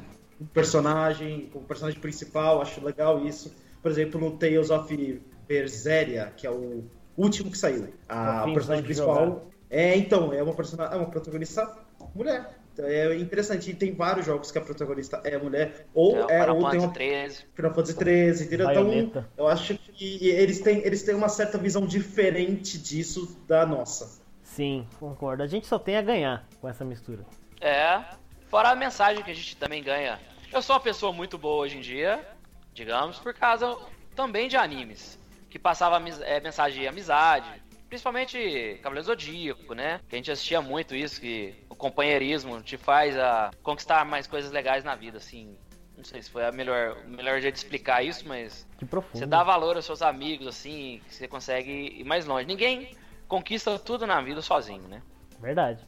personagem, 0.46 1.48
como 1.52 1.64
personagem 1.66 2.00
principal. 2.00 2.60
Acho 2.60 2.84
legal 2.84 3.24
isso. 3.26 3.54
Por 3.80 3.90
exemplo, 3.90 4.20
no 4.20 4.36
Tales 4.36 4.70
of 4.70 5.22
Berseria, 5.46 6.32
que 6.36 6.46
é 6.46 6.50
o 6.50 6.84
último 7.16 7.50
que 7.50 7.58
saiu. 7.58 7.92
A 8.08 8.42
Afim 8.42 8.54
personagem 8.54 8.84
principal 8.84 9.52
é, 9.72 9.96
então, 9.96 10.34
é 10.34 10.42
uma, 10.42 10.52
persona... 10.52 10.84
é 10.84 10.96
uma 10.96 11.06
protagonista 11.06 11.66
mulher. 12.14 12.58
Então, 12.74 12.86
É 12.86 13.16
interessante, 13.16 13.70
e 13.70 13.74
tem 13.74 13.94
vários 13.94 14.26
jogos 14.26 14.50
que 14.50 14.58
a 14.58 14.60
protagonista 14.60 15.20
é 15.24 15.38
mulher, 15.38 15.86
ou 15.94 16.30
É, 16.30 16.36
é, 16.36 16.40
Final 16.40 16.56
ou 16.56 16.70
tem 16.70 16.80
Fantasy 16.80 16.86
uma 16.86 16.92
13. 16.92 17.46
Final 17.54 17.74
Fantasy 17.74 17.94
13, 17.96 18.44
entendeu? 18.44 18.70
Então, 18.70 19.24
eu 19.36 19.48
acho 19.48 19.78
que 19.78 20.28
eles 20.28 20.60
têm, 20.60 20.84
eles 20.84 21.02
têm 21.02 21.14
uma 21.14 21.30
certa 21.30 21.56
visão 21.56 21.86
diferente 21.86 22.78
disso 22.78 23.38
da 23.48 23.64
nossa. 23.64 24.20
Sim, 24.42 24.86
concordo. 25.00 25.42
A 25.42 25.46
gente 25.46 25.66
só 25.66 25.78
tem 25.78 25.96
a 25.96 26.02
ganhar 26.02 26.46
com 26.60 26.68
essa 26.68 26.84
mistura. 26.84 27.24
É. 27.60 28.02
Fora 28.48 28.70
a 28.70 28.74
mensagem 28.74 29.24
que 29.24 29.30
a 29.30 29.34
gente 29.34 29.56
também 29.56 29.82
ganha. 29.82 30.18
Eu 30.52 30.60
sou 30.60 30.74
uma 30.76 30.80
pessoa 30.82 31.12
muito 31.12 31.38
boa 31.38 31.62
hoje 31.62 31.78
em 31.78 31.80
dia, 31.80 32.26
digamos, 32.74 33.18
por 33.18 33.32
causa 33.32 33.74
também 34.14 34.48
de 34.48 34.56
animes. 34.56 35.18
Que 35.48 35.58
passava 35.58 35.96
é, 36.22 36.40
mensagem 36.40 36.82
de 36.82 36.88
amizade. 36.88 37.62
Principalmente 37.88 38.78
Cavaleiro 38.82 39.06
Zodíaco, 39.06 39.74
né? 39.74 40.00
Que 40.08 40.14
a 40.14 40.18
gente 40.18 40.30
assistia 40.30 40.60
muito 40.60 40.94
isso, 40.94 41.20
que 41.20 41.54
o 41.68 41.74
companheirismo 41.74 42.60
te 42.62 42.76
faz 42.76 43.16
a 43.18 43.50
conquistar 43.62 44.04
mais 44.04 44.26
coisas 44.26 44.50
legais 44.50 44.84
na 44.84 44.94
vida, 44.94 45.18
assim. 45.18 45.56
Não 45.96 46.04
sei 46.04 46.22
se 46.22 46.30
foi 46.30 46.44
a 46.44 46.52
melhor, 46.52 46.96
o 47.06 47.08
melhor 47.10 47.40
jeito 47.40 47.54
de 47.54 47.60
explicar 47.60 48.02
isso, 48.02 48.26
mas 48.26 48.66
Que 48.78 48.84
profundo. 48.84 49.18
você 49.18 49.26
dá 49.26 49.42
valor 49.42 49.76
aos 49.76 49.84
seus 49.84 50.02
amigos, 50.02 50.46
assim, 50.46 51.00
que 51.06 51.14
você 51.14 51.28
consegue 51.28 51.70
ir 52.00 52.04
mais 52.04 52.24
longe. 52.26 52.46
Ninguém 52.46 52.96
conquista 53.28 53.78
tudo 53.78 54.06
na 54.06 54.20
vida 54.20 54.42
sozinho, 54.42 54.86
né? 54.88 55.02
Verdade. 55.38 55.86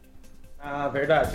Ah, 0.59 0.89
verdade. 0.89 1.33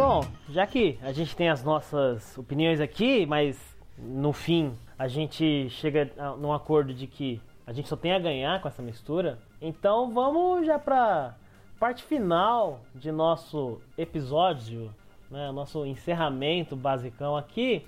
Bom, 0.00 0.24
já 0.48 0.66
que 0.66 0.98
a 1.02 1.12
gente 1.12 1.36
tem 1.36 1.50
as 1.50 1.62
nossas 1.62 2.38
opiniões 2.38 2.80
aqui, 2.80 3.26
mas 3.26 3.76
no 3.98 4.32
fim 4.32 4.74
a 4.98 5.06
gente 5.06 5.68
chega 5.68 6.10
a- 6.16 6.30
num 6.36 6.54
acordo 6.54 6.94
de 6.94 7.06
que 7.06 7.38
a 7.66 7.72
gente 7.74 7.86
só 7.86 7.96
tem 7.96 8.12
a 8.14 8.18
ganhar 8.18 8.62
com 8.62 8.68
essa 8.68 8.80
mistura, 8.80 9.38
então 9.60 10.10
vamos 10.10 10.64
já 10.64 10.78
pra 10.78 11.34
parte 11.78 12.02
final 12.02 12.80
de 12.94 13.12
nosso 13.12 13.78
episódio, 13.98 14.90
né, 15.30 15.52
nosso 15.52 15.84
encerramento 15.84 16.74
basicão 16.74 17.36
aqui, 17.36 17.84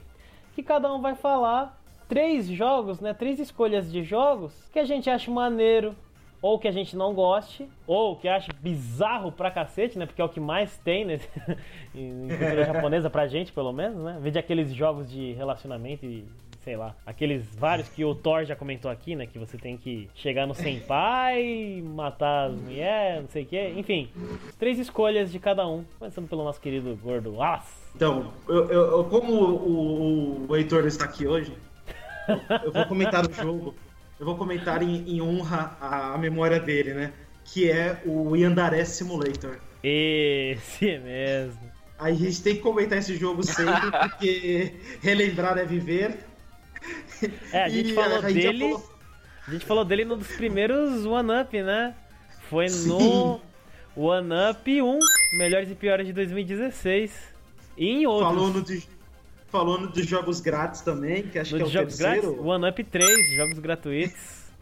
que 0.55 0.63
cada 0.63 0.93
um 0.93 1.01
vai 1.01 1.15
falar 1.15 1.81
três 2.11 2.47
jogos, 2.47 3.01
né, 3.01 3.15
três 3.15 3.41
escolhas 3.41 3.91
de 3.91 4.03
jogos 4.05 4.53
que 4.71 4.79
a 4.79 4.85
gente 4.85 5.09
acha 5.09 5.31
maneiro, 5.31 5.97
ou 6.43 6.59
que 6.59 6.67
a 6.69 6.73
gente 6.73 6.97
não 6.97 7.15
goste, 7.15 7.69
ou 7.87 8.17
que 8.17 8.27
acha 8.29 8.53
bizarro 8.61 9.31
pra 9.31 9.51
cacete, 9.51 9.97
né? 9.97 10.05
Porque 10.05 10.21
é 10.21 10.25
o 10.25 10.29
que 10.29 10.41
mais 10.41 10.77
tem 10.79 11.05
né? 11.05 11.21
em 11.95 12.27
cultura 12.29 12.65
japonesa 12.75 13.09
pra 13.09 13.27
gente, 13.29 13.53
pelo 13.53 13.73
menos, 13.73 14.03
né? 14.03 14.19
Vende 14.21 14.39
aqueles 14.39 14.75
jogos 14.75 15.09
de 15.11 15.33
relacionamento 15.35 16.05
e 16.05 16.25
sei 16.63 16.77
lá, 16.77 16.95
aqueles 17.05 17.53
vários 17.57 17.89
que 17.89 18.05
o 18.05 18.15
Thor 18.15 18.45
já 18.45 18.55
comentou 18.55 18.89
aqui, 18.89 19.17
né? 19.17 19.27
Que 19.27 19.37
você 19.39 19.57
tem 19.59 19.77
que 19.77 20.09
chegar 20.15 20.47
no 20.47 20.55
senpai, 20.55 21.83
matar 21.85 22.51
as 22.51 22.55
mulheres, 22.55 23.23
não 23.23 23.29
sei 23.31 23.43
o 23.43 23.47
quê. 23.47 23.73
Enfim, 23.77 24.09
três 24.61 24.79
escolhas 24.79 25.33
de 25.33 25.39
cada 25.41 25.67
um. 25.67 25.85
Começando 25.99 26.29
pelo 26.29 26.45
nosso 26.45 26.61
querido 26.61 26.97
gordo 27.03 27.35
Wallace. 27.35 27.83
Então, 27.97 28.33
eu, 28.49 28.67
eu- 28.71 29.05
como 29.05 29.33
o, 29.35 30.47
o 30.49 30.57
Heitor 30.57 30.87
está 30.87 31.05
aqui 31.05 31.27
hoje, 31.27 31.53
eu, 32.29 32.41
eu 32.67 32.73
vou 32.73 32.87
comentar 32.87 33.29
o 33.29 33.33
jogo. 33.33 33.75
Eu 34.23 34.27
vou 34.27 34.37
comentar 34.37 34.81
em, 34.85 35.17
em 35.17 35.21
honra 35.21 35.77
à, 35.81 36.17
memória 36.17 36.61
dele, 36.61 36.95
né? 36.95 37.13
Que 37.45 37.69
é 37.69 38.01
o 38.07 38.37
Yandere 38.37 38.87
Simulator. 38.87 39.57
Esse 39.83 40.97
mesmo. 40.99 41.59
Aí 41.99 42.15
a 42.15 42.17
gente 42.17 42.41
tem 42.41 42.55
que 42.55 42.61
comentar 42.63 42.99
esse 42.99 43.17
jogo 43.17 43.43
sempre, 43.43 43.91
porque 43.91 44.75
relembrar 45.01 45.59
é 45.59 45.65
viver. 45.65 46.21
É, 47.53 47.65
a 47.65 47.69
gente 47.69 47.91
E 47.91 47.95
falou 47.95 48.19
a 48.21 48.31
gente 48.31 48.35
dele. 48.47 48.59
falou- 48.71 48.91
A 49.45 49.51
gente 49.51 49.67
falou 49.67 49.85
dele 49.85 50.05
num 50.05 50.17
dos 50.17 50.29
primeiros 50.37 51.05
One 51.05 51.41
Up, 51.43 51.61
né? 51.61 51.93
Foi 52.49 52.69
Sim. 52.69 52.91
no 52.91 53.41
One 53.97 54.31
Up 54.53 54.83
1, 54.83 54.99
melhores 55.37 55.69
e 55.69 55.75
piores 55.75 56.07
de 56.07 56.13
2016. 56.13 57.11
E 57.77 57.89
em 57.89 58.07
outros. 58.07 58.33
Falando 58.37 58.63
de, 58.63 58.87
falando 59.53 59.93
de 59.93 60.03
jogos 60.03 60.41
grátis 60.41 60.81
também, 60.81 61.25
que 61.25 61.39
acho 61.39 61.53
no 61.53 61.59
que 61.59 61.63
é 61.65 61.67
o 61.67 61.71
jogos 61.71 61.97
terceiro. 61.99 62.33
grátis, 62.33 62.47
One 62.47 62.69
Up 62.69 62.85
3, 62.85 63.37
jogos 63.37 63.59
gratuitos. 63.59 64.43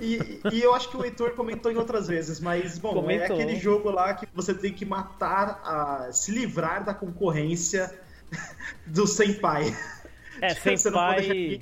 E, 0.00 0.40
e 0.52 0.62
eu 0.62 0.72
acho 0.74 0.88
que 0.88 0.96
o 0.96 1.04
Heitor 1.04 1.32
comentou 1.32 1.70
em 1.70 1.76
outras 1.76 2.06
vezes, 2.08 2.40
mas, 2.40 2.78
bom, 2.78 2.94
Comentou. 2.94 3.36
é 3.36 3.42
aquele 3.42 3.60
jogo 3.60 3.90
lá 3.90 4.14
que 4.14 4.26
você 4.32 4.54
tem 4.54 4.72
que 4.72 4.86
matar, 4.86 5.60
a, 5.64 6.12
se 6.12 6.30
livrar 6.30 6.82
da 6.82 6.94
concorrência 6.94 7.92
do 8.86 9.06
Senpai. 9.06 9.76
É, 10.40 10.54
pode 10.54 10.78
Senpai. 10.78 11.60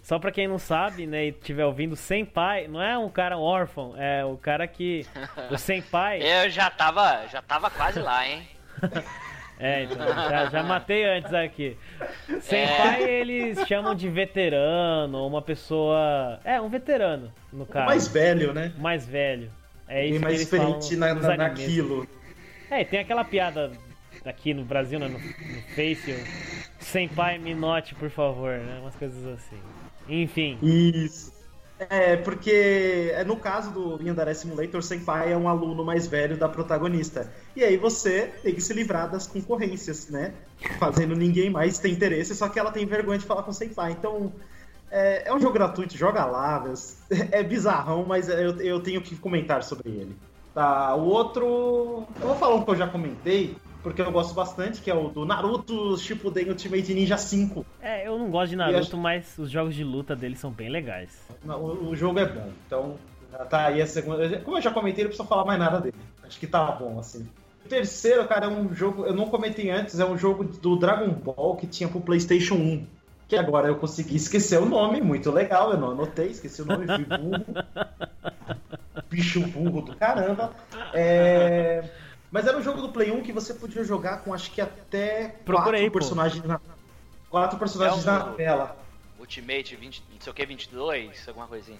Só 0.00 0.20
pra 0.20 0.30
quem 0.30 0.46
não 0.46 0.58
sabe, 0.58 1.06
né, 1.06 1.24
e 1.24 1.28
estiver 1.30 1.64
ouvindo, 1.64 1.96
Senpai 1.96 2.68
não 2.68 2.80
é 2.80 2.96
um 2.96 3.08
cara 3.08 3.36
órfão, 3.36 3.94
é 3.96 4.24
o 4.24 4.36
cara 4.36 4.68
que. 4.68 5.04
O 5.50 5.58
Senpai. 5.58 6.20
Eu 6.22 6.48
já 6.48 6.70
tava, 6.70 7.26
já 7.26 7.42
tava 7.42 7.68
quase 7.68 7.98
lá, 7.98 8.28
hein? 8.28 8.46
É, 9.58 9.84
então, 9.84 10.06
já, 10.06 10.50
já 10.50 10.62
matei 10.62 11.04
antes 11.04 11.32
aqui. 11.32 11.76
Senpai 12.42 13.02
eles 13.04 13.58
chamam 13.66 13.94
de 13.94 14.08
veterano, 14.08 15.16
ou 15.18 15.28
uma 15.28 15.40
pessoa. 15.40 16.38
É, 16.44 16.60
um 16.60 16.68
veterano, 16.68 17.32
no 17.52 17.62
O 17.62 17.66
caso. 17.66 17.86
mais 17.86 18.06
velho, 18.08 18.52
né? 18.52 18.72
mais 18.78 19.06
velho. 19.06 19.50
É 19.88 20.02
Bem 20.02 20.10
isso 20.10 20.18
que 20.18 20.24
mais 20.24 20.40
experiente 20.42 20.96
na, 20.96 21.14
na- 21.14 21.36
naquilo. 21.36 22.06
É, 22.70 22.80
e 22.82 22.84
tem 22.84 23.00
aquela 23.00 23.24
piada 23.24 23.70
aqui 24.24 24.52
no 24.52 24.64
Brasil, 24.64 24.98
né, 24.98 25.06
no, 25.06 25.18
no 25.18 25.62
Face, 25.74 26.10
o 26.80 26.84
Senpai 26.84 27.38
me 27.38 27.54
note, 27.54 27.94
por 27.94 28.10
favor, 28.10 28.58
né? 28.58 28.78
Umas 28.82 28.96
coisas 28.96 29.24
assim. 29.26 29.56
Enfim, 30.08 30.58
Isso. 30.62 31.32
É, 31.78 32.16
porque 32.16 33.10
é, 33.12 33.22
no 33.22 33.36
caso 33.36 33.70
do 33.70 34.02
Yandere 34.02 34.34
Simulator, 34.34 34.82
Senpai 34.82 35.32
é 35.32 35.36
um 35.36 35.46
aluno 35.46 35.84
mais 35.84 36.06
velho 36.06 36.36
da 36.36 36.48
protagonista. 36.48 37.30
E 37.54 37.62
aí 37.62 37.76
você 37.76 38.32
tem 38.42 38.54
que 38.54 38.62
se 38.62 38.72
livrar 38.72 39.10
das 39.10 39.26
concorrências, 39.26 40.08
né? 40.08 40.32
Fazendo 40.78 41.14
ninguém 41.14 41.50
mais 41.50 41.78
ter 41.78 41.90
interesse, 41.90 42.34
só 42.34 42.48
que 42.48 42.58
ela 42.58 42.72
tem 42.72 42.86
vergonha 42.86 43.18
de 43.18 43.26
falar 43.26 43.42
com 43.42 43.50
o 43.50 43.54
Senpai. 43.54 43.92
Então, 43.92 44.32
é, 44.90 45.28
é 45.28 45.34
um 45.34 45.40
jogo 45.40 45.52
gratuito, 45.52 45.96
joga 45.96 46.24
lá, 46.24 46.64
é 47.30 47.42
bizarrão, 47.42 48.06
mas 48.06 48.28
eu, 48.28 48.58
eu 48.60 48.80
tenho 48.80 49.02
que 49.02 49.14
comentar 49.14 49.62
sobre 49.62 49.90
ele. 49.90 50.16
Tá, 50.54 50.94
o 50.94 51.04
outro. 51.04 52.06
Eu 52.18 52.28
vou 52.28 52.36
falar 52.36 52.54
um 52.54 52.64
que 52.64 52.70
eu 52.70 52.76
já 52.76 52.88
comentei, 52.88 53.54
porque 53.86 54.02
eu 54.02 54.10
gosto 54.10 54.34
bastante, 54.34 54.80
que 54.82 54.90
é 54.90 54.94
o 54.96 55.06
do 55.10 55.24
Naruto 55.24 55.96
Shippuden 55.96 56.48
Ultimate 56.48 56.92
Ninja 56.92 57.16
5. 57.16 57.64
é, 57.80 58.08
eu 58.08 58.18
não 58.18 58.28
gosto 58.32 58.50
de 58.50 58.56
Naruto, 58.56 58.78
acho- 58.80 58.96
mas 58.96 59.38
os 59.38 59.48
jogos 59.48 59.76
de 59.76 59.84
luta 59.84 60.16
deles 60.16 60.40
são 60.40 60.50
bem 60.50 60.68
legais. 60.68 61.10
O, 61.46 61.90
o 61.90 61.94
jogo 61.96 62.18
é 62.18 62.26
bom, 62.26 62.50
então 62.66 62.96
tá 63.48 63.66
aí 63.66 63.80
a 63.80 63.86
segunda. 63.86 64.40
Como 64.40 64.56
eu 64.58 64.60
já 64.62 64.72
comentei, 64.72 65.04
não 65.04 65.08
precisa 65.10 65.28
falar 65.28 65.44
mais 65.44 65.60
nada 65.60 65.80
dele. 65.80 65.94
Acho 66.26 66.36
que 66.40 66.48
tá 66.48 66.64
bom, 66.72 66.98
assim. 66.98 67.28
O 67.64 67.68
terceiro, 67.68 68.26
cara, 68.26 68.46
é 68.46 68.48
um 68.48 68.74
jogo. 68.74 69.06
Eu 69.06 69.14
não 69.14 69.26
comentei 69.26 69.70
antes, 69.70 70.00
é 70.00 70.04
um 70.04 70.18
jogo 70.18 70.42
do 70.42 70.74
Dragon 70.76 71.10
Ball 71.10 71.54
que 71.56 71.68
tinha 71.68 71.88
pro 71.88 72.00
PlayStation 72.00 72.56
1. 72.56 72.84
Que 73.28 73.36
agora 73.36 73.68
eu 73.68 73.76
consegui 73.76 74.16
esquecer 74.16 74.58
o 74.60 74.66
nome, 74.66 75.00
muito 75.00 75.30
legal, 75.30 75.70
eu 75.70 75.78
não 75.78 75.92
anotei, 75.92 76.26
esqueci 76.26 76.60
o 76.62 76.64
nome, 76.64 76.86
fui 76.86 77.04
burro. 77.04 77.44
Bicho 79.08 79.40
burro 79.42 79.80
do 79.82 79.94
caramba. 79.94 80.52
É, 80.92 81.84
Mas 82.36 82.46
era 82.46 82.58
um 82.58 82.62
jogo 82.62 82.82
do 82.82 82.90
Play 82.90 83.10
1 83.10 83.22
que 83.22 83.32
você 83.32 83.54
podia 83.54 83.82
jogar 83.82 84.18
com 84.18 84.34
acho 84.34 84.50
que 84.50 84.60
até 84.60 85.28
Procura 85.42 85.78
quatro 85.78 85.90
personagens 85.90 86.44
na. 86.44 86.60
Quatro 87.30 87.58
personagens 87.58 88.06
É 88.06 88.10
o- 88.10 88.12
na 88.12 88.24
tela. 88.34 88.76
O 89.16 89.22
Ultimate 89.22 89.74
20, 89.74 90.02
não 90.12 90.20
sei 90.20 90.30
o 90.30 90.34
que, 90.34 90.44
22, 90.44 91.26
alguma 91.26 91.46
coisinha. 91.46 91.78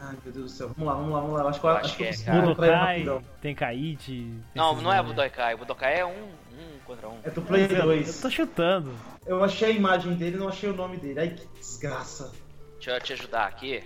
Ai, 0.00 0.16
meu 0.22 0.32
Deus 0.32 0.44
do 0.52 0.56
céu. 0.56 0.68
Vamos 0.68 0.86
lá, 0.86 0.94
vamos 0.94 1.12
lá, 1.12 1.20
vamos 1.22 1.36
lá. 1.42 1.48
Acho 1.50 1.58
que, 1.60 1.66
eu- 1.66 1.70
Acho 1.70 1.80
acho 1.86 1.96
que 1.96 2.04
que 2.04 2.30
é, 2.30 2.36
eu 2.38 2.42
Budokai, 2.42 2.92
rapidão. 2.92 3.24
tem 3.42 3.52
Kaiti. 3.52 4.32
Não, 4.54 4.80
não 4.80 4.92
é 4.92 4.98
nomes. 4.98 5.10
Budokai. 5.12 5.56
Budokai 5.56 5.98
é 5.98 6.06
um, 6.06 6.10
um 6.12 6.78
contra 6.86 7.08
um. 7.08 7.18
É 7.24 7.30
do 7.30 7.42
Play 7.42 7.64
Eu 7.68 7.82
2. 7.82 8.20
tô 8.20 8.30
chutando. 8.30 8.94
Eu 9.26 9.42
achei 9.42 9.70
a 9.70 9.72
imagem 9.74 10.14
dele 10.14 10.36
não 10.36 10.46
achei 10.48 10.70
o 10.70 10.74
nome 10.76 10.98
dele. 10.98 11.18
Ai, 11.18 11.30
que 11.30 11.44
desgraça. 11.58 12.30
Deixa 12.74 12.92
eu 12.92 13.00
te 13.00 13.12
ajudar 13.14 13.46
aqui. 13.48 13.82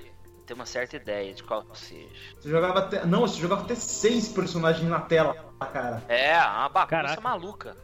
Tem 0.47 0.55
uma 0.55 0.67
certa 0.67 0.97
ideia 0.97 1.33
de 1.33 1.43
qual 1.43 1.65
seja. 1.75 2.09
Você 2.39 2.49
jogava 2.51 2.81
até. 2.81 3.07
Não, 3.07 3.21
você 3.21 3.41
jogava 3.41 3.63
até 3.63 3.75
seis 3.75 4.29
personagens 4.29 4.87
na 4.89 5.01
tela, 5.01 5.35
cara. 5.73 6.03
É, 6.09 6.37
uma 6.39 6.69
bagunça 6.69 6.91
Caraca. 6.91 7.21
maluca. 7.21 7.77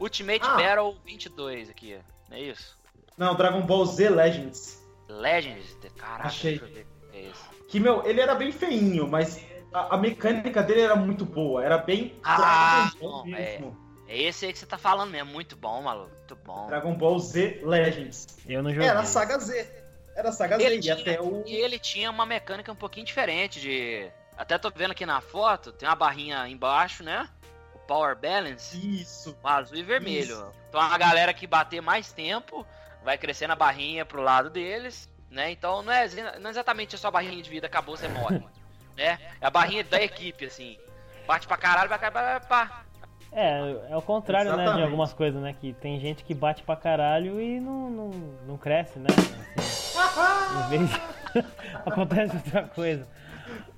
Ultimate 0.00 0.40
Ah. 0.44 0.56
Battle 0.56 0.96
22 1.04 1.70
aqui, 1.70 1.98
não 2.28 2.36
é 2.36 2.40
isso? 2.40 2.76
Não, 3.18 3.34
Dragon 3.34 3.62
Ball 3.62 3.84
Z 3.86 4.08
Legends. 4.10 4.82
Legends, 5.08 5.76
caraca, 5.96 6.28
Achei. 6.28 6.58
deixa 6.58 6.64
eu 6.66 6.74
ver 6.74 6.86
o 7.06 7.10
que 7.10 7.16
é 7.16 7.20
isso. 7.30 7.44
Que, 7.68 7.80
meu, 7.80 8.06
ele 8.06 8.20
era 8.20 8.34
bem 8.34 8.50
feinho, 8.52 9.06
mas 9.08 9.40
a, 9.72 9.94
a 9.94 9.98
mecânica 9.98 10.62
dele 10.62 10.80
era 10.82 10.96
muito 10.96 11.24
boa. 11.24 11.64
Era 11.64 11.78
bem 11.78 12.14
Ah, 12.24 12.90
Dragon 12.92 12.98
Ball 12.98 13.10
não, 13.18 13.24
mesmo. 13.26 13.86
É 14.08 14.22
esse 14.22 14.46
aí 14.46 14.52
que 14.52 14.58
você 14.58 14.66
tá 14.66 14.78
falando 14.78 15.10
mesmo, 15.10 15.32
muito 15.32 15.56
bom, 15.56 15.82
maluco, 15.82 16.10
muito 16.16 16.36
bom. 16.36 16.66
Dragon 16.66 16.94
Ball 16.94 17.18
Z 17.18 17.60
Legends. 17.64 18.26
Eu 18.46 18.62
não 18.62 18.70
joguei. 18.72 18.88
Era 18.88 19.00
a 19.00 19.04
saga 19.04 19.38
Z. 19.38 19.68
Era 20.16 20.30
a 20.30 20.32
saga 20.32 20.56
Z. 20.56 20.64
Ele 20.64 20.76
E 20.76 20.80
tinha, 20.80 20.94
até 20.94 21.20
o. 21.20 21.44
e 21.46 21.54
ele 21.54 21.78
tinha 21.78 22.10
uma 22.10 22.24
mecânica 22.24 22.72
um 22.72 22.76
pouquinho 22.76 23.04
diferente 23.04 23.60
de... 23.60 24.08
Até 24.36 24.58
tô 24.58 24.70
vendo 24.70 24.90
aqui 24.90 25.06
na 25.06 25.20
foto, 25.20 25.72
tem 25.72 25.88
uma 25.88 25.94
barrinha 25.94 26.48
embaixo, 26.48 27.04
né? 27.04 27.28
O 27.74 27.78
Power 27.80 28.16
Balance. 28.16 28.76
Isso. 29.00 29.36
O 29.42 29.48
azul 29.48 29.76
e 29.76 29.82
vermelho. 29.82 30.34
Isso. 30.34 30.52
Então 30.68 30.80
a 30.80 30.98
galera 30.98 31.32
que 31.32 31.46
bater 31.46 31.80
mais 31.80 32.12
tempo 32.12 32.66
vai 33.04 33.16
crescendo 33.16 33.52
a 33.52 33.56
barrinha 33.56 34.04
pro 34.04 34.20
lado 34.20 34.50
deles, 34.50 35.08
né? 35.30 35.50
Então 35.50 35.82
não 35.82 35.92
é, 35.92 36.08
não 36.38 36.48
é 36.48 36.50
exatamente 36.50 36.98
só 36.98 37.08
a 37.08 37.12
barrinha 37.12 37.42
de 37.42 37.48
vida, 37.48 37.66
acabou, 37.66 37.96
você 37.96 38.08
morre. 38.08 38.42
né? 38.96 39.18
É 39.40 39.46
a 39.46 39.50
barrinha 39.50 39.84
da 39.84 40.02
equipe, 40.02 40.46
assim. 40.46 40.78
Bate 41.26 41.46
pra 41.46 41.56
caralho, 41.56 41.88
vai 41.88 41.98
cair 41.98 42.40
pá. 42.46 42.84
É, 43.32 43.90
é 43.90 43.96
o 43.96 44.02
contrário, 44.02 44.50
né, 44.50 44.56
de 44.56 44.62
Exatamente. 44.62 44.84
algumas 44.84 45.12
coisas, 45.12 45.42
né? 45.42 45.54
Que 45.58 45.72
tem 45.74 46.00
gente 46.00 46.24
que 46.24 46.34
bate 46.34 46.62
pra 46.62 46.76
caralho 46.76 47.40
e 47.40 47.60
não, 47.60 47.90
não, 47.90 48.10
não 48.46 48.56
cresce, 48.56 48.98
né? 48.98 49.08
Assim, 49.10 49.75
em 49.96 50.68
vez 50.70 50.90
de... 50.90 51.00
Acontece 51.86 52.36
outra 52.36 52.62
coisa. 52.64 53.06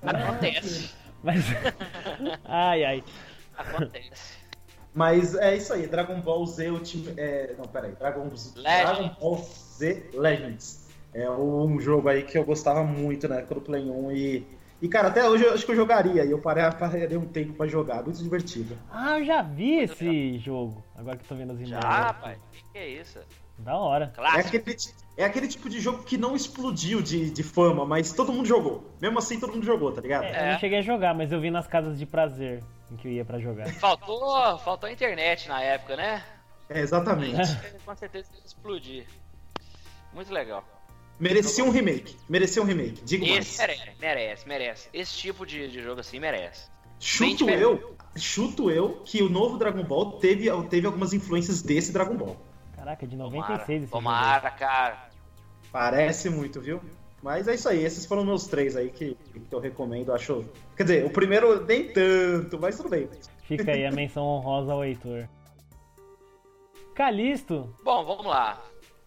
Acontece. 0.03 0.91
Mas. 1.23 1.45
Ai, 2.45 2.85
ai. 2.85 3.05
Acontece. 3.57 4.39
Mas 4.95 5.35
é 5.35 5.57
isso 5.57 5.73
aí, 5.73 5.87
Dragon 5.87 6.21
Ball 6.21 6.47
Z 6.47 6.71
Ultimate. 6.71 7.15
É, 7.21 7.55
não, 7.59 7.65
peraí. 7.67 7.93
Dragon, 7.93 8.29
Dragon 8.55 9.09
Ball 9.21 9.37
Z 9.39 10.11
Legends. 10.15 10.89
É 11.13 11.29
um 11.31 11.81
jogo 11.81 12.09
aí 12.09 12.23
que 12.23 12.37
eu 12.39 12.45
gostava 12.45 12.85
muito 12.85 13.27
na 13.29 13.37
época 13.37 13.57
do 13.57 13.61
Play 13.61 13.89
1 13.91 14.13
e. 14.13 14.47
E 14.81 14.89
cara, 14.89 15.09
até 15.09 15.29
hoje 15.29 15.43
eu 15.45 15.53
acho 15.55 15.67
que 15.67 15.73
eu 15.73 15.77
jogaria. 15.77 16.25
E 16.25 16.31
eu 16.31 16.39
parei, 16.41 16.63
parei 16.79 17.17
um 17.17 17.27
tempo 17.27 17.55
pra 17.55 17.67
jogar. 17.67 18.03
Muito 18.05 18.23
divertido. 18.23 18.79
Ah, 18.93 19.19
eu 19.19 19.25
já 19.25 19.43
vi 19.43 19.79
esse 19.81 20.39
jogo. 20.39 20.85
Agora 20.95 21.17
que 21.17 21.25
eu 21.25 21.29
tô 21.29 21.35
vendo 21.35 21.53
as 21.53 21.59
imagens. 21.59 21.83
rapaz. 21.85 22.39
Que 22.53 22.63
que 22.73 22.79
é 22.79 22.89
isso? 22.89 23.19
Da 23.59 23.77
hora. 23.77 24.05
É 24.05 24.17
Clássico. 24.17 24.57
aquele, 24.57 24.77
ti- 24.77 24.95
é 25.19 25.25
aquele 25.25 25.49
tipo 25.49 25.69
de 25.69 25.81
jogo 25.81 26.05
que 26.05 26.17
não 26.17 26.37
explodiu 26.37 27.03
de, 27.03 27.29
de 27.29 27.43
fama, 27.43 27.85
mas 27.85 28.13
todo 28.13 28.33
mundo 28.33 28.47
jogou. 28.47 28.89
Mesmo 29.01 29.19
assim, 29.19 29.41
todo 29.41 29.53
mundo 29.53 29.67
jogou, 29.67 29.91
tá 29.91 30.01
ligado? 30.01 30.23
É, 30.25 30.49
Eu 30.49 30.53
não 30.53 30.59
cheguei 30.61 30.79
a 30.79 30.83
jogar, 30.83 31.13
mas 31.13 31.33
eu 31.33 31.41
vi 31.41 31.51
nas 31.51 31.67
casas 31.67 31.99
de 31.99 32.07
prazer 32.07 32.63
em 32.89 32.97
que 32.97 33.09
eu 33.09 33.13
ia 33.13 33.25
pra 33.25 33.41
jogar. 33.41 33.67
Faltou, 33.75 34.59
faltou 34.61 34.89
a 34.89 34.93
internet 34.93 35.49
na 35.49 35.61
época, 35.61 35.97
né? 35.97 36.23
É, 36.71 36.79
exatamente. 36.81 37.37
Com 37.85 37.97
certeza 37.97 38.29
ia 38.33 38.45
explodir. 38.47 39.07
Muito 40.15 40.33
legal. 40.33 40.63
Merecia 41.19 41.65
um 41.65 41.71
remake. 41.71 42.17
Merecia 42.29 42.63
um 42.63 42.65
remake. 42.65 43.03
Digo 43.05 43.25
Esse 43.25 43.59
mais. 43.59 43.59
merece, 43.59 43.91
merece, 44.01 44.49
merece. 44.49 44.89
Esse 44.95 45.15
tipo 45.17 45.45
de, 45.45 45.69
de 45.69 45.83
jogo 45.83 46.01
assim 46.01 46.21
merece. 46.21 46.69
Chuto 47.01 47.51
eu, 47.51 47.97
chuto 48.17 48.71
eu 48.71 49.03
que 49.05 49.21
o 49.21 49.29
novo 49.29 49.59
Dragon 49.59 49.83
Ball 49.83 50.13
teve, 50.13 50.49
teve 50.69 50.87
algumas 50.87 51.13
influências 51.13 51.61
desse 51.61 51.93
Dragon 51.93 52.15
Ball. 52.17 52.37
Caraca, 52.79 53.05
de 53.07 53.17
Tomara, 53.17 53.37
96 53.41 53.83
esse 53.83 53.91
jogo. 53.91 53.91
tomara 53.91 54.51
cara. 54.53 55.08
Parece 55.73 56.31
muito, 56.31 56.61
viu? 56.61 56.81
Mas 57.23 57.49
é 57.49 57.55
isso 57.55 57.69
aí, 57.69 57.85
esses 57.85 58.07
foram 58.07 58.25
meus 58.25 58.47
três 58.47 58.77
aí 58.77 58.91
que, 58.91 59.17
que 59.33 59.55
eu 59.55 59.59
recomendo, 59.59 60.13
acho. 60.13 60.45
Quer 60.77 60.83
dizer, 60.85 61.05
o 61.05 61.11
primeiro 61.11 61.65
nem 61.65 61.93
tanto, 61.93 62.59
mas 62.61 62.77
tudo 62.77 62.89
bem. 62.89 63.09
Fica 63.43 63.73
aí 63.73 63.85
a 63.85 63.91
menção 63.91 64.23
honrosa 64.25 64.73
ao 64.73 64.85
Heitor. 64.85 65.29
Calisto. 66.95 67.75
Bom, 67.83 68.05
vamos 68.05 68.27
lá. 68.27 68.63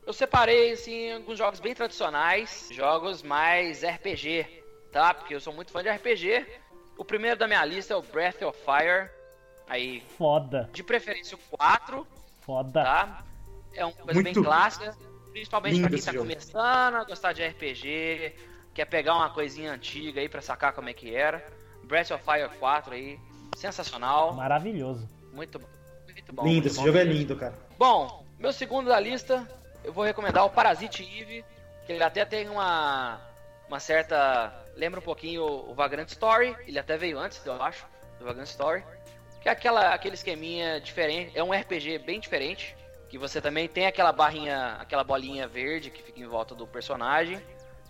Eu 0.05 0.13
separei, 0.13 0.71
assim, 0.71 1.11
alguns 1.11 1.37
jogos 1.37 1.59
bem 1.59 1.73
tradicionais, 1.73 2.69
jogos 2.71 3.21
mais 3.21 3.83
RPG, 3.83 4.45
tá? 4.91 5.13
Porque 5.13 5.35
eu 5.35 5.39
sou 5.39 5.53
muito 5.53 5.71
fã 5.71 5.81
de 5.83 5.89
RPG. 5.89 6.45
O 6.97 7.05
primeiro 7.05 7.37
da 7.37 7.47
minha 7.47 7.63
lista 7.63 7.93
é 7.93 7.97
o 7.97 8.01
Breath 8.01 8.41
of 8.41 8.59
Fire. 8.59 9.09
Aí, 9.67 10.03
Foda. 10.17 10.69
de 10.73 10.83
preferência 10.83 11.37
o 11.37 11.57
4, 11.57 12.05
Foda. 12.41 12.83
tá? 12.83 13.23
É 13.73 13.85
uma 13.85 13.93
coisa 13.93 14.13
Muito 14.13 14.23
bem 14.23 14.43
clássica, 14.43 14.97
principalmente 15.31 15.73
lindo 15.75 15.87
pra 15.87 15.97
quem 15.97 16.05
tá 16.05 16.11
jogo. 16.11 16.23
começando 16.25 16.95
a 16.95 17.03
gostar 17.03 17.33
de 17.33 17.45
RPG, 17.45 18.35
quer 18.73 18.85
pegar 18.85 19.15
uma 19.15 19.29
coisinha 19.29 19.71
antiga 19.71 20.21
aí 20.21 20.29
pra 20.29 20.41
sacar 20.41 20.73
como 20.73 20.89
é 20.89 20.93
que 20.93 21.15
era. 21.15 21.45
Breath 21.83 22.11
of 22.11 22.23
Fire 22.23 22.49
4 22.59 22.93
aí, 22.93 23.19
sensacional, 23.55 24.33
Maravilhoso. 24.33 25.09
muito 25.33 25.59
bom. 25.59 25.67
Muito 26.13 26.33
bom. 26.33 26.43
lindo, 26.43 26.53
muito 26.53 26.67
esse 26.67 26.77
bom 26.77 26.85
jogo 26.85 26.97
é 26.97 27.03
mesmo. 27.05 27.19
lindo, 27.19 27.35
cara. 27.35 27.53
Bom, 27.77 28.25
meu 28.37 28.53
segundo 28.53 28.87
da 28.87 28.99
lista, 28.99 29.47
eu 29.83 29.91
vou 29.93 30.03
recomendar 30.03 30.45
o 30.45 30.49
Parasite 30.49 31.03
Eve, 31.03 31.43
que 31.85 31.91
ele 31.91 32.03
até 32.03 32.25
tem 32.25 32.49
uma, 32.49 33.19
uma 33.67 33.79
certa. 33.79 34.53
Lembra 34.75 34.99
um 34.99 35.03
pouquinho 35.03 35.43
o, 35.43 35.71
o 35.71 35.73
Vagrant 35.73 36.07
Story, 36.09 36.55
ele 36.67 36.79
até 36.79 36.97
veio 36.97 37.19
antes, 37.19 37.45
eu 37.45 37.61
acho, 37.61 37.85
do 38.19 38.25
Vagrant 38.25 38.47
Story. 38.47 38.83
Que 39.41 39.49
é 39.49 39.51
aquela, 39.51 39.93
aquele 39.93 40.13
esqueminha 40.15 40.79
diferente, 40.79 41.31
é 41.37 41.43
um 41.43 41.51
RPG 41.51 41.97
bem 41.99 42.19
diferente, 42.19 42.75
que 43.11 43.17
você 43.17 43.41
também 43.41 43.67
tem 43.67 43.85
aquela 43.87 44.13
barrinha, 44.13 44.77
aquela 44.79 45.03
bolinha 45.03 45.45
verde 45.45 45.91
que 45.91 46.01
fica 46.01 46.17
em 46.21 46.25
volta 46.25 46.55
do 46.55 46.65
personagem, 46.65 47.41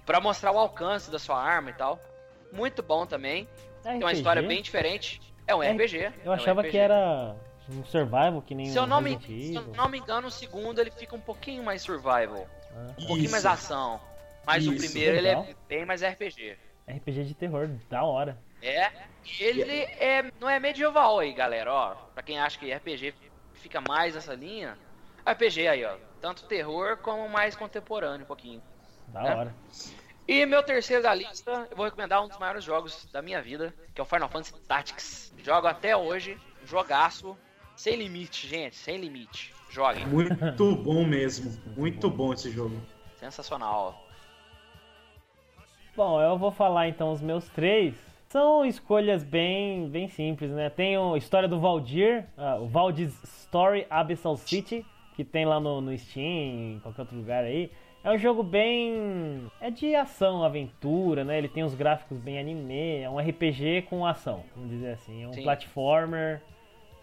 pra 0.04 0.20
mostrar 0.20 0.52
o 0.52 0.58
alcance 0.58 1.12
da 1.12 1.20
sua 1.20 1.40
arma 1.40 1.70
e 1.70 1.74
tal. 1.74 2.00
Muito 2.52 2.82
bom 2.82 3.06
também, 3.06 3.48
tem 3.84 3.98
uma 3.98 4.08
RPG? 4.10 4.18
história 4.18 4.42
bem 4.42 4.64
diferente. 4.64 5.22
É 5.46 5.54
um 5.56 5.62
É, 5.62 5.72
RPG. 5.74 5.98
Eu 5.98 6.12
é 6.26 6.30
um 6.30 6.32
achava 6.32 6.62
RPG. 6.62 6.72
que 6.72 6.78
era 6.80 7.36
um 7.70 7.86
survival, 7.86 8.42
que 8.42 8.56
nem 8.56 8.66
Se 8.66 8.78
eu, 8.78 8.84
um 8.84 8.88
não 8.88 9.00
me, 9.00 9.20
se 9.22 9.54
eu 9.54 9.62
não 9.78 9.88
me 9.88 10.00
engano, 10.00 10.28
o 10.28 10.32
segundo 10.32 10.82
ele 10.82 10.90
fica 10.90 11.16
um 11.16 11.22
pouquinho 11.22 11.64
mais 11.64 11.84
survival. 11.84 12.48
Ah, 12.76 12.88
Um 12.98 13.06
pouquinho 13.06 13.22
Isso. 13.26 13.32
mais 13.32 13.46
ação. 13.46 14.02
Mas 14.44 14.66
o 14.66 14.74
Isso, 14.74 14.86
primeiro 14.88 15.18
ele 15.18 15.28
legal. 15.28 15.44
é 15.48 15.56
bem 15.70 15.86
mais 15.86 16.02
RPG. 16.02 16.58
RPG 16.88 17.26
de 17.26 17.36
terror, 17.36 17.70
da 17.88 18.04
hora. 18.04 18.36
É, 18.60 18.90
ele 19.40 19.72
é, 19.72 20.32
não 20.40 20.50
é 20.50 20.60
medieval 20.60 21.20
aí, 21.20 21.32
galera, 21.32 21.72
ó. 21.72 21.94
Pra 22.16 22.24
quem 22.24 22.40
acha 22.40 22.58
que 22.58 22.74
RPG 22.74 23.14
fica 23.54 23.80
mais 23.88 24.16
nessa 24.16 24.34
linha, 24.34 24.76
RPG 25.26 25.68
aí, 25.68 25.86
ó. 25.86 25.96
Tanto 26.20 26.46
terror 26.46 26.98
como 26.98 27.28
mais 27.30 27.56
contemporâneo 27.56 28.24
um 28.24 28.28
pouquinho. 28.28 28.62
Da 29.08 29.24
É. 29.28 29.36
hora. 29.36 29.56
E 30.28 30.46
meu 30.46 30.64
terceiro 30.64 31.02
da 31.04 31.14
lista, 31.14 31.68
eu 31.70 31.76
vou 31.76 31.86
recomendar 31.86 32.24
um 32.24 32.28
dos 32.28 32.38
maiores 32.38 32.64
jogos 32.64 33.06
da 33.12 33.22
minha 33.22 33.42
vida, 33.42 33.74
que 33.94 34.00
é 34.00 34.04
o 34.04 34.06
Final 34.06 34.30
Fantasy 34.30 34.54
Tactics. 34.68 35.34
Jogo 35.44 35.68
até 35.68 35.98
hoje, 35.98 36.38
jogaço, 36.64 37.36
sem 37.76 37.96
limite, 37.98 38.48
gente, 38.48 38.76
sem 38.76 38.98
limite. 38.98 39.54
Joguem, 39.70 40.06
Muito 40.06 40.76
bom 40.76 41.04
mesmo. 41.06 41.52
Muito 41.76 42.10
bom 42.10 42.34
esse 42.34 42.52
jogo. 42.52 42.80
sensacional. 43.18 44.06
Bom, 45.96 46.22
eu 46.22 46.38
vou 46.38 46.52
falar 46.52 46.88
então 46.88 47.12
os 47.12 47.22
meus 47.22 47.48
três. 47.50 47.94
São 48.30 48.66
escolhas 48.66 49.24
bem, 49.24 49.90
bem 49.90 50.08
simples, 50.08 50.52
né? 50.52 50.70
Tem 50.70 50.96
a 50.96 51.18
história 51.18 51.50
do 51.50 51.60
Valdir, 51.60 52.26
ah, 52.38 52.56
o 52.56 52.68
Valdir's 52.68 53.14
Story 53.24 53.86
Abyssal 53.90 54.38
City, 54.38 54.86
que 55.24 55.32
tem 55.32 55.46
lá 55.46 55.60
no, 55.60 55.82
no 55.82 55.98
Steam, 55.98 56.76
em 56.76 56.80
qualquer 56.82 57.02
outro 57.02 57.16
lugar 57.18 57.44
aí. 57.44 57.72
É 58.04 58.12
um 58.12 58.18
jogo 58.18 58.42
bem. 58.42 59.48
É 59.60 59.70
de 59.70 59.94
ação, 59.96 60.44
aventura, 60.44 61.24
né? 61.24 61.38
Ele 61.38 61.48
tem 61.48 61.64
os 61.64 61.76
gráficos 61.76 62.18
bem 62.18 62.40
anime, 62.40 63.02
é 63.02 63.10
um 63.10 63.20
RPG 63.20 63.84
com 63.84 64.06
ação, 64.06 64.44
vamos 64.56 64.72
dizer 64.72 64.94
assim. 64.94 65.24
É 65.24 65.28
um 65.28 65.34
Sim. 65.34 65.44
platformer. 65.44 66.42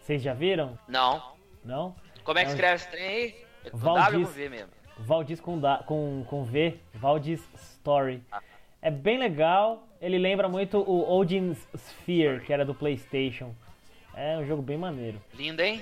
Vocês 0.01 0.21
já 0.23 0.35
viram? 0.35 0.77
Não. 0.89 1.23
Não? 1.65 1.95
Como 2.25 2.39
é 2.39 2.43
que 2.43 2.49
É 2.49 2.51
um- 2.51 2.55
escreve 2.55 2.75
esse 2.75 2.91
trem 2.91 3.07
aí? 3.07 3.35
É 3.65 3.71
com 3.71 3.77
Valdiz. 3.79 4.05
W 4.13 4.27
com 4.27 4.33
V 4.33 4.49
mesmo? 4.49 4.69
Valdiz 4.99 5.41
com, 5.41 5.59
da- 5.61 5.79
com, 5.87 6.25
com 6.29 6.43
V, 6.45 6.77
Valdiz 6.95 7.49
Story. 7.55 8.21
Ah. 8.33 8.41
É 8.83 8.91
bem 8.91 9.19
legal, 9.19 9.87
ele 10.01 10.19
lembra 10.19 10.49
muito 10.49 10.79
o 10.79 11.17
Odin's 11.17 11.65
Sphere, 11.77 12.41
que 12.45 12.53
era 12.53 12.65
do 12.65 12.75
PlayStation. 12.75 13.55
É 14.15 14.37
um 14.39 14.45
jogo 14.45 14.63
bem 14.63 14.77
maneiro. 14.77 15.21
Lindo, 15.35 15.63
hein? 15.63 15.81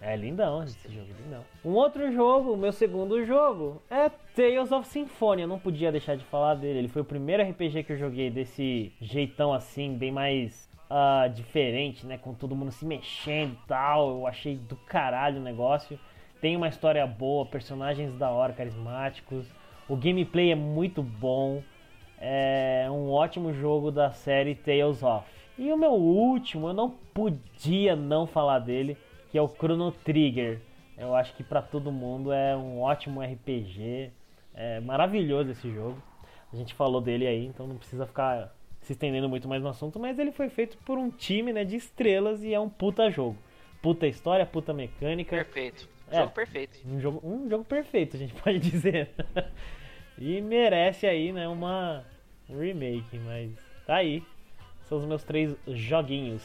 É 0.00 0.14
lindão 0.14 0.62
esse 0.62 0.92
jogo, 0.92 1.08
lindão. 1.24 1.44
Um 1.64 1.72
outro 1.72 2.10
jogo, 2.12 2.52
o 2.52 2.56
meu 2.56 2.72
segundo 2.72 3.24
jogo, 3.24 3.82
é 3.90 4.08
Tales 4.08 4.70
of 4.70 4.86
Symphonia. 4.86 5.42
Eu 5.44 5.48
não 5.48 5.58
podia 5.58 5.90
deixar 5.90 6.16
de 6.16 6.24
falar 6.24 6.54
dele. 6.54 6.78
Ele 6.78 6.88
foi 6.88 7.02
o 7.02 7.04
primeiro 7.04 7.42
RPG 7.42 7.82
que 7.82 7.92
eu 7.92 7.98
joguei 7.98 8.30
desse 8.30 8.92
jeitão 9.00 9.52
assim, 9.52 9.96
bem 9.96 10.12
mais 10.12 10.70
ah, 10.88 11.28
diferente, 11.28 12.06
né? 12.06 12.16
Com 12.16 12.32
todo 12.32 12.54
mundo 12.54 12.70
se 12.70 12.86
mexendo 12.86 13.54
e 13.54 13.66
tal. 13.66 14.10
Eu 14.10 14.26
achei 14.26 14.56
do 14.56 14.76
caralho 14.76 15.40
o 15.40 15.44
negócio. 15.44 15.98
Tem 16.40 16.56
uma 16.56 16.68
história 16.68 17.04
boa, 17.04 17.44
personagens 17.44 18.14
da 18.14 18.30
hora, 18.30 18.52
carismáticos. 18.52 19.46
O 19.88 19.96
gameplay 19.96 20.52
é 20.52 20.54
muito 20.54 21.02
bom. 21.02 21.60
É 22.20 22.86
um 22.88 23.10
ótimo 23.10 23.52
jogo 23.52 23.90
da 23.90 24.12
série 24.12 24.54
Tales 24.54 25.02
of. 25.02 25.26
E 25.58 25.72
o 25.72 25.76
meu 25.76 25.92
último, 25.92 26.68
eu 26.68 26.72
não 26.72 26.90
podia 27.12 27.96
não 27.96 28.28
falar 28.28 28.60
dele, 28.60 28.96
que 29.30 29.38
é 29.38 29.42
o 29.42 29.48
Chrono 29.48 29.92
Trigger. 29.92 30.60
Eu 30.96 31.14
acho 31.14 31.34
que 31.34 31.44
para 31.44 31.62
todo 31.62 31.92
mundo 31.92 32.32
é 32.32 32.56
um 32.56 32.80
ótimo 32.80 33.22
RPG. 33.22 34.10
É 34.54 34.80
maravilhoso 34.80 35.50
esse 35.50 35.72
jogo. 35.72 36.02
A 36.52 36.56
gente 36.56 36.74
falou 36.74 37.00
dele 37.00 37.26
aí, 37.26 37.46
então 37.46 37.66
não 37.66 37.76
precisa 37.76 38.06
ficar 38.06 38.54
se 38.80 38.92
estendendo 38.92 39.28
muito 39.28 39.46
mais 39.46 39.62
no 39.62 39.68
assunto, 39.68 39.98
mas 39.98 40.18
ele 40.18 40.32
foi 40.32 40.48
feito 40.48 40.78
por 40.78 40.96
um 40.98 41.10
time 41.10 41.52
né, 41.52 41.64
de 41.64 41.76
estrelas 41.76 42.42
e 42.42 42.54
é 42.54 42.60
um 42.60 42.68
puta 42.68 43.10
jogo. 43.10 43.36
Puta 43.82 44.06
história, 44.06 44.46
puta 44.46 44.72
mecânica. 44.72 45.36
Perfeito. 45.36 45.88
É, 46.10 46.20
jogo 46.20 46.32
perfeito. 46.32 46.78
Um 46.86 46.98
jogo, 46.98 47.20
um 47.22 47.48
jogo 47.48 47.64
perfeito, 47.64 48.16
a 48.16 48.18
gente 48.18 48.34
pode 48.42 48.58
dizer. 48.58 49.10
e 50.16 50.40
merece 50.40 51.06
aí, 51.06 51.32
né, 51.32 51.46
uma 51.46 52.04
remake, 52.48 53.18
mas 53.18 53.52
tá 53.86 53.96
aí. 53.96 54.22
São 54.84 54.98
os 54.98 55.04
meus 55.04 55.22
três 55.22 55.54
joguinhos. 55.66 56.42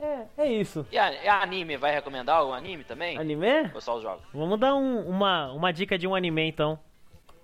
É, 0.00 0.26
é 0.38 0.46
isso. 0.46 0.86
E 0.90 0.98
a, 0.98 1.40
anime, 1.42 1.76
vai 1.76 1.92
recomendar 1.92 2.44
o 2.44 2.52
anime 2.52 2.84
também? 2.84 3.16
Anime? 3.18 3.70
Ou 3.74 3.80
só 3.80 3.96
os 3.96 4.02
jogos? 4.02 4.22
Vamos 4.32 4.58
dar 4.58 4.74
um- 4.74 5.08
uma, 5.08 5.52
uma 5.52 5.72
dica 5.72 5.96
de 5.96 6.06
um 6.06 6.14
anime 6.14 6.42
então. 6.48 6.78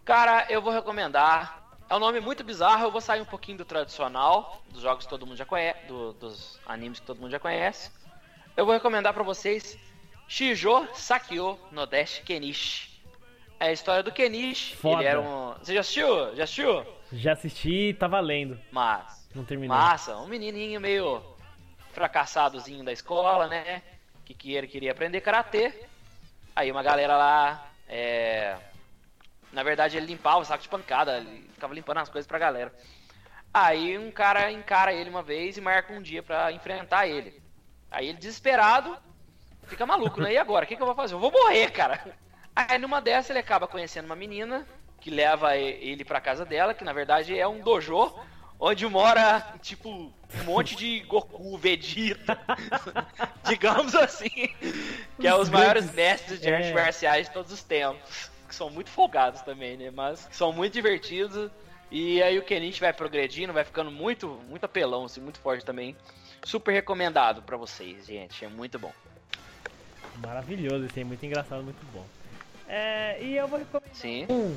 Cara, 0.05 0.47
eu 0.49 0.61
vou 0.61 0.73
recomendar. 0.73 1.61
É 1.89 1.95
um 1.97 1.99
nome 1.99 2.21
muito 2.21 2.45
bizarro, 2.45 2.85
eu 2.85 2.91
vou 2.91 3.01
sair 3.01 3.21
um 3.21 3.25
pouquinho 3.25 3.59
do 3.59 3.65
tradicional, 3.65 4.63
dos 4.71 4.83
jogos 4.83 5.05
que 5.05 5.11
todo 5.11 5.27
mundo 5.27 5.37
já 5.37 5.45
conhece, 5.45 5.87
do- 5.87 6.13
dos 6.15 6.61
animes 6.67 7.01
que 7.01 7.07
todo 7.07 7.21
mundo 7.21 7.31
já 7.31 7.39
conhece. 7.41 7.91
Eu 8.57 8.65
vou 8.65 8.75
recomendar 8.75 9.13
pra 9.15 9.23
vocês 9.23 9.79
Shijo 10.29 10.87
Sakyo 10.95 11.59
no 11.73 11.87
Dash 11.87 12.21
Kenichi. 12.25 12.91
É 13.59 13.67
a 13.69 13.73
história 13.73 14.03
do 14.03 14.13
Kenichi. 14.13 14.77
Foda. 14.77 15.03
Ele 15.03 15.09
era 15.09 15.21
um. 15.21 15.55
Você 15.59 15.75
já 15.75 15.81
assistiu? 15.81 16.37
Já 16.37 16.45
assistiu? 16.45 16.87
Já 17.13 17.33
assisti 17.33 17.89
e 17.91 17.95
tá 17.95 18.07
valendo. 18.07 18.59
Mas. 18.71 19.29
Não 19.35 19.45
terminei. 19.45 19.69
Massa, 19.77 20.17
um 20.17 20.27
menininho 20.27 20.81
meio 20.81 21.23
fracassadozinho 21.93 22.85
da 22.85 22.93
escola, 22.93 23.47
né? 23.49 23.83
Que, 24.25 24.35
que 24.35 24.55
ele 24.55 24.67
queria 24.67 24.93
aprender 24.93 25.21
karatê. 25.21 25.73
Aí 26.55 26.71
uma 26.71 26.83
galera 26.83 27.17
lá, 27.17 27.69
é... 27.89 28.57
na 29.53 29.63
verdade 29.63 29.97
ele 29.97 30.07
limpava 30.07 30.39
o 30.39 30.45
saco 30.45 30.63
de 30.63 30.69
pancada, 30.69 31.19
ele 31.19 31.49
ficava 31.55 31.75
limpando 31.75 31.99
as 31.99 32.09
coisas 32.09 32.27
pra 32.27 32.39
galera. 32.39 32.73
Aí 33.53 33.99
um 33.99 34.11
cara 34.11 34.51
encara 34.51 34.93
ele 34.93 35.11
uma 35.11 35.23
vez 35.23 35.57
e 35.57 35.61
marca 35.61 35.93
um 35.93 36.03
dia 36.03 36.23
pra 36.23 36.53
enfrentar 36.53 37.07
ele. 37.07 37.41
Aí 37.91 38.09
ele 38.09 38.19
desesperado, 38.19 38.97
fica 39.65 39.85
maluco, 39.85 40.21
né? 40.21 40.33
E 40.33 40.39
agora? 40.39 40.65
O 40.65 40.69
que, 40.69 40.77
que 40.77 40.83
eu 40.83 40.87
vou 40.87 40.95
fazer? 40.95 41.15
Eu 41.15 41.19
vou 41.19 41.33
morrer, 41.33 41.71
cara. 41.71 42.17
Aí 42.55 42.79
numa 42.79 43.01
dessa 43.01 43.33
ele 43.33 43.39
acaba 43.41 43.67
conhecendo 43.67 44.07
uma 44.07 44.17
menina 44.17 44.67
que 45.01 45.11
leva 45.11 45.57
ele 45.57 46.05
pra 46.05 46.21
casa 46.21 46.45
dela, 46.45 46.75
que 46.75 46.85
na 46.85 46.93
verdade 46.93 47.37
é 47.37 47.49
um 47.49 47.61
dojo 47.61 48.15
onde 48.61 48.87
mora, 48.87 49.55
tipo, 49.63 49.89
um 49.91 50.45
monte 50.45 50.77
de 50.77 51.01
Goku, 51.01 51.57
Vegeta, 51.57 52.39
digamos 53.49 53.95
assim, 53.95 54.29
que 55.19 55.27
é 55.27 55.35
os 55.35 55.49
maiores 55.49 55.91
mestres 55.93 56.41
de 56.41 56.49
é. 56.49 56.57
artes 56.57 56.73
marciais 56.73 57.27
de 57.27 57.33
todos 57.33 57.51
os 57.51 57.63
tempos, 57.63 58.31
que 58.47 58.55
são 58.55 58.69
muito 58.69 58.91
folgados 58.91 59.41
também, 59.41 59.79
né, 59.79 59.91
mas 59.91 60.29
são 60.31 60.53
muito 60.53 60.75
divertidos, 60.75 61.51
e 61.91 62.23
aí 62.23 62.39
o 62.39 62.43
Kenichi 62.43 62.81
vai 62.81 62.93
progredindo, 62.93 63.53
vai 63.53 63.65
ficando 63.65 63.91
muito, 63.91 64.39
muito 64.49 64.65
apelão, 64.65 65.07
assim, 65.07 65.21
muito 65.21 65.41
forte 65.41 65.65
também. 65.65 65.97
Super 66.45 66.73
recomendado 66.73 67.43
pra 67.43 67.57
vocês, 67.57 68.07
gente, 68.07 68.45
é 68.45 68.49
muito 68.49 68.79
bom. 68.79 68.93
Maravilhoso, 70.19 70.85
esse 70.85 71.01
aí, 71.01 71.05
muito 71.05 71.25
engraçado, 71.27 71.63
muito 71.63 71.85
bom. 71.93 72.05
É, 72.69 73.21
e 73.21 73.37
eu 73.37 73.49
vou 73.49 73.59
recomendar 73.59 73.95
Sim. 73.95 74.27
um 74.31 74.57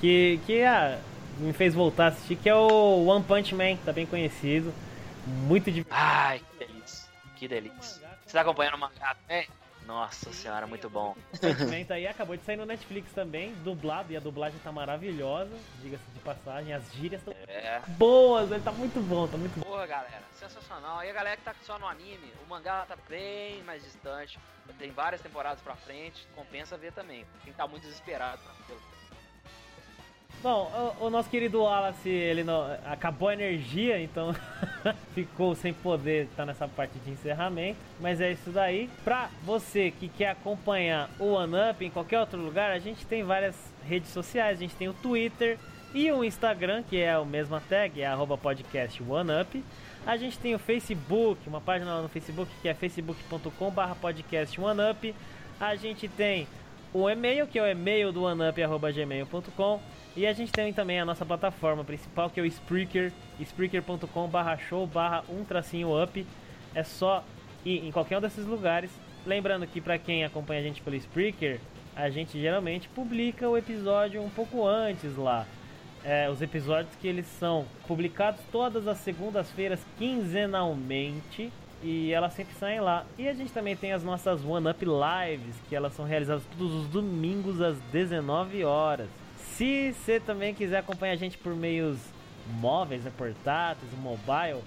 que, 0.00 0.38
que 0.44 0.62
ah, 0.62 0.98
me 1.38 1.52
fez 1.52 1.74
voltar 1.74 2.04
a 2.04 2.08
assistir, 2.08 2.36
que 2.36 2.48
é 2.48 2.54
o 2.54 3.06
One 3.06 3.24
Punch 3.24 3.54
Man, 3.54 3.76
tá 3.84 3.92
bem 3.92 4.06
conhecido. 4.06 4.72
Muito 5.26 5.70
divertido. 5.70 5.96
Ai, 5.98 6.40
que 6.50 6.66
delícia, 6.66 7.08
que 7.36 7.48
delícia. 7.48 8.08
Você 8.26 8.32
tá 8.32 8.42
acompanhando 8.42 8.74
o 8.74 8.78
mangá 8.78 9.14
também? 9.14 9.48
Nossa 9.86 10.32
senhora, 10.32 10.66
muito 10.66 10.88
bom. 10.88 11.14
Recentemente 11.30 11.92
aí 11.92 12.06
acabou 12.06 12.34
de 12.36 12.42
sair 12.44 12.56
no 12.56 12.64
Netflix 12.64 13.12
também, 13.12 13.52
dublado, 13.56 14.10
e 14.12 14.16
a 14.16 14.20
dublagem 14.20 14.58
tá 14.64 14.72
maravilhosa, 14.72 15.54
diga-se 15.82 16.04
de 16.14 16.20
passagem, 16.20 16.72
as 16.72 16.90
gírias 16.94 17.20
estão 17.20 17.34
É. 17.46 17.80
boas, 17.98 18.50
ele 18.50 18.62
tá 18.62 18.72
muito 18.72 18.98
bom, 19.00 19.28
tá 19.28 19.36
muito 19.36 19.58
bom. 19.60 19.66
Porra, 19.66 19.86
galera, 19.86 20.22
sensacional. 20.38 21.04
E 21.04 21.10
a 21.10 21.12
galera 21.12 21.36
que 21.36 21.42
tá 21.42 21.54
só 21.64 21.78
no 21.78 21.86
anime, 21.86 22.32
o 22.46 22.48
mangá 22.48 22.86
tá 22.88 22.96
bem 23.08 23.62
mais 23.64 23.82
distante. 23.82 24.38
Tem 24.78 24.90
várias 24.90 25.20
temporadas 25.20 25.60
pra 25.60 25.76
frente, 25.76 26.26
compensa 26.34 26.78
ver 26.78 26.92
também. 26.92 27.26
Quem 27.44 27.52
tá 27.52 27.66
muito 27.66 27.82
desesperado 27.82 28.40
ver. 28.66 28.76
Bom, 30.42 30.94
o, 31.00 31.06
o 31.06 31.10
nosso 31.10 31.30
querido 31.30 31.62
Wallace, 31.62 32.08
ele 32.08 32.44
não, 32.44 32.66
acabou 32.84 33.28
a 33.28 33.32
energia, 33.32 34.00
então 34.00 34.34
ficou 35.14 35.54
sem 35.54 35.72
poder 35.72 36.24
estar 36.24 36.44
nessa 36.44 36.68
parte 36.68 36.98
de 36.98 37.10
encerramento. 37.10 37.78
Mas 37.98 38.20
é 38.20 38.32
isso 38.32 38.50
daí. 38.50 38.90
Pra 39.02 39.30
você 39.42 39.90
que 39.90 40.08
quer 40.08 40.30
acompanhar 40.30 41.08
o 41.18 41.32
One 41.32 41.54
Up 41.70 41.84
em 41.84 41.90
qualquer 41.90 42.20
outro 42.20 42.38
lugar, 42.38 42.70
a 42.70 42.78
gente 42.78 43.06
tem 43.06 43.22
várias 43.22 43.56
redes 43.86 44.10
sociais. 44.10 44.58
A 44.58 44.60
gente 44.60 44.76
tem 44.76 44.88
o 44.88 44.92
Twitter 44.92 45.58
e 45.94 46.10
o 46.10 46.24
Instagram, 46.24 46.82
que 46.82 46.98
é 47.00 47.12
a 47.12 47.24
mesma 47.24 47.62
tag, 47.68 48.02
é 48.02 48.06
arroba 48.06 48.36
podcast 48.36 49.00
OneUp. 49.00 49.62
A 50.04 50.16
gente 50.16 50.36
tem 50.38 50.54
o 50.54 50.58
Facebook, 50.58 51.48
uma 51.48 51.60
página 51.60 51.94
lá 51.94 52.02
no 52.02 52.08
Facebook 52.08 52.50
que 52.60 52.68
é 52.68 52.74
facebook.com 52.74 53.70
barra 53.70 53.94
podcast 53.94 54.60
OneUp. 54.60 55.14
A 55.58 55.76
gente 55.76 56.08
tem 56.08 56.48
o 56.94 57.10
e-mail, 57.10 57.46
que 57.48 57.58
é 57.58 57.62
o 57.62 57.66
e-mail 57.66 58.12
do 58.12 58.22
oneup.gmail.com. 58.22 59.80
E 60.16 60.28
a 60.28 60.32
gente 60.32 60.52
tem 60.52 60.72
também 60.72 61.00
a 61.00 61.04
nossa 61.04 61.26
plataforma 61.26 61.82
principal, 61.82 62.30
que 62.30 62.38
é 62.38 62.42
o 62.42 62.46
Spreaker, 62.46 63.12
spreaker.com 63.40 64.28
barra 64.28 64.56
show 64.56 64.86
barra 64.86 65.24
um 65.28 65.44
tracinho 65.44 66.00
up. 66.00 66.24
É 66.72 66.84
só 66.84 67.24
ir 67.64 67.84
em 67.84 67.90
qualquer 67.90 68.18
um 68.18 68.20
desses 68.20 68.46
lugares. 68.46 68.90
Lembrando 69.26 69.66
que 69.66 69.80
para 69.80 69.98
quem 69.98 70.24
acompanha 70.24 70.60
a 70.60 70.62
gente 70.62 70.80
pelo 70.82 70.94
Spreaker, 70.94 71.58
a 71.96 72.08
gente 72.10 72.40
geralmente 72.40 72.88
publica 72.88 73.48
o 73.48 73.58
episódio 73.58 74.22
um 74.22 74.30
pouco 74.30 74.64
antes 74.64 75.16
lá. 75.16 75.46
É, 76.04 76.30
os 76.30 76.40
episódios 76.40 76.94
que 76.96 77.08
eles 77.08 77.26
são 77.26 77.64
publicados 77.88 78.40
todas 78.52 78.86
as 78.86 78.98
segundas-feiras 78.98 79.80
quinzenalmente 79.98 81.50
e 81.84 82.12
elas 82.12 82.32
sempre 82.32 82.54
saem 82.54 82.80
lá. 82.80 83.04
E 83.18 83.28
a 83.28 83.34
gente 83.34 83.52
também 83.52 83.76
tem 83.76 83.92
as 83.92 84.02
nossas 84.02 84.42
One 84.42 84.70
Up 84.70 84.84
Lives, 84.84 85.54
que 85.68 85.76
elas 85.76 85.92
são 85.92 86.06
realizadas 86.06 86.42
todos 86.56 86.72
os 86.72 86.88
domingos 86.88 87.60
às 87.60 87.78
19 87.92 88.64
horas. 88.64 89.08
Se 89.36 89.92
você 89.92 90.18
também 90.18 90.54
quiser 90.54 90.78
acompanhar 90.78 91.12
a 91.12 91.16
gente 91.16 91.36
por 91.36 91.54
meios 91.54 91.98
móveis, 92.58 93.04
né, 93.04 93.12
portáteis, 93.16 93.92
mobile, 93.98 94.62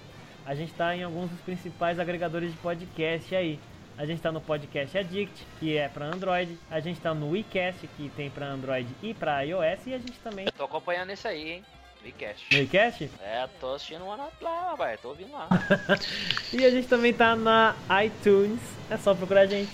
a 0.46 0.54
gente 0.54 0.70
está 0.70 0.96
em 0.96 1.02
alguns 1.02 1.28
dos 1.28 1.40
principais 1.40 1.98
agregadores 1.98 2.52
de 2.52 2.56
podcast 2.58 3.34
aí. 3.34 3.58
A 3.98 4.06
gente 4.06 4.18
está 4.18 4.30
no 4.30 4.40
Podcast 4.40 4.96
Addict, 4.96 5.44
que 5.58 5.76
é 5.76 5.88
para 5.88 6.06
Android. 6.06 6.56
A 6.70 6.78
gente 6.78 6.98
está 6.98 7.12
no 7.12 7.30
WeCast, 7.30 7.84
que 7.96 8.08
tem 8.10 8.30
para 8.30 8.46
Android 8.46 8.88
e 9.02 9.12
para 9.12 9.42
iOS. 9.42 9.88
E 9.88 9.94
a 9.94 9.98
gente 9.98 10.20
também 10.20 10.46
Eu 10.46 10.52
tô 10.52 10.64
acompanhando 10.64 11.10
esse 11.10 11.26
aí, 11.26 11.50
hein? 11.50 11.64
Recast. 12.04 12.46
no 12.52 12.58
WeCast. 12.58 13.10
É, 13.20 13.48
tô 13.60 13.74
assistindo 13.74 14.04
uma 14.04 14.16
lá, 14.40 14.70
rapaz. 14.70 15.00
Tô 15.00 15.08
ouvindo 15.08 15.32
lá. 15.32 15.48
E 16.52 16.64
a 16.64 16.70
gente 16.70 16.88
também 16.88 17.12
tá 17.12 17.36
na 17.36 17.74
iTunes. 18.04 18.60
É 18.90 18.96
só 18.96 19.14
procurar 19.14 19.42
a 19.42 19.46
gente. 19.46 19.70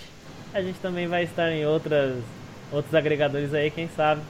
A 0.53 0.61
gente 0.61 0.79
também 0.79 1.07
vai 1.07 1.23
estar 1.23 1.51
em 1.51 1.65
outras, 1.65 2.21
outros 2.71 2.93
agregadores 2.93 3.53
aí, 3.53 3.71
quem 3.71 3.87
sabe. 3.89 4.21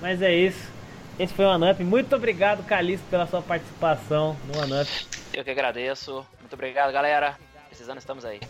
Mas 0.00 0.22
é 0.22 0.32
isso. 0.32 0.70
Esse 1.18 1.34
foi 1.34 1.44
o 1.44 1.50
Anup. 1.50 1.82
Muito 1.82 2.14
obrigado, 2.14 2.64
Calixto, 2.64 3.06
pela 3.10 3.26
sua 3.26 3.42
participação 3.42 4.36
no 4.46 4.60
Anup. 4.62 4.88
Eu 5.32 5.42
que 5.42 5.50
agradeço. 5.50 6.24
Muito 6.40 6.52
obrigado, 6.52 6.92
galera. 6.92 7.36
Precisando, 7.68 7.98
estamos 7.98 8.24
aí. 8.24 8.40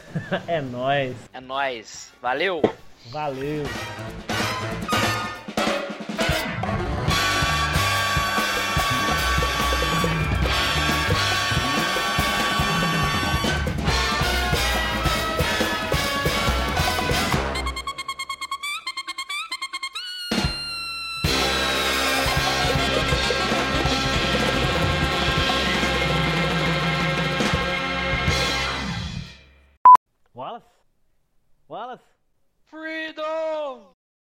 é 0.46 0.60
nóis. 0.60 1.16
É 1.32 1.40
nóis. 1.40 2.12
Valeu! 2.20 2.60
Valeu. 3.10 3.64